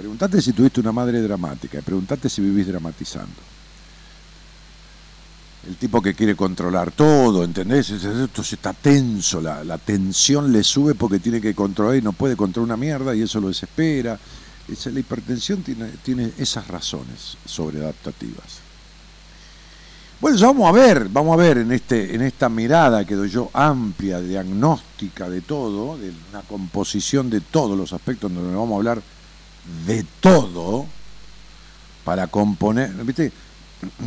Preguntate 0.00 0.40
si 0.40 0.54
tuviste 0.54 0.80
una 0.80 0.92
madre 0.92 1.20
dramática, 1.20 1.78
y 1.78 1.82
preguntate 1.82 2.30
si 2.30 2.40
vivís 2.40 2.66
dramatizando. 2.66 3.34
El 5.68 5.76
tipo 5.76 6.00
que 6.00 6.14
quiere 6.14 6.34
controlar 6.34 6.90
todo, 6.90 7.44
¿entendés? 7.44 7.90
Es- 7.90 8.02
es- 8.04 8.16
Entonces 8.16 8.54
está 8.54 8.72
tenso, 8.72 9.42
la, 9.42 9.76
tensión 9.76 10.50
le 10.50 10.64
sube 10.64 10.94
porque 10.94 11.18
tiene 11.18 11.38
que 11.38 11.54
controlar 11.54 11.96
y 11.96 12.00
no 12.00 12.12
puede 12.12 12.34
controlar 12.34 12.64
una 12.64 12.76
mierda 12.78 13.14
y 13.14 13.20
eso 13.20 13.40
lo 13.40 13.48
desespera. 13.48 14.18
Esa- 14.66 14.88
la 14.88 15.00
hipertensión 15.00 15.62
tiene, 15.62 15.90
tiene 16.02 16.32
esas 16.38 16.66
razones 16.66 17.36
sobreadaptativas. 17.44 18.60
Bueno, 20.18 20.38
ya 20.38 20.46
vamos 20.46 20.66
a 20.66 20.72
ver, 20.72 21.10
vamos 21.10 21.34
a 21.34 21.36
ver 21.42 21.58
en 21.58 21.72
este, 21.72 22.14
en 22.14 22.22
esta 22.22 22.48
mirada 22.48 23.04
que 23.04 23.16
doy 23.16 23.28
yo 23.28 23.50
amplia, 23.52 24.18
diagnóstica 24.22 25.28
de 25.28 25.42
todo, 25.42 25.98
de 25.98 26.10
una 26.30 26.40
composición 26.40 27.28
de 27.28 27.42
todos 27.42 27.76
los 27.76 27.92
aspectos 27.92 28.32
donde 28.32 28.54
vamos 28.56 28.72
a 28.72 28.76
hablar 28.76 29.02
de 29.86 30.04
todo 30.20 30.86
para 32.04 32.26
componer, 32.26 32.90
¿viste? 33.04 33.32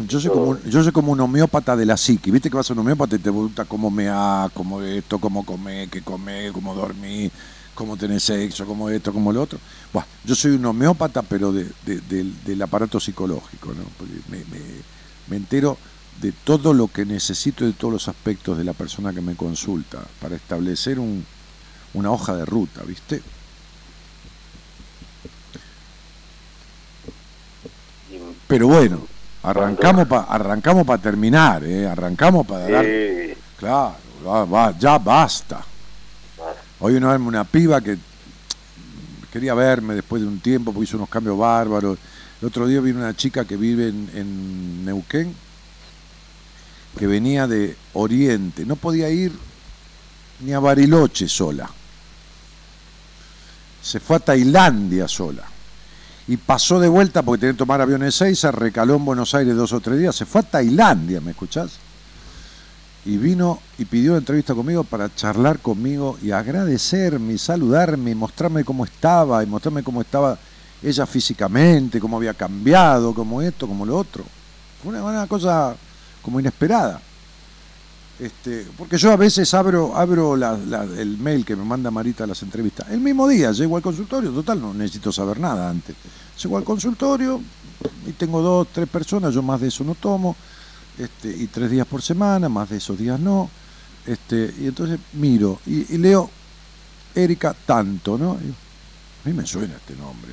Yo 0.07 0.19
soy 0.19 0.29
como 0.29 0.49
un, 0.51 0.63
yo 0.69 0.83
soy 0.83 0.91
como 0.91 1.11
un 1.11 1.19
homeópata 1.21 1.75
de 1.75 1.85
la 1.85 1.97
psique, 1.97 2.31
¿viste 2.31 2.49
que 2.49 2.57
vas 2.57 2.69
a 2.69 2.73
un 2.73 2.79
homeópata 2.79 3.15
y 3.15 3.19
te 3.19 3.23
pregunta 3.31 3.65
cómo 3.65 3.89
me 3.89 4.07
ha, 4.09 4.49
cómo 4.53 4.81
esto, 4.81 5.19
cómo 5.19 5.43
comer, 5.45 5.89
qué 5.89 6.01
comer, 6.03 6.51
cómo 6.51 6.75
dormir, 6.75 7.31
cómo 7.73 7.97
tener 7.97 8.21
sexo, 8.21 8.65
cómo 8.65 8.89
esto, 8.89 9.11
cómo 9.13 9.31
lo 9.31 9.41
otro? 9.41 9.59
Bueno, 9.91 10.07
yo 10.23 10.35
soy 10.35 10.51
un 10.51 10.65
homeópata 10.65 11.23
pero 11.23 11.51
de- 11.51 11.71
de- 11.85 12.01
del- 12.43 12.61
aparato 12.61 12.99
psicológico, 12.99 13.73
¿no? 13.73 13.83
Me, 14.29 14.37
me- 14.45 15.35
entero 15.37 15.77
de 16.21 16.31
todo 16.31 16.73
lo 16.73 16.87
que 16.89 17.05
necesito 17.05 17.65
de 17.65 17.73
todos 17.73 17.91
los 17.93 18.07
aspectos 18.07 18.57
de 18.57 18.63
la 18.63 18.73
persona 18.73 19.13
que 19.13 19.21
me 19.21 19.35
consulta 19.35 19.99
para 20.19 20.35
establecer 20.35 20.99
un- 20.99 21.25
una 21.93 22.11
hoja 22.11 22.35
de 22.35 22.45
ruta, 22.45 22.83
¿viste? 22.83 23.23
Y- 28.07 28.19
Pero 28.53 28.67
bueno, 28.67 28.99
arrancamos 29.41 30.07
para 30.07 30.23
arrancamos 30.25 30.85
para 30.85 31.01
terminar, 31.01 31.63
¿eh? 31.63 31.87
arrancamos 31.87 32.45
para 32.45 32.69
dar... 32.69 32.85
Sí, 32.85 33.33
Claro, 33.57 33.95
va- 34.27 34.45
va- 34.45 34.77
ya 34.77 34.99
basta. 34.99 35.59
Hoy 36.79 36.93
una, 36.93 37.15
una 37.15 37.43
piba 37.45 37.81
que 37.81 37.97
quería 39.31 39.55
verme 39.55 39.95
después 39.95 40.21
de 40.21 40.27
un 40.27 40.39
tiempo 40.39 40.71
porque 40.71 40.83
hizo 40.83 40.97
unos 40.97 41.09
cambios 41.09 41.35
bárbaros. 41.35 41.97
El 42.41 42.47
otro 42.47 42.67
día 42.67 42.79
vino 42.79 42.99
una 42.99 43.15
chica 43.15 43.43
que 43.43 43.57
vive 43.57 43.87
en, 43.87 44.09
en 44.13 44.85
Neuquén, 44.85 45.33
que 46.99 47.07
venía 47.07 47.47
de 47.47 47.75
Oriente. 47.93 48.67
No 48.67 48.75
podía 48.75 49.09
ir 49.09 49.31
ni 50.41 50.53
a 50.53 50.59
Bariloche 50.59 51.27
sola. 51.27 51.67
Se 53.81 53.99
fue 53.99 54.17
a 54.17 54.19
Tailandia 54.19 55.07
sola. 55.07 55.43
Y 56.27 56.37
pasó 56.37 56.79
de 56.79 56.87
vuelta 56.87 57.21
porque 57.21 57.41
tenía 57.41 57.53
que 57.53 57.57
tomar 57.57 57.81
aviones 57.81 58.15
6, 58.15 58.39
se 58.39 58.51
recaló 58.51 58.95
en 58.95 59.05
Buenos 59.05 59.33
Aires 59.35 59.55
dos 59.55 59.73
o 59.73 59.79
tres 59.81 59.99
días. 59.99 60.15
Se 60.15 60.25
fue 60.25 60.41
a 60.41 60.43
Tailandia, 60.43 61.19
¿me 61.19 61.31
escuchás? 61.31 61.79
y 63.05 63.17
vino 63.17 63.59
y 63.77 63.85
pidió 63.85 64.15
entrevista 64.15 64.55
conmigo 64.55 64.83
para 64.83 65.13
charlar 65.13 65.59
conmigo 65.59 66.17
y 66.21 66.31
agradecerme 66.31 67.37
saludarme 67.37 68.11
y 68.11 68.15
mostrarme 68.15 68.63
cómo 68.63 68.85
estaba 68.85 69.43
y 69.43 69.45
mostrarme 69.45 69.83
cómo 69.83 70.01
estaba 70.01 70.37
ella 70.81 71.05
físicamente, 71.05 71.99
cómo 71.99 72.17
había 72.17 72.33
cambiado, 72.33 73.13
como 73.13 73.41
esto, 73.41 73.67
como 73.67 73.85
lo 73.85 73.97
otro. 73.97 74.23
Fue 74.81 75.01
una 75.01 75.27
cosa 75.27 75.75
como 76.21 76.39
inesperada. 76.39 77.01
Este, 78.19 78.67
porque 78.77 78.97
yo 78.97 79.11
a 79.11 79.15
veces 79.17 79.53
abro, 79.53 79.95
abro 79.95 80.35
la- 80.35 80.57
el 80.97 81.17
mail 81.17 81.43
que 81.43 81.55
me 81.55 81.65
manda 81.65 81.89
Marita 81.91 82.23
a 82.23 82.27
las 82.27 82.41
entrevistas. 82.43 82.87
El 82.89 82.99
mismo 83.01 83.27
día 83.27 83.51
llego 83.51 83.75
al 83.75 83.81
consultorio, 83.83 84.31
total, 84.31 84.61
no 84.61 84.73
necesito 84.73 85.11
saber 85.11 85.39
nada 85.39 85.69
antes. 85.69 85.95
Llego 86.41 86.57
al 86.57 86.63
consultorio 86.63 87.41
y 88.07 88.11
tengo 88.11 88.41
dos, 88.41 88.67
tres 88.71 88.87
personas, 88.87 89.33
yo 89.33 89.41
más 89.41 89.59
de 89.61 89.67
eso 89.67 89.83
no 89.83 89.95
tomo 89.95 90.35
este, 90.97 91.29
y 91.35 91.47
tres 91.47 91.71
días 91.71 91.87
por 91.87 92.01
semana, 92.01 92.49
más 92.49 92.69
de 92.69 92.77
esos 92.77 92.97
días 92.97 93.19
no. 93.19 93.49
Este, 94.05 94.53
y 94.59 94.67
entonces 94.67 94.99
miro 95.13 95.59
y, 95.65 95.97
leo 95.97 96.29
Erika 97.15 97.55
tanto, 97.65 98.17
¿no? 98.17 98.33
A 98.33 99.27
mí 99.29 99.33
me 99.33 99.45
suena 99.45 99.75
este 99.75 99.95
nombre. 99.95 100.31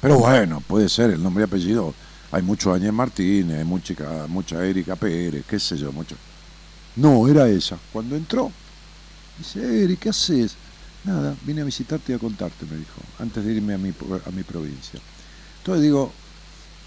Pero 0.00 0.18
bueno, 0.18 0.62
puede 0.66 0.88
ser 0.88 1.10
el 1.10 1.22
nombre 1.22 1.44
y 1.44 1.46
apellido. 1.46 1.94
Hay 2.32 2.42
mucho 2.42 2.72
Daniel 2.72 2.92
Martínez, 2.92 3.58
hay 3.58 3.64
mucha, 3.64 3.94
mucha 4.28 4.64
Erika 4.64 4.96
Pérez, 4.96 5.44
qué 5.46 5.58
sé 5.58 5.76
yo, 5.76 5.92
mucho. 5.92 6.16
No, 6.96 7.28
era 7.28 7.48
ella. 7.48 7.78
Cuando 7.92 8.16
entró, 8.16 8.52
dice, 9.38 9.84
Eri, 9.84 9.96
¿qué 9.96 10.10
haces? 10.10 10.56
Nada, 11.04 11.34
vine 11.42 11.62
a 11.62 11.64
visitarte 11.64 12.12
y 12.12 12.16
a 12.16 12.18
contarte, 12.18 12.66
me 12.66 12.76
dijo, 12.76 13.00
antes 13.18 13.44
de 13.44 13.52
irme 13.52 13.74
a 13.74 13.78
mi, 13.78 13.88
a 13.88 14.30
mi 14.30 14.42
provincia. 14.42 15.00
Entonces 15.58 15.82
digo, 15.82 16.12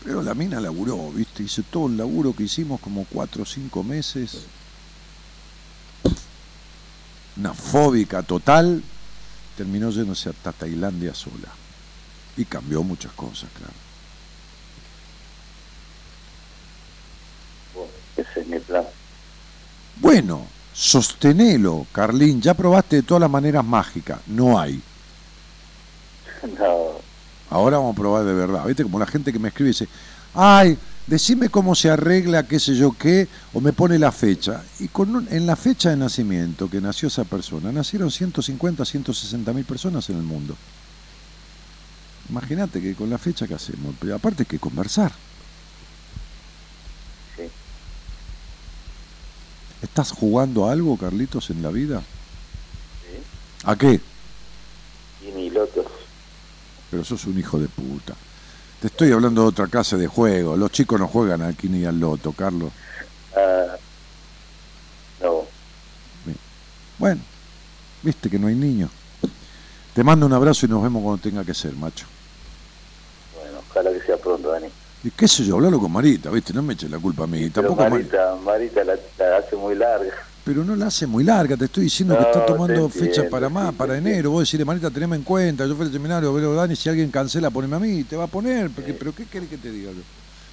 pero 0.03 0.21
la 0.21 0.33
mina 0.35 0.59
laburó, 0.59 1.11
¿viste? 1.11 1.43
Hice 1.43 1.63
todo 1.63 1.87
el 1.87 1.97
laburo 1.97 2.35
que 2.35 2.43
hicimos 2.43 2.81
como 2.81 3.05
cuatro 3.05 3.43
o 3.43 3.45
cinco 3.45 3.83
meses. 3.83 4.39
Una 7.37 7.53
fóbica 7.53 8.21
total. 8.21 8.83
Terminó 9.55 9.91
yéndose 9.91 10.29
hasta 10.29 10.51
Tailandia 10.51 11.13
sola. 11.13 11.49
Y 12.35 12.45
cambió 12.45 12.83
muchas 12.83 13.13
cosas, 13.13 13.49
claro. 13.57 13.73
Bueno, 17.73 17.91
ese 18.17 18.41
es 18.41 18.47
mi 18.47 18.59
plan. 18.59 18.85
Bueno, 19.97 20.45
sostenelo, 20.73 21.85
Carlín. 21.91 22.41
Ya 22.41 22.53
probaste 22.53 22.97
de 22.97 23.03
todas 23.03 23.21
las 23.21 23.29
maneras 23.29 23.63
mágicas. 23.65 24.19
No 24.27 24.59
hay. 24.59 24.81
No, 26.59 26.93
Ahora 27.49 27.77
vamos 27.77 27.93
a 27.93 27.99
probar 27.99 28.25
de 28.25 28.33
verdad. 28.33 28.65
¿Viste? 28.65 28.83
Como 28.83 28.99
la 28.99 29.05
gente 29.07 29.31
que 29.31 29.39
me 29.39 29.47
escribe 29.49 29.69
dice, 29.69 29.87
ay, 30.33 30.77
decime 31.07 31.49
cómo 31.49 31.75
se 31.75 31.89
arregla, 31.89 32.43
qué 32.47 32.59
sé 32.59 32.75
yo 32.75 32.91
qué, 32.97 33.27
o 33.53 33.61
me 33.61 33.71
pone 33.73 33.97
la 33.99 34.11
fecha. 34.11 34.61
Y 34.79 34.87
con 34.89 35.15
un- 35.15 35.27
en 35.31 35.45
la 35.45 35.55
fecha 35.55 35.89
de 35.91 35.97
nacimiento 35.97 36.69
que 36.69 36.81
nació 36.81 37.07
esa 37.07 37.23
persona, 37.23 37.71
nacieron 37.71 38.09
150, 38.11 38.83
160 38.85 39.53
mil 39.53 39.63
personas 39.65 40.09
en 40.09 40.17
el 40.17 40.23
mundo. 40.23 40.55
Imagínate 42.29 42.81
que 42.81 42.95
con 42.95 43.09
la 43.09 43.17
fecha 43.17 43.47
que 43.47 43.53
hacemos, 43.53 43.93
pero 43.99 44.15
aparte 44.15 44.43
hay 44.43 44.47
que 44.47 44.59
conversar. 44.59 45.11
¿Estás 49.83 50.11
jugando 50.11 50.65
a 50.65 50.71
algo, 50.71 50.97
Carlitos, 50.97 51.49
en 51.49 51.61
la 51.61 51.69
vida? 51.69 51.99
Sí. 51.99 53.21
¿A 53.65 53.75
qué? 53.75 53.99
Y 55.21 55.31
ni 55.35 55.49
lotos. 55.49 55.85
Pero 56.89 57.03
sos 57.03 57.25
un 57.25 57.37
hijo 57.37 57.59
de 57.59 57.67
puta. 57.67 58.13
Te 58.79 58.87
estoy 58.87 59.11
hablando 59.11 59.41
de 59.41 59.47
otra 59.49 59.67
clase 59.67 59.97
de 59.97 60.07
juego. 60.07 60.55
Los 60.55 60.71
chicos 60.71 60.99
no 60.99 61.07
juegan 61.07 61.41
al 61.41 61.55
Kini 61.55 61.79
y 61.79 61.85
al 61.85 61.99
Loto, 61.99 62.31
Carlos. 62.31 62.71
Ah, 63.35 63.75
no, 65.21 65.43
Bueno, 66.97 67.21
viste 68.03 68.29
que 68.29 68.39
no 68.39 68.47
hay 68.47 68.55
niños. 68.55 68.89
Te 69.93 70.03
mando 70.03 70.25
un 70.25 70.33
abrazo 70.33 70.65
y 70.65 70.69
nos 70.69 70.81
vemos 70.81 71.03
cuando 71.03 71.21
tenga 71.21 71.43
que 71.43 71.53
ser, 71.53 71.73
macho. 71.73 72.05
bueno, 73.35 73.59
ojalá 73.69 73.91
que 73.91 74.01
sea 74.05 74.17
pronto, 74.17 74.49
Dani. 74.49 74.67
Y 75.03 75.11
qué 75.11 75.27
sé 75.27 75.43
yo, 75.43 75.55
hablalo 75.55 75.79
con 75.79 75.91
Marita, 75.91 76.29
viste, 76.29 76.53
no 76.53 76.61
me 76.61 76.73
eches 76.73 76.89
la 76.89 76.97
culpa 76.99 77.25
a 77.25 77.27
mí. 77.27 77.49
Tampoco 77.49 77.81
Mari- 77.83 77.91
Marita, 77.95 78.35
Marita 78.43 78.83
la, 78.85 78.95
la 79.19 79.37
hace 79.37 79.55
muy 79.55 79.75
larga. 79.75 80.13
Pero 80.45 80.63
no 80.63 80.75
la 80.75 80.87
hace 80.87 81.07
muy 81.07 81.23
larga, 81.23 81.55
te 81.57 81.65
estoy 81.65 81.85
diciendo 81.85 82.17
que 82.17 82.23
está 82.23 82.45
tomando 82.45 82.85
entiendo, 82.85 82.89
fecha 82.89 83.29
para 83.29 83.47
más, 83.49 83.73
para 83.73 83.97
enero. 83.97 84.31
Vos 84.31 84.41
decirle, 84.41 84.65
Marita, 84.65 84.89
teneme 84.91 85.15
en 85.15 85.23
cuenta, 85.23 85.65
yo 85.65 85.75
fui 85.75 85.85
al 85.85 85.91
seminario, 85.91 86.33
pero 86.33 86.53
Dani, 86.53 86.75
si 86.75 86.89
alguien 86.89 87.11
cancela, 87.11 87.49
poneme 87.49 87.75
a 87.75 87.79
mí, 87.79 88.03
te 88.03 88.15
va 88.15 88.25
a 88.25 88.27
poner. 88.27 88.69
Porque, 88.69 88.91
Sí. 88.91 88.97
Pero 88.99 89.13
¿qué 89.15 89.25
querés 89.25 89.49
que 89.49 89.57
te 89.57 89.71
diga? 89.71 89.91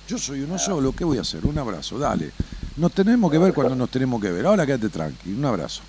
Yo 0.09 0.19
soy 0.19 0.41
uno 0.43 0.59
solo, 0.59 0.93
¿qué 0.93 1.05
voy 1.05 1.19
a 1.19 1.21
hacer? 1.21 1.45
Un 1.47 1.57
abrazo, 1.59 1.99
dale. 1.99 2.31
Nos 2.77 2.93
tenemos 2.93 3.31
que 3.31 3.39
ver 3.39 3.53
cuando 3.53 3.77
nos 3.77 3.91
tenemos 3.91 4.21
que 4.21 4.31
ver. 4.33 4.47
Ahora 4.47 4.65
quédate 4.67 4.89
tranqui, 4.89 5.33
un 5.33 5.45
abrazo. 5.45 5.83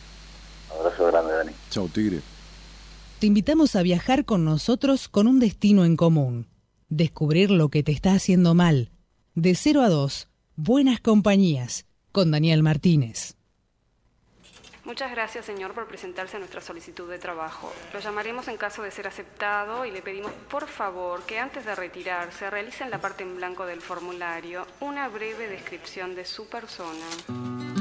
Abrazo 0.79 1.07
grande, 1.07 1.33
Dani. 1.33 1.51
Chao, 1.71 1.87
tigre. 1.87 2.21
Te 3.19 3.27
invitamos 3.27 3.75
a 3.75 3.81
viajar 3.83 4.25
con 4.25 4.45
nosotros 4.45 5.07
con 5.09 5.27
un 5.27 5.39
destino 5.39 5.85
en 5.85 5.95
común. 5.95 6.45
Descubrir 6.91 7.51
lo 7.51 7.69
que 7.69 7.83
te 7.83 7.93
está 7.93 8.11
haciendo 8.11 8.53
mal. 8.53 8.91
De 9.33 9.55
0 9.55 9.81
a 9.81 9.87
2, 9.87 10.27
Buenas 10.57 10.99
Compañías, 10.99 11.85
con 12.11 12.31
Daniel 12.31 12.63
Martínez. 12.63 13.37
Muchas 14.83 15.09
gracias, 15.11 15.45
señor, 15.45 15.73
por 15.73 15.87
presentarse 15.87 16.35
a 16.35 16.39
nuestra 16.39 16.59
solicitud 16.59 17.09
de 17.09 17.17
trabajo. 17.17 17.71
Lo 17.93 18.01
llamaremos 18.01 18.49
en 18.49 18.57
caso 18.57 18.83
de 18.83 18.91
ser 18.91 19.07
aceptado 19.07 19.85
y 19.85 19.91
le 19.91 20.01
pedimos, 20.01 20.33
por 20.49 20.67
favor, 20.67 21.23
que 21.23 21.39
antes 21.39 21.63
de 21.63 21.75
retirarse 21.75 22.49
realice 22.49 22.83
en 22.83 22.89
la 22.89 22.99
parte 22.99 23.23
en 23.23 23.37
blanco 23.37 23.65
del 23.65 23.79
formulario 23.79 24.67
una 24.81 25.07
breve 25.07 25.47
descripción 25.47 26.13
de 26.13 26.25
su 26.25 26.49
persona. 26.49 27.80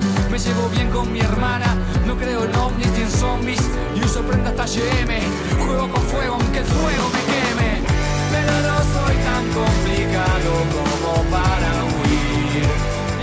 me 0.29 0.37
llevo 0.37 0.69
bien 0.69 0.89
con 0.89 1.11
mi 1.11 1.19
hermana. 1.19 1.75
No 2.05 2.15
creo 2.17 2.45
en 2.45 2.55
ovnis 2.55 2.91
ni 2.91 3.01
en 3.03 3.11
zombies 3.11 3.61
y 3.95 4.03
uso 4.03 4.21
prenda 4.21 4.49
hasta 4.49 4.65
GM. 4.65 5.11
Juego 5.65 5.89
con 5.89 6.03
fuego 6.03 6.35
aunque 6.35 6.59
el 6.59 6.65
fuego 6.65 7.05
me 7.15 7.21
queme. 7.31 7.71
Pero 8.33 8.53
no 8.67 8.77
soy 8.95 9.15
tan 9.29 9.43
complicado 9.59 10.51
como 10.75 11.11
para 11.35 11.71
huir 11.91 12.65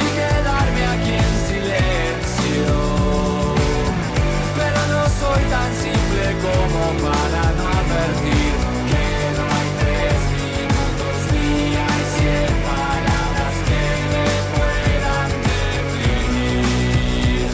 y 0.02 0.06
quedarme 0.18 0.82
aquí 0.94 1.14
en 1.26 1.34
silencio. 1.48 2.70
Pero 4.58 4.80
no 4.94 5.02
soy 5.20 5.42
tan 5.54 5.70
simple 5.84 6.24
como 6.44 6.82
para 7.08 7.27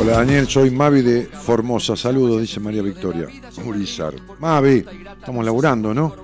Hola 0.04 0.18
Daniel, 0.18 0.46
soy 0.46 0.70
Mavi 0.70 1.00
de 1.00 1.22
Formosa. 1.24 1.96
Saludos, 1.96 2.42
dice 2.42 2.60
María 2.60 2.82
Victoria. 2.82 3.26
Urizar. 3.64 4.12
Mavi, 4.38 4.84
estamos 5.18 5.42
laburando, 5.42 5.94
¿no? 5.94 6.14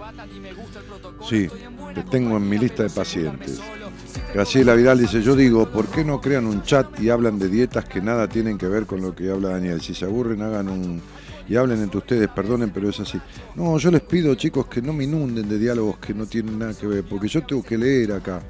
Sí, 1.26 1.48
te 1.94 2.02
tengo 2.02 2.36
en 2.36 2.46
mi 2.46 2.58
lista 2.58 2.82
de 2.82 2.90
pacientes. 2.90 3.58
Graciela 4.34 4.74
Vidal 4.74 4.98
dice, 4.98 5.22
yo 5.22 5.34
digo, 5.34 5.66
¿por 5.70 5.86
qué 5.86 6.04
no 6.04 6.20
crean 6.20 6.44
un 6.44 6.62
chat 6.62 7.00
y 7.00 7.08
hablan 7.08 7.38
de 7.38 7.48
dietas 7.48 7.86
que 7.86 8.02
nada 8.02 8.28
tienen 8.28 8.58
que 8.58 8.68
ver 8.68 8.84
con 8.84 9.00
lo 9.00 9.14
que 9.14 9.30
habla 9.30 9.48
Daniel? 9.48 9.80
Si 9.80 9.94
se 9.94 10.04
aburren, 10.04 10.42
hagan 10.42 10.68
un... 10.68 11.00
y 11.48 11.56
hablen 11.56 11.82
entre 11.82 11.96
ustedes, 11.96 12.28
perdonen, 12.28 12.68
pero 12.68 12.90
es 12.90 13.00
así. 13.00 13.18
No, 13.54 13.78
yo 13.78 13.90
les 13.90 14.02
pido, 14.02 14.34
chicos, 14.34 14.66
que 14.66 14.82
no 14.82 14.92
me 14.92 15.04
inunden 15.04 15.48
de 15.48 15.58
diálogos 15.58 15.96
que 15.96 16.12
no 16.12 16.26
tienen 16.26 16.58
nada 16.58 16.74
que 16.74 16.86
ver, 16.86 17.02
porque 17.04 17.28
yo 17.28 17.42
tengo 17.46 17.62
que 17.62 17.78
leer 17.78 18.12
acá. 18.12 18.42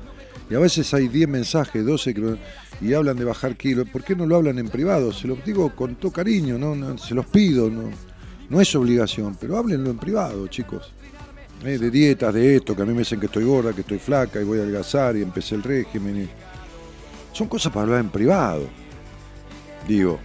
Y 0.51 0.57
a 0.57 0.59
veces 0.59 0.93
hay 0.93 1.07
10 1.07 1.29
mensajes, 1.29 1.87
12, 1.87 2.15
que 2.15 2.37
y 2.81 2.95
hablan 2.95 3.17
de 3.17 3.25
bajar 3.25 3.57
kilos. 3.57 3.89
¿Por 3.89 4.03
qué 4.03 4.17
no 4.17 4.27
lo 4.27 4.37
hablan 4.37 4.59
en 4.59 4.69
privado? 4.69 5.13
Se 5.13 5.29
los 5.29 5.45
digo 5.45 5.75
con 5.75 5.97
todo 5.97 6.11
cariño, 6.11 6.59
no, 6.59 6.97
se 6.99 7.15
los 7.15 7.27
pido, 7.27 7.71
no, 7.71 8.61
es 8.61 8.75
obligación, 8.75 9.37
pero 9.41 9.57
háblenlo 9.59 9.91
en 9.91 9.99
privado, 9.99 10.47
chicos. 10.49 10.93
Eh, 11.65 11.77
de 11.77 11.91
dietas, 11.91 12.33
de 12.33 12.57
esto, 12.57 12.75
que 12.75 12.83
a 12.83 12.87
mí 12.87 12.93
me 12.93 13.01
dicen 13.01 13.21
que 13.21 13.27
estoy 13.27 13.45
gorda, 13.45 13.75
que 13.75 13.83
estoy 13.83 13.99
flaca 13.99 14.41
y 14.41 14.45
voy 14.45 14.59
a 14.59 14.63
adelgazar 14.63 15.17
y 15.17 15.23
empecé 15.23 15.57
el 15.57 15.63
régimen. 15.63 16.29
Son 17.33 17.49
cosas 17.49 17.71
para 17.71 17.83
hablar 17.83 18.01
en 18.01 18.09
privado. 18.09 18.67
Digo, 19.87 20.19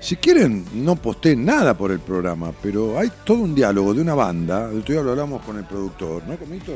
si 0.00 0.16
quieren, 0.16 0.64
no 0.74 0.94
posteen 0.94 1.44
nada 1.44 1.76
por 1.76 1.90
el 1.90 1.98
programa, 1.98 2.52
pero 2.62 2.98
hay 2.98 3.10
todo 3.24 3.38
un 3.38 3.54
diálogo 3.54 3.94
de 3.94 4.02
una 4.02 4.14
banda, 4.14 4.68
de 4.68 4.82
día 4.82 5.02
lo 5.02 5.10
hablamos 5.10 5.42
con 5.42 5.58
el 5.58 5.64
productor, 5.64 6.22
¿no, 6.26 6.36
Comito? 6.36 6.72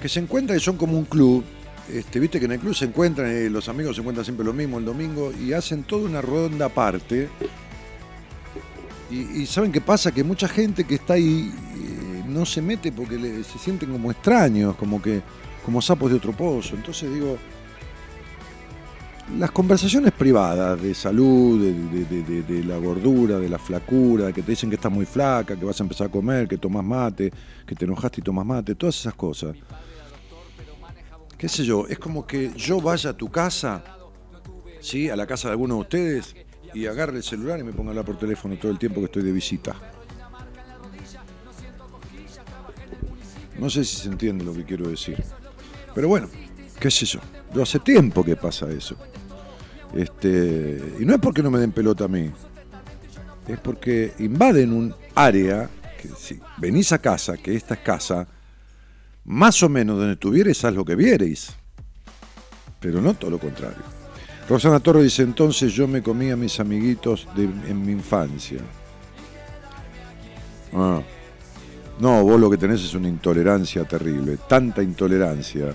Que 0.00 0.08
se 0.08 0.20
encuentran 0.20 0.56
y 0.56 0.60
son 0.60 0.76
como 0.76 0.96
un 0.96 1.04
club. 1.04 1.44
Este, 1.92 2.20
Viste 2.20 2.38
que 2.38 2.44
en 2.44 2.52
el 2.52 2.60
club 2.60 2.74
se 2.74 2.84
encuentran, 2.84 3.30
eh, 3.30 3.48
los 3.48 3.68
amigos 3.68 3.96
se 3.96 4.00
encuentran 4.00 4.24
siempre 4.24 4.44
lo 4.44 4.52
mismo 4.52 4.78
el 4.78 4.84
domingo 4.84 5.32
y 5.32 5.52
hacen 5.52 5.84
toda 5.84 6.08
una 6.08 6.20
ronda 6.20 6.66
aparte. 6.66 7.28
Y, 9.10 9.46
¿saben 9.46 9.72
qué 9.72 9.80
pasa? 9.80 10.12
Que 10.12 10.22
mucha 10.22 10.48
gente 10.48 10.84
que 10.84 10.96
está 10.96 11.14
ahí 11.14 11.50
eh, 11.50 12.24
no 12.28 12.44
se 12.44 12.60
mete 12.60 12.92
porque 12.92 13.16
se 13.42 13.58
sienten 13.58 13.90
como 13.90 14.10
extraños, 14.10 14.76
como 14.76 15.00
que 15.00 15.22
como 15.64 15.80
sapos 15.80 16.10
de 16.10 16.16
otro 16.16 16.32
pozo. 16.32 16.76
Entonces 16.76 17.12
digo, 17.12 17.38
las 19.38 19.50
conversaciones 19.50 20.12
privadas 20.12 20.80
de 20.80 20.94
salud, 20.94 21.62
de 21.62 22.64
la 22.64 22.76
gordura, 22.76 23.38
de 23.38 23.48
la 23.48 23.58
flacura, 23.58 24.30
que 24.32 24.42
te 24.42 24.52
dicen 24.52 24.68
que 24.68 24.76
estás 24.76 24.92
muy 24.92 25.06
flaca, 25.06 25.56
que 25.56 25.64
vas 25.64 25.80
a 25.80 25.84
empezar 25.84 26.08
a 26.08 26.10
comer, 26.10 26.46
que 26.46 26.58
tomas 26.58 26.84
mate, 26.84 27.32
que 27.66 27.74
te 27.74 27.86
enojaste 27.86 28.20
y 28.20 28.24
tomas 28.24 28.44
mate, 28.44 28.74
todas 28.74 28.98
esas 28.98 29.14
cosas. 29.14 29.56
Qué 31.38 31.48
sé 31.48 31.64
yo, 31.64 31.86
es 31.86 32.00
como 32.00 32.26
que 32.26 32.52
yo 32.56 32.80
vaya 32.80 33.10
a 33.10 33.16
tu 33.16 33.30
casa, 33.30 33.84
¿sí? 34.80 35.08
A 35.08 35.14
la 35.14 35.24
casa 35.24 35.46
de 35.46 35.52
alguno 35.52 35.76
de 35.76 35.80
ustedes 35.82 36.34
y 36.74 36.86
agarre 36.86 37.18
el 37.18 37.22
celular 37.22 37.60
y 37.60 37.62
me 37.62 37.72
ponga 37.72 37.90
hablar 37.90 38.04
por 38.04 38.18
teléfono 38.18 38.56
todo 38.56 38.72
el 38.72 38.78
tiempo 38.78 39.00
que 39.00 39.06
estoy 39.06 39.22
de 39.22 39.30
visita. 39.30 39.76
No 43.56 43.70
sé 43.70 43.84
si 43.84 43.96
se 43.96 44.08
entiende 44.08 44.44
lo 44.44 44.52
que 44.52 44.64
quiero 44.64 44.88
decir. 44.88 45.22
Pero 45.94 46.08
bueno, 46.08 46.28
qué 46.80 46.90
sé 46.90 47.06
yo. 47.06 47.20
Yo 47.54 47.62
hace 47.62 47.78
tiempo 47.78 48.24
que 48.24 48.34
pasa 48.34 48.68
eso. 48.70 48.96
Este, 49.94 50.96
y 50.98 51.04
no 51.04 51.14
es 51.14 51.20
porque 51.20 51.42
no 51.42 51.52
me 51.52 51.60
den 51.60 51.70
pelota 51.70 52.04
a 52.04 52.08
mí. 52.08 52.30
Es 53.46 53.60
porque 53.60 54.12
invaden 54.18 54.72
un 54.72 54.94
área 55.14 55.70
que 56.00 56.08
si 56.08 56.40
venís 56.58 56.90
a 56.90 56.98
casa, 56.98 57.36
que 57.36 57.54
esta 57.54 57.74
es 57.74 57.80
casa, 57.80 58.26
más 59.28 59.62
o 59.62 59.68
menos 59.68 59.98
donde 59.98 60.14
estuvierais, 60.14 60.64
haz 60.64 60.74
lo 60.74 60.84
que 60.86 60.96
vierais. 60.96 61.54
Pero 62.80 63.02
no 63.02 63.12
todo 63.14 63.32
lo 63.32 63.38
contrario. 63.38 63.82
Rosana 64.48 64.80
Torre 64.80 65.02
dice, 65.02 65.22
entonces 65.22 65.72
yo 65.74 65.86
me 65.86 66.02
comía 66.02 66.32
a 66.32 66.36
mis 66.36 66.58
amiguitos 66.58 67.28
de, 67.36 67.44
en 67.44 67.84
mi 67.84 67.92
infancia. 67.92 68.60
Ah. 70.72 71.02
No, 72.00 72.24
vos 72.24 72.40
lo 72.40 72.48
que 72.48 72.56
tenés 72.56 72.82
es 72.82 72.94
una 72.94 73.08
intolerancia 73.08 73.84
terrible, 73.84 74.38
tanta 74.48 74.82
intolerancia 74.82 75.74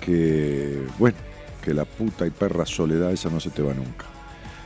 que, 0.00 0.82
bueno, 0.98 1.16
que 1.62 1.72
la 1.72 1.86
puta 1.86 2.26
y 2.26 2.30
perra 2.30 2.66
soledad 2.66 3.12
esa 3.12 3.30
no 3.30 3.40
se 3.40 3.50
te 3.50 3.62
va 3.62 3.72
nunca. 3.72 4.17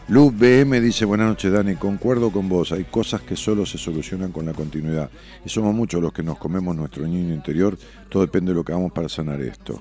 Luz 0.09 0.33
BM 0.37 0.81
dice, 0.81 1.05
buenas 1.05 1.29
noches 1.29 1.53
Dani, 1.53 1.77
concuerdo 1.77 2.31
con 2.31 2.49
vos, 2.49 2.73
hay 2.73 2.85
cosas 2.85 3.21
que 3.23 3.37
solo 3.37 3.65
se 3.65 3.79
solucionan 3.79 4.33
con 4.33 4.45
la 4.45 4.53
continuidad. 4.53 5.09
Y 5.45 5.49
somos 5.49 5.75
muchos 5.75 6.03
los 6.03 6.13
que 6.13 6.23
nos 6.23 6.39
comemos 6.39 6.75
nuestro 6.75 7.07
niño 7.07 7.33
interior, 7.33 7.79
todo 8.09 8.23
depende 8.23 8.51
de 8.51 8.57
lo 8.57 8.65
que 8.65 8.73
hagamos 8.73 8.93
para 8.93 9.09
sanar 9.09 9.41
esto. 9.41 9.81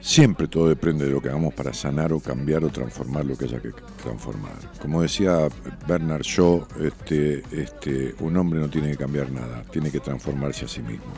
Siempre 0.00 0.48
todo 0.48 0.68
depende 0.68 1.04
de 1.06 1.12
lo 1.12 1.22
que 1.22 1.28
hagamos 1.28 1.54
para 1.54 1.72
sanar 1.72 2.12
o 2.12 2.18
cambiar 2.18 2.64
o 2.64 2.70
transformar 2.70 3.24
lo 3.24 3.38
que 3.38 3.44
haya 3.44 3.60
que 3.60 3.70
transformar. 4.02 4.56
Como 4.80 5.00
decía 5.00 5.48
Bernard 5.86 6.22
Shaw, 6.22 6.66
este, 6.80 7.44
este, 7.52 8.12
un 8.18 8.36
hombre 8.36 8.58
no 8.58 8.68
tiene 8.68 8.90
que 8.90 8.96
cambiar 8.96 9.30
nada, 9.30 9.62
tiene 9.70 9.92
que 9.92 10.00
transformarse 10.00 10.64
a 10.64 10.68
sí 10.68 10.82
mismo. 10.82 11.12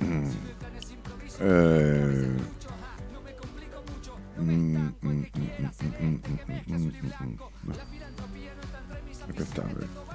Eh, 1.42 2.36
Acá 9.28 9.42
está, 9.42 9.64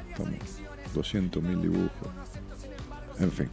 estamos 0.09 0.61
200 0.93 1.43
mil 1.43 1.61
dibujos. 1.61 1.91
En 3.19 3.31
fin. 3.31 3.49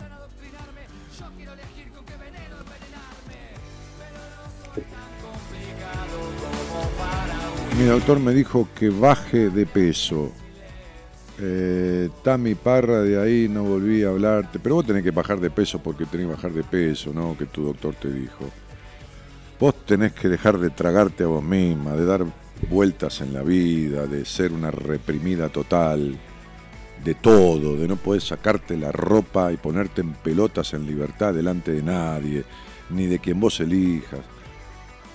Mi 7.79 7.85
doctor 7.85 8.21
me 8.21 8.33
dijo 8.33 8.69
que 8.75 8.91
baje 8.91 9.51
de 9.51 9.67
peso. 9.67 10.31
Eh, 11.39 12.09
Tami 12.23 12.55
Parra, 12.55 13.03
de 13.03 13.21
ahí 13.21 13.49
no 13.49 13.65
volví 13.65 14.05
a 14.05 14.09
hablarte. 14.09 14.59
Pero 14.59 14.77
vos 14.77 14.87
tenés 14.87 15.03
que 15.03 15.11
bajar 15.11 15.41
de 15.41 15.51
peso 15.51 15.83
porque 15.83 16.07
tenés 16.07 16.27
que 16.27 16.33
bajar 16.35 16.53
de 16.53 16.63
peso, 16.65 17.13
¿no? 17.13 17.37
Que 17.37 17.47
tu 17.47 17.65
doctor 17.65 17.95
te 17.95 18.13
dijo. 18.13 18.51
Vos 19.63 19.77
tenés 19.87 20.13
que 20.13 20.29
dejar 20.29 20.59
de 20.59 20.71
tragarte 20.71 21.23
a 21.23 21.29
vos 21.29 21.45
misma, 21.45 21.93
de 21.93 22.05
dar 22.05 22.25
vueltas 22.69 23.21
en 23.21 23.33
la 23.33 23.45
vida, 23.45 24.09
de 24.09 24.25
ser 24.25 24.51
una 24.51 24.73
reprimida 24.73 25.51
total, 25.51 26.19
de 27.05 27.15
todo, 27.15 27.77
de 27.77 27.87
no 27.87 27.95
poder 27.95 28.23
sacarte 28.23 28.77
la 28.77 28.91
ropa 28.91 29.53
y 29.53 29.57
ponerte 29.59 30.01
en 30.01 30.15
pelotas 30.15 30.75
en 30.75 30.85
libertad 30.85 31.33
delante 31.33 31.71
de 31.71 31.81
nadie, 31.81 32.43
ni 32.91 33.07
de 33.07 33.21
quien 33.21 33.39
vos 33.39 33.61
elijas. 33.61 34.19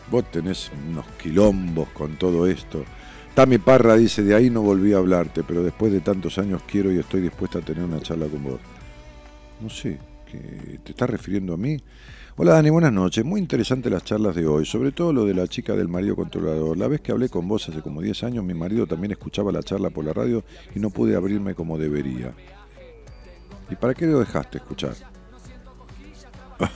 Vos 0.10 0.32
tenés 0.32 0.72
unos 0.88 1.06
quilombos 1.22 1.90
con 1.90 2.16
todo 2.16 2.48
esto. 2.48 2.86
Tami 3.36 3.58
Parra 3.58 3.98
dice, 3.98 4.24
de 4.24 4.34
ahí 4.34 4.50
no 4.50 4.62
volví 4.62 4.94
a 4.94 5.00
hablarte, 5.00 5.44
pero 5.44 5.62
después 5.62 5.92
de 5.92 6.00
tantos 6.00 6.38
años 6.38 6.62
quiero 6.66 6.90
y 6.90 7.00
estoy 7.00 7.20
dispuesta 7.20 7.60
a 7.60 7.64
tener 7.64 7.84
una 7.84 8.00
charla 8.00 8.28
con 8.28 8.46
vos. 8.46 8.60
No 9.60 9.70
sé, 9.70 10.00
¿qué- 10.26 10.80
¿te 10.86 10.92
estás 10.92 11.10
refiriendo 11.10 11.54
a 11.54 11.58
mí? 11.58 11.78
Hola 12.40 12.54
Dani, 12.54 12.70
buenas 12.70 12.94
noches. 12.94 13.26
Muy 13.26 13.42
interesante 13.42 13.90
las 13.90 14.04
charlas 14.04 14.36
de 14.36 14.46
hoy, 14.46 14.64
sobre 14.64 14.92
todo 14.92 15.12
lo 15.12 15.26
de 15.26 15.34
la 15.34 15.48
chica 15.48 15.74
del 15.74 15.88
marido 15.88 16.16
controlador. 16.16 16.78
La 16.78 16.88
vez 16.88 17.02
que 17.02 17.12
hablé 17.12 17.30
con 17.30 17.48
vos 17.48 17.68
hace 17.68 17.82
como 17.82 18.00
10 18.00 18.26
años, 18.26 18.44
mi 18.44 18.54
marido 18.54 18.86
también 18.86 19.12
escuchaba 19.12 19.52
la 19.52 19.64
charla 19.64 19.90
por 19.90 20.06
la 20.06 20.14
radio 20.14 20.44
y 20.76 20.80
no 20.80 20.92
pude 20.92 21.16
abrirme 21.16 21.56
como 21.56 21.80
debería. 21.80 22.36
¿Y 23.72 23.76
para 23.76 23.96
qué 23.96 24.06
lo 24.06 24.20
dejaste 24.20 24.60
escuchar? 24.60 24.94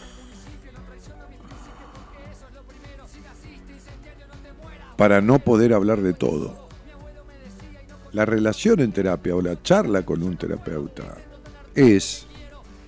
para 4.98 5.22
no 5.22 5.38
poder 5.38 5.76
hablar 5.76 6.02
de 6.02 6.14
todo. 6.14 6.70
La 8.14 8.26
relación 8.26 8.80
en 8.80 8.92
terapia 8.94 9.36
o 9.36 9.44
la 9.44 9.62
charla 9.62 10.02
con 10.02 10.24
un 10.24 10.38
terapeuta 10.38 11.20
es 11.76 12.26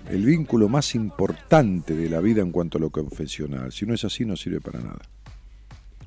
el 0.09 0.25
vínculo 0.25 0.69
más 0.69 0.95
importante 0.95 1.95
de 1.95 2.09
la 2.09 2.19
vida 2.19 2.41
en 2.41 2.51
cuanto 2.51 2.77
a 2.77 2.81
lo 2.81 2.89
confesional. 2.89 3.71
Si 3.71 3.85
no 3.85 3.93
es 3.93 4.03
así, 4.03 4.25
no 4.25 4.35
sirve 4.35 4.59
para 4.59 4.79
nada. 4.79 5.01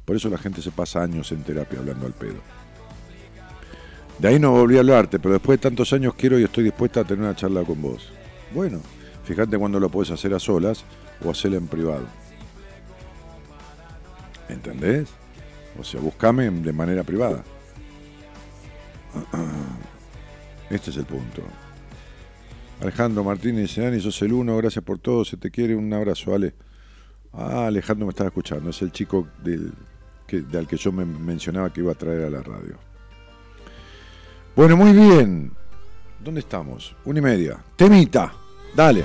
Por 0.05 0.16
eso 0.16 0.28
la 0.28 0.39
gente 0.39 0.62
se 0.62 0.70
pasa 0.70 1.02
años 1.02 1.32
en 1.32 1.43
terapia 1.43 1.78
hablando 1.78 2.06
al 2.06 2.12
pedo. 2.12 2.40
De 4.18 4.28
ahí 4.28 4.39
no 4.39 4.52
volví 4.52 4.77
a 4.77 4.81
hablarte, 4.81 5.18
pero 5.18 5.35
después 5.35 5.59
de 5.59 5.62
tantos 5.62 5.93
años 5.93 6.14
quiero 6.14 6.39
y 6.39 6.44
estoy 6.44 6.64
dispuesta 6.64 7.01
a 7.01 7.05
tener 7.05 7.24
una 7.24 7.36
charla 7.36 7.64
con 7.64 7.82
vos. 7.82 8.12
Bueno, 8.55 8.81
fíjate 9.24 9.59
cuando 9.59 9.81
lo 9.81 9.89
puedes 9.89 10.10
hacer 10.10 10.32
a 10.32 10.39
solas 10.39 10.85
o 11.24 11.31
hacerla 11.31 11.59
en 11.59 11.66
privado. 11.66 12.06
¿Entendés? 14.48 15.09
O 15.78 15.85
sea, 15.85 16.01
buscame 16.01 16.48
de 16.51 16.73
manera 16.73 17.02
privada. 17.02 17.43
Este 20.70 20.90
es 20.90 20.97
el 20.97 21.05
punto. 21.05 21.43
Alejandro 22.81 23.24
Martínez 23.24 23.62
dice, 23.62 23.82
Dani, 23.82 24.01
sos 24.01 24.20
el 24.23 24.32
uno, 24.32 24.57
gracias 24.57 24.85
por 24.85 24.98
todo, 24.98 25.24
se 25.24 25.36
te 25.36 25.51
quiere, 25.51 25.74
un 25.74 25.93
abrazo, 25.93 26.35
Ale. 26.35 26.55
Ah, 27.32 27.66
Alejandro 27.66 28.07
me 28.07 28.11
estaba 28.11 28.28
escuchando, 28.28 28.70
es 28.70 28.82
el 28.82 28.93
chico 28.93 29.28
del, 29.43 29.73
que, 30.27 30.43
del 30.43 30.66
que 30.66 30.77
yo 30.77 30.93
me 30.93 31.05
mencionaba 31.05 31.73
que 31.73 31.81
iba 31.81 31.93
a 31.93 31.94
traer 31.94 32.24
a 32.24 32.31
la 32.31 32.43
radio. 32.43 32.77
Bueno, 34.55 34.77
muy 34.77 34.93
bien. 34.93 35.53
¿Dónde 36.23 36.40
estamos? 36.40 36.97
Una 37.05 37.19
y 37.19 37.23
media. 37.23 37.62
Temita, 37.77 38.32
dale. 38.74 39.05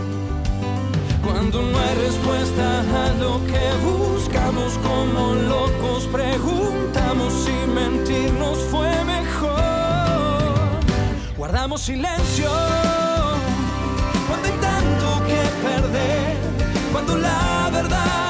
Cuando 1.23 1.61
no 1.61 1.77
hay 1.77 1.95
respuesta 1.95 2.81
a 3.05 3.13
lo 3.13 3.39
que 3.45 3.73
buscamos 3.85 4.77
como 4.79 5.33
locos, 5.35 6.07
preguntamos 6.11 7.33
si 7.45 7.51
mentirnos 7.71 8.57
fue 8.71 8.91
mejor. 9.05 9.51
Guardamos 11.37 11.81
silencio 11.81 12.49
cuando 14.27 14.47
hay 14.47 14.57
tanto 14.59 15.25
que 15.27 15.41
perder, 15.67 16.37
cuando 16.91 17.17
la 17.17 17.69
verdad 17.71 18.20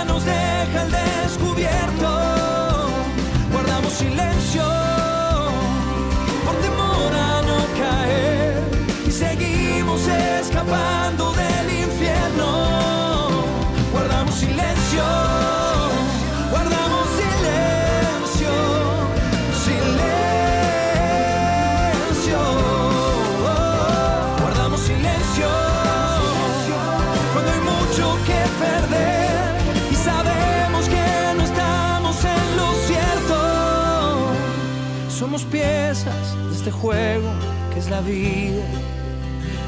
Somos 35.21 35.45
piezas 35.45 36.35
de 36.49 36.55
este 36.55 36.71
juego 36.71 37.29
que 37.71 37.77
es 37.77 37.91
la 37.91 38.01
vida. 38.01 38.65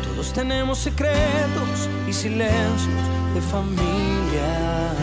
Todos 0.04 0.34
tenemos 0.34 0.80
secretos 0.80 1.88
y 2.10 2.12
silencios 2.12 3.04
de 3.36 3.40
familia. 3.40 4.96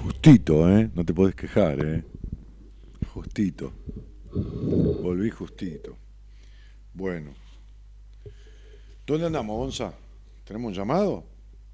Justito, 0.00 0.70
¿eh? 0.70 0.88
No 0.94 1.04
te 1.04 1.12
podés 1.12 1.34
quejar, 1.34 1.84
¿eh? 1.84 2.04
Justito. 3.12 3.72
Volví 5.02 5.30
justito. 5.30 5.96
Bueno. 6.94 7.32
¿Dónde 9.04 9.26
andamos, 9.26 9.56
Gonza? 9.56 9.92
¿Tenemos 10.44 10.68
un 10.68 10.74
llamado? 10.74 11.24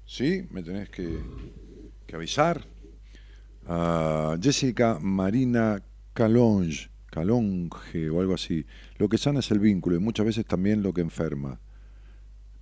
¿Sí? 0.07 0.47
¿Me 0.49 0.63
tenés 0.63 0.89
que, 0.89 1.19
que 2.07 2.15
avisar? 2.15 2.65
Ah, 3.65 4.35
Jessica 4.41 4.99
Marina 5.01 5.81
Calonge, 6.13 6.89
Calonge 7.09 8.09
o 8.09 8.19
algo 8.19 8.33
así. 8.33 8.65
Lo 8.97 9.07
que 9.07 9.17
sana 9.17 9.39
es 9.39 9.51
el 9.51 9.59
vínculo 9.59 9.95
y 9.95 9.99
muchas 9.99 10.25
veces 10.25 10.45
también 10.45 10.83
lo 10.83 10.93
que 10.93 11.01
enferma. 11.01 11.59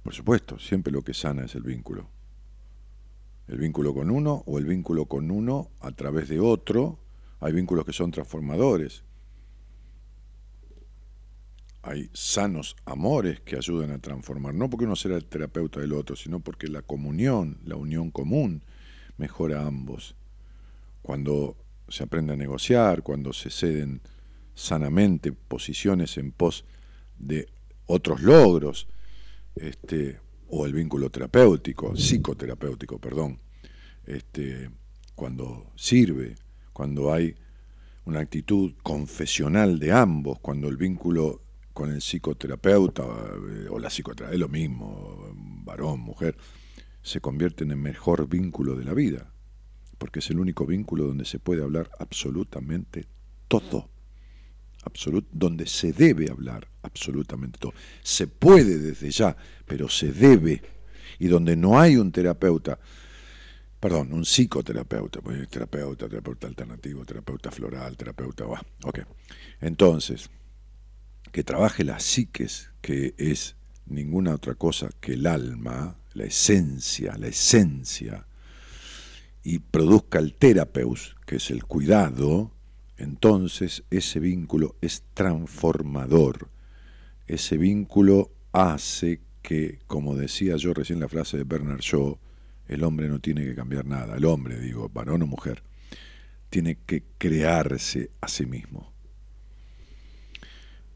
Por 0.03 0.13
supuesto, 0.13 0.59
siempre 0.59 0.91
lo 0.91 1.01
que 1.03 1.13
sana 1.13 1.45
es 1.45 1.55
el 1.55 1.63
vínculo. 1.63 2.07
El 3.47 3.57
vínculo 3.57 3.93
con 3.93 4.09
uno 4.09 4.43
o 4.45 4.59
el 4.59 4.65
vínculo 4.65 5.05
con 5.05 5.31
uno 5.31 5.71
a 5.79 5.91
través 5.91 6.29
de 6.29 6.39
otro. 6.39 6.99
Hay 7.39 7.53
vínculos 7.53 7.85
que 7.85 7.93
son 7.93 8.11
transformadores. 8.11 9.03
Hay 11.83 12.11
sanos 12.13 12.75
amores 12.85 13.41
que 13.41 13.55
ayudan 13.55 13.91
a 13.91 13.97
transformar. 13.97 14.53
No 14.53 14.69
porque 14.69 14.85
uno 14.85 14.95
sea 14.95 15.15
el 15.15 15.25
terapeuta 15.25 15.79
del 15.79 15.93
otro, 15.93 16.15
sino 16.15 16.39
porque 16.39 16.67
la 16.67 16.83
comunión, 16.83 17.57
la 17.65 17.75
unión 17.75 18.11
común, 18.11 18.63
mejora 19.17 19.61
a 19.61 19.67
ambos. 19.67 20.15
Cuando 21.01 21.57
se 21.87 22.03
aprende 22.03 22.33
a 22.33 22.37
negociar, 22.37 23.03
cuando 23.03 23.33
se 23.33 23.49
ceden 23.49 24.01
sanamente 24.53 25.31
posiciones 25.31 26.17
en 26.17 26.31
pos 26.31 26.65
de 27.17 27.47
otros 27.85 28.21
logros, 28.21 28.87
este, 29.55 30.19
o 30.49 30.65
el 30.65 30.73
vínculo 30.73 31.09
terapéutico, 31.09 31.95
psicoterapéutico, 31.95 32.99
perdón, 32.99 33.39
este, 34.05 34.69
cuando 35.15 35.71
sirve, 35.75 36.35
cuando 36.73 37.13
hay 37.13 37.35
una 38.05 38.19
actitud 38.19 38.73
confesional 38.83 39.79
de 39.79 39.91
ambos, 39.91 40.39
cuando 40.39 40.67
el 40.67 40.77
vínculo 40.77 41.41
con 41.73 41.91
el 41.91 42.01
psicoterapeuta 42.01 43.03
eh, 43.03 43.67
o 43.69 43.79
la 43.79 43.89
psicoterapeuta, 43.89 44.33
es 44.33 44.39
lo 44.39 44.49
mismo, 44.49 45.33
varón, 45.63 46.01
mujer, 46.01 46.35
se 47.01 47.21
convierte 47.21 47.63
en 47.63 47.71
el 47.71 47.77
mejor 47.77 48.27
vínculo 48.27 48.75
de 48.75 48.85
la 48.85 48.93
vida, 48.93 49.30
porque 50.01 50.17
es 50.17 50.31
el 50.31 50.39
único 50.39 50.65
vínculo 50.65 51.05
donde 51.05 51.25
se 51.25 51.37
puede 51.37 51.61
hablar 51.61 51.91
absolutamente 51.99 53.05
todo, 53.47 53.87
absolut, 54.83 55.27
donde 55.31 55.67
se 55.67 55.93
debe 55.93 56.31
hablar 56.31 56.67
absolutamente 56.81 57.59
todo. 57.59 57.75
Se 58.01 58.25
puede 58.25 58.79
desde 58.79 59.11
ya, 59.11 59.37
pero 59.63 59.87
se 59.89 60.11
debe, 60.11 60.63
y 61.19 61.27
donde 61.27 61.55
no 61.55 61.79
hay 61.79 61.97
un 61.97 62.11
terapeuta, 62.11 62.79
perdón, 63.79 64.11
un 64.11 64.25
psicoterapeuta, 64.25 65.21
pues, 65.21 65.47
terapeuta, 65.47 66.09
terapeuta 66.09 66.47
alternativo, 66.47 67.05
terapeuta 67.05 67.51
floral, 67.51 67.95
terapeuta, 67.95 68.45
va, 68.45 68.59
ok. 68.85 69.01
Entonces, 69.59 70.31
que 71.31 71.43
trabaje 71.43 71.83
las 71.83 72.01
psiques, 72.01 72.71
que 72.81 73.13
es 73.19 73.55
ninguna 73.85 74.33
otra 74.33 74.55
cosa 74.55 74.89
que 74.99 75.13
el 75.13 75.27
alma, 75.27 75.95
la 76.15 76.23
esencia, 76.23 77.15
la 77.19 77.27
esencia, 77.27 78.25
y 79.43 79.59
produzca 79.59 80.19
el 80.19 80.33
terapeus, 80.33 81.15
que 81.25 81.37
es 81.37 81.49
el 81.51 81.63
cuidado, 81.65 82.51
entonces 82.97 83.83
ese 83.89 84.19
vínculo 84.19 84.75
es 84.81 85.03
transformador. 85.13 86.49
Ese 87.27 87.57
vínculo 87.57 88.31
hace 88.51 89.21
que, 89.41 89.79
como 89.87 90.15
decía 90.15 90.55
yo 90.57 90.73
recién 90.73 90.99
la 90.99 91.07
frase 91.07 91.37
de 91.37 91.43
Bernard 91.43 91.79
Shaw, 91.79 92.17
el 92.67 92.83
hombre 92.83 93.09
no 93.09 93.19
tiene 93.19 93.43
que 93.43 93.55
cambiar 93.55 93.85
nada, 93.85 94.15
el 94.15 94.25
hombre, 94.25 94.59
digo, 94.59 94.89
varón 94.89 95.23
o 95.23 95.27
mujer, 95.27 95.63
tiene 96.49 96.77
que 96.85 97.03
crearse 97.17 98.11
a 98.21 98.27
sí 98.27 98.45
mismo. 98.45 98.90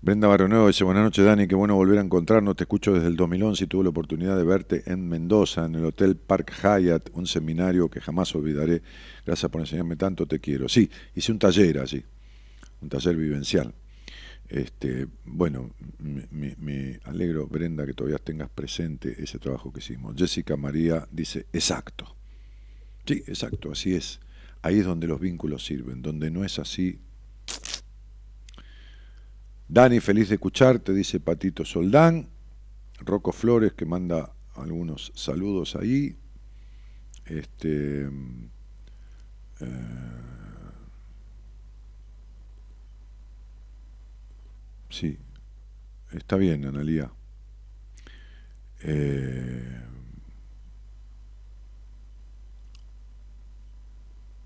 Brenda 0.02 0.28
Baroneo 0.28 0.68
dice, 0.68 0.84
buenas 0.84 1.04
noches 1.04 1.26
Dani, 1.26 1.48
qué 1.48 1.56
bueno 1.56 1.76
volver 1.76 1.98
a 1.98 2.02
encontrarnos, 2.02 2.56
te 2.56 2.64
escucho 2.66 2.94
desde 2.94 3.08
el 3.08 3.16
2011 3.16 3.64
y 3.64 3.68
tuve 3.68 3.84
la 3.86 3.90
oportunidad 3.90 4.38
de 4.38 4.44
verte 4.44 4.84
en 4.86 5.08
Mendoza, 5.10 5.66
en 5.66 5.76
el 5.76 5.86
Hotel 5.86 6.16
Park 6.16 6.52
Hyatt, 6.62 7.10
un 7.14 7.26
seminario 7.26 7.90
que 7.90 8.00
jamás 8.02 8.36
olvidaré, 8.36 8.84
gracias 9.26 9.52
por 9.52 9.62
enseñarme 9.62 9.96
tanto, 9.96 10.28
te 10.28 10.40
quiero. 10.40 10.70
Sí, 10.70 10.92
hice 11.16 11.32
un 11.32 11.40
taller 11.40 11.80
allí, 11.80 12.04
un 12.82 12.90
taller 12.90 13.16
vivencial. 13.18 13.74
Este, 14.50 15.08
bueno, 15.26 15.72
me- 16.00 16.56
me 16.60 17.00
alegro, 17.06 17.48
Brenda, 17.48 17.86
que 17.86 17.94
todavía 17.94 18.20
tengas 18.20 18.50
presente 18.50 19.16
ese 19.24 19.40
trabajo 19.40 19.74
que 19.74 19.80
hicimos. 19.80 20.16
Jessica 20.18 20.58
María 20.58 21.08
dice, 21.12 21.48
exacto. 21.54 22.16
Sí, 23.06 23.24
exacto, 23.28 23.72
así 23.72 23.96
es. 23.96 24.20
Ahí 24.62 24.80
es 24.80 24.86
donde 24.86 25.08
los 25.08 25.20
vínculos 25.20 25.66
sirven, 25.66 26.02
donde 26.02 26.32
no 26.32 26.44
es 26.44 26.60
así, 26.60 27.00
Dani, 29.68 30.00
feliz 30.00 30.30
de 30.30 30.36
escucharte, 30.36 30.94
dice 30.94 31.20
Patito 31.20 31.66
Soldán. 31.66 32.30
Rocco 33.00 33.32
Flores, 33.32 33.74
que 33.74 33.86
manda 33.86 34.34
algunos 34.56 35.12
saludos 35.16 35.76
ahí. 35.76 36.18
Este. 37.26 38.06
eh, 38.06 38.10
sí, 44.90 45.18
está 46.12 46.38
bien, 46.38 46.66
Analía. 46.66 47.12
Eh, 48.82 49.82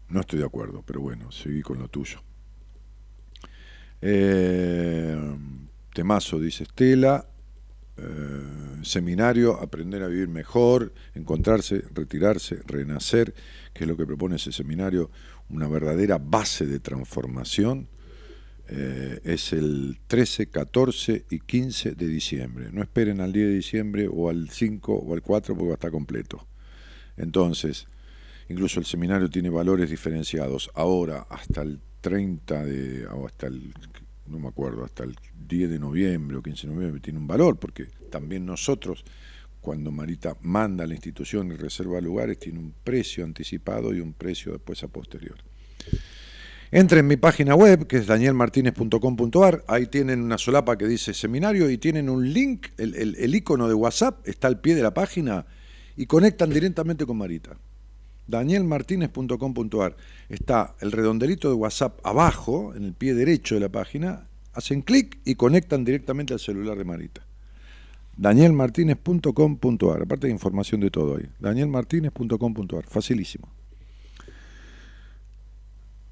no 0.07 0.21
estoy 0.21 0.39
de 0.39 0.45
acuerdo, 0.45 0.81
pero 0.85 1.01
bueno, 1.01 1.31
seguí 1.31 1.61
con 1.61 1.79
lo 1.79 1.89
tuyo. 1.89 2.21
Eh, 4.01 5.17
temazo, 5.93 6.39
dice 6.39 6.63
Estela. 6.63 7.25
Eh, 8.01 8.83
seminario, 8.83 9.59
aprender 9.59 10.03
a 10.03 10.07
vivir 10.07 10.29
mejor, 10.29 10.93
encontrarse, 11.15 11.83
retirarse, 11.93 12.59
renacer, 12.65 13.33
que 13.73 13.83
es 13.83 13.87
lo 13.89 13.97
que 13.97 14.05
propone 14.05 14.37
ese 14.37 14.53
seminario, 14.53 15.11
una 15.49 15.67
verdadera 15.67 16.17
base 16.17 16.65
de 16.65 16.79
transformación. 16.79 17.89
Eh, 18.69 19.19
es 19.23 19.51
el 19.51 19.99
13, 20.07 20.47
14 20.47 21.25
y 21.29 21.39
15 21.39 21.95
de 21.95 22.07
diciembre. 22.07 22.69
No 22.71 22.81
esperen 22.83 23.19
al 23.19 23.33
10 23.33 23.47
de 23.47 23.53
diciembre 23.55 24.07
o 24.09 24.29
al 24.29 24.49
5 24.49 24.93
o 24.93 25.13
al 25.13 25.21
4 25.21 25.55
porque 25.55 25.67
va 25.67 25.73
a 25.73 25.75
estar 25.75 25.91
completo. 25.91 26.47
Entonces, 27.17 27.87
incluso 28.47 28.79
el 28.79 28.85
seminario 28.85 29.29
tiene 29.29 29.49
valores 29.49 29.89
diferenciados. 29.89 30.69
Ahora, 30.73 31.25
hasta 31.29 31.63
el 31.63 31.79
30 32.01 32.65
de, 32.65 33.07
o 33.07 33.25
hasta 33.25 33.47
el, 33.47 33.73
no 34.27 34.39
me 34.39 34.47
acuerdo, 34.47 34.83
hasta 34.83 35.03
el 35.03 35.15
10 35.47 35.69
de 35.69 35.79
noviembre 35.79 36.37
o 36.37 36.41
15 36.41 36.67
de 36.67 36.73
noviembre 36.73 37.01
tiene 37.01 37.19
un 37.19 37.27
valor, 37.27 37.57
porque 37.57 37.85
también 38.09 38.45
nosotros, 38.45 39.03
cuando 39.61 39.91
Marita 39.91 40.37
manda 40.41 40.83
a 40.83 40.87
la 40.87 40.93
institución 40.93 41.51
y 41.51 41.55
reserva 41.55 41.99
lugares, 41.99 42.39
tiene 42.39 42.59
un 42.59 42.73
precio 42.83 43.23
anticipado 43.23 43.93
y 43.93 43.99
un 43.99 44.13
precio 44.13 44.53
después 44.53 44.83
a 44.83 44.87
posterior. 44.87 45.37
Entren 46.71 46.99
en 46.99 47.07
mi 47.07 47.17
página 47.17 47.55
web, 47.55 47.87
que 47.87 47.97
es 47.97 48.05
danielmartinez.com.ar, 48.05 49.63
ahí 49.67 49.87
tienen 49.87 50.21
una 50.21 50.37
solapa 50.37 50.77
que 50.77 50.85
dice 50.85 51.15
seminario 51.15 51.67
y 51.69 51.79
tienen 51.79 52.09
un 52.09 52.31
link, 52.31 52.67
el, 52.77 52.93
el, 52.95 53.15
el 53.15 53.35
icono 53.35 53.67
de 53.67 53.73
WhatsApp 53.73 54.27
está 54.27 54.47
al 54.47 54.61
pie 54.61 54.75
de 54.75 54.83
la 54.83 54.93
página 54.93 55.47
y 55.97 56.05
conectan 56.05 56.51
directamente 56.51 57.07
con 57.07 57.17
Marita. 57.17 57.57
danielmartinez.com.ar 58.29 59.95
está 60.29 60.75
el 60.81 60.91
redondelito 60.91 61.49
de 61.49 61.55
WhatsApp 61.55 61.99
abajo, 62.05 62.73
en 62.75 62.83
el 62.83 62.93
pie 62.93 63.13
derecho 63.13 63.55
de 63.55 63.61
la 63.61 63.69
página, 63.69 64.27
hacen 64.53 64.81
clic 64.81 65.19
y 65.25 65.35
conectan 65.35 65.83
directamente 65.83 66.33
al 66.33 66.39
celular 66.39 66.77
de 66.77 66.83
Marita. 66.85 67.25
danielmartinez.com.ar, 68.17 70.01
aparte 70.01 70.27
de 70.27 70.33
información 70.33 70.81
de 70.81 70.91
todo 70.91 71.17
ahí. 71.17 71.25
danielmartinez.com.ar, 71.39 72.85
facilísimo. 72.85 73.49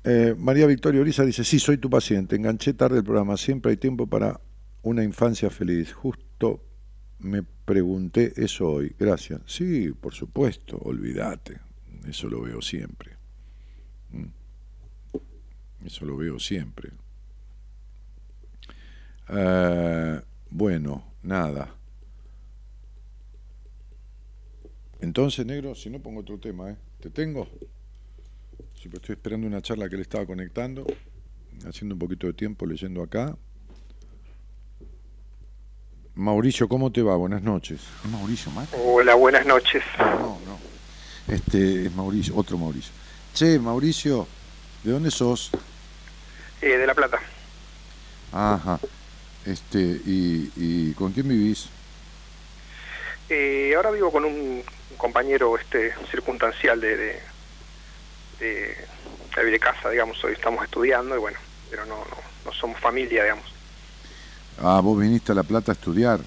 Eh, 0.03 0.35
María 0.37 0.67
Victoria 0.67 1.01
Orisa 1.01 1.25
dice, 1.25 1.43
sí, 1.43 1.59
soy 1.59 1.77
tu 1.77 1.89
paciente, 1.89 2.37
enganché 2.37 2.73
tarde 2.73 2.99
el 2.99 3.03
programa, 3.03 3.35
siempre 3.35 3.71
hay 3.71 3.77
tiempo 3.77 4.07
para 4.07 4.39
una 4.83 5.03
infancia 5.03 5.49
feliz. 5.49 5.93
Justo 5.93 6.61
me 7.19 7.43
pregunté 7.43 8.33
eso 8.37 8.69
hoy. 8.69 8.95
Gracias. 8.97 9.41
Sí, 9.45 9.91
por 9.91 10.13
supuesto, 10.13 10.77
olvídate. 10.77 11.66
Eso 12.05 12.27
lo 12.29 12.41
veo 12.41 12.61
siempre. 12.61 13.15
Mm. 14.11 15.85
Eso 15.85 16.05
lo 16.05 16.17
veo 16.17 16.39
siempre. 16.39 16.91
Eh, 19.29 20.21
bueno, 20.49 21.03
nada. 21.23 21.73
Entonces, 24.99 25.45
negro, 25.45 25.75
si 25.75 25.89
no 25.89 25.99
pongo 25.99 26.21
otro 26.21 26.39
tema, 26.39 26.71
¿eh? 26.71 26.77
¿Te 26.99 27.09
tengo? 27.09 27.47
Sí, 28.73 28.89
estoy 28.93 29.13
esperando 29.13 29.47
una 29.47 29.61
charla 29.61 29.89
que 29.89 29.95
él 29.95 30.01
estaba 30.01 30.25
conectando, 30.25 30.85
haciendo 31.67 31.95
un 31.95 31.99
poquito 31.99 32.27
de 32.27 32.33
tiempo, 32.33 32.65
leyendo 32.65 33.03
acá. 33.03 33.37
Mauricio, 36.15 36.67
¿cómo 36.67 36.91
te 36.91 37.03
va? 37.03 37.15
Buenas 37.15 37.43
noches. 37.43 37.81
¿Es 38.03 38.09
Mauricio? 38.09 38.51
Hola, 38.83 39.13
buenas 39.13 39.45
noches. 39.45 39.83
No, 39.99 40.39
no. 40.45 40.66
Este 41.27 41.85
es 41.85 41.93
Mauricio, 41.93 42.35
otro 42.37 42.57
Mauricio. 42.57 42.91
Che, 43.33 43.59
Mauricio, 43.59 44.27
¿de 44.83 44.91
dónde 44.91 45.11
sos? 45.11 45.51
Eh, 46.61 46.77
de 46.77 46.87
La 46.87 46.95
Plata. 46.95 47.19
Ajá. 48.31 48.79
Este, 49.45 49.79
¿y, 49.79 50.51
y 50.55 50.93
con 50.93 51.11
quién 51.11 51.27
vivís? 51.27 51.67
Eh, 53.29 53.73
ahora 53.75 53.91
vivo 53.91 54.11
con 54.11 54.23
un 54.25 54.63
compañero 54.97 55.57
este 55.57 55.93
circunstancial 56.09 56.79
de, 56.79 56.95
de, 56.97 57.21
de, 58.39 59.45
de 59.51 59.59
casa, 59.59 59.89
digamos, 59.89 60.23
hoy 60.23 60.33
estamos 60.33 60.63
estudiando 60.63 61.15
y 61.15 61.19
bueno, 61.19 61.37
pero 61.69 61.85
no, 61.85 61.97
no, 61.97 62.17
no 62.45 62.53
somos 62.53 62.79
familia, 62.79 63.23
digamos. 63.23 63.45
Ah, 64.61 64.79
vos 64.81 64.99
viniste 64.99 65.33
a 65.33 65.35
La 65.35 65.43
Plata 65.43 65.71
a 65.71 65.75
estudiar. 65.75 66.19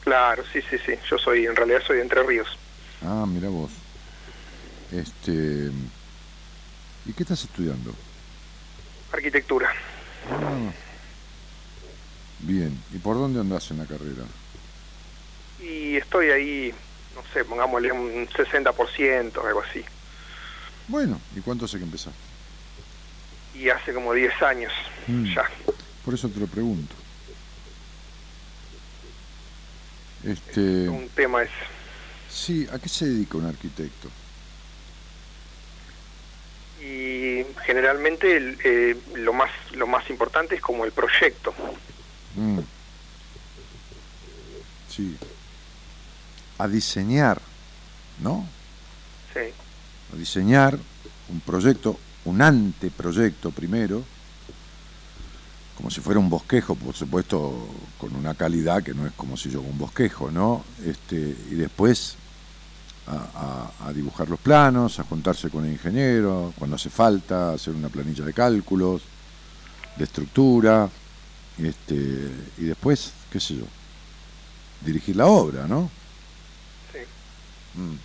Claro, 0.00 0.42
sí, 0.52 0.60
sí, 0.68 0.76
sí. 0.84 0.94
Yo 1.10 1.18
soy, 1.18 1.46
en 1.46 1.54
realidad 1.54 1.82
soy 1.86 1.96
de 1.96 2.02
Entre 2.02 2.22
Ríos. 2.22 2.48
Ah, 3.02 3.24
mira 3.28 3.48
vos. 3.48 3.70
Este, 4.92 5.70
¿y 7.06 7.12
qué 7.12 7.22
estás 7.22 7.42
estudiando? 7.44 7.94
Arquitectura. 9.12 9.70
Ah, 10.30 10.70
bien. 12.40 12.78
¿Y 12.92 12.98
por 12.98 13.16
dónde 13.16 13.40
andás 13.40 13.70
en 13.70 13.78
la 13.78 13.86
carrera? 13.86 14.24
Y 15.60 15.96
estoy 15.96 16.30
ahí, 16.30 16.74
no 17.14 17.22
sé, 17.32 17.44
pongámosle 17.44 17.92
un 17.92 18.28
60%, 18.28 19.44
algo 19.46 19.62
así. 19.62 19.82
Bueno, 20.88 21.18
¿y 21.34 21.40
cuánto 21.40 21.64
hace 21.64 21.78
que 21.78 21.84
empezaste? 21.84 22.18
Y 23.54 23.68
hace 23.70 23.92
como 23.94 24.12
10 24.12 24.42
años 24.42 24.72
Mm. 25.06 25.34
ya. 25.34 25.44
Por 26.04 26.14
eso 26.14 26.28
te 26.30 26.40
lo 26.40 26.46
pregunto. 26.46 26.94
Este, 30.24 30.88
Un 30.88 31.08
tema 31.10 31.42
es, 31.42 31.50
sí, 32.30 32.66
¿a 32.72 32.78
qué 32.78 32.88
se 32.88 33.04
dedica 33.06 33.36
un 33.36 33.44
arquitecto? 33.44 34.08
Y 36.84 37.46
generalmente 37.64 38.36
el, 38.36 38.58
eh, 38.62 38.96
lo 39.14 39.32
más 39.32 39.50
lo 39.72 39.86
más 39.86 40.08
importante 40.10 40.54
es 40.54 40.60
como 40.60 40.84
el 40.84 40.92
proyecto. 40.92 41.54
Mm. 42.36 42.58
Sí. 44.88 45.16
A 46.58 46.68
diseñar, 46.68 47.40
¿no? 48.20 48.46
Sí. 49.32 49.50
A 50.12 50.16
diseñar 50.16 50.78
un 51.30 51.40
proyecto, 51.40 51.98
un 52.26 52.42
anteproyecto 52.42 53.50
primero, 53.50 54.04
como 55.76 55.90
si 55.90 56.00
fuera 56.00 56.20
un 56.20 56.28
bosquejo, 56.28 56.74
por 56.74 56.94
supuesto, 56.94 57.66
con 57.98 58.14
una 58.14 58.34
calidad 58.34 58.82
que 58.82 58.94
no 58.94 59.06
es 59.06 59.12
como 59.14 59.36
si 59.36 59.50
yo 59.50 59.60
un 59.60 59.78
bosquejo, 59.78 60.30
¿no? 60.30 60.64
Este, 60.84 61.16
y 61.16 61.54
después 61.54 62.16
a, 63.06 63.70
a- 63.82 63.88
a 63.88 63.92
dibujar 63.92 64.28
los 64.28 64.40
planos, 64.40 64.98
a 64.98 65.04
juntarse 65.04 65.50
con 65.50 65.64
el 65.66 65.72
ingeniero, 65.72 66.52
cuando 66.58 66.76
hace 66.76 66.90
falta, 66.90 67.52
hacer 67.52 67.74
una 67.74 67.88
planilla 67.88 68.24
de 68.24 68.32
cálculos, 68.32 69.02
de 69.96 70.04
estructura, 70.04 70.88
este, 71.58 71.94
y 72.58 72.64
después, 72.64 73.12
qué 73.30 73.38
sé 73.40 73.56
yo, 73.56 73.64
dirigir 74.84 75.16
la 75.16 75.26
obra, 75.26 75.66
¿no? 75.66 75.90
Sí. 76.92 76.98
Mm. 77.78 77.96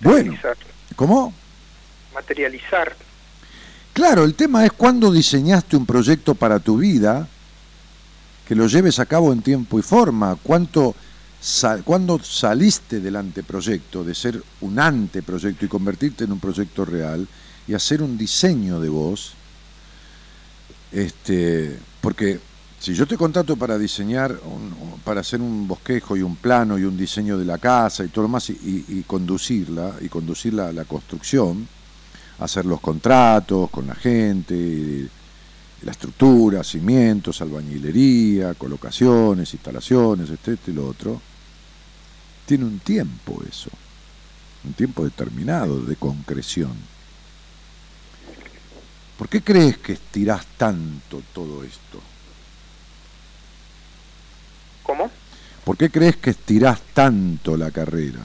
Bueno, 0.00 0.32
Materializar. 0.32 0.56
¿cómo? 0.96 1.32
Materializar. 2.14 2.96
Claro, 3.92 4.24
el 4.24 4.34
tema 4.34 4.64
es 4.66 4.72
cuándo 4.72 5.10
diseñaste 5.10 5.76
un 5.76 5.86
proyecto 5.86 6.34
para 6.34 6.58
tu 6.58 6.78
vida, 6.78 7.28
que 8.46 8.54
lo 8.54 8.66
lleves 8.66 8.98
a 8.98 9.06
cabo 9.06 9.32
en 9.32 9.42
tiempo 9.42 9.78
y 9.78 9.82
forma, 9.82 10.36
cuánto 10.42 10.94
cuándo 11.84 12.18
saliste 12.22 13.00
del 13.00 13.16
anteproyecto, 13.16 14.02
de 14.02 14.14
ser 14.14 14.42
un 14.62 14.78
anteproyecto 14.78 15.64
y 15.64 15.68
convertirte 15.68 16.24
en 16.24 16.32
un 16.32 16.40
proyecto 16.40 16.84
real 16.84 17.26
y 17.68 17.74
hacer 17.74 18.02
un 18.02 18.16
diseño 18.18 18.80
de 18.80 18.88
vos, 18.88 19.32
este, 20.92 21.78
porque 22.00 22.38
si 22.78 22.94
yo 22.94 23.06
te 23.06 23.16
contrato 23.16 23.56
para 23.56 23.78
diseñar, 23.78 24.32
un- 24.44 24.74
para 25.04 25.20
hacer 25.20 25.40
un 25.40 25.66
bosquejo 25.68 26.16
y 26.16 26.22
un 26.22 26.36
plano 26.36 26.78
y 26.78 26.84
un 26.84 26.96
diseño 26.96 27.38
de 27.38 27.44
la 27.44 27.58
casa 27.58 28.04
y 28.04 28.08
todo 28.08 28.22
lo 28.22 28.28
más 28.28 28.50
y, 28.50 28.52
y- 28.88 28.98
y 28.98 29.02
conducirla, 29.02 29.94
y 30.00 30.08
conducirla 30.08 30.68
a 30.68 30.72
la 30.72 30.84
construcción, 30.84 31.66
hacer 32.40 32.66
los 32.66 32.80
contratos 32.80 33.70
con 33.70 33.86
la 33.86 33.94
gente, 33.94 35.08
la 35.82 35.92
estructura, 35.92 36.62
cimientos, 36.64 37.40
albañilería, 37.40 38.54
colocaciones, 38.54 39.52
instalaciones, 39.54 40.28
este, 40.30 40.54
este 40.54 40.70
y 40.70 40.74
lo 40.74 40.88
otro, 40.88 41.20
tiene 42.46 42.64
un 42.64 42.78
tiempo 42.78 43.42
eso, 43.48 43.70
un 44.64 44.72
tiempo 44.72 45.04
determinado 45.04 45.80
de 45.82 45.96
concreción. 45.96 46.74
¿Por 49.18 49.28
qué 49.28 49.42
crees 49.42 49.78
que 49.78 49.92
estirás 49.92 50.46
tanto 50.56 51.22
todo 51.34 51.64
esto? 51.64 52.00
¿Cómo? 54.82 55.10
¿Por 55.64 55.76
qué 55.76 55.90
crees 55.90 56.16
que 56.16 56.30
estirás 56.30 56.80
tanto 56.94 57.56
la 57.56 57.70
carrera? 57.70 58.20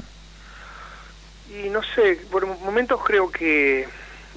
Y 1.49 1.69
no 1.69 1.81
sé, 1.95 2.21
por 2.29 2.45
momentos 2.45 3.01
creo 3.03 3.31
que 3.31 3.87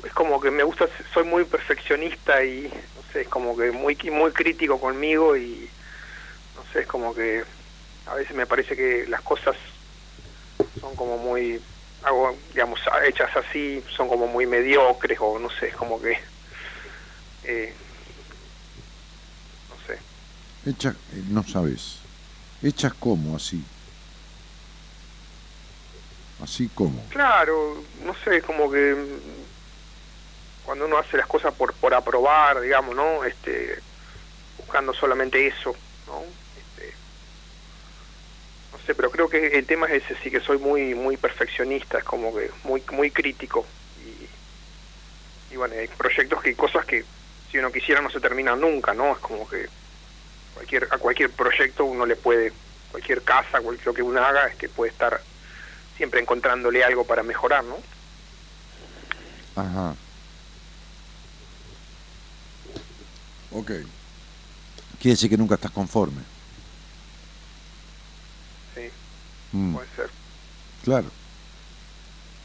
es 0.04 0.12
como 0.14 0.40
que 0.40 0.50
me 0.50 0.62
gusta, 0.62 0.88
soy 1.12 1.24
muy 1.24 1.44
perfeccionista 1.44 2.42
y 2.44 2.62
no 2.62 3.12
sé, 3.12 3.22
es 3.22 3.28
como 3.28 3.56
que 3.56 3.70
muy 3.70 3.96
muy 4.10 4.32
crítico 4.32 4.80
conmigo 4.80 5.36
y 5.36 5.68
no 6.56 6.62
sé, 6.72 6.80
es 6.80 6.86
como 6.86 7.14
que 7.14 7.44
a 8.06 8.14
veces 8.14 8.34
me 8.36 8.46
parece 8.46 8.76
que 8.76 9.06
las 9.08 9.22
cosas 9.22 9.56
son 10.80 10.94
como 10.96 11.16
muy 11.18 11.60
hago, 12.02 12.36
digamos, 12.52 12.78
hechas 13.06 13.30
así, 13.36 13.82
son 13.96 14.08
como 14.08 14.26
muy 14.26 14.46
mediocres 14.46 15.18
o 15.20 15.38
no 15.38 15.48
sé, 15.58 15.68
es 15.68 15.76
como 15.76 16.00
que 16.00 16.12
eh, 17.44 17.74
no 19.68 19.76
sé. 19.86 19.98
Hechas, 20.66 20.96
eh, 21.12 21.22
no 21.28 21.42
sabes, 21.42 22.02
hechas 22.62 22.94
como 22.94 23.36
así. 23.36 23.64
Así 26.40 26.68
como. 26.68 27.08
Claro, 27.08 27.84
no 28.00 28.14
sé, 28.24 28.42
como 28.42 28.70
que 28.70 28.94
mm, 28.94 29.44
cuando 30.62 30.86
uno 30.86 30.98
hace 30.98 31.16
las 31.16 31.26
cosas 31.26 31.54
por 31.54 31.74
por 31.74 31.94
aprobar, 31.94 32.60
digamos, 32.60 32.94
¿no? 32.94 33.24
Este 33.24 33.82
buscando 34.58 34.92
solamente 34.94 35.46
eso, 35.46 35.72
¿no? 36.06 36.43
Este 38.74 38.82
no 38.82 38.86
sé, 38.86 38.94
pero 38.94 39.10
creo 39.10 39.28
que 39.28 39.58
el 39.58 39.66
tema 39.66 39.86
es 39.86 40.02
ese, 40.04 40.16
sí 40.22 40.30
que 40.30 40.40
soy 40.40 40.58
muy 40.58 40.94
muy 40.94 41.16
perfeccionista, 41.16 41.98
es 41.98 42.04
como 42.04 42.34
que 42.34 42.50
muy 42.64 42.82
muy 42.92 43.10
crítico. 43.10 43.66
Y, 45.50 45.56
bueno, 45.56 45.74
hay 45.78 45.86
proyectos 45.88 46.42
que 46.42 46.56
cosas 46.56 46.84
que 46.84 47.04
si 47.50 47.58
uno 47.58 47.70
quisiera 47.70 48.00
no 48.00 48.10
se 48.10 48.20
terminan 48.20 48.60
nunca, 48.60 48.92
¿no? 48.92 49.12
Es 49.12 49.18
como 49.18 49.46
que 49.48 49.66
cualquier 50.52 50.88
a 50.90 50.98
cualquier 50.98 51.30
proyecto 51.32 51.84
uno 51.84 52.04
le 52.04 52.16
puede, 52.16 52.52
cualquier 52.90 53.22
casa, 53.22 53.60
cualquier 53.60 53.86
lo 53.86 53.94
que 53.94 54.02
uno 54.02 54.20
haga, 54.20 54.46
es 54.46 54.56
que 54.56 54.68
puede 54.68 54.90
estar 54.90 55.22
siempre 55.96 56.20
encontrándole 56.20 56.82
algo 56.82 57.06
para 57.06 57.22
mejorar, 57.22 57.64
¿no? 57.64 57.80
Ajá. 59.54 59.96
Ok. 63.50 63.70
Quiere 64.98 65.14
decir 65.14 65.30
que 65.30 65.36
nunca 65.36 65.54
estás 65.54 65.70
conforme. 65.70 66.22
Sí, 68.74 68.90
Mm, 69.54 69.72
puede 69.74 69.88
ser. 69.96 70.10
claro. 70.82 71.10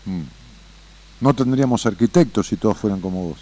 Mm. 0.05 0.21
No 1.21 1.33
tendríamos 1.33 1.85
arquitectos 1.85 2.47
si 2.47 2.55
todos 2.55 2.77
fueran 2.77 3.01
como 3.01 3.29
vos. 3.29 3.39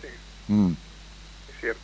Sí, 0.00 0.08
Mm, 0.52 0.70
es 0.72 1.60
cierto. 1.60 1.80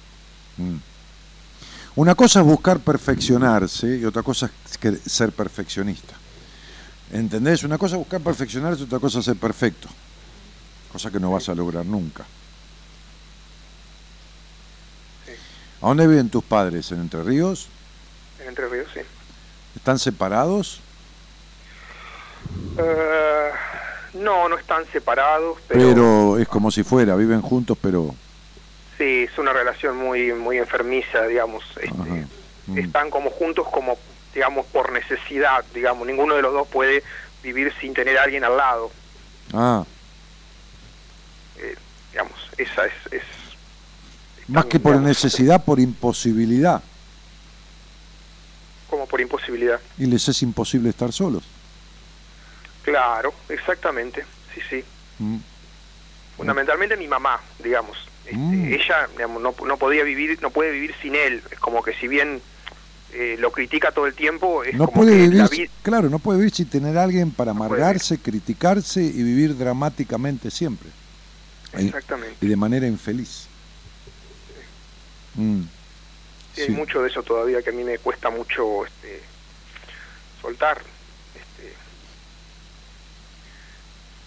Una 1.97 2.15
cosa 2.15 2.41
es 2.41 2.47
buscar 2.47 2.79
perfeccionarse 2.81 3.99
y 3.99 4.05
otra 4.05 4.23
cosa 4.23 4.51
es 4.83 5.13
ser 5.13 5.33
perfeccionista. 5.33 6.15
¿Entendés? 7.13 7.63
Una 7.65 7.79
cosa 7.79 7.95
es 7.97 7.99
buscar 8.01 8.21
perfeccionarse 8.21 8.83
y 8.83 8.85
otra 8.85 8.99
cosa 9.01 9.19
es 9.21 9.25
ser 9.25 9.37
perfecto. 9.37 9.89
Cosa 10.93 11.11
que 11.11 11.19
no 11.21 11.31
vas 11.33 11.49
a 11.49 11.55
lograr 11.55 11.85
nunca. 11.87 12.25
Sí. 15.27 15.33
¿A 15.83 15.87
dónde 15.89 16.07
viven 16.07 16.31
tus 16.31 16.45
padres? 16.45 16.91
¿En 16.93 17.01
Entre 17.01 17.23
Ríos? 17.23 17.69
En 18.41 18.49
Entre 18.49 18.69
Ríos, 18.69 18.89
sí. 18.95 19.01
¿Están 19.77 19.99
separados? 19.99 20.81
Eh, 22.79 23.51
no, 24.15 24.49
no 24.49 24.57
están 24.57 24.85
separados, 24.93 25.59
pero, 25.69 25.81
Pero 25.81 26.39
es 26.39 26.49
como 26.49 26.71
si 26.71 26.83
fuera, 26.83 27.17
viven 27.17 27.43
juntos, 27.43 27.77
pero... 27.81 28.15
sí, 28.99 29.27
es 29.31 29.39
una 29.39 29.53
relación 29.53 29.97
muy 29.97 30.33
muy 30.33 30.59
enfermiza, 30.59 31.27
digamos. 31.27 31.65
Este. 31.81 32.27
Mm. 32.67 32.79
Están 32.79 33.11
como 33.11 33.31
juntos 33.31 33.67
como, 33.71 33.99
digamos, 34.33 34.65
por 34.67 34.93
necesidad, 34.93 35.65
digamos. 35.75 36.07
Ninguno 36.07 36.35
de 36.35 36.43
los 36.43 36.53
dos 36.53 36.69
puede 36.69 37.03
vivir 37.43 37.73
sin 37.81 37.93
tener 37.93 38.17
a 38.19 38.23
alguien 38.23 38.45
al 38.45 38.57
lado. 38.57 38.91
Ah, 39.53 39.85
Eh, 41.59 41.77
digamos, 42.13 42.33
esa 42.57 42.87
es... 42.87 42.93
es 43.13 43.23
más 44.49 44.67
que 44.67 44.79
por 44.79 44.97
necesidad, 44.97 45.65
por 45.65 45.81
imposibilidad. 45.81 46.83
Como 48.95 49.09
por 49.09 49.21
imposibilidad. 49.21 49.81
Y 49.99 50.07
les 50.07 50.29
es 50.29 50.41
imposible 50.43 50.89
estar 50.89 51.13
solos. 51.13 51.43
Claro, 52.85 53.35
exactamente, 53.49 54.25
sí, 54.55 54.61
sí. 54.71 54.85
Mm. 55.19 55.39
Fundamentalmente 56.37 56.97
mi 56.97 57.09
mamá, 57.09 57.41
digamos. 57.59 57.97
Este, 58.25 58.37
Mm. 58.37 58.73
Ella, 58.73 59.09
digamos, 59.17 59.43
no, 59.43 59.53
no 59.67 59.77
podía 59.79 60.05
vivir, 60.05 60.41
no 60.41 60.51
puede 60.51 60.71
vivir 60.71 60.95
sin 61.03 61.17
él. 61.17 61.43
Es 61.51 61.59
como 61.59 61.83
que 61.83 61.93
si 61.95 62.07
bien 62.07 62.41
eh, 63.13 63.35
lo 63.41 63.51
critica 63.51 63.91
todo 63.91 64.07
el 64.07 64.15
tiempo, 64.15 64.63
es 64.63 64.75
No 64.77 64.87
como 64.87 65.01
puede 65.03 65.11
que 65.17 65.23
vivir, 65.25 65.39
la 65.39 65.49
vi- 65.49 65.69
claro, 65.83 66.09
no 66.09 66.21
puede 66.21 66.39
vivir 66.39 66.55
sin 66.55 66.69
tener 66.69 66.97
a 66.97 67.03
alguien 67.03 67.33
para 67.33 67.53
No 67.53 67.65
amargarse, 67.65 68.19
criticarse 68.19 69.03
y 69.03 69.23
vivir 69.25 69.57
dramáticamente 69.59 70.53
siempre. 70.53 70.89
Exactamente. 71.73 72.37
Y 72.41 72.47
de 72.49 72.57
manera 72.57 72.87
infeliz. 72.87 73.49
Mm. 75.35 75.63
Sí, 76.55 76.63
hay 76.63 76.71
mucho 76.71 77.03
de 77.03 77.09
eso 77.09 77.23
todavía 77.23 77.63
que 77.63 77.71
a 77.71 77.73
mí 77.73 77.83
me 77.83 77.99
cuesta 77.99 78.31
mucho 78.31 78.87
este, 78.87 79.23
soltar 80.41 80.79
este, 81.35 81.75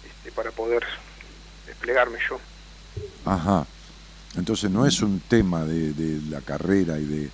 este, 0.06 0.32
para 0.32 0.50
poder 0.50 0.84
desplegarme 1.66 2.18
yo. 2.28 2.38
Ajá. 3.24 3.66
Entonces 4.36 4.70
no 4.70 4.86
es 4.86 5.00
un 5.00 5.20
tema 5.20 5.64
de, 5.64 5.92
de 5.94 6.20
la 6.30 6.40
carrera 6.42 6.98
y 6.98 7.04
de... 7.04 7.30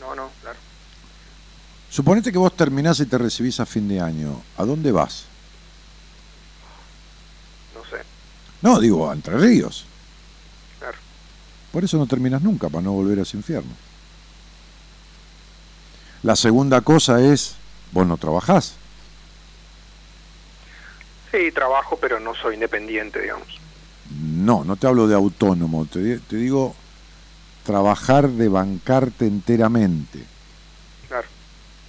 No, 0.00 0.14
no, 0.14 0.30
claro. 0.42 0.58
Suponete 1.90 2.32
que 2.32 2.38
vos 2.38 2.56
terminás 2.56 2.98
y 2.98 3.06
te 3.06 3.16
recibís 3.18 3.60
a 3.60 3.66
fin 3.66 3.86
de 3.86 4.00
año. 4.00 4.42
¿A 4.56 4.64
dónde 4.64 4.90
vas? 4.90 5.26
No 7.72 7.84
sé, 7.88 8.02
No, 8.62 8.80
digo, 8.80 9.08
a 9.08 9.14
Entre 9.14 9.38
Ríos. 9.38 9.86
Por 11.74 11.82
eso 11.82 11.98
no 11.98 12.06
terminas 12.06 12.40
nunca, 12.40 12.68
para 12.68 12.82
no 12.82 12.92
volver 12.92 13.18
a 13.18 13.22
ese 13.22 13.36
infierno. 13.36 13.72
La 16.22 16.36
segunda 16.36 16.82
cosa 16.82 17.20
es, 17.20 17.56
vos 17.90 18.06
no 18.06 18.16
trabajás. 18.16 18.76
Sí, 21.32 21.50
trabajo, 21.50 21.98
pero 22.00 22.20
no 22.20 22.32
soy 22.36 22.54
independiente, 22.54 23.20
digamos. 23.20 23.48
No, 24.36 24.62
no 24.62 24.76
te 24.76 24.86
hablo 24.86 25.08
de 25.08 25.16
autónomo, 25.16 25.84
te 25.86 26.20
digo 26.30 26.76
trabajar 27.64 28.28
de 28.28 28.48
bancarte 28.48 29.26
enteramente. 29.26 30.22
Claro. 31.08 31.26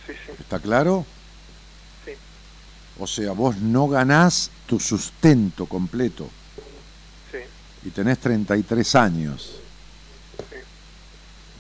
Sí, 0.07 0.13
sí, 0.13 0.31
¿Está 0.39 0.59
claro? 0.59 1.05
sí. 2.05 2.13
O 2.97 3.05
sea, 3.05 3.33
vos 3.33 3.57
no 3.57 3.87
ganás 3.87 4.49
tu 4.65 4.79
sustento 4.79 5.67
completo 5.67 6.27
Sí, 7.31 7.37
y 7.87 7.91
tenés 7.91 8.17
33 8.17 8.95
años. 8.95 9.61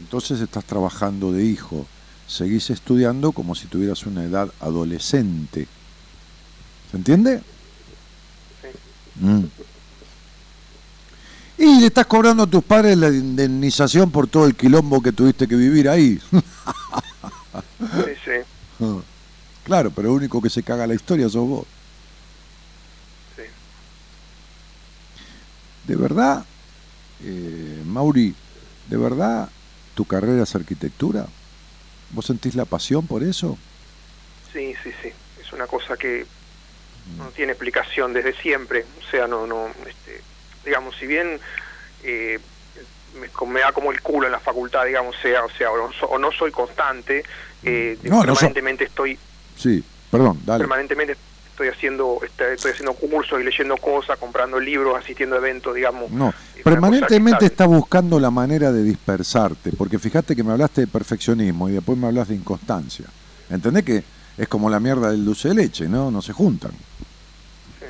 Entonces 0.05 0.39
estás 0.39 0.63
trabajando 0.63 1.31
de 1.31 1.43
hijo. 1.43 1.87
Seguís 2.27 2.69
estudiando 2.69 3.31
como 3.31 3.55
si 3.55 3.65
tuvieras 3.65 4.05
una 4.05 4.23
edad 4.23 4.53
adolescente. 4.59 5.67
¿Se 6.91 6.97
entiende? 6.97 7.41
sí. 8.61 8.67
Mm. 9.25 9.45
Y 11.57 11.79
le 11.79 11.87
estás 11.87 12.05
cobrando 12.05 12.43
a 12.43 12.47
tus 12.47 12.63
padres 12.63 12.95
la 12.99 13.07
indemnización 13.07 14.11
por 14.11 14.27
todo 14.27 14.45
el 14.45 14.53
quilombo 14.53 15.01
que 15.01 15.11
tuviste 15.11 15.47
que 15.47 15.55
vivir 15.55 15.89
ahí. 15.89 16.19
Sí, 16.29 18.13
sí, 18.23 18.85
claro, 19.63 19.89
pero 19.89 20.09
el 20.09 20.17
único 20.17 20.39
que 20.39 20.51
se 20.51 20.61
caga 20.61 20.85
la 20.85 20.93
historia 20.93 21.27
sos 21.29 21.47
vos. 21.47 21.65
sí. 23.35 23.43
De 25.87 25.95
verdad, 25.95 26.45
eh, 27.23 27.81
Mauri, 27.87 28.35
¿de 28.87 28.97
verdad 28.97 29.49
tu 29.95 30.05
carrera 30.05 30.43
es 30.43 30.55
arquitectura? 30.55 31.27
¿Vos 32.09 32.25
sentís 32.25 32.55
la 32.55 32.65
pasión 32.65 33.07
por 33.07 33.23
eso? 33.23 33.57
Sí, 34.53 34.73
sí, 34.83 34.91
sí. 35.01 35.11
Es 35.41 35.51
una 35.53 35.65
cosa 35.67 35.97
que 35.97 36.27
no 37.17 37.31
tiene 37.31 37.53
explicación 37.53 38.13
desde 38.13 38.33
siempre. 38.41 38.85
O 38.97 39.09
sea, 39.09 39.27
no, 39.27 39.47
no, 39.47 39.67
este, 39.87 40.23
digamos, 40.63 40.95
si 40.99 41.07
bien 41.07 41.39
eh, 42.03 42.39
me, 43.13 43.59
da 43.61 43.71
como 43.71 43.91
el 43.91 44.01
culo 44.01 44.27
en 44.27 44.33
la 44.33 44.39
facultad, 44.41 44.85
digamos, 44.85 45.15
sea, 45.21 45.43
o 45.43 45.49
sea, 45.57 45.71
o 45.71 45.77
no, 45.77 45.91
so- 45.93 46.07
o 46.07 46.19
no 46.19 46.29
soy 46.31 46.51
constante, 46.51 47.23
eh, 47.63 47.97
No, 48.03 48.09
no 48.23 48.35
so- 48.35 48.41
permanentemente 48.41 48.83
estoy, 48.85 49.17
Sí, 49.55 49.83
perdón, 50.09 50.41
dale. 50.45 50.59
permanentemente 50.63 51.17
estoy 51.55 51.69
haciendo, 51.69 52.19
estoy 52.21 52.71
haciendo 52.71 52.93
cursos 52.93 53.39
y 53.39 53.43
leyendo 53.45 53.77
cosas, 53.77 54.19
comprando 54.19 54.59
libros, 54.59 54.97
asistiendo 54.97 55.35
a 55.35 55.39
eventos, 55.39 55.73
digamos. 55.73 56.11
No, 56.11 56.33
permanentemente 56.63 57.39
que 57.39 57.45
estás 57.45 57.67
buscando 57.67 58.19
la 58.19 58.29
manera 58.29 58.73
de 58.73 58.83
dispersarte, 58.83 59.71
porque 59.71 59.97
fíjate 59.97 60.35
que 60.35 60.43
me 60.43 60.51
hablaste 60.51 60.81
de 60.81 60.87
perfeccionismo 60.87 61.69
y 61.69 61.71
después 61.71 61.97
me 61.97 62.07
hablas 62.07 62.27
de 62.27 62.35
inconstancia. 62.35 63.05
¿Entendés 63.49 63.85
que 63.85 64.03
es 64.37 64.47
como 64.49 64.69
la 64.69 64.81
mierda 64.81 65.11
del 65.11 65.23
dulce 65.23 65.47
de 65.47 65.55
leche, 65.55 65.87
¿no? 65.87 66.11
No 66.11 66.21
se 66.21 66.33
juntan. 66.33 66.71
Sí. 66.71 67.85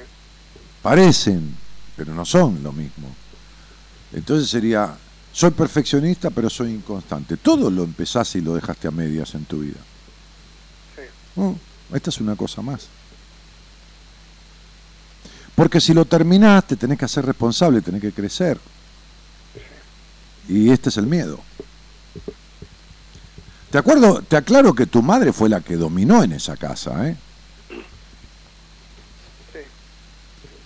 Parecen, 0.83 1.55
pero 1.95 2.13
no 2.13 2.23
son 2.23 2.61
lo 2.61 2.71
mismo. 2.71 3.07
Entonces 4.13 4.47
sería, 4.47 4.95
soy 5.31 5.49
perfeccionista, 5.51 6.29
pero 6.29 6.51
soy 6.51 6.71
inconstante. 6.71 7.37
Todo 7.37 7.71
lo 7.71 7.83
empezás 7.83 8.35
y 8.35 8.41
lo 8.41 8.53
dejaste 8.53 8.89
a 8.89 8.91
medias 8.91 9.33
en 9.33 9.45
tu 9.45 9.61
vida. 9.61 9.79
Sí. 10.95 11.01
No, 11.35 11.57
esta 11.91 12.11
es 12.11 12.21
una 12.21 12.35
cosa 12.35 12.61
más. 12.61 12.89
Porque 15.55 15.79
si 15.79 15.93
lo 15.93 16.03
terminás, 16.05 16.67
te 16.67 16.75
tenés 16.75 16.99
que 16.99 17.05
hacer 17.05 17.25
responsable, 17.25 17.81
tenés 17.81 18.01
que 18.01 18.11
crecer. 18.11 18.59
Y 20.49 20.69
este 20.69 20.89
es 20.89 20.97
el 20.97 21.07
miedo. 21.07 21.39
Te 23.71 23.77
acuerdo, 23.77 24.21
te 24.21 24.37
aclaro 24.37 24.73
que 24.73 24.85
tu 24.85 25.01
madre 25.01 25.33
fue 25.33 25.49
la 25.49 25.61
que 25.61 25.75
dominó 25.75 26.23
en 26.23 26.33
esa 26.33 26.55
casa, 26.55 27.09
¿eh? 27.09 27.17
Sí. 29.51 29.59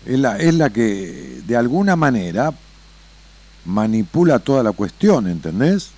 Es 0.06 0.20
la, 0.20 0.38
es 0.38 0.54
la 0.56 0.70
que 0.72 1.42
de 1.46 1.56
alguna 1.56 1.96
manera 1.96 2.52
manipula 3.66 4.40
toda 4.40 4.64
la 4.64 4.72
cuestión, 4.74 5.28
¿entendés? 5.28 5.90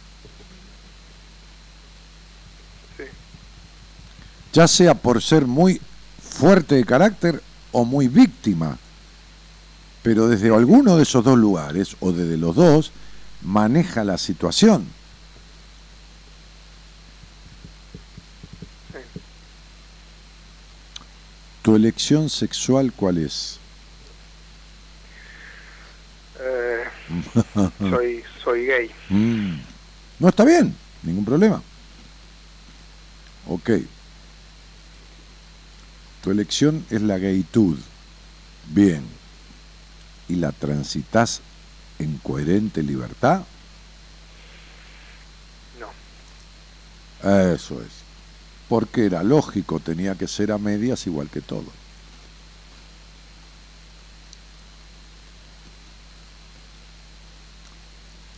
Sí. 2.97 3.03
Ya 4.53 4.67
sea 4.67 4.93
por 4.93 5.21
ser 5.21 5.47
muy 5.47 5.81
fuerte 6.21 6.75
de 6.75 6.85
carácter 6.85 7.41
o 7.71 7.85
muy 7.85 8.07
víctima. 8.07 8.77
Pero 10.03 10.27
desde 10.27 10.53
alguno 10.53 10.97
de 10.97 11.03
esos 11.03 11.23
dos 11.23 11.37
lugares, 11.37 11.95
o 11.99 12.11
desde 12.11 12.37
los 12.37 12.55
dos, 12.55 12.91
maneja 13.41 14.03
la 14.03 14.17
situación. 14.17 14.87
¿Tu 21.61 21.75
elección 21.75 22.29
sexual 22.29 22.91
cuál 22.91 23.19
es? 23.19 23.59
Eh, 26.39 26.83
soy, 27.79 28.23
soy 28.43 28.65
gay. 28.65 28.91
Mm. 29.09 29.59
No 30.19 30.29
está 30.29 30.43
bien, 30.43 30.75
ningún 31.03 31.23
problema. 31.23 31.61
Ok. 33.47 33.69
Tu 36.23 36.31
elección 36.31 36.85
es 36.89 37.01
la 37.01 37.17
gaytud. 37.17 37.77
Bien. 38.67 39.03
¿Y 40.29 40.35
la 40.35 40.51
transitas 40.51 41.41
en 41.99 42.17
coherente 42.19 42.83
libertad? 42.83 43.43
No. 45.79 47.29
Eso 47.29 47.81
es. 47.81 47.89
Porque 48.69 49.05
era 49.05 49.23
lógico, 49.23 49.79
tenía 49.79 50.15
que 50.15 50.27
ser 50.27 50.51
a 50.51 50.57
medias 50.57 51.05
igual 51.07 51.29
que 51.29 51.41
todo. 51.41 51.65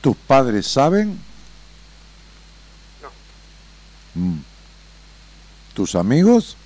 ¿Tus 0.02 0.18
padres 0.18 0.68
saben? 0.68 1.18
No. 3.02 4.22
Mm. 4.22 4.40
¿Tus 5.74 5.96
amigos? 5.96 6.58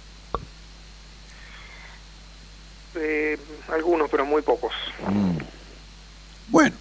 Eh, 3.00 3.38
algunos, 3.70 4.10
pero 4.10 4.26
muy 4.26 4.42
pocos. 4.42 4.74
Mm. 5.08 5.38
Bueno, 6.50 6.76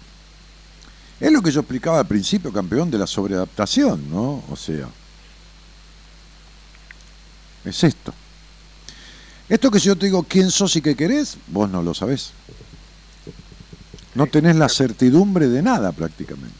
es 1.19 1.31
lo 1.31 1.41
que 1.41 1.51
yo 1.51 1.61
explicaba 1.61 1.99
al 1.99 2.07
principio, 2.07 2.53
campeón, 2.53 2.91
de 2.91 2.97
la 2.97 3.07
sobreadaptación, 3.07 4.09
¿no? 4.09 4.43
O 4.49 4.55
sea, 4.55 4.87
es 7.65 7.83
esto. 7.83 8.13
Esto 9.49 9.71
que 9.71 9.79
yo 9.79 9.95
te 9.95 10.07
digo, 10.07 10.23
quién 10.23 10.51
sos 10.51 10.75
y 10.75 10.81
qué 10.81 10.95
querés, 10.95 11.37
vos 11.47 11.69
no 11.69 11.81
lo 11.81 11.93
sabés. 11.93 12.31
No 14.13 14.27
tenés 14.27 14.55
la 14.55 14.69
certidumbre 14.69 15.47
de 15.47 15.61
nada 15.61 15.91
prácticamente. 15.91 16.55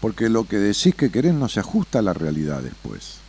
Porque 0.00 0.28
lo 0.28 0.44
que 0.44 0.56
decís 0.56 0.94
que 0.94 1.10
querés 1.10 1.34
no 1.34 1.48
se 1.48 1.60
ajusta 1.60 2.00
a 2.00 2.02
la 2.02 2.12
realidad 2.12 2.60
después. 2.60 3.23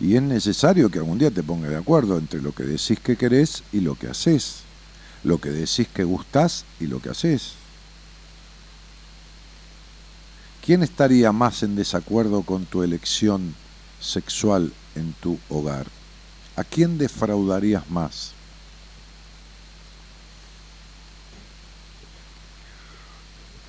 Y 0.00 0.16
es 0.16 0.22
necesario 0.22 0.90
que 0.90 0.98
algún 0.98 1.18
día 1.18 1.30
te 1.30 1.42
pongas 1.42 1.70
de 1.70 1.76
acuerdo 1.76 2.16
entre 2.16 2.40
lo 2.40 2.52
que 2.52 2.62
decís 2.62 2.98
que 3.00 3.16
querés 3.16 3.62
y 3.70 3.80
lo 3.80 3.96
que 3.96 4.08
haces. 4.08 4.60
Lo 5.22 5.38
que 5.38 5.50
decís 5.50 5.88
que 5.88 6.04
gustás 6.04 6.64
y 6.80 6.86
lo 6.86 7.00
que 7.00 7.10
haces. 7.10 7.52
¿Quién 10.64 10.82
estaría 10.82 11.32
más 11.32 11.62
en 11.62 11.76
desacuerdo 11.76 12.42
con 12.42 12.64
tu 12.64 12.82
elección 12.82 13.54
sexual 14.00 14.72
en 14.94 15.12
tu 15.20 15.38
hogar? 15.50 15.86
¿A 16.56 16.64
quién 16.64 16.96
defraudarías 16.96 17.90
más? 17.90 18.32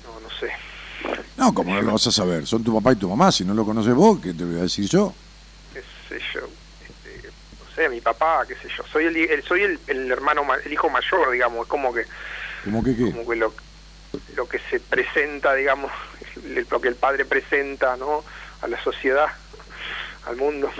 No, 0.06 0.20
no 0.20 0.28
sé. 0.40 0.48
No, 1.36 1.52
como 1.52 1.74
no 1.74 1.82
lo 1.82 1.92
vas 1.92 2.06
a 2.06 2.12
saber? 2.12 2.46
Son 2.46 2.64
tu 2.64 2.72
papá 2.74 2.92
y 2.92 2.96
tu 2.96 3.08
mamá. 3.08 3.30
Si 3.30 3.44
no 3.44 3.52
lo 3.52 3.66
conoces 3.66 3.94
vos, 3.94 4.18
¿qué 4.20 4.32
te 4.32 4.44
voy 4.44 4.58
a 4.58 4.62
decir 4.62 4.88
yo? 4.88 5.12
Sé 6.12 6.20
yo, 6.34 6.40
este, 6.80 7.28
no 7.58 7.70
sé, 7.74 7.88
mi 7.88 8.00
papá, 8.00 8.44
qué 8.46 8.54
sé 8.56 8.68
yo, 8.76 8.84
soy 8.92 9.06
el, 9.06 9.16
el- 9.16 9.44
soy 9.44 9.62
el, 9.62 9.80
el 9.86 10.10
hermano, 10.10 10.44
ma- 10.44 10.56
el 10.64 10.72
hijo 10.72 10.88
mayor, 10.88 11.30
digamos, 11.32 11.62
es 11.62 11.68
como 11.68 11.92
que, 11.92 12.04
¿Cómo 12.64 12.82
que 12.84 12.96
qué? 12.96 13.10
como 13.10 13.28
que 13.28 13.36
lo, 13.36 13.54
lo 14.36 14.48
que 14.48 14.58
se 14.70 14.80
presenta, 14.80 15.54
digamos, 15.54 15.90
lo 16.70 16.80
que 16.80 16.88
el 16.88 16.96
padre 16.96 17.24
presenta, 17.24 17.96
¿no? 17.96 18.24
A 18.60 18.68
la 18.68 18.82
sociedad, 18.82 19.26
al 20.26 20.36
mundo. 20.36 20.70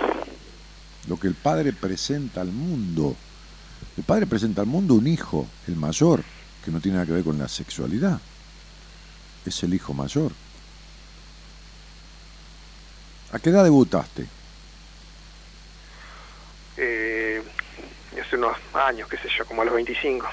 Lo 1.07 1.19
que 1.19 1.27
el 1.27 1.35
padre 1.35 1.73
presenta 1.73 2.41
al 2.41 2.47
mundo. 2.51 3.15
El 3.97 4.03
padre 4.03 4.25
presenta 4.25 4.61
al 4.61 4.67
mundo 4.67 4.95
un 4.95 5.05
hijo, 5.07 5.47
el 5.67 5.75
mayor, 5.75 6.21
que 6.63 6.71
no 6.71 6.79
tiene 6.79 6.95
nada 6.95 7.05
que 7.07 7.13
ver 7.13 7.23
con 7.23 7.37
la 7.37 7.47
sexualidad. 7.47 8.19
Es 9.45 9.61
el 9.63 9.73
hijo 9.73 9.93
mayor. 9.93 10.31
¿A 13.31 13.39
qué 13.39 13.49
edad 13.49 13.63
debutaste? 13.63 14.27
Eh, 16.77 17.43
hace 18.21 18.35
unos 18.35 18.57
años, 18.73 19.07
qué 19.09 19.17
sé 19.17 19.29
yo, 19.37 19.45
como 19.45 19.61
a 19.61 19.65
los 19.65 19.73
25. 19.73 20.27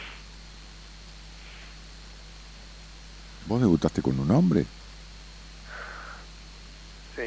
¿Vos 3.47 3.61
debutaste 3.61 4.01
con 4.01 4.19
un 4.19 4.31
hombre? 4.31 4.65
Sí. 7.17 7.23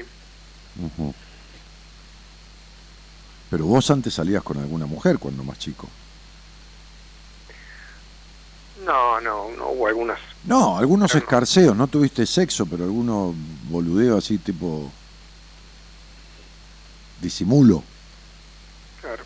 Pero 3.49 3.65
vos 3.65 3.91
antes 3.91 4.14
salías 4.14 4.41
con 4.41 4.57
alguna 4.57 4.85
mujer 4.85 5.19
cuando 5.19 5.44
más 5.44 5.60
chico. 5.60 5.88
No, 8.85 9.22
no, 9.22 9.52
no 9.52 9.69
hubo 9.69 9.88
algunas. 9.88 10.19
No, 10.45 10.77
algunos 10.77 11.14
escarceos, 11.15 11.76
no 11.76 11.88
tuviste 11.88 12.26
sexo, 12.26 12.65
pero 12.65 12.84
algunos 12.84 13.35
boludeo 13.69 14.18
así 14.18 14.38
tipo 14.38 14.91
disimulo. 17.22 17.84
Claro. 18.99 19.23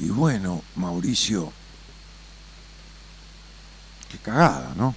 Y 0.00 0.08
bueno, 0.08 0.62
Mauricio, 0.76 1.52
qué 4.10 4.16
cagada, 4.18 4.72
¿no? 4.76 4.94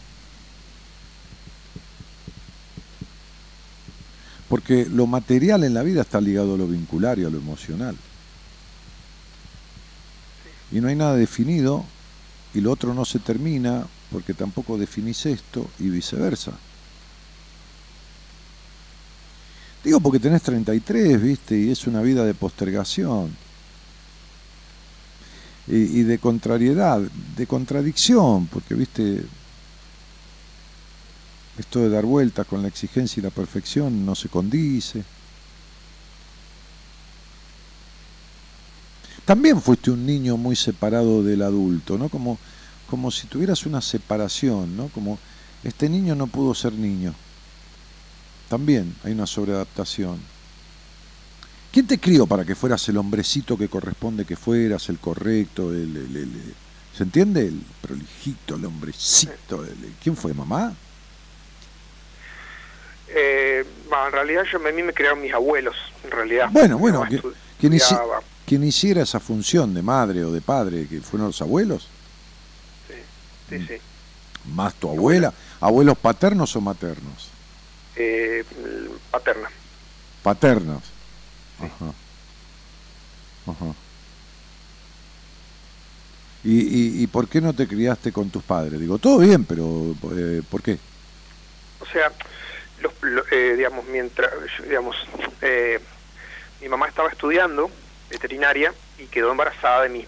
Porque 4.48 4.86
lo 4.86 5.06
material 5.06 5.66
en 5.66 5.74
la 5.74 5.84
vida 5.84 6.02
está 6.02 6.22
ligado 6.22 6.56
a 6.56 6.58
lo 6.58 6.68
vincular 6.68 7.20
y 7.20 7.26
a 7.26 7.30
lo 7.30 7.38
emocional. 7.38 7.98
Y 10.72 10.80
no 10.80 10.88
hay 10.88 10.96
nada 10.96 11.16
definido 11.16 11.86
y 12.54 12.62
lo 12.62 12.72
otro 12.72 12.94
no 12.94 13.04
se 13.04 13.20
termina 13.20 13.86
porque 14.10 14.34
tampoco 14.34 14.78
definís 14.78 15.26
esto 15.26 15.70
y 15.80 15.90
viceversa. 15.90 16.54
Digo 19.84 20.00
porque 20.00 20.20
tenés 20.20 20.44
33, 20.44 21.22
viste, 21.22 21.60
y 21.60 21.72
es 21.72 21.88
una 21.88 22.02
vida 22.02 22.24
de 22.24 22.34
postergación 22.34 23.43
y, 25.68 25.76
y 25.76 26.04
de 26.04 26.20
contrariedad, 26.20 27.00
de 27.00 27.48
contradicción, 27.48 28.48
porque 28.48 28.76
viste, 28.76 29.24
esto 31.58 31.80
de 31.80 31.90
dar 31.90 32.06
vueltas 32.06 32.48
con 32.48 32.62
la 32.62 32.68
exigencia 32.68 33.20
y 33.20 33.24
la 33.24 33.30
perfección 33.30 34.06
no 34.06 34.16
se 34.16 34.30
condice. 34.30 35.04
También 39.26 39.62
fuiste 39.62 39.90
un 39.90 40.06
niño 40.06 40.36
muy 40.36 40.56
separado 40.56 41.24
del 41.24 41.44
adulto, 41.44 41.98
¿no? 41.98 42.10
Como, 42.10 42.38
como 42.90 43.10
si 43.10 43.28
tuvieras 43.28 43.66
una 43.66 43.82
separación, 43.82 44.76
¿no? 44.76 44.90
Como 44.90 45.18
este 45.64 45.88
niño 45.88 46.14
no 46.14 46.28
pudo 46.28 46.54
ser 46.54 46.74
niño. 46.74 47.14
También 48.50 48.94
hay 49.04 49.14
una 49.14 49.26
sobreadaptación. 49.26 50.20
¿Quién 51.74 51.88
te 51.88 52.00
crió 52.00 52.28
para 52.28 52.46
que 52.46 52.54
fueras 52.56 52.88
el 52.88 52.98
hombrecito 52.98 53.58
que 53.58 53.68
corresponde 53.68 54.26
que 54.26 54.36
fueras, 54.38 54.88
el 54.90 55.00
correcto, 55.00 55.72
el, 55.72 55.98
el- 55.98 56.16
el- 56.18 56.54
¿se 56.96 57.02
entiende? 57.04 57.48
El 57.48 57.62
prolijito, 57.82 58.56
el 58.56 58.66
hombrecito. 58.66 59.66
el- 59.66 59.94
¿Quién 60.02 60.16
fue, 60.16 60.34
mamá? 60.36 60.72
Eh, 63.10 63.66
bueno, 63.90 64.06
en 64.08 64.12
realidad 64.14 64.44
yo, 64.52 64.58
a 64.66 64.72
mí 64.72 64.84
me 64.84 64.94
crearon 64.94 65.22
mis 65.22 65.34
abuelos, 65.34 65.76
en 66.04 66.12
realidad. 66.12 66.50
Bueno, 66.52 66.78
bueno, 66.78 67.04
que- 67.10 67.22
quien, 67.60 67.74
hici- 67.74 67.78
estudiaba. 67.82 68.22
quien 68.46 68.64
hiciera 68.64 69.02
esa 69.02 69.20
función 69.20 69.74
de 69.74 69.82
madre 69.82 70.24
o 70.24 70.32
de 70.32 70.42
padre, 70.42 70.88
que 70.88 71.02
fueron 71.02 71.28
los 71.28 71.42
abuelos, 71.42 71.88
Sí, 73.50 73.58
sí. 73.68 73.76
más 74.54 74.74
tu 74.76 74.90
abuela, 74.90 75.34
abuelos 75.60 75.98
paternos 75.98 76.56
o 76.56 76.62
maternos, 76.62 77.30
Eh, 77.96 78.44
paterna. 79.12 79.50
paternos. 80.24 80.82
Ajá. 81.66 81.94
Ajá. 83.46 83.76
¿Y, 86.44 86.60
y, 87.00 87.04
y 87.04 87.08
por 87.08 87.30
qué 87.30 87.40
no 87.42 87.56
te 87.56 87.68
criaste 87.68 88.12
con 88.12 88.30
tus 88.30 88.44
padres? 88.44 88.80
Digo, 88.80 89.00
todo 89.00 89.20
bien, 89.20 89.46
pero 89.46 89.96
eh, 90.16 90.42
¿por 90.50 90.62
qué? 90.62 90.80
O 91.80 91.86
sea, 91.86 92.12
los, 92.78 92.94
lo- 93.02 93.24
eh, 93.32 93.56
digamos, 93.56 93.86
mientras, 93.86 94.30
digamos, 94.64 94.96
eh, 95.42 95.80
mi 96.60 96.68
mamá 96.70 96.88
estaba 96.88 97.10
estudiando 97.10 97.72
veterinaria 98.10 98.74
y 98.98 99.08
quedó 99.08 99.32
embarazada 99.32 99.84
de 99.84 99.90
mí. 99.90 100.08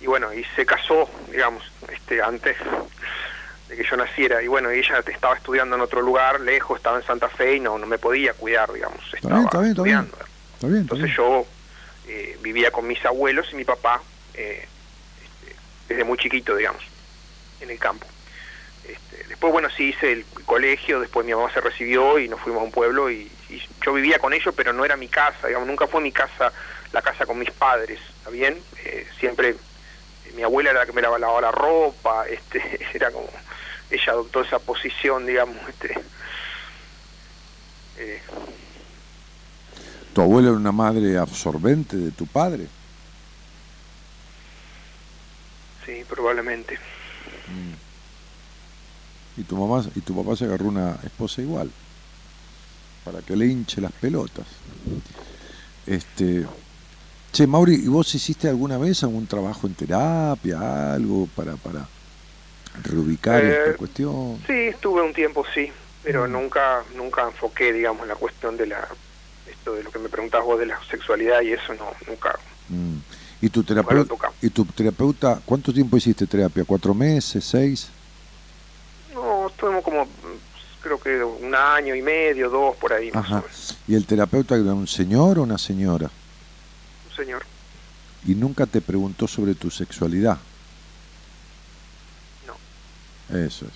Y 0.00 0.06
bueno, 0.06 0.32
y 0.32 0.44
se 0.56 0.64
casó, 0.64 1.10
digamos, 1.30 1.62
este, 1.88 2.22
antes 2.22 2.56
de 3.68 3.76
que 3.76 3.84
yo 3.84 3.96
naciera. 3.96 4.42
Y 4.42 4.46
bueno, 4.46 4.70
ella 4.70 5.02
estaba 5.06 5.34
estudiando 5.34 5.76
en 5.76 5.82
otro 5.82 6.00
lugar, 6.00 6.40
lejos, 6.40 6.76
estaba 6.78 6.98
en 6.98 7.06
Santa 7.06 7.28
Fe 7.28 7.56
y 7.56 7.60
no, 7.60 7.78
no 7.78 7.86
me 7.86 7.98
podía 7.98 8.32
cuidar, 8.34 8.72
digamos. 8.72 9.00
Está 9.12 9.28
bien, 9.28 9.44
está 9.44 9.58
bien, 9.60 9.70
está 9.72 9.82
bien. 9.82 9.96
estudiando. 9.98 10.37
Está 10.58 10.66
bien, 10.66 10.82
está 10.82 10.96
Entonces 10.96 11.04
bien. 11.04 11.16
yo 11.16 11.46
eh, 12.08 12.36
vivía 12.42 12.72
con 12.72 12.84
mis 12.84 13.04
abuelos 13.04 13.46
y 13.52 13.54
mi 13.54 13.64
papá 13.64 14.02
eh, 14.34 14.66
este, 15.22 15.56
desde 15.88 16.02
muy 16.02 16.18
chiquito, 16.18 16.56
digamos, 16.56 16.82
en 17.60 17.70
el 17.70 17.78
campo. 17.78 18.04
Este, 18.84 19.28
después, 19.28 19.52
bueno, 19.52 19.68
sí 19.70 19.90
hice 19.90 20.10
el 20.10 20.24
colegio, 20.44 20.98
después 20.98 21.24
mi 21.24 21.32
mamá 21.32 21.52
se 21.52 21.60
recibió 21.60 22.18
y 22.18 22.28
nos 22.28 22.40
fuimos 22.40 22.62
a 22.62 22.64
un 22.64 22.72
pueblo 22.72 23.08
y, 23.08 23.30
y 23.48 23.62
yo 23.86 23.92
vivía 23.92 24.18
con 24.18 24.32
ellos, 24.32 24.52
pero 24.56 24.72
no 24.72 24.84
era 24.84 24.96
mi 24.96 25.06
casa, 25.06 25.46
digamos, 25.46 25.68
nunca 25.68 25.86
fue 25.86 26.00
mi 26.00 26.10
casa, 26.10 26.52
la 26.92 27.02
casa 27.02 27.24
con 27.24 27.38
mis 27.38 27.52
padres, 27.52 28.00
¿está 28.18 28.30
bien? 28.30 28.60
Eh, 28.84 29.06
siempre 29.20 29.50
eh, 29.50 29.56
mi 30.34 30.42
abuela 30.42 30.70
era 30.70 30.80
la 30.80 30.86
que 30.86 30.92
me 30.92 31.02
lavaba 31.02 31.40
la 31.40 31.52
ropa, 31.52 32.26
este, 32.28 32.80
era 32.94 33.12
como, 33.12 33.30
ella 33.90 34.12
adoptó 34.12 34.40
esa 34.40 34.58
posición, 34.58 35.24
digamos, 35.24 35.56
este, 35.68 35.94
eh, 37.98 38.20
¿Tu 40.18 40.22
abuela 40.24 40.48
era 40.48 40.56
una 40.56 40.72
madre 40.72 41.16
absorbente 41.16 41.96
de 41.96 42.10
tu 42.10 42.26
padre? 42.26 42.66
sí, 45.86 46.02
probablemente. 46.08 46.76
Y 49.36 49.44
tu 49.44 49.56
mamá 49.56 49.88
y 49.94 50.00
tu 50.00 50.20
papá 50.20 50.34
se 50.34 50.46
agarró 50.46 50.64
una 50.66 50.98
esposa 51.04 51.40
igual. 51.40 51.70
Para 53.04 53.20
que 53.22 53.36
le 53.36 53.46
hinche 53.46 53.80
las 53.80 53.92
pelotas. 53.92 54.48
Este. 55.86 56.44
Che, 57.30 57.46
Mauri, 57.46 57.76
¿y 57.76 57.86
vos 57.86 58.12
hiciste 58.12 58.48
alguna 58.48 58.76
vez 58.76 59.04
algún 59.04 59.28
trabajo 59.28 59.68
en 59.68 59.74
terapia, 59.74 60.94
algo 60.94 61.28
para, 61.36 61.54
para 61.54 61.86
reubicar 62.82 63.44
Eh, 63.44 63.56
esta 63.56 63.76
cuestión? 63.76 64.42
Sí, 64.48 64.52
estuve 64.52 65.00
un 65.00 65.14
tiempo, 65.14 65.44
sí, 65.54 65.70
pero 66.02 66.26
nunca 66.26 66.82
nunca 66.96 67.22
enfoqué, 67.22 67.72
digamos, 67.72 68.08
la 68.08 68.16
cuestión 68.16 68.56
de 68.56 68.66
la 68.66 68.88
esto 69.68 69.74
de 69.74 69.82
lo 69.82 69.90
que 69.90 69.98
me 69.98 70.08
preguntabas 70.08 70.46
vos 70.46 70.58
de 70.58 70.66
la 70.66 70.80
sexualidad 70.90 71.42
y 71.42 71.52
eso 71.52 71.74
no 71.74 71.92
nunca. 72.06 72.38
Mm. 72.68 72.98
¿Y 73.40 73.48
tu, 73.50 73.62
terapeuta, 73.62 74.08
tocamos. 74.08 74.36
¿Y 74.42 74.50
tu 74.50 74.64
terapeuta, 74.64 75.40
cuánto 75.44 75.72
tiempo 75.72 75.96
hiciste 75.96 76.26
terapia? 76.26 76.64
¿Cuatro 76.64 76.94
meses? 76.94 77.44
¿Seis? 77.44 77.88
No, 79.14 79.48
estuvimos 79.48 79.84
como 79.84 80.04
mm, 80.04 80.08
creo 80.82 80.98
que 80.98 81.22
un 81.22 81.54
año 81.54 81.94
y 81.94 82.02
medio, 82.02 82.50
dos 82.50 82.76
por 82.76 82.92
ahí, 82.92 83.12
más 83.12 83.24
o 83.24 83.26
Ajá. 83.26 83.42
menos. 83.42 83.76
¿Y 83.86 83.94
el 83.94 84.06
terapeuta 84.06 84.56
era 84.56 84.74
un 84.74 84.88
señor 84.88 85.38
o 85.38 85.42
una 85.42 85.58
señora? 85.58 86.10
Un 87.10 87.16
señor. 87.16 87.44
Y 88.26 88.34
nunca 88.34 88.66
te 88.66 88.80
preguntó 88.80 89.28
sobre 89.28 89.54
tu 89.54 89.70
sexualidad. 89.70 90.38
No. 92.46 93.36
Eso 93.38 93.66
es. 93.66 93.72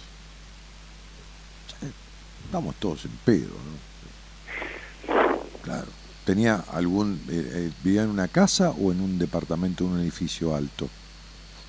Estamos 2.47 2.75
todos 2.77 3.05
en 3.05 3.13
pedo, 3.25 3.49
¿no? 3.49 3.92
Claro. 5.63 5.87
¿Tenía 6.25 6.65
algún. 6.73 7.21
eh, 7.29 7.51
eh, 7.53 7.71
¿Vivía 7.83 8.03
en 8.03 8.11
una 8.11 8.29
casa 8.29 8.71
o 8.71 8.93
en 8.93 9.01
un 9.01 9.19
departamento, 9.19 9.85
en 9.85 9.93
un 9.93 10.01
edificio 10.01 10.55
alto? 10.55 10.89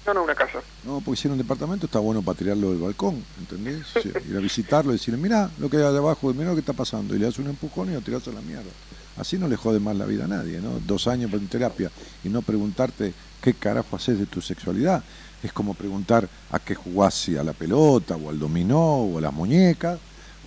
No, 0.06 0.14
no, 0.14 0.24
una 0.24 0.36
casa. 0.36 0.60
No, 0.84 1.00
porque 1.00 1.22
si 1.22 1.28
era 1.28 1.34
un 1.34 1.38
departamento 1.38 1.86
está 1.86 2.00
bueno 2.00 2.22
para 2.22 2.38
tirarlo 2.38 2.72
del 2.72 2.80
balcón, 2.80 3.24
¿entendés? 3.40 3.86
Sí, 4.02 4.12
Ir 4.30 4.36
a 4.36 4.42
visitarlo 4.42 4.92
y 4.92 4.98
decirle, 4.98 5.18
mirá 5.18 5.50
lo 5.60 5.70
que 5.70 5.78
hay 5.78 5.84
de 5.84 5.98
abajo, 5.98 6.34
mirá 6.34 6.50
lo 6.50 6.56
que 6.56 6.60
está 6.60 6.74
pasando. 6.74 7.16
Y 7.16 7.20
le 7.20 7.26
das 7.26 7.40
un 7.40 7.48
empujón 7.48 7.90
y 7.90 7.94
lo 7.94 8.02
tirás 8.02 8.28
a 8.28 8.32
la 8.32 8.42
mierda. 8.42 8.70
Así 9.16 9.38
no 9.38 9.48
le 9.48 9.56
jode 9.56 9.80
más 9.80 9.96
la 9.96 10.06
vida 10.06 10.26
a 10.26 10.28
nadie, 10.28 10.60
¿no? 10.60 10.80
Dos 10.86 11.08
años 11.08 11.32
en 11.34 11.48
terapia 11.48 11.90
y 12.24 12.30
no 12.30 12.42
preguntarte 12.42 13.14
qué 13.42 13.54
carajo 13.54 13.96
haces 13.96 14.20
de 14.20 14.26
tu 14.26 14.42
sexualidad. 14.42 15.04
Es 15.42 15.54
como 15.54 15.74
preguntar 15.74 16.28
a 16.52 16.60
qué 16.60 16.76
jugás, 16.76 17.14
si 17.14 17.38
a 17.38 17.44
la 17.44 17.54
pelota, 17.54 18.16
o 18.16 18.30
al 18.30 18.40
dominó, 18.40 19.04
o 19.04 19.18
a 19.18 19.22
las 19.22 19.34
muñecas, 19.34 20.00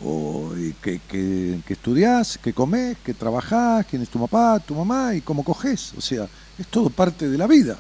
o 0.05 0.53
y 0.57 0.73
qué, 0.83 1.01
qué- 1.09 1.61
qué 1.67 1.73
estudiás, 1.73 2.39
qué 2.43 2.53
comés, 2.53 2.97
qué 3.05 3.15
trabajás, 3.15 3.87
quién 3.87 4.03
es 4.03 4.09
tu 4.09 4.21
papá, 4.21 4.59
tu 4.61 4.75
mamá 4.75 5.15
y 5.15 5.21
cómo 5.23 5.43
coges. 5.45 5.93
O 5.97 6.01
sea, 6.01 6.29
es 6.59 6.67
todo 6.69 6.91
parte 6.91 7.29
de 7.29 7.39
la 7.39 7.47
vida. 7.47 7.79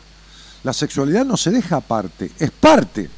La 0.64 0.72
sexualidad 0.72 1.24
no 1.24 1.36
se 1.36 1.50
deja 1.50 1.76
aparte, 1.76 2.30
es 2.38 2.50
parte. 2.50 3.08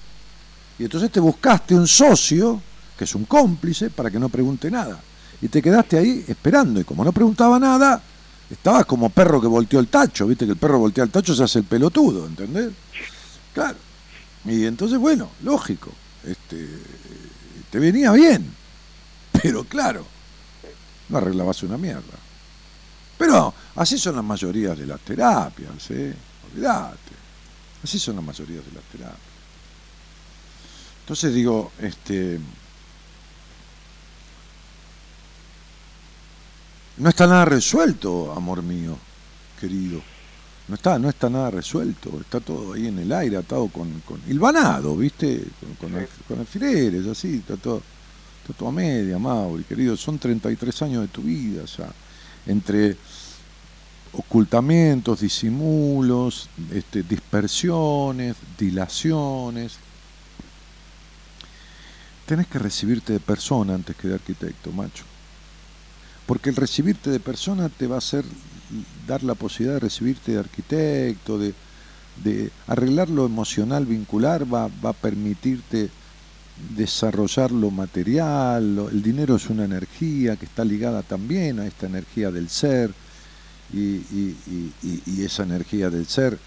Y 0.79 0.85
entonces 0.85 1.11
te 1.11 1.21
buscaste 1.21 1.75
un 1.75 1.87
socio, 1.89 2.61
que 2.97 3.05
es 3.05 3.15
un 3.15 3.25
cómplice, 3.25 3.91
para 3.91 4.11
que 4.11 4.19
no 4.19 4.29
pregunte 4.29 4.71
nada. 4.71 5.01
Y 5.41 5.49
te 5.49 5.63
quedaste 5.63 5.97
ahí 5.99 6.25
esperando. 6.29 6.81
Y 6.81 6.85
como 6.85 7.05
no 7.05 7.13
preguntaba 7.13 7.59
nada, 7.59 8.03
estabas 8.51 8.85
como 8.87 9.09
perro 9.11 9.41
que 9.41 9.47
volteó 9.47 9.79
el 9.81 9.89
tacho. 9.89 10.27
Viste 10.27 10.45
que 10.45 10.53
el 10.53 10.59
perro 10.59 10.79
voltea 10.81 11.05
el 11.05 11.11
tacho, 11.11 11.35
se 11.35 11.45
hace 11.45 11.61
el 11.61 11.65
pelotudo, 11.65 12.27
¿entendés? 12.27 12.71
Claro. 13.55 13.77
Y 14.45 14.65
entonces, 14.67 14.99
bueno, 14.99 15.31
lógico. 15.43 15.91
Este, 16.25 16.69
te 17.71 17.79
venía 17.79 18.13
bien. 18.13 18.53
Pero 19.43 19.65
claro, 19.65 20.05
no 21.09 21.19
arreglabas 21.19 21.63
una 21.63 21.77
mierda. 21.79 22.19
Pero 23.17 23.53
así 23.77 23.99
son 23.99 24.17
las 24.17 24.25
mayorías 24.25 24.79
de 24.79 24.87
las 24.87 25.01
terapias, 25.01 25.91
¿eh? 25.91 26.15
Olvídate. 26.53 27.19
Así 27.83 27.99
son 27.99 28.17
las 28.17 28.25
mayorías 28.25 28.65
de 28.65 28.73
las 28.73 28.85
terapias. 28.85 29.19
Entonces 31.01 31.35
digo, 31.35 31.73
este. 31.81 32.39
No 36.99 37.09
está 37.09 37.27
nada 37.27 37.45
resuelto, 37.45 38.33
amor 38.33 38.63
mío, 38.63 38.97
querido. 39.61 40.01
No 40.67 40.75
está, 40.75 40.99
no 40.99 41.09
está 41.09 41.31
nada 41.31 41.51
resuelto. 41.51 42.11
Está 42.21 42.41
todo 42.41 42.75
ahí 42.75 42.89
en 42.89 42.99
el 42.99 43.13
aire, 43.13 43.37
atado 43.37 43.69
con. 43.69 44.01
con 44.01 44.21
hilvanado, 44.29 44.97
¿viste? 44.97 45.45
Con, 45.61 45.75
con, 45.91 46.01
alf- 46.01 46.25
con 46.27 46.39
alfileres, 46.41 47.07
así. 47.07 47.37
Está 47.37 47.57
todo, 47.57 47.83
está 48.49 48.59
todo 48.61 48.69
a 48.71 48.73
media, 48.73 49.19
Mauri, 49.19 49.65
querido. 49.65 49.97
Son 49.97 50.19
33 50.19 50.83
años 50.83 51.03
de 51.03 51.09
tu 51.09 51.23
vida 51.23 51.65
ya. 51.65 51.91
Entre 52.47 52.97
ocultamientos, 54.13 55.21
disimulos, 55.21 56.49
este, 56.73 57.03
dispersiones, 57.03 58.37
dilaciones. 58.59 59.77
Tenés 62.27 62.47
que 62.47 62.59
recibirte 62.59 63.13
de 63.13 63.21
persona 63.21 63.75
antes 63.75 63.97
que 63.97 64.09
de 64.09 64.15
arquitecto, 64.15 64.73
macho. 64.73 65.05
Porque 66.27 66.51
el 66.51 66.57
recibirte 66.57 67.11
de 67.11 67.21
persona 67.21 67.69
te 67.69 67.87
va 67.87 67.97
a 67.97 67.99
hacer 67.99 68.25
dar 69.07 69.23
la 69.23 69.35
posibilidad 69.35 69.75
de 69.75 69.81
recibirte 69.81 70.33
de 70.33 70.39
arquitecto, 70.39 71.39
de, 71.39 71.55
arreglar 72.67 73.09
lo 73.09 73.25
emocional, 73.25 73.87
vincular, 73.87 74.43
va, 74.43 74.69
va 74.85 74.91
a 74.91 74.95
permitirte 74.95 75.91
desarrollar 76.77 77.53
lo 77.53 77.71
material. 77.71 78.89
el 78.91 79.03
dinero 79.03 79.37
es 79.37 79.49
una 79.51 79.65
energía 79.65 80.37
que 80.37 80.45
está 80.47 80.65
ligada 80.65 81.03
también 81.03 81.61
a 81.61 81.67
esta 81.67 81.87
energía 81.87 82.31
del 82.31 82.49
ser 82.49 82.93
y- 83.73 84.03
y 85.07 85.23
esa 85.23 85.43
energía 85.43 85.91
del 85.91 86.07
ser 86.07 86.39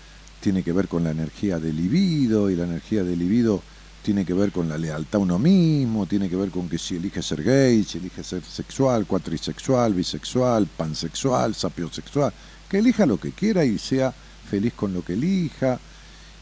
tiene 0.41 0.63
que 0.63 0.73
ver 0.73 0.88
con 0.88 1.03
la 1.03 1.11
energía 1.11 1.59
del 1.59 1.75
libido 1.77 2.49
y 2.49 2.55
la 2.55 2.63
energía 2.63 3.03
del 3.03 3.19
libido 3.19 3.61
tiene 4.03 4.25
que 4.25 4.33
ver 4.33 4.51
con 4.51 4.67
la 4.67 4.77
lealtad 4.77 5.19
a 5.19 5.23
uno 5.23 5.38
mismo, 5.38 6.07
tiene 6.07 6.27
que 6.27 6.35
ver 6.35 6.49
con 6.49 6.67
que 6.67 6.79
si 6.79 6.95
elige 6.95 7.21
ser 7.21 7.43
gay, 7.43 7.83
si 7.83 7.99
elige 7.99 8.23
ser 8.23 8.43
sexual, 8.43 9.05
cuatrisexual, 9.05 9.93
bisexual, 9.93 10.65
pansexual, 10.65 11.53
sapiosexual, 11.53 12.33
que 12.67 12.79
elija 12.79 13.05
lo 13.05 13.19
que 13.19 13.31
quiera 13.31 13.63
y 13.63 13.77
sea 13.77 14.11
feliz 14.49 14.73
con 14.73 14.91
lo 14.93 15.03
que 15.05 15.13
elija 15.13 15.79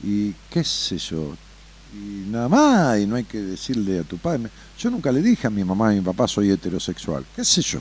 y 0.02 0.32
qué 0.50 0.64
sé 0.64 0.98
yo, 0.98 1.36
y 1.94 2.30
nada 2.30 2.48
más, 2.48 3.00
y 3.00 3.06
no 3.06 3.16
hay 3.16 3.24
que 3.24 3.40
decirle 3.40 4.00
a 4.00 4.04
tu 4.04 4.18
padre. 4.18 4.50
Yo 4.78 4.90
nunca 4.90 5.12
le 5.12 5.22
dije 5.22 5.48
a 5.48 5.50
mi 5.50 5.64
mamá 5.64 5.94
y 5.94 5.98
a 5.98 6.00
mi 6.02 6.06
papá 6.06 6.28
soy 6.28 6.52
heterosexual, 6.52 7.26
qué 7.36 7.44
sé 7.44 7.62
yo, 7.62 7.80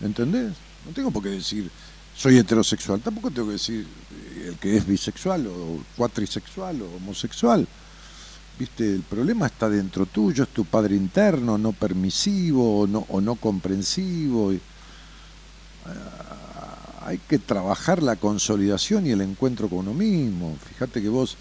¿entendés? 0.00 0.52
No 0.86 0.92
tengo 0.92 1.10
por 1.10 1.22
qué 1.22 1.30
decir 1.30 1.70
soy 2.16 2.38
heterosexual, 2.38 3.00
tampoco 3.00 3.30
tengo 3.30 3.48
que 3.48 3.54
decir 3.54 3.86
eh, 4.10 4.48
el 4.48 4.56
que 4.56 4.76
es 4.76 4.86
bisexual 4.86 5.46
o 5.48 5.80
cuatrisexual 5.96 6.80
o 6.82 6.96
homosexual. 6.96 7.66
Viste, 8.58 8.94
el 8.94 9.02
problema 9.02 9.46
está 9.46 9.68
dentro 9.68 10.06
tuyo, 10.06 10.44
es 10.44 10.48
tu 10.48 10.64
padre 10.64 10.96
interno, 10.96 11.58
no 11.58 11.72
permisivo 11.72 12.80
o 12.80 12.86
no, 12.86 13.04
o 13.10 13.20
no 13.20 13.34
comprensivo. 13.34 14.54
y, 14.54 14.60
ah, 15.84 16.36
hay 17.06 17.18
que 17.18 17.38
trabajar 17.38 18.02
la 18.02 18.16
consolidación 18.16 19.06
y 19.06 19.10
el 19.10 19.20
encuentro 19.20 19.68
con 19.68 19.80
uno 19.80 19.94
mismo. 19.94 20.56
Fíjate 20.68 21.00
que 21.00 21.08
vos, 21.08 21.36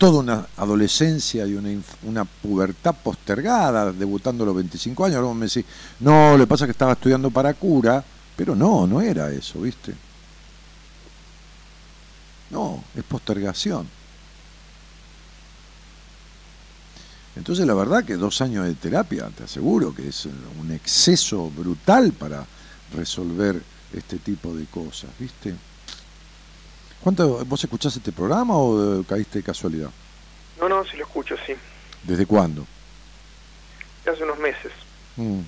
toda 0.00 0.20
una 0.20 0.46
adolescencia 0.56 1.46
y 1.46 1.52
una, 1.52 1.68
una 2.04 2.24
pubertad 2.24 2.94
postergada, 3.04 3.92
debutando 3.92 4.44
a 4.44 4.46
los 4.46 4.56
25 4.56 5.04
años, 5.04 5.22
vos 5.22 5.36
me 5.36 5.44
decís, 5.44 5.66
no, 6.00 6.36
que 6.38 6.46
pasa 6.46 6.64
que 6.64 6.70
estaba 6.70 6.92
estudiando 6.92 7.30
para 7.30 7.52
cura, 7.52 8.02
pero 8.34 8.56
no, 8.56 8.86
no 8.86 9.02
era 9.02 9.30
eso, 9.30 9.60
¿viste? 9.60 9.92
No, 12.48 12.82
es 12.96 13.04
postergación. 13.04 13.86
Entonces 17.36 17.66
la 17.66 17.74
verdad 17.74 18.02
que 18.02 18.16
dos 18.16 18.40
años 18.40 18.64
de 18.64 18.76
terapia, 18.76 19.28
te 19.36 19.44
aseguro 19.44 19.94
que 19.94 20.08
es 20.08 20.24
un 20.24 20.72
exceso 20.72 21.50
brutal 21.50 22.12
para 22.12 22.46
resolver 22.94 23.62
este 23.92 24.16
tipo 24.16 24.54
de 24.54 24.64
cosas, 24.64 25.10
¿viste? 25.18 25.54
¿Cuánto, 27.02 27.44
¿Vos 27.46 27.64
escuchás 27.64 27.96
este 27.96 28.12
programa 28.12 28.56
o 28.56 29.00
eh, 29.00 29.04
caíste 29.08 29.38
de 29.38 29.44
casualidad? 29.44 29.90
No, 30.60 30.68
no, 30.68 30.84
sí 30.84 30.96
lo 30.96 31.04
escucho, 31.04 31.34
sí. 31.46 31.54
¿Desde 32.02 32.26
cuándo? 32.26 32.66
Hace 34.10 34.22
unos 34.24 34.38
meses. 34.38 34.72
Mm. 35.16 35.40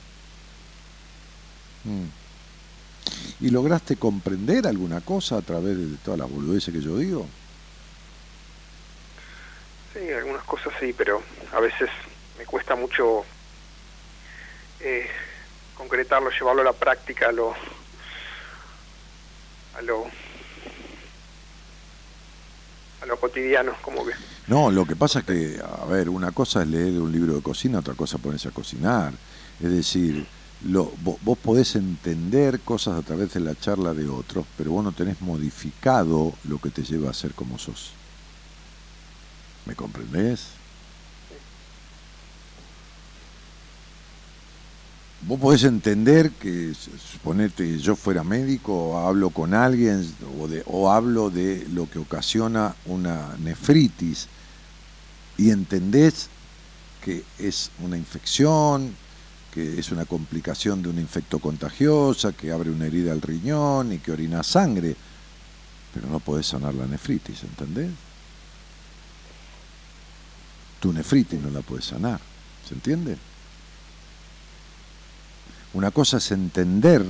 Mm. 1.84 2.08
¿Y 3.40 3.50
lograste 3.50 3.96
comprender 3.96 4.66
alguna 4.66 5.00
cosa 5.00 5.38
a 5.38 5.42
través 5.42 5.76
de 5.76 5.96
todas 5.98 6.20
las 6.20 6.30
boludeces 6.30 6.72
que 6.72 6.80
yo 6.80 6.96
digo? 6.96 7.26
Sí, 9.92 10.10
algunas 10.12 10.44
cosas 10.44 10.72
sí, 10.80 10.94
pero 10.96 11.22
a 11.52 11.60
veces 11.60 11.90
me 12.38 12.46
cuesta 12.46 12.74
mucho 12.76 13.24
eh, 14.80 15.06
concretarlo, 15.74 16.30
llevarlo 16.30 16.62
a 16.62 16.66
la 16.66 16.72
práctica, 16.72 17.28
a 17.28 17.32
lo, 17.32 17.54
a 19.76 19.82
lo, 19.82 20.06
a 23.02 23.06
lo 23.06 23.18
cotidiano, 23.18 23.72
como 23.82 24.04
que. 24.06 24.12
No, 24.46 24.70
lo 24.70 24.84
que 24.86 24.96
pasa 24.96 25.20
es 25.20 25.24
que, 25.24 25.60
a 25.62 25.84
ver, 25.86 26.08
una 26.08 26.32
cosa 26.32 26.62
es 26.62 26.68
leer 26.68 27.00
un 27.00 27.10
libro 27.12 27.34
de 27.34 27.42
cocina, 27.42 27.80
otra 27.80 27.94
cosa 27.94 28.16
es 28.16 28.22
ponerse 28.22 28.48
a 28.48 28.52
cocinar. 28.52 29.12
Es 29.60 29.70
decir, 29.70 30.26
lo, 30.66 30.92
vo- 31.04 31.18
vos, 31.22 31.38
podés 31.38 31.74
entender 31.76 32.60
cosas 32.60 32.98
a 32.98 33.02
través 33.02 33.32
de 33.34 33.40
la 33.40 33.54
charla 33.54 33.94
de 33.94 34.08
otros, 34.08 34.46
pero 34.56 34.72
vos 34.72 34.84
no 34.84 34.92
tenés 34.92 35.20
modificado 35.20 36.32
lo 36.44 36.58
que 36.58 36.70
te 36.70 36.82
lleva 36.82 37.10
a 37.10 37.14
ser 37.14 37.32
como 37.34 37.58
sos. 37.58 37.92
¿Me 39.66 39.74
comprendés? 39.74 40.46
Vos 45.24 45.38
podés 45.38 45.62
entender 45.62 46.32
que, 46.32 46.74
suponete, 46.74 47.78
yo 47.78 47.94
fuera 47.94 48.24
médico, 48.24 48.74
o 48.74 48.98
hablo 48.98 49.30
con 49.30 49.54
alguien, 49.54 50.04
o, 50.40 50.48
de, 50.48 50.64
o 50.66 50.90
hablo 50.90 51.30
de 51.30 51.64
lo 51.72 51.88
que 51.88 52.00
ocasiona 52.00 52.74
una 52.86 53.36
nefritis, 53.38 54.26
y 55.38 55.50
entendés 55.50 56.28
que 57.04 57.22
es 57.38 57.70
una 57.78 57.96
infección, 57.96 58.96
que 59.52 59.78
es 59.78 59.92
una 59.92 60.06
complicación 60.06 60.82
de 60.82 60.88
una 60.88 61.00
infecto 61.00 61.38
contagiosa, 61.38 62.32
que 62.32 62.50
abre 62.50 62.70
una 62.70 62.86
herida 62.86 63.12
al 63.12 63.22
riñón 63.22 63.92
y 63.92 63.98
que 63.98 64.10
orina 64.10 64.42
sangre, 64.42 64.96
pero 65.94 66.08
no 66.08 66.18
podés 66.18 66.46
sanar 66.46 66.74
la 66.74 66.86
nefritis, 66.86 67.44
¿entendés? 67.44 67.90
Tu 70.80 70.92
nefritis 70.92 71.40
no 71.40 71.50
la 71.50 71.60
puedes 71.60 71.84
sanar, 71.84 72.20
¿se 72.66 72.74
entiende? 72.74 73.16
Una 75.74 75.90
cosa 75.90 76.18
es 76.18 76.30
entender 76.32 77.04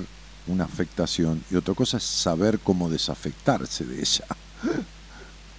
una 0.47 0.65
afectación 0.65 1.43
y 1.51 1.57
otra 1.57 1.75
cosa 1.75 1.97
es 1.97 2.05
saber 2.05 2.59
cómo 2.61 2.89
desafectarse 2.91 3.85
de 3.85 4.01
ella. 4.01 4.27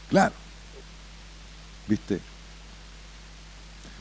Claro. 0.10 0.36
¿Viste? 1.88 2.20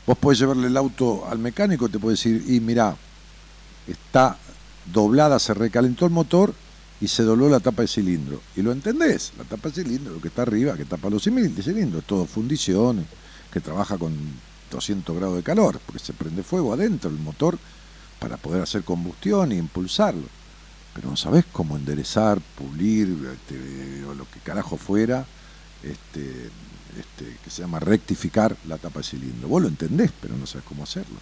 Vos 0.07 0.19
podés 0.19 0.41
llevarle 0.41 0.66
el 0.66 0.77
auto 0.77 1.27
al 1.27 1.39
mecánico, 1.39 1.89
te 1.89 1.99
puede 1.99 2.15
decir, 2.16 2.45
y 2.49 2.61
mirá, 2.61 2.95
está 3.87 4.37
doblada, 4.93 5.39
se 5.39 5.55
recalentó 5.55 6.05
el 6.05 6.11
motor 6.11 6.53
y 7.01 7.09
se 7.09 7.23
dobló 7.23 7.49
la 7.49 7.61
tapa 7.61 7.81
de 7.83 7.89
cilindro. 7.89 8.43
Y 8.57 8.61
lo 8.62 8.73
entendés, 8.73 9.33
la 9.39 9.45
tapa 9.45 9.70
de 9.70 9.83
cilindro, 9.83 10.12
lo 10.12 10.20
que 10.20 10.29
está 10.29 10.43
arriba, 10.43 10.77
que 10.77 10.85
tapa 10.85 11.09
los 11.09 11.27
cimil- 11.27 11.55
de 11.55 11.62
cilindro, 11.62 12.01
es 12.01 12.05
todo 12.05 12.27
fundición, 12.27 13.07
que 13.51 13.61
trabaja 13.61 13.97
con 13.97 14.15
200 14.70 15.16
grados 15.16 15.37
de 15.37 15.43
calor, 15.43 15.81
porque 15.87 16.05
se 16.05 16.12
prende 16.12 16.43
fuego 16.43 16.74
adentro 16.74 17.09
el 17.09 17.16
motor 17.16 17.59
para 18.23 18.36
poder 18.36 18.62
hacer 18.62 18.85
combustión 18.85 19.51
y 19.51 19.57
impulsarlo. 19.57 20.28
Pero 20.94 21.11
no 21.11 21.16
sabés 21.16 21.44
cómo 21.51 21.77
enderezar, 21.77 22.40
pulir, 22.40 23.09
este, 23.35 24.05
o 24.05 24.15
lo 24.15 24.31
que 24.31 24.39
carajo 24.39 24.77
fuera, 24.77 25.27
este, 25.82 26.51
este, 26.99 27.36
que 27.43 27.51
se 27.51 27.62
llama 27.62 27.81
rectificar 27.81 28.57
la 28.69 28.78
tapa 28.78 29.01
de 29.01 29.05
cilindro. 29.05 29.49
Vos 29.49 29.62
lo 29.62 29.69
entendés, 29.69 30.12
pero 30.20 30.36
no 30.36 30.47
sabés 30.47 30.65
cómo 30.69 30.85
hacerlo. 30.85 31.19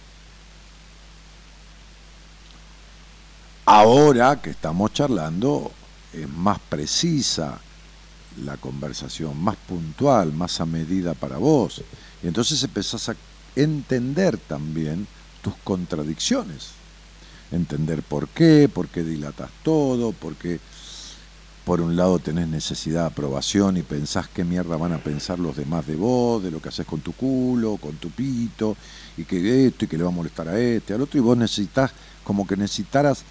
Ahora 3.65 4.39
que 4.39 4.51
estamos 4.51 4.93
charlando, 4.93 5.71
es 6.13 6.29
más 6.29 6.59
precisa 6.59 7.59
la 8.43 8.57
conversación, 8.57 9.41
más 9.41 9.55
puntual, 9.55 10.33
más 10.33 10.61
a 10.61 10.65
medida 10.67 11.15
para 11.15 11.37
vos. 11.37 11.81
Y 12.21 12.27
entonces 12.27 12.61
empezás 12.63 13.09
a 13.09 13.15
entender 13.55 14.37
también 14.37 15.07
tus 15.41 15.55
contradicciones. 15.63 16.80
Entender 17.51 18.01
por 18.03 18.27
qué, 18.29 18.69
por 18.73 18.87
qué 18.87 19.03
dilatas 19.03 19.49
todo, 19.63 20.11
por 20.13 20.35
qué 20.35 20.59
por 21.65 21.79
un 21.79 21.95
lado 21.95 22.19
tenés 22.19 22.47
necesidad 22.47 23.01
de 23.01 23.07
aprobación 23.07 23.77
y 23.77 23.83
pensás 23.83 24.27
qué 24.27 24.43
mierda 24.43 24.77
van 24.77 24.93
a 24.93 24.97
pensar 24.97 25.37
los 25.37 25.55
demás 25.55 25.85
de 25.85 25.95
vos, 25.95 26.43
de 26.43 26.49
lo 26.49 26.59
que 26.61 26.69
haces 26.69 26.87
con 26.87 27.01
tu 27.01 27.13
culo, 27.13 27.77
con 27.77 27.95
tu 27.97 28.09
pito, 28.09 28.75
y 29.15 29.25
que 29.25 29.67
esto, 29.67 29.85
y 29.85 29.87
que 29.87 29.97
le 29.97 30.03
va 30.03 30.09
a 30.09 30.13
molestar 30.13 30.49
a 30.49 30.59
este, 30.59 30.93
al 30.93 31.01
otro, 31.01 31.19
y 31.19 31.21
vos 31.21 31.37
necesitas, 31.37 31.91
como 32.23 32.47
que 32.47 32.57
necesitaras 32.57 33.23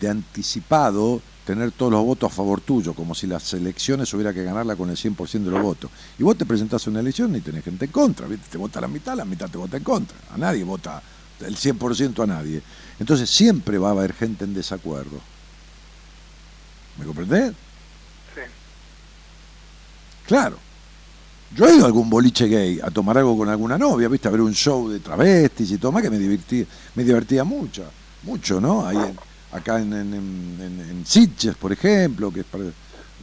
de 0.00 0.08
anticipado 0.08 1.20
tener 1.44 1.72
todos 1.72 1.92
los 1.92 2.04
votos 2.04 2.30
a 2.30 2.34
favor 2.34 2.60
tuyo, 2.60 2.92
como 2.92 3.14
si 3.14 3.26
las 3.26 3.52
elecciones 3.54 4.12
hubiera 4.14 4.34
que 4.34 4.44
ganarla 4.44 4.76
con 4.76 4.90
el 4.90 4.96
100% 4.96 5.44
de 5.44 5.50
los 5.50 5.62
votos. 5.62 5.90
Y 6.18 6.22
vos 6.22 6.36
te 6.36 6.46
presentás 6.46 6.86
a 6.86 6.90
una 6.90 7.00
elección 7.00 7.34
y 7.34 7.40
tenés 7.40 7.64
gente 7.64 7.86
en 7.86 7.90
contra, 7.90 8.26
¿viste? 8.26 8.46
te 8.50 8.58
vota 8.58 8.80
la 8.80 8.88
mitad, 8.88 9.16
la 9.16 9.24
mitad 9.24 9.48
te 9.48 9.58
vota 9.58 9.76
en 9.76 9.84
contra. 9.84 10.16
A 10.32 10.38
nadie 10.38 10.64
vota 10.64 11.02
el 11.40 11.56
100% 11.56 12.22
a 12.22 12.26
nadie. 12.26 12.62
Entonces 13.00 13.28
siempre 13.30 13.78
va 13.78 13.88
a 13.88 13.92
haber 13.92 14.12
gente 14.12 14.44
en 14.44 14.54
desacuerdo. 14.54 15.20
¿Me 16.98 17.06
comprendés? 17.06 17.52
Sí. 18.34 18.42
Claro. 20.26 20.56
Yo 21.56 21.66
he 21.66 21.74
ido 21.74 21.84
a 21.84 21.86
algún 21.86 22.08
boliche 22.08 22.46
gay 22.46 22.78
a 22.82 22.90
tomar 22.90 23.18
algo 23.18 23.36
con 23.36 23.48
alguna 23.48 23.76
novia, 23.76 24.08
¿viste? 24.08 24.28
A 24.28 24.30
ver 24.30 24.40
un 24.40 24.54
show 24.54 24.88
de 24.88 25.00
travestis 25.00 25.72
y 25.72 25.78
todo 25.78 25.90
más 25.90 26.02
que 26.02 26.10
me 26.10 26.18
divertía, 26.18 26.64
me 26.94 27.02
divertía 27.04 27.42
mucho, 27.42 27.84
mucho, 28.22 28.60
¿no? 28.60 28.86
Ahí 28.86 28.96
en- 28.96 29.18
acá 29.52 29.80
en, 29.80 29.92
en, 29.92 30.14
en, 30.14 30.80
en- 30.90 31.06
Sitges, 31.06 31.56
por 31.56 31.72
ejemplo, 31.72 32.32
que 32.32 32.40
es 32.40 32.46
para 32.46 32.64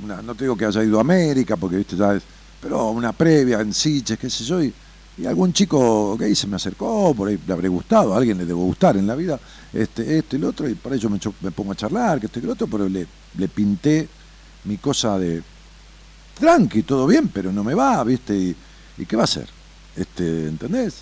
una, 0.04 0.22
no 0.22 0.36
te 0.36 0.44
digo 0.44 0.58
que 0.58 0.66
haya 0.66 0.84
ido 0.84 0.98
a 0.98 1.02
América, 1.02 1.56
porque 1.56 1.78
viste 1.78 1.96
ya 1.96 2.16
es, 2.16 2.24
pero 2.62 2.90
una 2.92 3.14
previa 3.14 3.62
en 3.62 3.74
Sitges, 3.74 4.20
qué 4.20 4.30
sé 4.30 4.44
yo, 4.44 4.62
y, 4.62 4.74
y 5.18 5.26
algún 5.26 5.52
chico 5.52 6.16
gay 6.18 6.36
se 6.36 6.48
me 6.48 6.58
acercó, 6.58 7.14
por 7.16 7.30
ahí 7.30 7.40
le 7.46 7.54
habré 7.54 7.68
gustado, 7.68 8.14
a 8.14 8.18
alguien 8.18 8.38
le 8.38 8.46
debo 8.46 8.64
gustar 8.66 8.98
en 8.98 9.08
la 9.08 9.16
vida, 9.16 9.40
este, 9.74 10.20
esto 10.20 10.36
y 10.36 10.40
lo 10.40 10.50
otro, 10.50 10.70
y 10.70 10.76
para 10.76 10.96
ello 10.96 11.10
me, 11.10 11.52
pongo 11.52 11.72
a 11.72 11.76
charlar, 11.76 12.20
que 12.20 12.28
esto 12.28 12.40
y 12.40 12.44
lo 12.44 12.54
otro, 12.54 12.68
pero 12.68 12.88
le, 12.88 13.08
pinté 13.48 14.08
mi 14.66 14.78
cosa 14.78 15.18
de 15.18 15.42
tranqui, 16.36 16.84
todo 16.84 17.08
bien, 17.08 17.30
pero 17.30 17.52
no 17.52 17.64
me 17.64 17.74
va, 17.74 18.04
¿viste? 18.04 18.36
¿Y, 18.36 19.06
qué 19.06 19.16
va 19.16 19.24
a 19.24 19.26
hacer? 19.26 19.48
Este, 19.96 20.48
¿Entendés? 20.48 21.02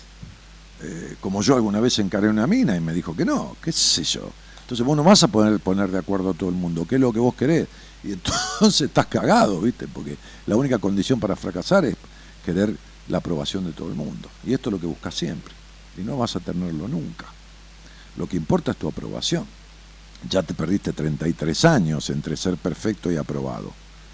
Eh, 0.82 1.16
como 1.20 1.42
yo 1.42 1.54
alguna 1.54 1.80
vez 1.80 1.98
encaré 1.98 2.28
una 2.28 2.46
mina 2.46 2.76
y 2.76 2.80
me 2.80 2.94
dijo 2.94 3.14
que 3.14 3.24
no, 3.24 3.56
qué 3.62 3.72
sé 3.72 4.04
yo. 4.04 4.30
Entonces 4.62 4.84
vos 4.84 4.96
no 4.96 5.04
vas 5.04 5.22
a 5.22 5.28
poner, 5.28 5.60
poner 5.60 5.90
de 5.90 5.98
acuerdo 5.98 6.30
a 6.30 6.34
todo 6.34 6.48
el 6.48 6.56
mundo, 6.56 6.86
qué 6.88 6.96
es 6.96 7.00
lo 7.00 7.12
que 7.12 7.18
vos 7.18 7.34
querés. 7.34 7.68
Y 8.02 8.12
entonces 8.60 8.82
estás 8.82 9.06
cagado, 9.06 9.60
¿viste? 9.60 9.86
Porque 9.88 10.16
la 10.46 10.56
única 10.56 10.78
condición 10.78 11.20
para 11.20 11.36
fracasar 11.36 11.84
es 11.84 11.96
querer 12.44 12.76
la 13.08 13.18
aprobación 13.18 13.64
de 13.64 13.72
todo 13.72 13.88
el 13.88 13.94
mundo. 13.94 14.28
Y 14.44 14.54
esto 14.54 14.70
es 14.70 14.72
lo 14.72 14.80
que 14.80 14.86
buscas 14.86 15.14
siempre. 15.14 15.54
Y 15.96 16.00
no 16.00 16.18
vas 16.18 16.36
a 16.36 16.40
tenerlo 16.40 16.88
nunca. 16.88 17.26
Lo 18.16 18.26
que 18.26 18.36
importa 18.36 18.72
es 18.72 18.76
tu 18.76 18.88
aprobación. 18.88 19.46
Ya 20.28 20.42
te 20.42 20.54
perdiste 20.54 20.92
33 20.92 21.64
años 21.66 22.10
entre 22.10 22.36
ser 22.36 22.56
perfecto 22.56 23.10
y 23.12 23.16
aprobado. 23.16 23.72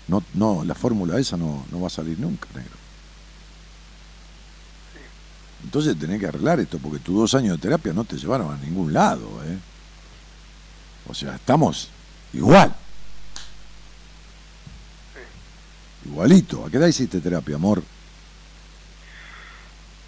No, 0.09 0.23
no, 0.35 0.64
la 0.64 0.74
fórmula 0.74 1.19
esa 1.19 1.36
no, 1.36 1.64
no 1.70 1.81
va 1.81 1.86
a 1.86 1.90
salir 1.90 2.19
nunca, 2.19 2.48
negro. 2.55 2.82
Entonces 5.64 5.97
tenés 5.97 6.19
que 6.19 6.27
arreglar 6.27 6.59
esto, 6.59 6.78
porque 6.78 6.98
tus 6.98 7.14
dos 7.14 7.35
años 7.35 7.56
de 7.56 7.62
terapia 7.62 7.93
no 7.93 8.05
te 8.05 8.16
llevaron 8.16 8.52
a 8.52 8.56
ningún 8.59 8.93
lado, 8.93 9.28
¿eh? 9.44 9.59
O 11.09 11.14
sea, 11.14 11.36
estamos 11.36 11.89
igual. 12.32 12.74
Igualito. 16.05 16.66
¿A 16.66 16.70
qué 16.70 16.78
edad 16.78 16.89
hiciste 16.89 17.20
terapia, 17.20 17.56
amor? 17.56 17.82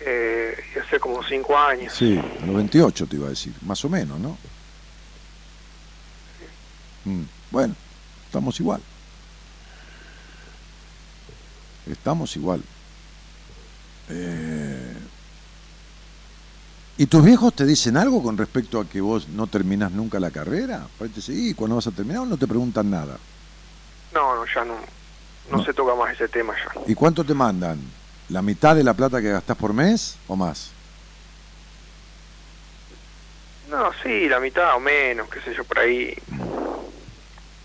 Eh, 0.06 0.54
hace 0.84 1.00
como 1.00 1.22
cinco 1.22 1.56
años. 1.56 1.92
Sí, 1.94 2.18
a 2.18 2.46
los 2.46 2.56
28 2.56 3.06
te 3.06 3.16
iba 3.16 3.26
a 3.26 3.30
decir, 3.30 3.54
más 3.62 3.82
o 3.84 3.88
menos, 3.88 4.18
¿no? 4.20 4.36
Mm, 7.04 7.22
Bueno, 7.50 7.74
estamos 8.26 8.58
igual. 8.60 8.80
Estamos 11.90 12.34
igual. 12.36 12.62
Eh, 14.08 14.94
¿Y 16.96 17.06
tus 17.06 17.24
viejos 17.24 17.54
te 17.54 17.64
dicen 17.66 17.96
algo 17.96 18.22
con 18.22 18.36
respecto 18.36 18.80
a 18.80 18.88
que 18.88 19.00
vos 19.00 19.28
no 19.28 19.46
terminás 19.46 19.90
nunca 19.92 20.20
la 20.20 20.30
carrera? 20.30 20.86
Parece 20.98 21.20
sí, 21.22 21.54
cuando 21.54 21.76
vas 21.76 21.86
a 21.86 21.90
terminar 21.92 22.22
o 22.22 22.26
no 22.26 22.36
te 22.36 22.46
preguntan 22.46 22.90
nada. 22.90 23.18
No, 24.12 24.34
no, 24.36 24.44
ya 24.54 24.64
no, 24.64 24.74
no, 25.50 25.56
No. 25.58 25.64
se 25.64 25.72
toca 25.74 25.94
más 25.94 26.12
ese 26.14 26.28
tema 26.28 26.54
ya. 26.54 26.80
¿Y 26.86 26.94
cuánto 26.94 27.24
te 27.24 27.34
mandan? 27.34 27.80
¿La 28.28 28.42
mitad 28.42 28.74
de 28.74 28.84
la 28.84 28.94
plata 28.94 29.20
que 29.20 29.30
gastás 29.30 29.56
por 29.56 29.72
mes 29.72 30.16
o 30.28 30.36
más? 30.36 30.72
No, 33.68 33.90
sí, 34.02 34.28
la 34.28 34.40
mitad 34.40 34.76
o 34.76 34.80
menos, 34.80 35.28
qué 35.28 35.40
sé 35.40 35.54
yo, 35.54 35.64
por 35.64 35.78
ahí. 35.78 36.14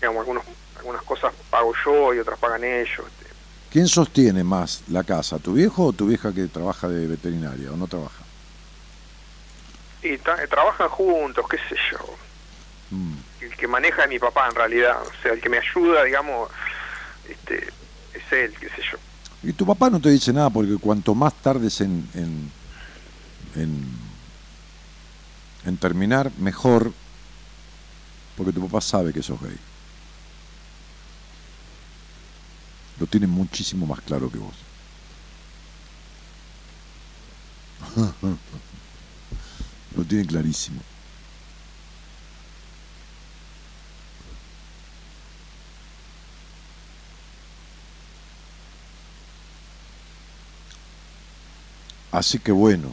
Digamos, 0.00 0.20
algunos, 0.20 0.44
algunas 0.78 1.02
cosas 1.02 1.32
pago 1.50 1.72
yo 1.84 2.14
y 2.14 2.18
otras 2.18 2.38
pagan 2.38 2.64
ellos. 2.64 2.88
este. 3.06 3.30
¿Quién 3.70 3.86
sostiene 3.86 4.42
más 4.42 4.82
la 4.88 5.04
casa? 5.04 5.38
¿Tu 5.38 5.52
viejo 5.52 5.86
o 5.86 5.92
tu 5.92 6.06
vieja 6.06 6.32
que 6.34 6.48
trabaja 6.48 6.88
de 6.88 7.06
veterinaria 7.06 7.70
o 7.70 7.76
no 7.76 7.86
trabaja? 7.86 8.24
Tra- 10.02 10.48
trabajan 10.48 10.88
juntos, 10.88 11.44
qué 11.48 11.58
sé 11.68 11.76
yo. 11.92 11.98
Mm. 12.90 13.14
El 13.42 13.56
que 13.56 13.68
maneja 13.68 14.02
es 14.02 14.08
mi 14.08 14.18
papá 14.18 14.48
en 14.48 14.54
realidad, 14.54 14.96
o 15.02 15.22
sea, 15.22 15.32
el 15.32 15.40
que 15.40 15.48
me 15.48 15.58
ayuda, 15.58 16.04
digamos, 16.04 16.48
este, 17.28 17.56
es 18.14 18.32
él, 18.32 18.52
qué 18.58 18.68
sé 18.68 18.82
yo. 18.90 18.98
Y 19.42 19.52
tu 19.54 19.64
papá 19.64 19.88
no 19.88 20.00
te 20.00 20.10
dice 20.10 20.32
nada 20.32 20.50
porque 20.50 20.76
cuanto 20.76 21.14
más 21.14 21.34
tardes 21.40 21.80
en, 21.80 22.08
en, 22.14 22.50
terminar 25.78 26.30
mejor 26.38 26.92
porque 28.36 28.52
tu 28.52 28.66
papá 28.66 28.80
sabe 28.80 29.12
que 29.12 29.22
sos 29.22 29.40
gay. 29.40 29.56
Lo 32.98 33.06
tiene 33.06 33.26
muchísimo 33.26 33.86
más 33.86 34.00
claro 34.02 34.30
que 34.30 34.38
vos. 34.38 34.54
Lo 39.96 40.04
tiene 40.04 40.26
clarísimo. 40.26 40.82
Así 52.12 52.38
que 52.38 52.52
bueno, 52.52 52.88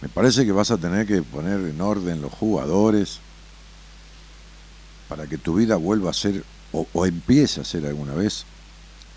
me 0.00 0.08
parece 0.08 0.44
que 0.44 0.52
vas 0.52 0.70
a 0.70 0.78
tener 0.78 1.06
que 1.06 1.22
poner 1.22 1.60
en 1.60 1.80
orden 1.80 2.20
los 2.20 2.32
jugadores 2.32 3.20
para 5.08 5.26
que 5.26 5.38
tu 5.38 5.54
vida 5.54 5.76
vuelva 5.76 6.10
a 6.10 6.14
ser, 6.14 6.44
o, 6.72 7.06
empiece 7.06 7.60
a 7.60 7.64
ser 7.64 7.86
alguna 7.86 8.14
vez, 8.14 8.44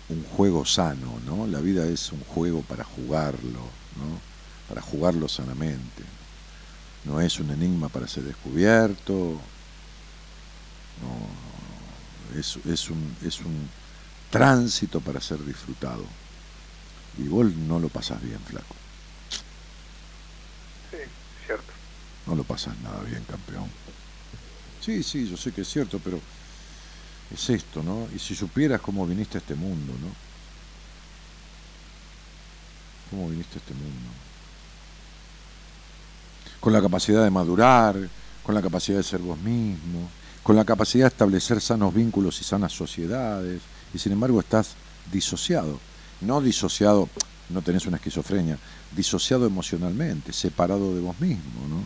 un 0.08 0.22
juego 0.36 0.64
sano, 0.64 1.18
¿no? 1.26 1.48
La 1.48 1.58
vida 1.60 1.86
es 1.86 2.12
un 2.12 2.20
juego 2.20 2.62
para 2.62 2.84
jugarlo, 2.84 3.60
¿no? 3.96 4.20
Para 4.68 4.80
jugarlo 4.80 5.28
sanamente. 5.28 6.04
No 7.04 7.20
es 7.20 7.40
un 7.40 7.50
enigma 7.50 7.88
para 7.88 8.06
ser 8.06 8.22
descubierto, 8.22 9.40
es, 12.38 12.90
un, 12.90 13.16
es 13.24 13.40
un 13.40 13.68
tránsito 14.30 15.00
para 15.00 15.20
ser 15.20 15.44
disfrutado. 15.44 16.04
Y 17.18 17.28
vos 17.28 17.46
no 17.46 17.78
lo 17.78 17.88
pasas 17.88 18.22
bien, 18.22 18.38
flaco. 18.40 18.74
Sí, 20.90 20.98
cierto. 21.46 21.72
No 22.26 22.34
lo 22.34 22.44
pasas 22.44 22.78
nada 22.80 23.00
bien, 23.02 23.24
campeón. 23.24 23.70
Sí, 24.80 25.02
sí, 25.02 25.28
yo 25.28 25.36
sé 25.36 25.52
que 25.52 25.62
es 25.62 25.68
cierto, 25.68 25.98
pero 25.98 26.20
es 27.32 27.50
esto, 27.50 27.82
¿no? 27.82 28.08
Y 28.14 28.18
si 28.18 28.34
supieras 28.34 28.80
cómo 28.80 29.06
viniste 29.06 29.38
a 29.38 29.40
este 29.40 29.54
mundo, 29.54 29.92
¿no? 30.00 30.08
¿Cómo 33.10 33.28
viniste 33.30 33.56
a 33.56 33.58
este 33.58 33.74
mundo? 33.74 34.10
Con 36.60 36.72
la 36.72 36.82
capacidad 36.82 37.24
de 37.24 37.30
madurar, 37.30 37.96
con 38.42 38.54
la 38.54 38.62
capacidad 38.62 38.98
de 38.98 39.04
ser 39.04 39.20
vos 39.20 39.38
mismo, 39.38 40.08
con 40.42 40.54
la 40.54 40.64
capacidad 40.64 41.04
de 41.04 41.08
establecer 41.08 41.60
sanos 41.60 41.94
vínculos 41.94 42.40
y 42.40 42.44
sanas 42.44 42.72
sociedades, 42.72 43.62
y 43.94 43.98
sin 43.98 44.12
embargo 44.12 44.38
estás 44.40 44.74
disociado 45.10 45.80
no 46.20 46.40
disociado, 46.40 47.08
no 47.48 47.62
tenés 47.62 47.86
una 47.86 47.96
esquizofrenia, 47.96 48.58
disociado 48.94 49.46
emocionalmente, 49.46 50.32
separado 50.32 50.94
de 50.94 51.00
vos 51.00 51.20
mismo, 51.20 51.66
¿no? 51.68 51.84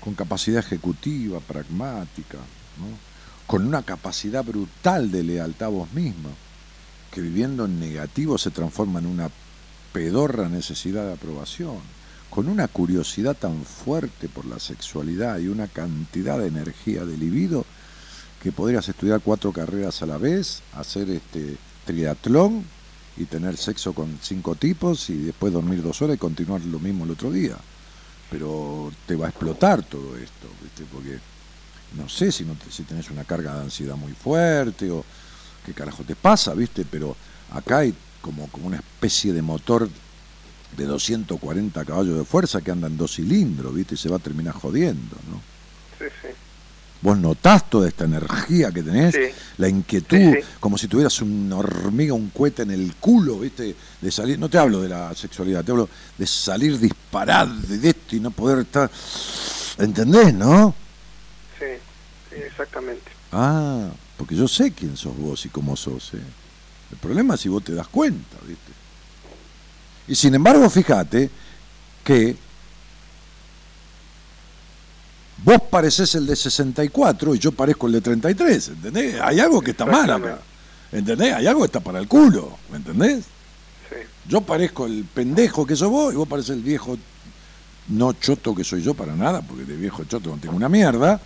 Con 0.00 0.14
capacidad 0.14 0.60
ejecutiva, 0.60 1.40
pragmática, 1.40 2.38
¿no? 2.78 2.86
Con 3.46 3.66
una 3.66 3.82
capacidad 3.82 4.44
brutal 4.44 5.10
de 5.10 5.22
lealtad 5.22 5.68
a 5.68 5.70
vos 5.70 5.92
misma, 5.92 6.30
que 7.10 7.20
viviendo 7.20 7.64
en 7.64 7.80
negativo 7.80 8.38
se 8.38 8.50
transforma 8.50 8.98
en 8.98 9.06
una 9.06 9.30
pedorra 9.92 10.48
necesidad 10.48 11.06
de 11.06 11.14
aprobación, 11.14 11.78
con 12.28 12.48
una 12.48 12.68
curiosidad 12.68 13.34
tan 13.34 13.64
fuerte 13.64 14.28
por 14.28 14.44
la 14.44 14.58
sexualidad 14.58 15.38
y 15.38 15.48
una 15.48 15.68
cantidad 15.68 16.38
de 16.38 16.48
energía 16.48 17.04
de 17.04 17.16
libido 17.16 17.64
que 18.42 18.52
podrías 18.52 18.88
estudiar 18.88 19.20
cuatro 19.22 19.52
carreras 19.52 20.02
a 20.02 20.06
la 20.06 20.18
vez, 20.18 20.62
hacer 20.74 21.08
este 21.10 21.56
triatlón 21.86 22.64
y 23.16 23.24
tener 23.24 23.56
sexo 23.56 23.94
con 23.94 24.18
cinco 24.20 24.54
tipos 24.54 25.08
y 25.08 25.16
después 25.16 25.52
dormir 25.52 25.82
dos 25.82 26.02
horas 26.02 26.16
y 26.16 26.18
continuar 26.18 26.60
lo 26.62 26.78
mismo 26.78 27.04
el 27.04 27.12
otro 27.12 27.30
día. 27.30 27.56
Pero 28.30 28.92
te 29.06 29.16
va 29.16 29.26
a 29.26 29.28
explotar 29.30 29.82
todo 29.84 30.16
esto, 30.16 30.48
porque 30.92 31.18
no 31.96 32.08
sé 32.08 32.30
si, 32.32 32.44
no 32.44 32.56
si 32.68 32.82
tenés 32.82 33.10
una 33.10 33.24
carga 33.24 33.54
de 33.54 33.62
ansiedad 33.62 33.96
muy 33.96 34.12
fuerte 34.12 34.90
o 34.90 35.04
qué 35.64 35.72
carajo 35.72 36.02
te 36.02 36.16
pasa, 36.16 36.52
¿viste? 36.52 36.84
Pero 36.84 37.16
acá 37.52 37.78
hay 37.78 37.94
como, 38.20 38.48
como 38.48 38.66
una 38.66 38.76
especie 38.76 39.32
de 39.32 39.40
motor 39.40 39.88
de 40.76 40.84
240 40.84 41.84
caballos 41.84 42.18
de 42.18 42.24
fuerza 42.24 42.60
que 42.60 42.72
anda 42.72 42.88
en 42.88 42.98
dos 42.98 43.14
cilindros, 43.14 43.72
¿viste? 43.72 43.94
Y 43.94 43.98
se 43.98 44.08
va 44.08 44.16
a 44.16 44.20
terminar 44.20 44.54
jodiendo, 44.54 45.16
¿no? 45.30 45.55
Vos 47.02 47.18
notás 47.18 47.68
toda 47.68 47.88
esta 47.88 48.04
energía 48.04 48.72
que 48.72 48.82
tenés, 48.82 49.14
la 49.58 49.68
inquietud, 49.68 50.36
como 50.58 50.78
si 50.78 50.88
tuvieras 50.88 51.20
una 51.20 51.56
hormiga, 51.56 52.14
un 52.14 52.30
cohete 52.30 52.62
en 52.62 52.70
el 52.70 52.94
culo, 52.96 53.40
¿viste? 53.40 53.76
De 54.00 54.10
salir, 54.10 54.38
no 54.38 54.48
te 54.48 54.58
hablo 54.58 54.80
de 54.80 54.88
la 54.88 55.14
sexualidad, 55.14 55.64
te 55.64 55.72
hablo 55.72 55.88
de 56.16 56.26
salir 56.26 56.78
disparado 56.78 57.54
de 57.54 57.88
esto 57.88 58.16
y 58.16 58.20
no 58.20 58.30
poder 58.30 58.60
estar. 58.60 58.90
¿Entendés, 59.78 60.32
no? 60.34 60.74
Sí, 61.58 61.66
sí, 62.30 62.36
exactamente. 62.36 63.10
Ah, 63.30 63.88
porque 64.16 64.34
yo 64.34 64.48
sé 64.48 64.72
quién 64.72 64.96
sos 64.96 65.16
vos 65.16 65.44
y 65.44 65.50
cómo 65.50 65.76
sos, 65.76 66.14
¿eh? 66.14 66.20
El 66.90 66.98
problema 66.98 67.34
es 67.34 67.40
si 67.40 67.48
vos 67.48 67.62
te 67.62 67.74
das 67.74 67.88
cuenta, 67.88 68.36
¿viste? 68.46 68.72
Y 70.08 70.14
sin 70.14 70.34
embargo, 70.34 70.68
fíjate 70.70 71.28
que 72.04 72.36
vos 75.44 75.58
pareces 75.70 76.14
el 76.14 76.26
de 76.26 76.36
64 76.36 77.34
y 77.34 77.38
yo 77.38 77.52
parezco 77.52 77.86
el 77.86 77.94
de 77.94 78.00
33, 78.00 78.68
¿entendés? 78.68 79.20
Hay 79.20 79.40
algo 79.40 79.60
que 79.60 79.72
está 79.72 79.84
mal 79.84 80.10
acá, 80.10 80.40
¿entendés? 80.92 81.34
Hay 81.34 81.46
algo 81.46 81.60
que 81.60 81.66
está 81.66 81.80
para 81.80 81.98
el 81.98 82.08
culo, 82.08 82.56
¿me 82.70 82.78
entendés? 82.78 83.24
Sí. 83.88 83.96
Yo 84.28 84.40
parezco 84.40 84.86
el 84.86 85.04
pendejo 85.04 85.66
que 85.66 85.76
sos 85.76 85.90
vos 85.90 86.12
y 86.12 86.16
vos 86.16 86.28
pareces 86.28 86.56
el 86.56 86.62
viejo 86.62 86.96
no 87.88 88.12
choto 88.14 88.54
que 88.54 88.64
soy 88.64 88.82
yo 88.82 88.94
para 88.94 89.14
nada, 89.14 89.42
porque 89.42 89.64
de 89.64 89.76
viejo 89.76 90.04
choto 90.04 90.30
no 90.30 90.38
tengo 90.38 90.56
una 90.56 90.68
mierda, 90.68 91.20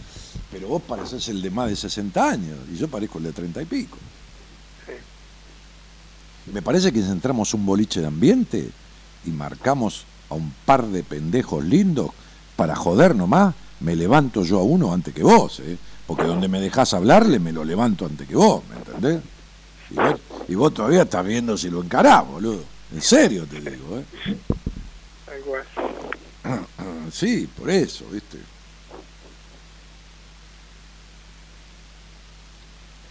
pero 0.51 0.69
vos 0.69 0.83
pareces 0.83 1.29
el 1.29 1.41
de 1.41 1.51
más 1.51 1.69
de 1.69 1.77
60 1.77 2.29
años 2.29 2.59
y 2.73 2.77
yo 2.77 2.89
parezco 2.89 3.19
el 3.19 3.25
de 3.25 3.33
30 3.33 3.63
y 3.63 3.65
pico. 3.65 3.97
Sí. 4.87 4.93
Me 6.53 6.63
parece 6.63 6.93
que 6.93 7.03
si 7.03 7.09
entramos 7.09 7.55
un 7.55 7.65
boliche 7.65 8.01
de 8.01 8.09
ambiente 8.09 8.71
y 9.25 9.31
marcamos 9.31 10.05
a 10.29 10.35
un 10.35 10.53
par 10.65 10.87
de 10.87 11.03
pendejos 11.03 11.65
lindos 11.65 12.11
para 12.57 12.77
joder 12.77 13.15
nomás, 13.17 13.55
me 13.81 13.97
levanto 13.97 14.45
yo 14.45 14.59
a 14.61 14.63
uno 14.63 14.93
antes 14.93 15.15
que 15.15 15.23
vos, 15.23 15.61
¿eh? 15.61 15.77
porque 16.07 16.25
donde 16.25 16.49
me 16.49 16.61
dejás 16.61 16.95
hablarle 16.95 17.39
me 17.39 17.53
lo 17.53 17.65
levanto 17.65 18.07
antes 18.07 18.29
que 18.29 18.37
vos, 18.37 18.63
¿me 18.69 18.77
entendés? 18.77 19.23
Y 20.49 20.55
vos, 20.55 20.75
todavía 20.75 21.03
estás 21.03 21.25
viendo 21.25 21.57
si 21.57 21.71
lo 21.71 21.83
encarás, 21.83 22.27
boludo. 22.27 22.65
En 22.93 23.01
serio 23.01 23.47
te 23.47 23.61
digo, 23.61 23.99
¿eh? 23.99 24.05
Sí, 27.13 27.49
por 27.59 27.69
eso, 27.69 28.05
¿viste? 28.11 28.39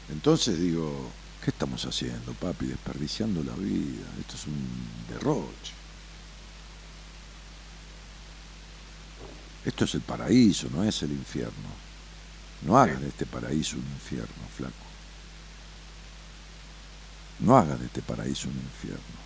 Entonces 0.09 0.57
digo, 0.59 1.09
¿qué 1.43 1.51
estamos 1.51 1.85
haciendo, 1.85 2.33
papi? 2.33 2.67
Desperdiciando 2.67 3.43
la 3.43 3.53
vida. 3.55 4.07
Esto 4.19 4.35
es 4.35 4.47
un 4.47 4.87
derroche. 5.09 5.78
Esto 9.69 9.85
es 9.85 9.93
el 9.93 10.01
paraíso, 10.01 10.67
no 10.73 10.83
es 10.83 11.03
el 11.03 11.11
infierno. 11.11 11.69
No 12.63 12.75
hagas 12.75 12.99
de 12.99 13.09
este 13.09 13.27
paraíso 13.27 13.75
un 13.77 13.83
infierno, 13.83 14.33
flaco. 14.57 14.73
No 17.37 17.55
hagas 17.55 17.79
de 17.79 17.85
este 17.85 18.01
paraíso 18.01 18.47
un 18.47 18.55
infierno. 18.55 19.19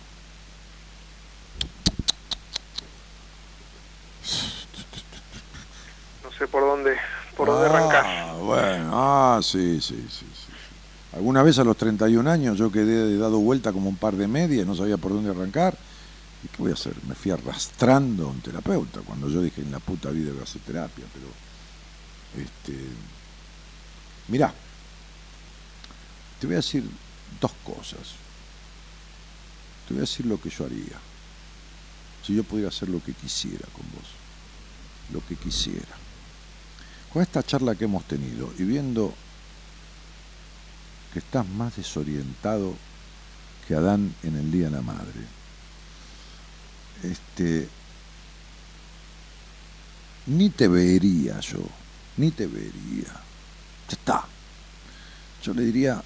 No 6.22 6.32
sé 6.38 6.46
por 6.46 6.60
dónde, 6.60 6.94
por 7.38 7.48
dónde 7.48 7.66
arrancar. 7.66 8.04
Ah, 8.04 8.34
bueno, 8.38 8.90
ah, 8.92 9.40
sí, 9.42 9.80
sí, 9.80 10.06
sí, 10.10 10.26
sí. 10.26 10.52
Alguna 11.14 11.42
vez 11.42 11.58
a 11.58 11.64
los 11.64 11.78
31 11.78 12.30
años 12.30 12.58
yo 12.58 12.70
quedé 12.70 13.16
dado 13.16 13.38
vuelta 13.38 13.72
como 13.72 13.88
un 13.88 13.96
par 13.96 14.14
de 14.14 14.28
medias, 14.28 14.66
no 14.66 14.76
sabía 14.76 14.98
por 14.98 15.12
dónde 15.12 15.30
arrancar. 15.30 15.74
¿Y 16.44 16.48
qué 16.48 16.58
voy 16.58 16.70
a 16.70 16.74
hacer? 16.74 16.94
Me 17.08 17.14
fui 17.14 17.30
arrastrando 17.30 18.26
a 18.26 18.30
un 18.30 18.40
terapeuta 18.40 19.00
cuando 19.00 19.30
yo 19.30 19.40
dije 19.40 19.62
en 19.62 19.72
la 19.72 19.78
puta 19.78 20.10
vida 20.10 20.30
voy 20.30 20.40
a 20.40 20.44
hacer 20.44 20.60
terapia, 20.60 21.04
pero 21.12 22.44
este 22.44 22.78
mirá, 24.28 24.52
te 26.38 26.46
voy 26.46 26.54
a 26.54 26.58
decir 26.58 26.84
dos 27.40 27.52
cosas. 27.64 28.16
Te 29.88 29.94
voy 29.94 29.98
a 29.98 30.00
decir 30.02 30.26
lo 30.26 30.40
que 30.40 30.50
yo 30.50 30.66
haría. 30.66 30.98
Si 32.22 32.34
yo 32.34 32.44
pudiera 32.44 32.68
hacer 32.68 32.88
lo 32.88 33.02
que 33.02 33.12
quisiera 33.12 33.66
con 33.72 33.84
vos. 33.92 34.08
Lo 35.12 35.26
que 35.26 35.36
quisiera. 35.36 35.94
Con 37.12 37.22
esta 37.22 37.42
charla 37.42 37.74
que 37.74 37.84
hemos 37.84 38.04
tenido 38.04 38.52
y 38.58 38.64
viendo 38.64 39.14
que 41.12 41.20
estás 41.20 41.46
más 41.46 41.76
desorientado 41.76 42.74
que 43.68 43.74
Adán 43.74 44.14
en 44.22 44.36
el 44.36 44.50
Día 44.50 44.66
de 44.66 44.72
la 44.72 44.82
Madre 44.82 45.43
este, 47.10 47.68
ni 50.26 50.50
te 50.50 50.68
vería 50.68 51.40
yo, 51.40 51.60
ni 52.16 52.30
te 52.30 52.46
vería. 52.46 53.12
Ya 53.88 53.92
está. 53.92 54.24
Yo 55.42 55.52
le 55.52 55.62
diría, 55.62 56.02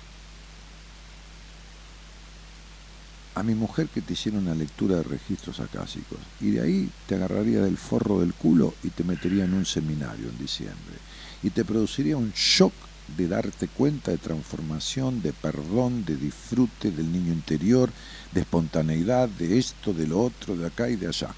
a 3.38 3.42
mi 3.44 3.54
mujer 3.54 3.88
que 3.88 4.02
te 4.02 4.14
hiciera 4.14 4.38
una 4.38 4.54
lectura 4.54 4.96
de 4.96 5.04
registros 5.04 5.60
acásicos 5.60 6.18
y 6.40 6.50
de 6.50 6.60
ahí 6.60 6.90
te 7.06 7.14
agarraría 7.14 7.60
del 7.60 7.78
forro 7.78 8.18
del 8.18 8.34
culo 8.34 8.74
y 8.82 8.90
te 8.90 9.04
metería 9.04 9.44
en 9.44 9.54
un 9.54 9.64
seminario 9.64 10.28
en 10.28 10.38
diciembre 10.38 10.96
y 11.44 11.50
te 11.50 11.64
produciría 11.64 12.16
un 12.16 12.32
shock 12.32 12.72
de 13.16 13.28
darte 13.28 13.68
cuenta 13.68 14.10
de 14.10 14.18
transformación, 14.18 15.22
de 15.22 15.32
perdón, 15.32 16.04
de 16.04 16.16
disfrute 16.16 16.90
del 16.90 17.10
niño 17.10 17.32
interior, 17.32 17.90
de 18.32 18.40
espontaneidad, 18.40 19.28
de 19.28 19.58
esto, 19.58 19.92
de 19.92 20.06
lo 20.06 20.20
otro, 20.20 20.56
de 20.56 20.66
acá 20.66 20.88
y 20.88 20.96
de 20.96 21.08
allá. 21.08 21.28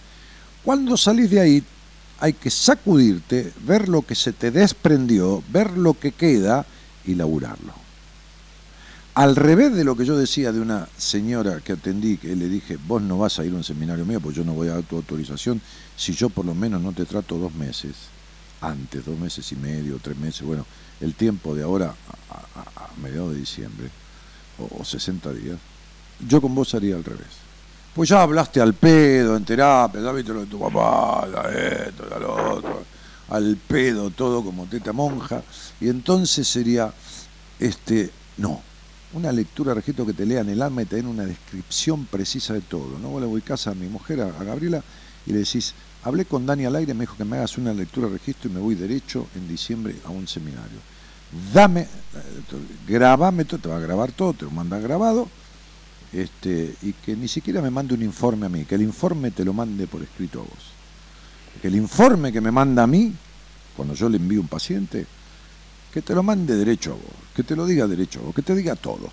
Cuando 0.65 0.97
salís 0.97 1.31
de 1.31 1.41
ahí 1.41 1.65
hay 2.19 2.35
que 2.35 2.51
sacudirte, 2.51 3.53
ver 3.65 3.89
lo 3.89 4.03
que 4.03 4.15
se 4.15 4.33
te 4.33 4.51
desprendió, 4.51 5.43
ver 5.51 5.77
lo 5.77 5.95
que 5.95 6.13
queda 6.13 6.67
y 7.07 7.15
laburarlo. 7.15 7.73
Al 9.15 9.37
revés 9.37 9.75
de 9.75 9.85
lo 9.85 9.97
que 9.97 10.05
yo 10.05 10.17
decía 10.17 10.53
de 10.53 10.61
una 10.61 10.87
señora 10.97 11.61
que 11.61 11.73
atendí, 11.73 12.17
que 12.17 12.37
le 12.37 12.49
dije, 12.49 12.79
vos 12.87 13.03
no 13.03 13.19
vas 13.19 13.39
a 13.39 13.45
ir 13.45 13.53
a 13.53 13.57
un 13.57 13.65
seminario 13.65 14.05
mío, 14.07 14.21
pues 14.21 14.37
yo 14.37 14.45
no 14.45 14.53
voy 14.53 14.69
a 14.69 14.75
dar 14.75 14.83
tu 14.83 14.97
autorización, 14.97 15.61
si 15.97 16.13
yo 16.13 16.31
por 16.31 16.45
lo 16.45 16.55
menos 16.55 16.81
no 16.81 16.93
te 16.93 17.07
trato 17.07 17.37
dos 17.37 17.55
meses, 17.55 17.95
antes, 18.61 19.05
dos 19.05 19.19
meses 19.19 19.51
y 19.53 19.57
medio, 19.57 19.99
tres 20.01 20.17
meses, 20.17 20.43
bueno, 20.43 20.65
el 21.01 21.15
tiempo 21.15 21.55
de 21.55 21.63
ahora 21.63 21.95
a, 22.31 23.01
mediados 23.01 23.33
de 23.33 23.39
diciembre, 23.39 23.89
o, 24.59 24.81
o 24.81 24.85
60 24.85 25.33
días, 25.33 25.59
yo 26.29 26.41
con 26.41 26.55
vos 26.55 26.75
haría 26.75 26.97
al 26.97 27.05
revés. 27.05 27.29
Pues 27.95 28.09
ya 28.09 28.23
hablaste 28.23 28.61
al 28.61 28.75
pedo 28.75 29.37
en 29.37 29.45
terapia, 29.45 30.01
ya 30.01 30.13
viste 30.13 30.33
lo 30.33 30.41
de 30.41 30.47
tu 30.47 30.61
papá, 30.61 31.27
ya 31.33 31.51
esto, 31.51 32.09
ya 32.09 32.19
lo 32.19 32.55
otro, 32.55 32.85
al 33.31 33.57
pedo 33.57 34.11
todo 34.11 34.45
como 34.45 34.67
teta 34.67 34.93
monja, 34.93 35.43
y 35.81 35.89
entonces 35.89 36.47
sería, 36.47 36.93
este, 37.59 38.11
no, 38.37 38.63
una 39.13 39.33
lectura, 39.33 39.75
registro 39.75 40.07
que 40.07 40.13
te 40.13 40.25
lean 40.25 40.49
el 40.51 40.63
alma 40.63 40.83
y 40.83 40.85
te 40.85 40.97
den 40.97 41.07
una 41.07 41.25
descripción 41.25 42.07
precisa 42.07 42.55
de 42.55 42.61
todo. 42.61 42.99
¿no? 43.01 43.09
Vos 43.09 43.21
le 43.21 43.27
voy 43.27 43.41
a 43.41 43.45
casa 43.45 43.71
a 43.71 43.75
mi 43.75 43.89
mujer, 43.89 44.21
a, 44.21 44.27
a 44.29 44.45
Gabriela, 44.45 44.83
y 45.27 45.33
le 45.33 45.41
decís, 45.41 45.75
hablé 46.05 46.27
con 46.27 46.47
Dani 46.47 46.67
al 46.67 46.77
aire, 46.77 46.95
me 46.95 47.01
dijo 47.01 47.17
que 47.17 47.25
me 47.25 47.39
hagas 47.39 47.59
una 47.59 47.75
lectura 47.75 48.09
registro 48.09 48.51
y 48.51 48.55
me 48.55 48.61
voy 48.61 48.77
derecho 48.77 49.27
en 49.35 49.49
diciembre 49.49 49.97
a 50.05 50.11
un 50.11 50.29
seminario. 50.29 50.79
Dame, 51.53 51.87
grabame 52.89 53.45
todo, 53.45 53.61
te 53.61 53.69
va 53.69 53.77
a 53.77 53.81
grabar 53.81 54.11
todo, 54.13 54.33
te 54.33 54.45
lo 54.45 54.51
manda 54.51 54.79
grabado, 54.81 55.29
este, 56.13 56.75
y 56.83 56.93
que 56.93 57.15
ni 57.15 57.29
siquiera 57.29 57.63
me 57.63 57.71
mande 57.71 57.95
un 57.95 58.03
informe 58.03 58.47
a 58.47 58.49
mí, 58.49 58.65
que 58.65 58.75
el 58.75 58.83
informe 58.83 59.31
te 59.31 59.45
lo 59.45 59.53
mande 59.53 59.87
por 59.87 60.03
escrito 60.03 60.41
a 60.41 60.43
vos. 60.43 60.73
Que 61.63 61.69
el 61.69 61.77
informe 61.77 62.33
que 62.33 62.41
me 62.41 62.51
manda 62.51 62.83
a 62.83 62.87
mí, 62.87 63.13
cuando 63.77 63.95
yo 63.95 64.09
le 64.09 64.17
envío 64.17 64.41
un 64.41 64.49
paciente, 64.49 65.07
que 65.93 66.03
te 66.03 66.15
lo 66.15 66.23
mande 66.23 66.57
derecho 66.57 66.93
a 66.93 66.95
vos, 66.95 67.15
que 67.35 67.43
te 67.43 67.55
lo 67.55 67.67
diga 67.67 67.87
derecho 67.87 68.21
a 68.21 68.23
vos, 68.25 68.35
que 68.35 68.43
te 68.43 68.55
diga 68.55 68.75
todo. 68.77 69.09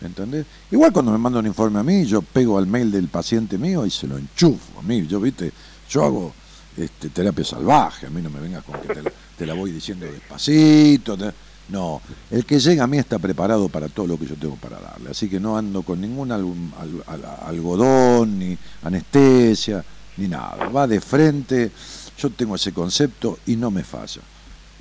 ¿Entendés? 0.00 0.46
Igual 0.72 0.92
cuando 0.92 1.12
me 1.12 1.18
manda 1.18 1.38
un 1.38 1.46
informe 1.46 1.78
a 1.78 1.82
mí, 1.84 2.04
yo 2.04 2.22
pego 2.22 2.58
al 2.58 2.66
mail 2.66 2.90
del 2.90 3.06
paciente 3.06 3.58
mío 3.58 3.86
y 3.86 3.90
se 3.90 4.08
lo 4.08 4.18
enchufo 4.18 4.80
a 4.80 4.82
mí. 4.82 5.06
Yo, 5.06 5.20
viste, 5.20 5.52
yo 5.88 6.04
hago 6.04 6.34
este, 6.76 7.10
terapia 7.10 7.44
salvaje, 7.44 8.06
a 8.06 8.10
mí 8.10 8.22
no 8.22 8.30
me 8.30 8.40
vengas 8.40 8.64
con 8.64 8.80
que 8.80 8.88
te 8.88 9.02
la, 9.02 9.10
te 9.36 9.46
la 9.46 9.54
voy 9.54 9.72
diciendo 9.72 10.06
despacito. 10.06 11.16
No, 11.68 12.02
el 12.30 12.44
que 12.44 12.58
llega 12.58 12.84
a 12.84 12.86
mí 12.86 12.98
está 12.98 13.18
preparado 13.18 13.68
para 13.68 13.88
todo 13.88 14.06
lo 14.06 14.18
que 14.18 14.26
yo 14.26 14.34
tengo 14.36 14.56
para 14.56 14.80
darle. 14.80 15.10
Así 15.10 15.28
que 15.28 15.38
no 15.40 15.56
ando 15.56 15.82
con 15.82 16.00
ningún 16.00 16.32
al- 16.32 16.44
al- 16.78 17.04
al- 17.06 17.24
algodón, 17.46 18.38
ni 18.38 18.58
anestesia, 18.82 19.84
ni 20.16 20.28
nada. 20.28 20.68
Va 20.70 20.86
de 20.86 21.00
frente, 21.00 21.70
yo 22.18 22.30
tengo 22.30 22.56
ese 22.56 22.72
concepto 22.72 23.38
y 23.46 23.56
no 23.56 23.70
me 23.70 23.84
falla. 23.84 24.20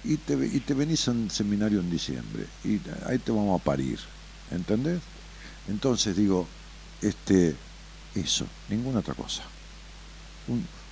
Y 0.03 0.17
te, 0.17 0.35
venís 0.73 1.07
a 1.07 1.11
un 1.11 1.29
seminario 1.29 1.79
en 1.79 1.89
diciembre 1.91 2.45
y 2.65 2.79
ahí 3.07 3.19
te 3.19 3.31
vamos 3.31 3.61
a 3.61 3.63
parir. 3.63 3.99
¿Entendés? 4.49 4.99
Entonces 5.69 6.15
digo, 6.17 6.47
este, 7.01 7.55
eso, 8.15 8.45
ninguna 8.69 8.99
otra 8.99 9.13
cosa. 9.13 9.43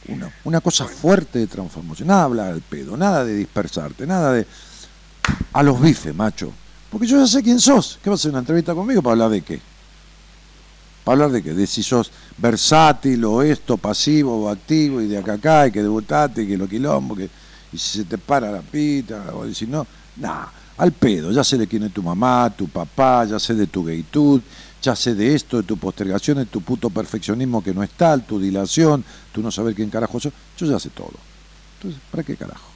Una, 0.07 0.31
una 0.43 0.61
cosa 0.61 0.85
fuerte 0.85 1.39
de 1.39 1.47
transformación. 1.47 2.07
Nada 2.07 2.21
de 2.21 2.25
hablar 2.25 2.47
al 2.53 2.61
pedo, 2.61 2.97
nada 2.97 3.25
de 3.25 3.35
dispersarte, 3.35 4.07
nada 4.07 4.33
de. 4.33 4.47
A 5.53 5.61
los 5.63 5.79
bifes, 5.79 6.15
macho. 6.15 6.51
Porque 6.89 7.05
yo 7.05 7.17
ya 7.17 7.27
sé 7.27 7.43
quién 7.43 7.59
sos. 7.59 7.99
¿Qué 8.03 8.09
vas 8.09 8.19
a 8.19 8.21
hacer 8.21 8.31
una 8.31 8.39
entrevista 8.39 8.73
conmigo 8.73 9.01
para 9.01 9.13
hablar 9.13 9.29
de 9.29 9.41
qué? 9.41 9.61
¿Para 11.03 11.13
hablar 11.13 11.31
de 11.31 11.43
qué? 11.43 11.53
De 11.53 11.67
si 11.67 11.83
sos 11.83 12.11
versátil 12.37 13.23
o 13.25 13.41
esto, 13.41 13.77
pasivo 13.77 14.45
o 14.45 14.49
activo 14.49 15.01
y 15.01 15.07
de 15.07 15.17
acá 15.17 15.33
acá, 15.33 15.67
y 15.67 15.71
que 15.71 15.81
debutaste, 15.81 16.43
y 16.43 16.47
que 16.47 16.57
lo 16.57 16.67
quilombo, 16.67 17.15
que, 17.15 17.29
y 17.71 17.77
si 17.77 17.99
se 17.99 18.05
te 18.05 18.17
para 18.17 18.51
la 18.51 18.61
pita, 18.61 19.33
o 19.33 19.51
si 19.53 19.67
no, 19.67 19.85
nah, 20.17 20.45
al 20.77 20.91
pedo, 20.93 21.31
ya 21.31 21.43
sé 21.43 21.57
de 21.57 21.67
quién 21.67 21.83
es 21.83 21.93
tu 21.93 22.01
mamá, 22.01 22.53
tu 22.55 22.67
papá, 22.67 23.25
ya 23.25 23.39
sé 23.39 23.53
de 23.53 23.67
tu 23.67 23.83
gaytud, 23.83 24.41
ya 24.81 24.95
sé 24.95 25.13
de 25.15 25.35
esto, 25.35 25.57
de 25.57 25.63
tu 25.63 25.77
postergación, 25.77 26.37
de 26.37 26.45
tu 26.45 26.61
puto 26.61 26.89
perfeccionismo 26.89 27.63
que 27.63 27.73
no 27.73 27.83
es 27.83 27.89
tal, 27.91 28.23
tu 28.25 28.39
dilación, 28.39 29.03
tú 29.31 29.41
no 29.41 29.51
saber 29.51 29.75
quién 29.75 29.89
carajo 29.89 30.19
sos, 30.19 30.31
yo 30.57 30.65
ya 30.65 30.79
sé 30.79 30.89
todo. 30.89 31.11
Entonces, 31.77 32.01
¿para 32.11 32.23
qué 32.23 32.35
carajo? 32.35 32.67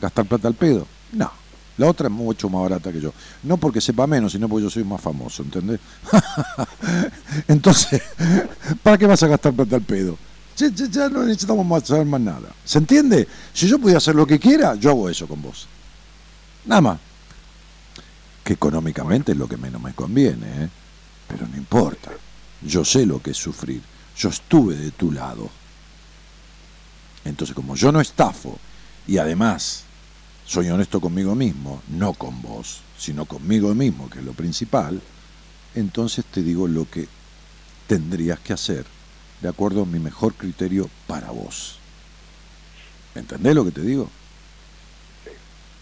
¿Gastar 0.00 0.26
plata 0.26 0.48
al 0.48 0.54
pedo? 0.54 0.86
No. 1.12 1.30
La 1.78 1.86
otra 1.86 2.08
es 2.08 2.12
mucho 2.12 2.48
más 2.48 2.62
barata 2.62 2.90
que 2.92 3.00
yo. 3.00 3.12
No 3.44 3.56
porque 3.56 3.80
sepa 3.80 4.06
menos, 4.06 4.32
sino 4.32 4.48
porque 4.48 4.64
yo 4.64 4.70
soy 4.70 4.82
más 4.84 5.00
famoso, 5.00 5.42
¿entendés? 5.44 5.78
Entonces, 7.48 8.02
¿para 8.82 8.98
qué 8.98 9.06
vas 9.06 9.22
a 9.22 9.28
gastar 9.28 9.52
plata 9.52 9.76
al 9.76 9.82
pedo? 9.82 10.16
Ya, 10.56 10.68
ya- 10.68 10.86
ya 10.88 11.08
no 11.08 11.22
necesitamos 11.24 11.64
más 11.64 11.84
saber 11.86 12.04
más 12.06 12.20
nada. 12.20 12.48
¿Se 12.64 12.78
entiende? 12.78 13.28
Si 13.52 13.68
yo 13.68 13.78
pudiera 13.78 13.98
hacer 13.98 14.14
lo 14.16 14.26
que 14.26 14.38
quiera, 14.40 14.74
yo 14.74 14.90
hago 14.90 15.08
eso 15.08 15.26
con 15.28 15.40
vos. 15.40 15.66
Nada 16.64 16.80
más. 16.80 16.98
Que 18.42 18.54
económicamente 18.54 19.32
es 19.32 19.38
lo 19.38 19.46
que 19.48 19.56
menos 19.56 19.80
me 19.80 19.92
conviene, 19.94 20.46
¿eh? 20.64 20.68
Pero 21.28 21.46
no 21.46 21.56
importa. 21.56 22.10
Yo 22.62 22.84
sé 22.84 23.06
lo 23.06 23.22
que 23.22 23.30
es 23.30 23.36
sufrir. 23.36 23.82
Yo 24.16 24.30
estuve 24.30 24.74
de 24.74 24.90
tu 24.90 25.12
lado. 25.12 25.48
Entonces, 27.24 27.54
como 27.54 27.76
yo 27.76 27.92
no 27.92 28.00
estafo 28.00 28.58
y 29.06 29.18
además 29.18 29.84
soy 30.46 30.70
honesto 30.70 31.00
conmigo 31.00 31.34
mismo, 31.34 31.82
no 31.88 32.14
con 32.14 32.40
vos, 32.40 32.80
sino 32.98 33.26
conmigo 33.26 33.74
mismo, 33.74 34.08
que 34.08 34.20
es 34.20 34.24
lo 34.24 34.32
principal, 34.32 35.00
entonces 35.74 36.24
te 36.24 36.42
digo 36.42 36.66
lo 36.66 36.88
que 36.90 37.06
tendrías 37.86 38.40
que 38.40 38.54
hacer 38.54 38.86
de 39.40 39.48
acuerdo 39.48 39.82
a 39.82 39.86
mi 39.86 39.98
mejor 39.98 40.34
criterio 40.34 40.88
para 41.06 41.30
vos. 41.30 41.78
¿Entendés 43.14 43.54
lo 43.54 43.64
que 43.64 43.70
te 43.72 43.82
digo? 43.82 44.10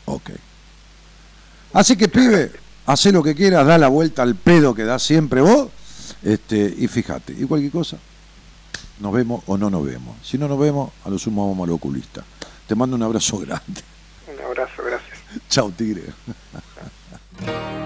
Ok. 0.06 0.30
Así 1.72 1.96
que, 1.96 2.08
pibe, 2.08 2.52
hacé 2.86 3.12
lo 3.12 3.22
que 3.22 3.34
quieras, 3.34 3.66
da 3.66 3.78
la 3.78 3.88
vuelta 3.88 4.22
al 4.22 4.34
pedo 4.34 4.74
que 4.74 4.84
das 4.84 5.02
siempre 5.02 5.40
vos, 5.40 5.68
este, 6.22 6.74
y 6.78 6.88
fíjate, 6.88 7.32
y 7.32 7.44
cualquier 7.44 7.72
cosa, 7.72 7.98
nos 9.00 9.12
vemos 9.12 9.42
o 9.46 9.58
no 9.58 9.68
nos 9.68 9.84
vemos. 9.84 10.16
Si 10.22 10.38
no 10.38 10.48
nos 10.48 10.58
vemos, 10.58 10.90
a 11.04 11.10
lo 11.10 11.18
sumo 11.18 11.48
vamos 11.48 11.68
al 11.68 11.74
oculista. 11.74 12.24
Te 12.66 12.74
mando 12.74 12.96
un 12.96 13.02
abrazo 13.02 13.38
grande. 13.38 13.82
Un 14.32 14.44
abrazo, 14.44 14.82
gracias. 14.84 15.18
Chao, 15.48 15.70
tigre. 15.70 16.04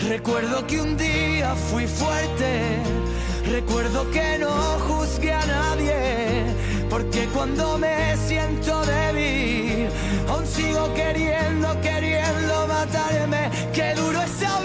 Recuerdo 0.00 0.66
que 0.66 0.80
un 0.80 0.96
día 0.96 1.54
fui 1.54 1.86
fuerte, 1.86 2.78
recuerdo 3.50 4.08
que 4.10 4.38
no 4.38 4.50
juzgué 4.86 5.32
a 5.32 5.44
nadie, 5.46 6.44
porque 6.88 7.26
cuando 7.34 7.78
me 7.78 8.16
siento 8.16 8.84
débil, 8.84 9.88
aún 10.28 10.46
sigo 10.46 10.92
queriendo, 10.94 11.80
queriendo 11.80 12.66
matarme. 12.68 13.50
Qué 13.72 13.94
duro 13.94 14.22
es 14.22 14.42
a 14.42 14.60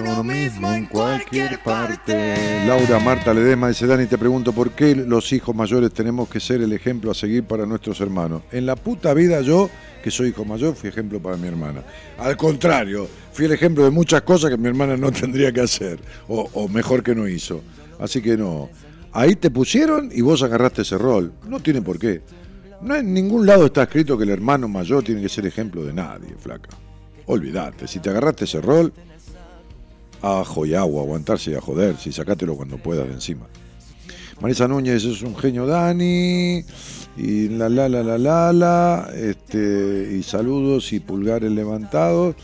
uno 0.00 0.24
mismo 0.24 0.72
en 0.72 0.86
cualquier 0.86 1.62
parte. 1.62 2.64
Laura 2.66 2.98
Marta 2.98 3.34
Ledesma 3.34 3.68
dice, 3.68 3.86
Dani, 3.86 4.06
te 4.06 4.18
pregunto, 4.18 4.52
¿por 4.52 4.70
qué 4.72 4.94
los 4.94 5.32
hijos 5.32 5.54
mayores 5.54 5.92
tenemos 5.92 6.28
que 6.28 6.40
ser 6.40 6.62
el 6.62 6.72
ejemplo 6.72 7.10
a 7.10 7.14
seguir 7.14 7.44
para 7.44 7.66
nuestros 7.66 8.00
hermanos? 8.00 8.42
En 8.52 8.66
la 8.66 8.76
puta 8.76 9.14
vida 9.14 9.40
yo, 9.40 9.68
que 10.02 10.10
soy 10.10 10.28
hijo 10.28 10.44
mayor, 10.44 10.74
fui 10.74 10.88
ejemplo 10.88 11.20
para 11.20 11.36
mi 11.36 11.48
hermana. 11.48 11.82
Al 12.18 12.36
contrario, 12.36 13.08
fui 13.32 13.44
el 13.44 13.52
ejemplo 13.52 13.84
de 13.84 13.90
muchas 13.90 14.22
cosas 14.22 14.50
que 14.50 14.56
mi 14.56 14.68
hermana 14.68 14.96
no 14.96 15.12
tendría 15.12 15.52
que 15.52 15.60
hacer, 15.60 16.00
o, 16.28 16.48
o 16.54 16.68
mejor 16.68 17.02
que 17.02 17.14
no 17.14 17.28
hizo. 17.28 17.60
Así 17.98 18.22
que 18.22 18.36
no. 18.36 18.70
Ahí 19.12 19.36
te 19.36 19.50
pusieron 19.50 20.10
y 20.12 20.20
vos 20.22 20.42
agarraste 20.42 20.82
ese 20.82 20.96
rol. 20.96 21.32
No 21.46 21.60
tiene 21.60 21.82
por 21.82 21.98
qué. 21.98 22.22
No 22.80 22.94
en 22.94 23.12
ningún 23.12 23.44
lado 23.44 23.66
está 23.66 23.82
escrito 23.82 24.16
que 24.16 24.24
el 24.24 24.30
hermano 24.30 24.68
mayor 24.68 25.02
tiene 25.02 25.20
que 25.20 25.28
ser 25.28 25.46
ejemplo 25.46 25.84
de 25.84 25.92
nadie, 25.92 26.34
flaca. 26.38 26.70
Olvídate, 27.26 27.86
si 27.86 27.98
te 28.00 28.10
agarraste 28.10 28.44
ese 28.44 28.60
rol, 28.60 28.92
ajo 30.22 30.66
y 30.66 30.74
agua, 30.74 31.02
aguantarse 31.02 31.52
y 31.52 31.54
a 31.54 31.60
joder, 31.60 31.96
si 31.96 32.12
sacátelo 32.12 32.56
cuando 32.56 32.78
puedas 32.78 33.06
de 33.08 33.14
encima. 33.14 33.46
Marisa 34.40 34.66
Núñez 34.66 35.04
es 35.04 35.22
un 35.22 35.36
genio 35.36 35.66
Dani, 35.66 36.64
y 37.16 37.48
la 37.48 37.68
la 37.68 37.88
la 37.88 38.02
la 38.02 38.18
la 38.18 38.52
la, 38.52 39.10
este, 39.14 40.16
y 40.18 40.22
saludos 40.22 40.92
y 40.92 41.00
pulgares 41.00 41.50
levantados, 41.52 42.36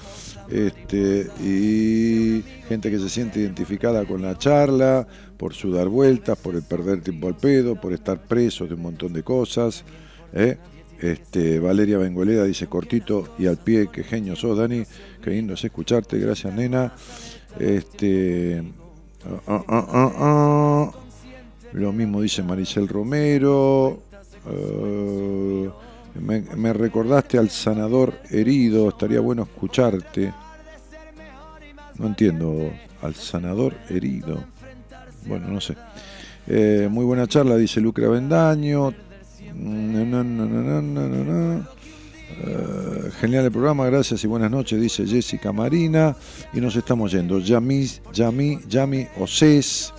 este, 0.50 1.28
y 1.40 2.42
gente 2.68 2.90
que 2.90 2.98
se 2.98 3.08
siente 3.08 3.40
identificada 3.40 4.04
con 4.04 4.22
la 4.22 4.36
charla, 4.36 5.06
por 5.36 5.54
su 5.54 5.72
dar 5.72 5.88
vueltas, 5.88 6.38
por 6.38 6.54
el 6.54 6.62
perder 6.62 7.00
tiempo 7.00 7.28
al 7.28 7.36
pedo, 7.36 7.80
por 7.80 7.92
estar 7.92 8.20
presos 8.20 8.68
de 8.68 8.74
un 8.74 8.82
montón 8.82 9.12
de 9.12 9.22
cosas. 9.22 9.84
¿eh? 10.32 10.56
Este, 11.00 11.58
Valeria 11.58 11.98
Bengoleda 11.98 12.44
dice 12.44 12.66
cortito 12.66 13.34
y 13.38 13.46
al 13.46 13.58
pie, 13.58 13.88
qué 13.92 14.02
genio 14.02 14.34
sos, 14.34 14.58
Dani, 14.58 14.84
qué 15.22 15.30
lindo 15.30 15.54
es 15.54 15.64
escucharte, 15.64 16.18
gracias 16.18 16.54
nena. 16.54 16.94
Este, 17.58 18.62
ah, 19.46 19.64
ah, 19.68 20.12
ah. 20.18 20.90
Lo 21.72 21.92
mismo 21.92 22.20
dice 22.20 22.42
Maricel 22.42 22.88
Romero. 22.88 24.02
Me, 26.20 26.72
recordaste 26.72 27.38
al 27.38 27.50
sanador 27.50 28.14
herido, 28.30 28.88
estaría 28.88 29.20
bueno 29.20 29.42
escucharte. 29.42 30.32
No 31.98 32.06
entiendo, 32.06 32.70
al 33.02 33.14
sanador 33.14 33.74
herido. 33.88 34.44
Bueno, 35.26 35.48
no 35.48 35.60
sé. 35.60 35.76
Eh, 36.46 36.88
muy 36.90 37.04
buena 37.04 37.26
charla, 37.26 37.56
dice 37.56 37.80
Lucra 37.80 38.08
Bendaño. 38.08 38.94
Na, 39.54 40.04
na, 40.04 40.22
na, 40.24 41.68
Eh, 42.38 43.10
genial 43.18 43.46
el 43.46 43.52
programa, 43.52 43.86
gracias 43.86 44.22
y 44.24 44.26
buenas 44.26 44.50
noches, 44.50 44.80
dice 44.80 45.06
Jessica 45.06 45.52
Marina. 45.52 46.16
Y 46.52 46.60
nos 46.60 46.76
estamos 46.76 47.12
yendo. 47.12 47.38
Yami, 47.38 47.86
Yami, 48.12 48.60
Yami 48.68 49.06
Océs. 49.18 49.92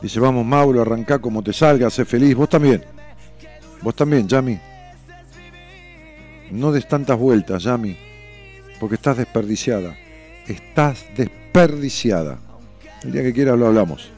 Dice, 0.00 0.20
vamos 0.20 0.46
Mauro, 0.46 0.80
arrancá 0.80 1.18
como 1.18 1.42
te 1.42 1.52
salga, 1.52 1.90
sé 1.90 2.04
feliz. 2.04 2.34
Vos 2.34 2.48
también. 2.48 2.84
Vos 3.82 3.94
también, 3.94 4.26
Yami. 4.28 4.58
No 6.52 6.72
des 6.72 6.88
tantas 6.88 7.18
vueltas, 7.18 7.64
Yami. 7.64 7.96
Porque 8.80 8.94
estás 8.94 9.18
desperdiciada. 9.18 9.96
Estás 10.46 11.04
desperdiciada. 11.16 12.38
El 13.02 13.12
día 13.12 13.22
que 13.22 13.32
quieras 13.32 13.58
lo 13.58 13.66
hablamos. 13.66 14.10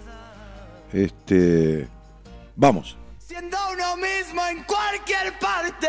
Este. 0.93 1.89
Vamos. 2.57 3.00
Siendo 3.31 3.57
uno 3.73 3.97
mismo 3.97 4.43
en 4.51 4.65
cualquier 4.65 5.39
parte. 5.39 5.87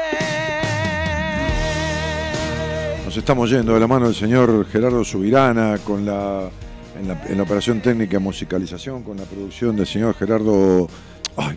Nos 3.04 3.18
estamos 3.18 3.50
yendo 3.50 3.74
de 3.74 3.80
la 3.80 3.88
mano 3.88 4.06
del 4.06 4.14
señor 4.14 4.68
Gerardo 4.68 5.04
Subirana 5.04 5.80
con 5.84 6.06
la 6.06 6.52
en, 7.00 7.38
la 7.38 7.42
operación 7.42 7.82
técnica 7.82 8.20
musicalización, 8.20 9.02
con 9.02 9.18
la 9.18 9.24
producción 9.24 9.76
del 9.76 9.88
señor 9.88 10.14
Gerardo 10.14 10.88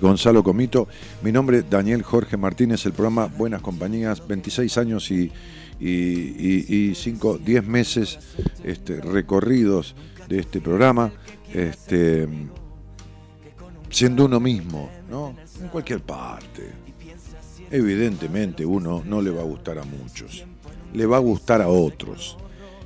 Gonzalo 0.01 0.43
Comito. 0.43 0.89
Mi 1.20 1.32
nombre 1.32 1.59
es 1.59 1.69
Daniel 1.69 2.02
Jorge 2.02 2.39
Martínez, 2.39 2.86
el 2.86 2.93
programa 2.94 3.27
Buenas 3.27 3.61
Compañías, 3.61 4.27
26 4.27 4.78
años 4.78 5.11
y, 5.11 5.31
y, 5.78 5.90
y, 5.90 6.65
y 6.66 6.94
cinco, 6.94 7.36
10 7.36 7.66
meses 7.66 8.20
este, 8.65 9.02
recorridos 9.02 9.94
de 10.28 10.39
este 10.39 10.62
programa, 10.62 11.12
este, 11.52 12.27
siendo 13.90 14.24
uno 14.24 14.40
mismo, 14.40 14.89
¿no? 15.11 15.43
En 15.60 15.68
cualquier 15.68 16.01
parte. 16.01 16.72
Evidentemente 17.70 18.66
uno 18.66 19.02
no 19.05 19.22
le 19.22 19.31
va 19.31 19.43
a 19.43 19.44
gustar 19.44 19.78
a 19.78 19.85
muchos, 19.85 20.44
le 20.93 21.06
va 21.06 21.16
a 21.16 21.20
gustar 21.20 21.62
a 21.62 21.68
otros. 21.68 22.36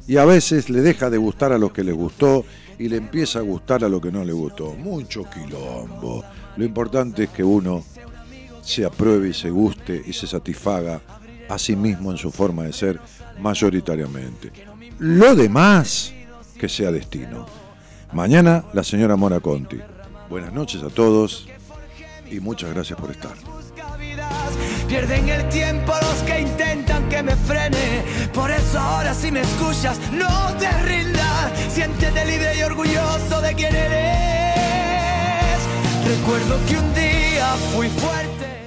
Y 0.07 0.17
a 0.17 0.25
veces 0.25 0.71
le 0.71 0.81
deja 0.81 1.11
de 1.11 1.19
gustar 1.19 1.53
a 1.53 1.59
los 1.59 1.73
que 1.73 1.85
le 1.85 1.93
gustó 1.93 2.45
y 2.79 2.89
le 2.89 2.97
empieza 2.97 3.41
a 3.41 3.43
gustar 3.43 3.85
a 3.85 3.89
lo 3.89 4.01
que 4.01 4.11
no 4.11 4.25
le 4.25 4.33
gustó. 4.33 4.75
Mucho 4.75 5.25
quilombo. 5.29 6.25
Lo 6.57 6.65
importante 6.65 7.25
es 7.25 7.31
que 7.31 7.45
uno 7.45 7.85
se 8.63 8.85
apruebe 8.85 9.29
y 9.29 9.35
se 9.35 9.51
guste 9.51 10.03
y 10.07 10.13
se 10.13 10.27
satisfaga 10.27 11.01
a 11.49 11.59
sí 11.59 11.77
mismo 11.77 12.11
en 12.11 12.17
su 12.17 12.31
forma 12.31 12.65
de 12.65 12.73
ser 12.73 13.01
mayoritariamente. 13.41 14.53
Lo 14.99 15.35
demás, 15.35 16.13
que 16.59 16.69
sea 16.69 16.91
destino. 16.91 17.47
Mañana 18.13 18.65
la 18.73 18.85
señora 18.85 19.17
Mora 19.17 19.41
Conti. 19.41 19.79
Buenas 20.31 20.53
noches 20.53 20.83
a 20.83 20.89
todos 20.89 21.47
y 22.31 22.41
muchas 22.41 22.73
gracias 22.75 22.99
por 22.99 23.11
estar. 23.11 23.35
Pierden 24.89 25.29
el 25.29 25.49
tiempo 25.49 25.93
los 26.03 26.23
que 26.23 26.41
intentan 26.41 27.09
que 27.09 27.23
me 27.23 27.37
frene. 27.37 28.03
Por 28.33 28.51
eso 28.51 28.79
ahora 28.79 29.15
si 29.15 29.31
me 29.31 29.41
escuchas, 29.41 29.99
no 30.13 30.55
te 30.59 30.71
rindas. 30.83 31.53
Siéntete 31.71 32.25
libre 32.25 32.57
y 32.59 32.63
orgulloso 32.63 33.41
de 33.41 33.55
quien 33.55 33.75
eres. 33.75 35.59
Recuerdo 36.07 36.59
que 36.67 36.79
un 36.79 36.95
día 36.95 37.55
fui 37.75 37.89
fuerte. 37.89 38.58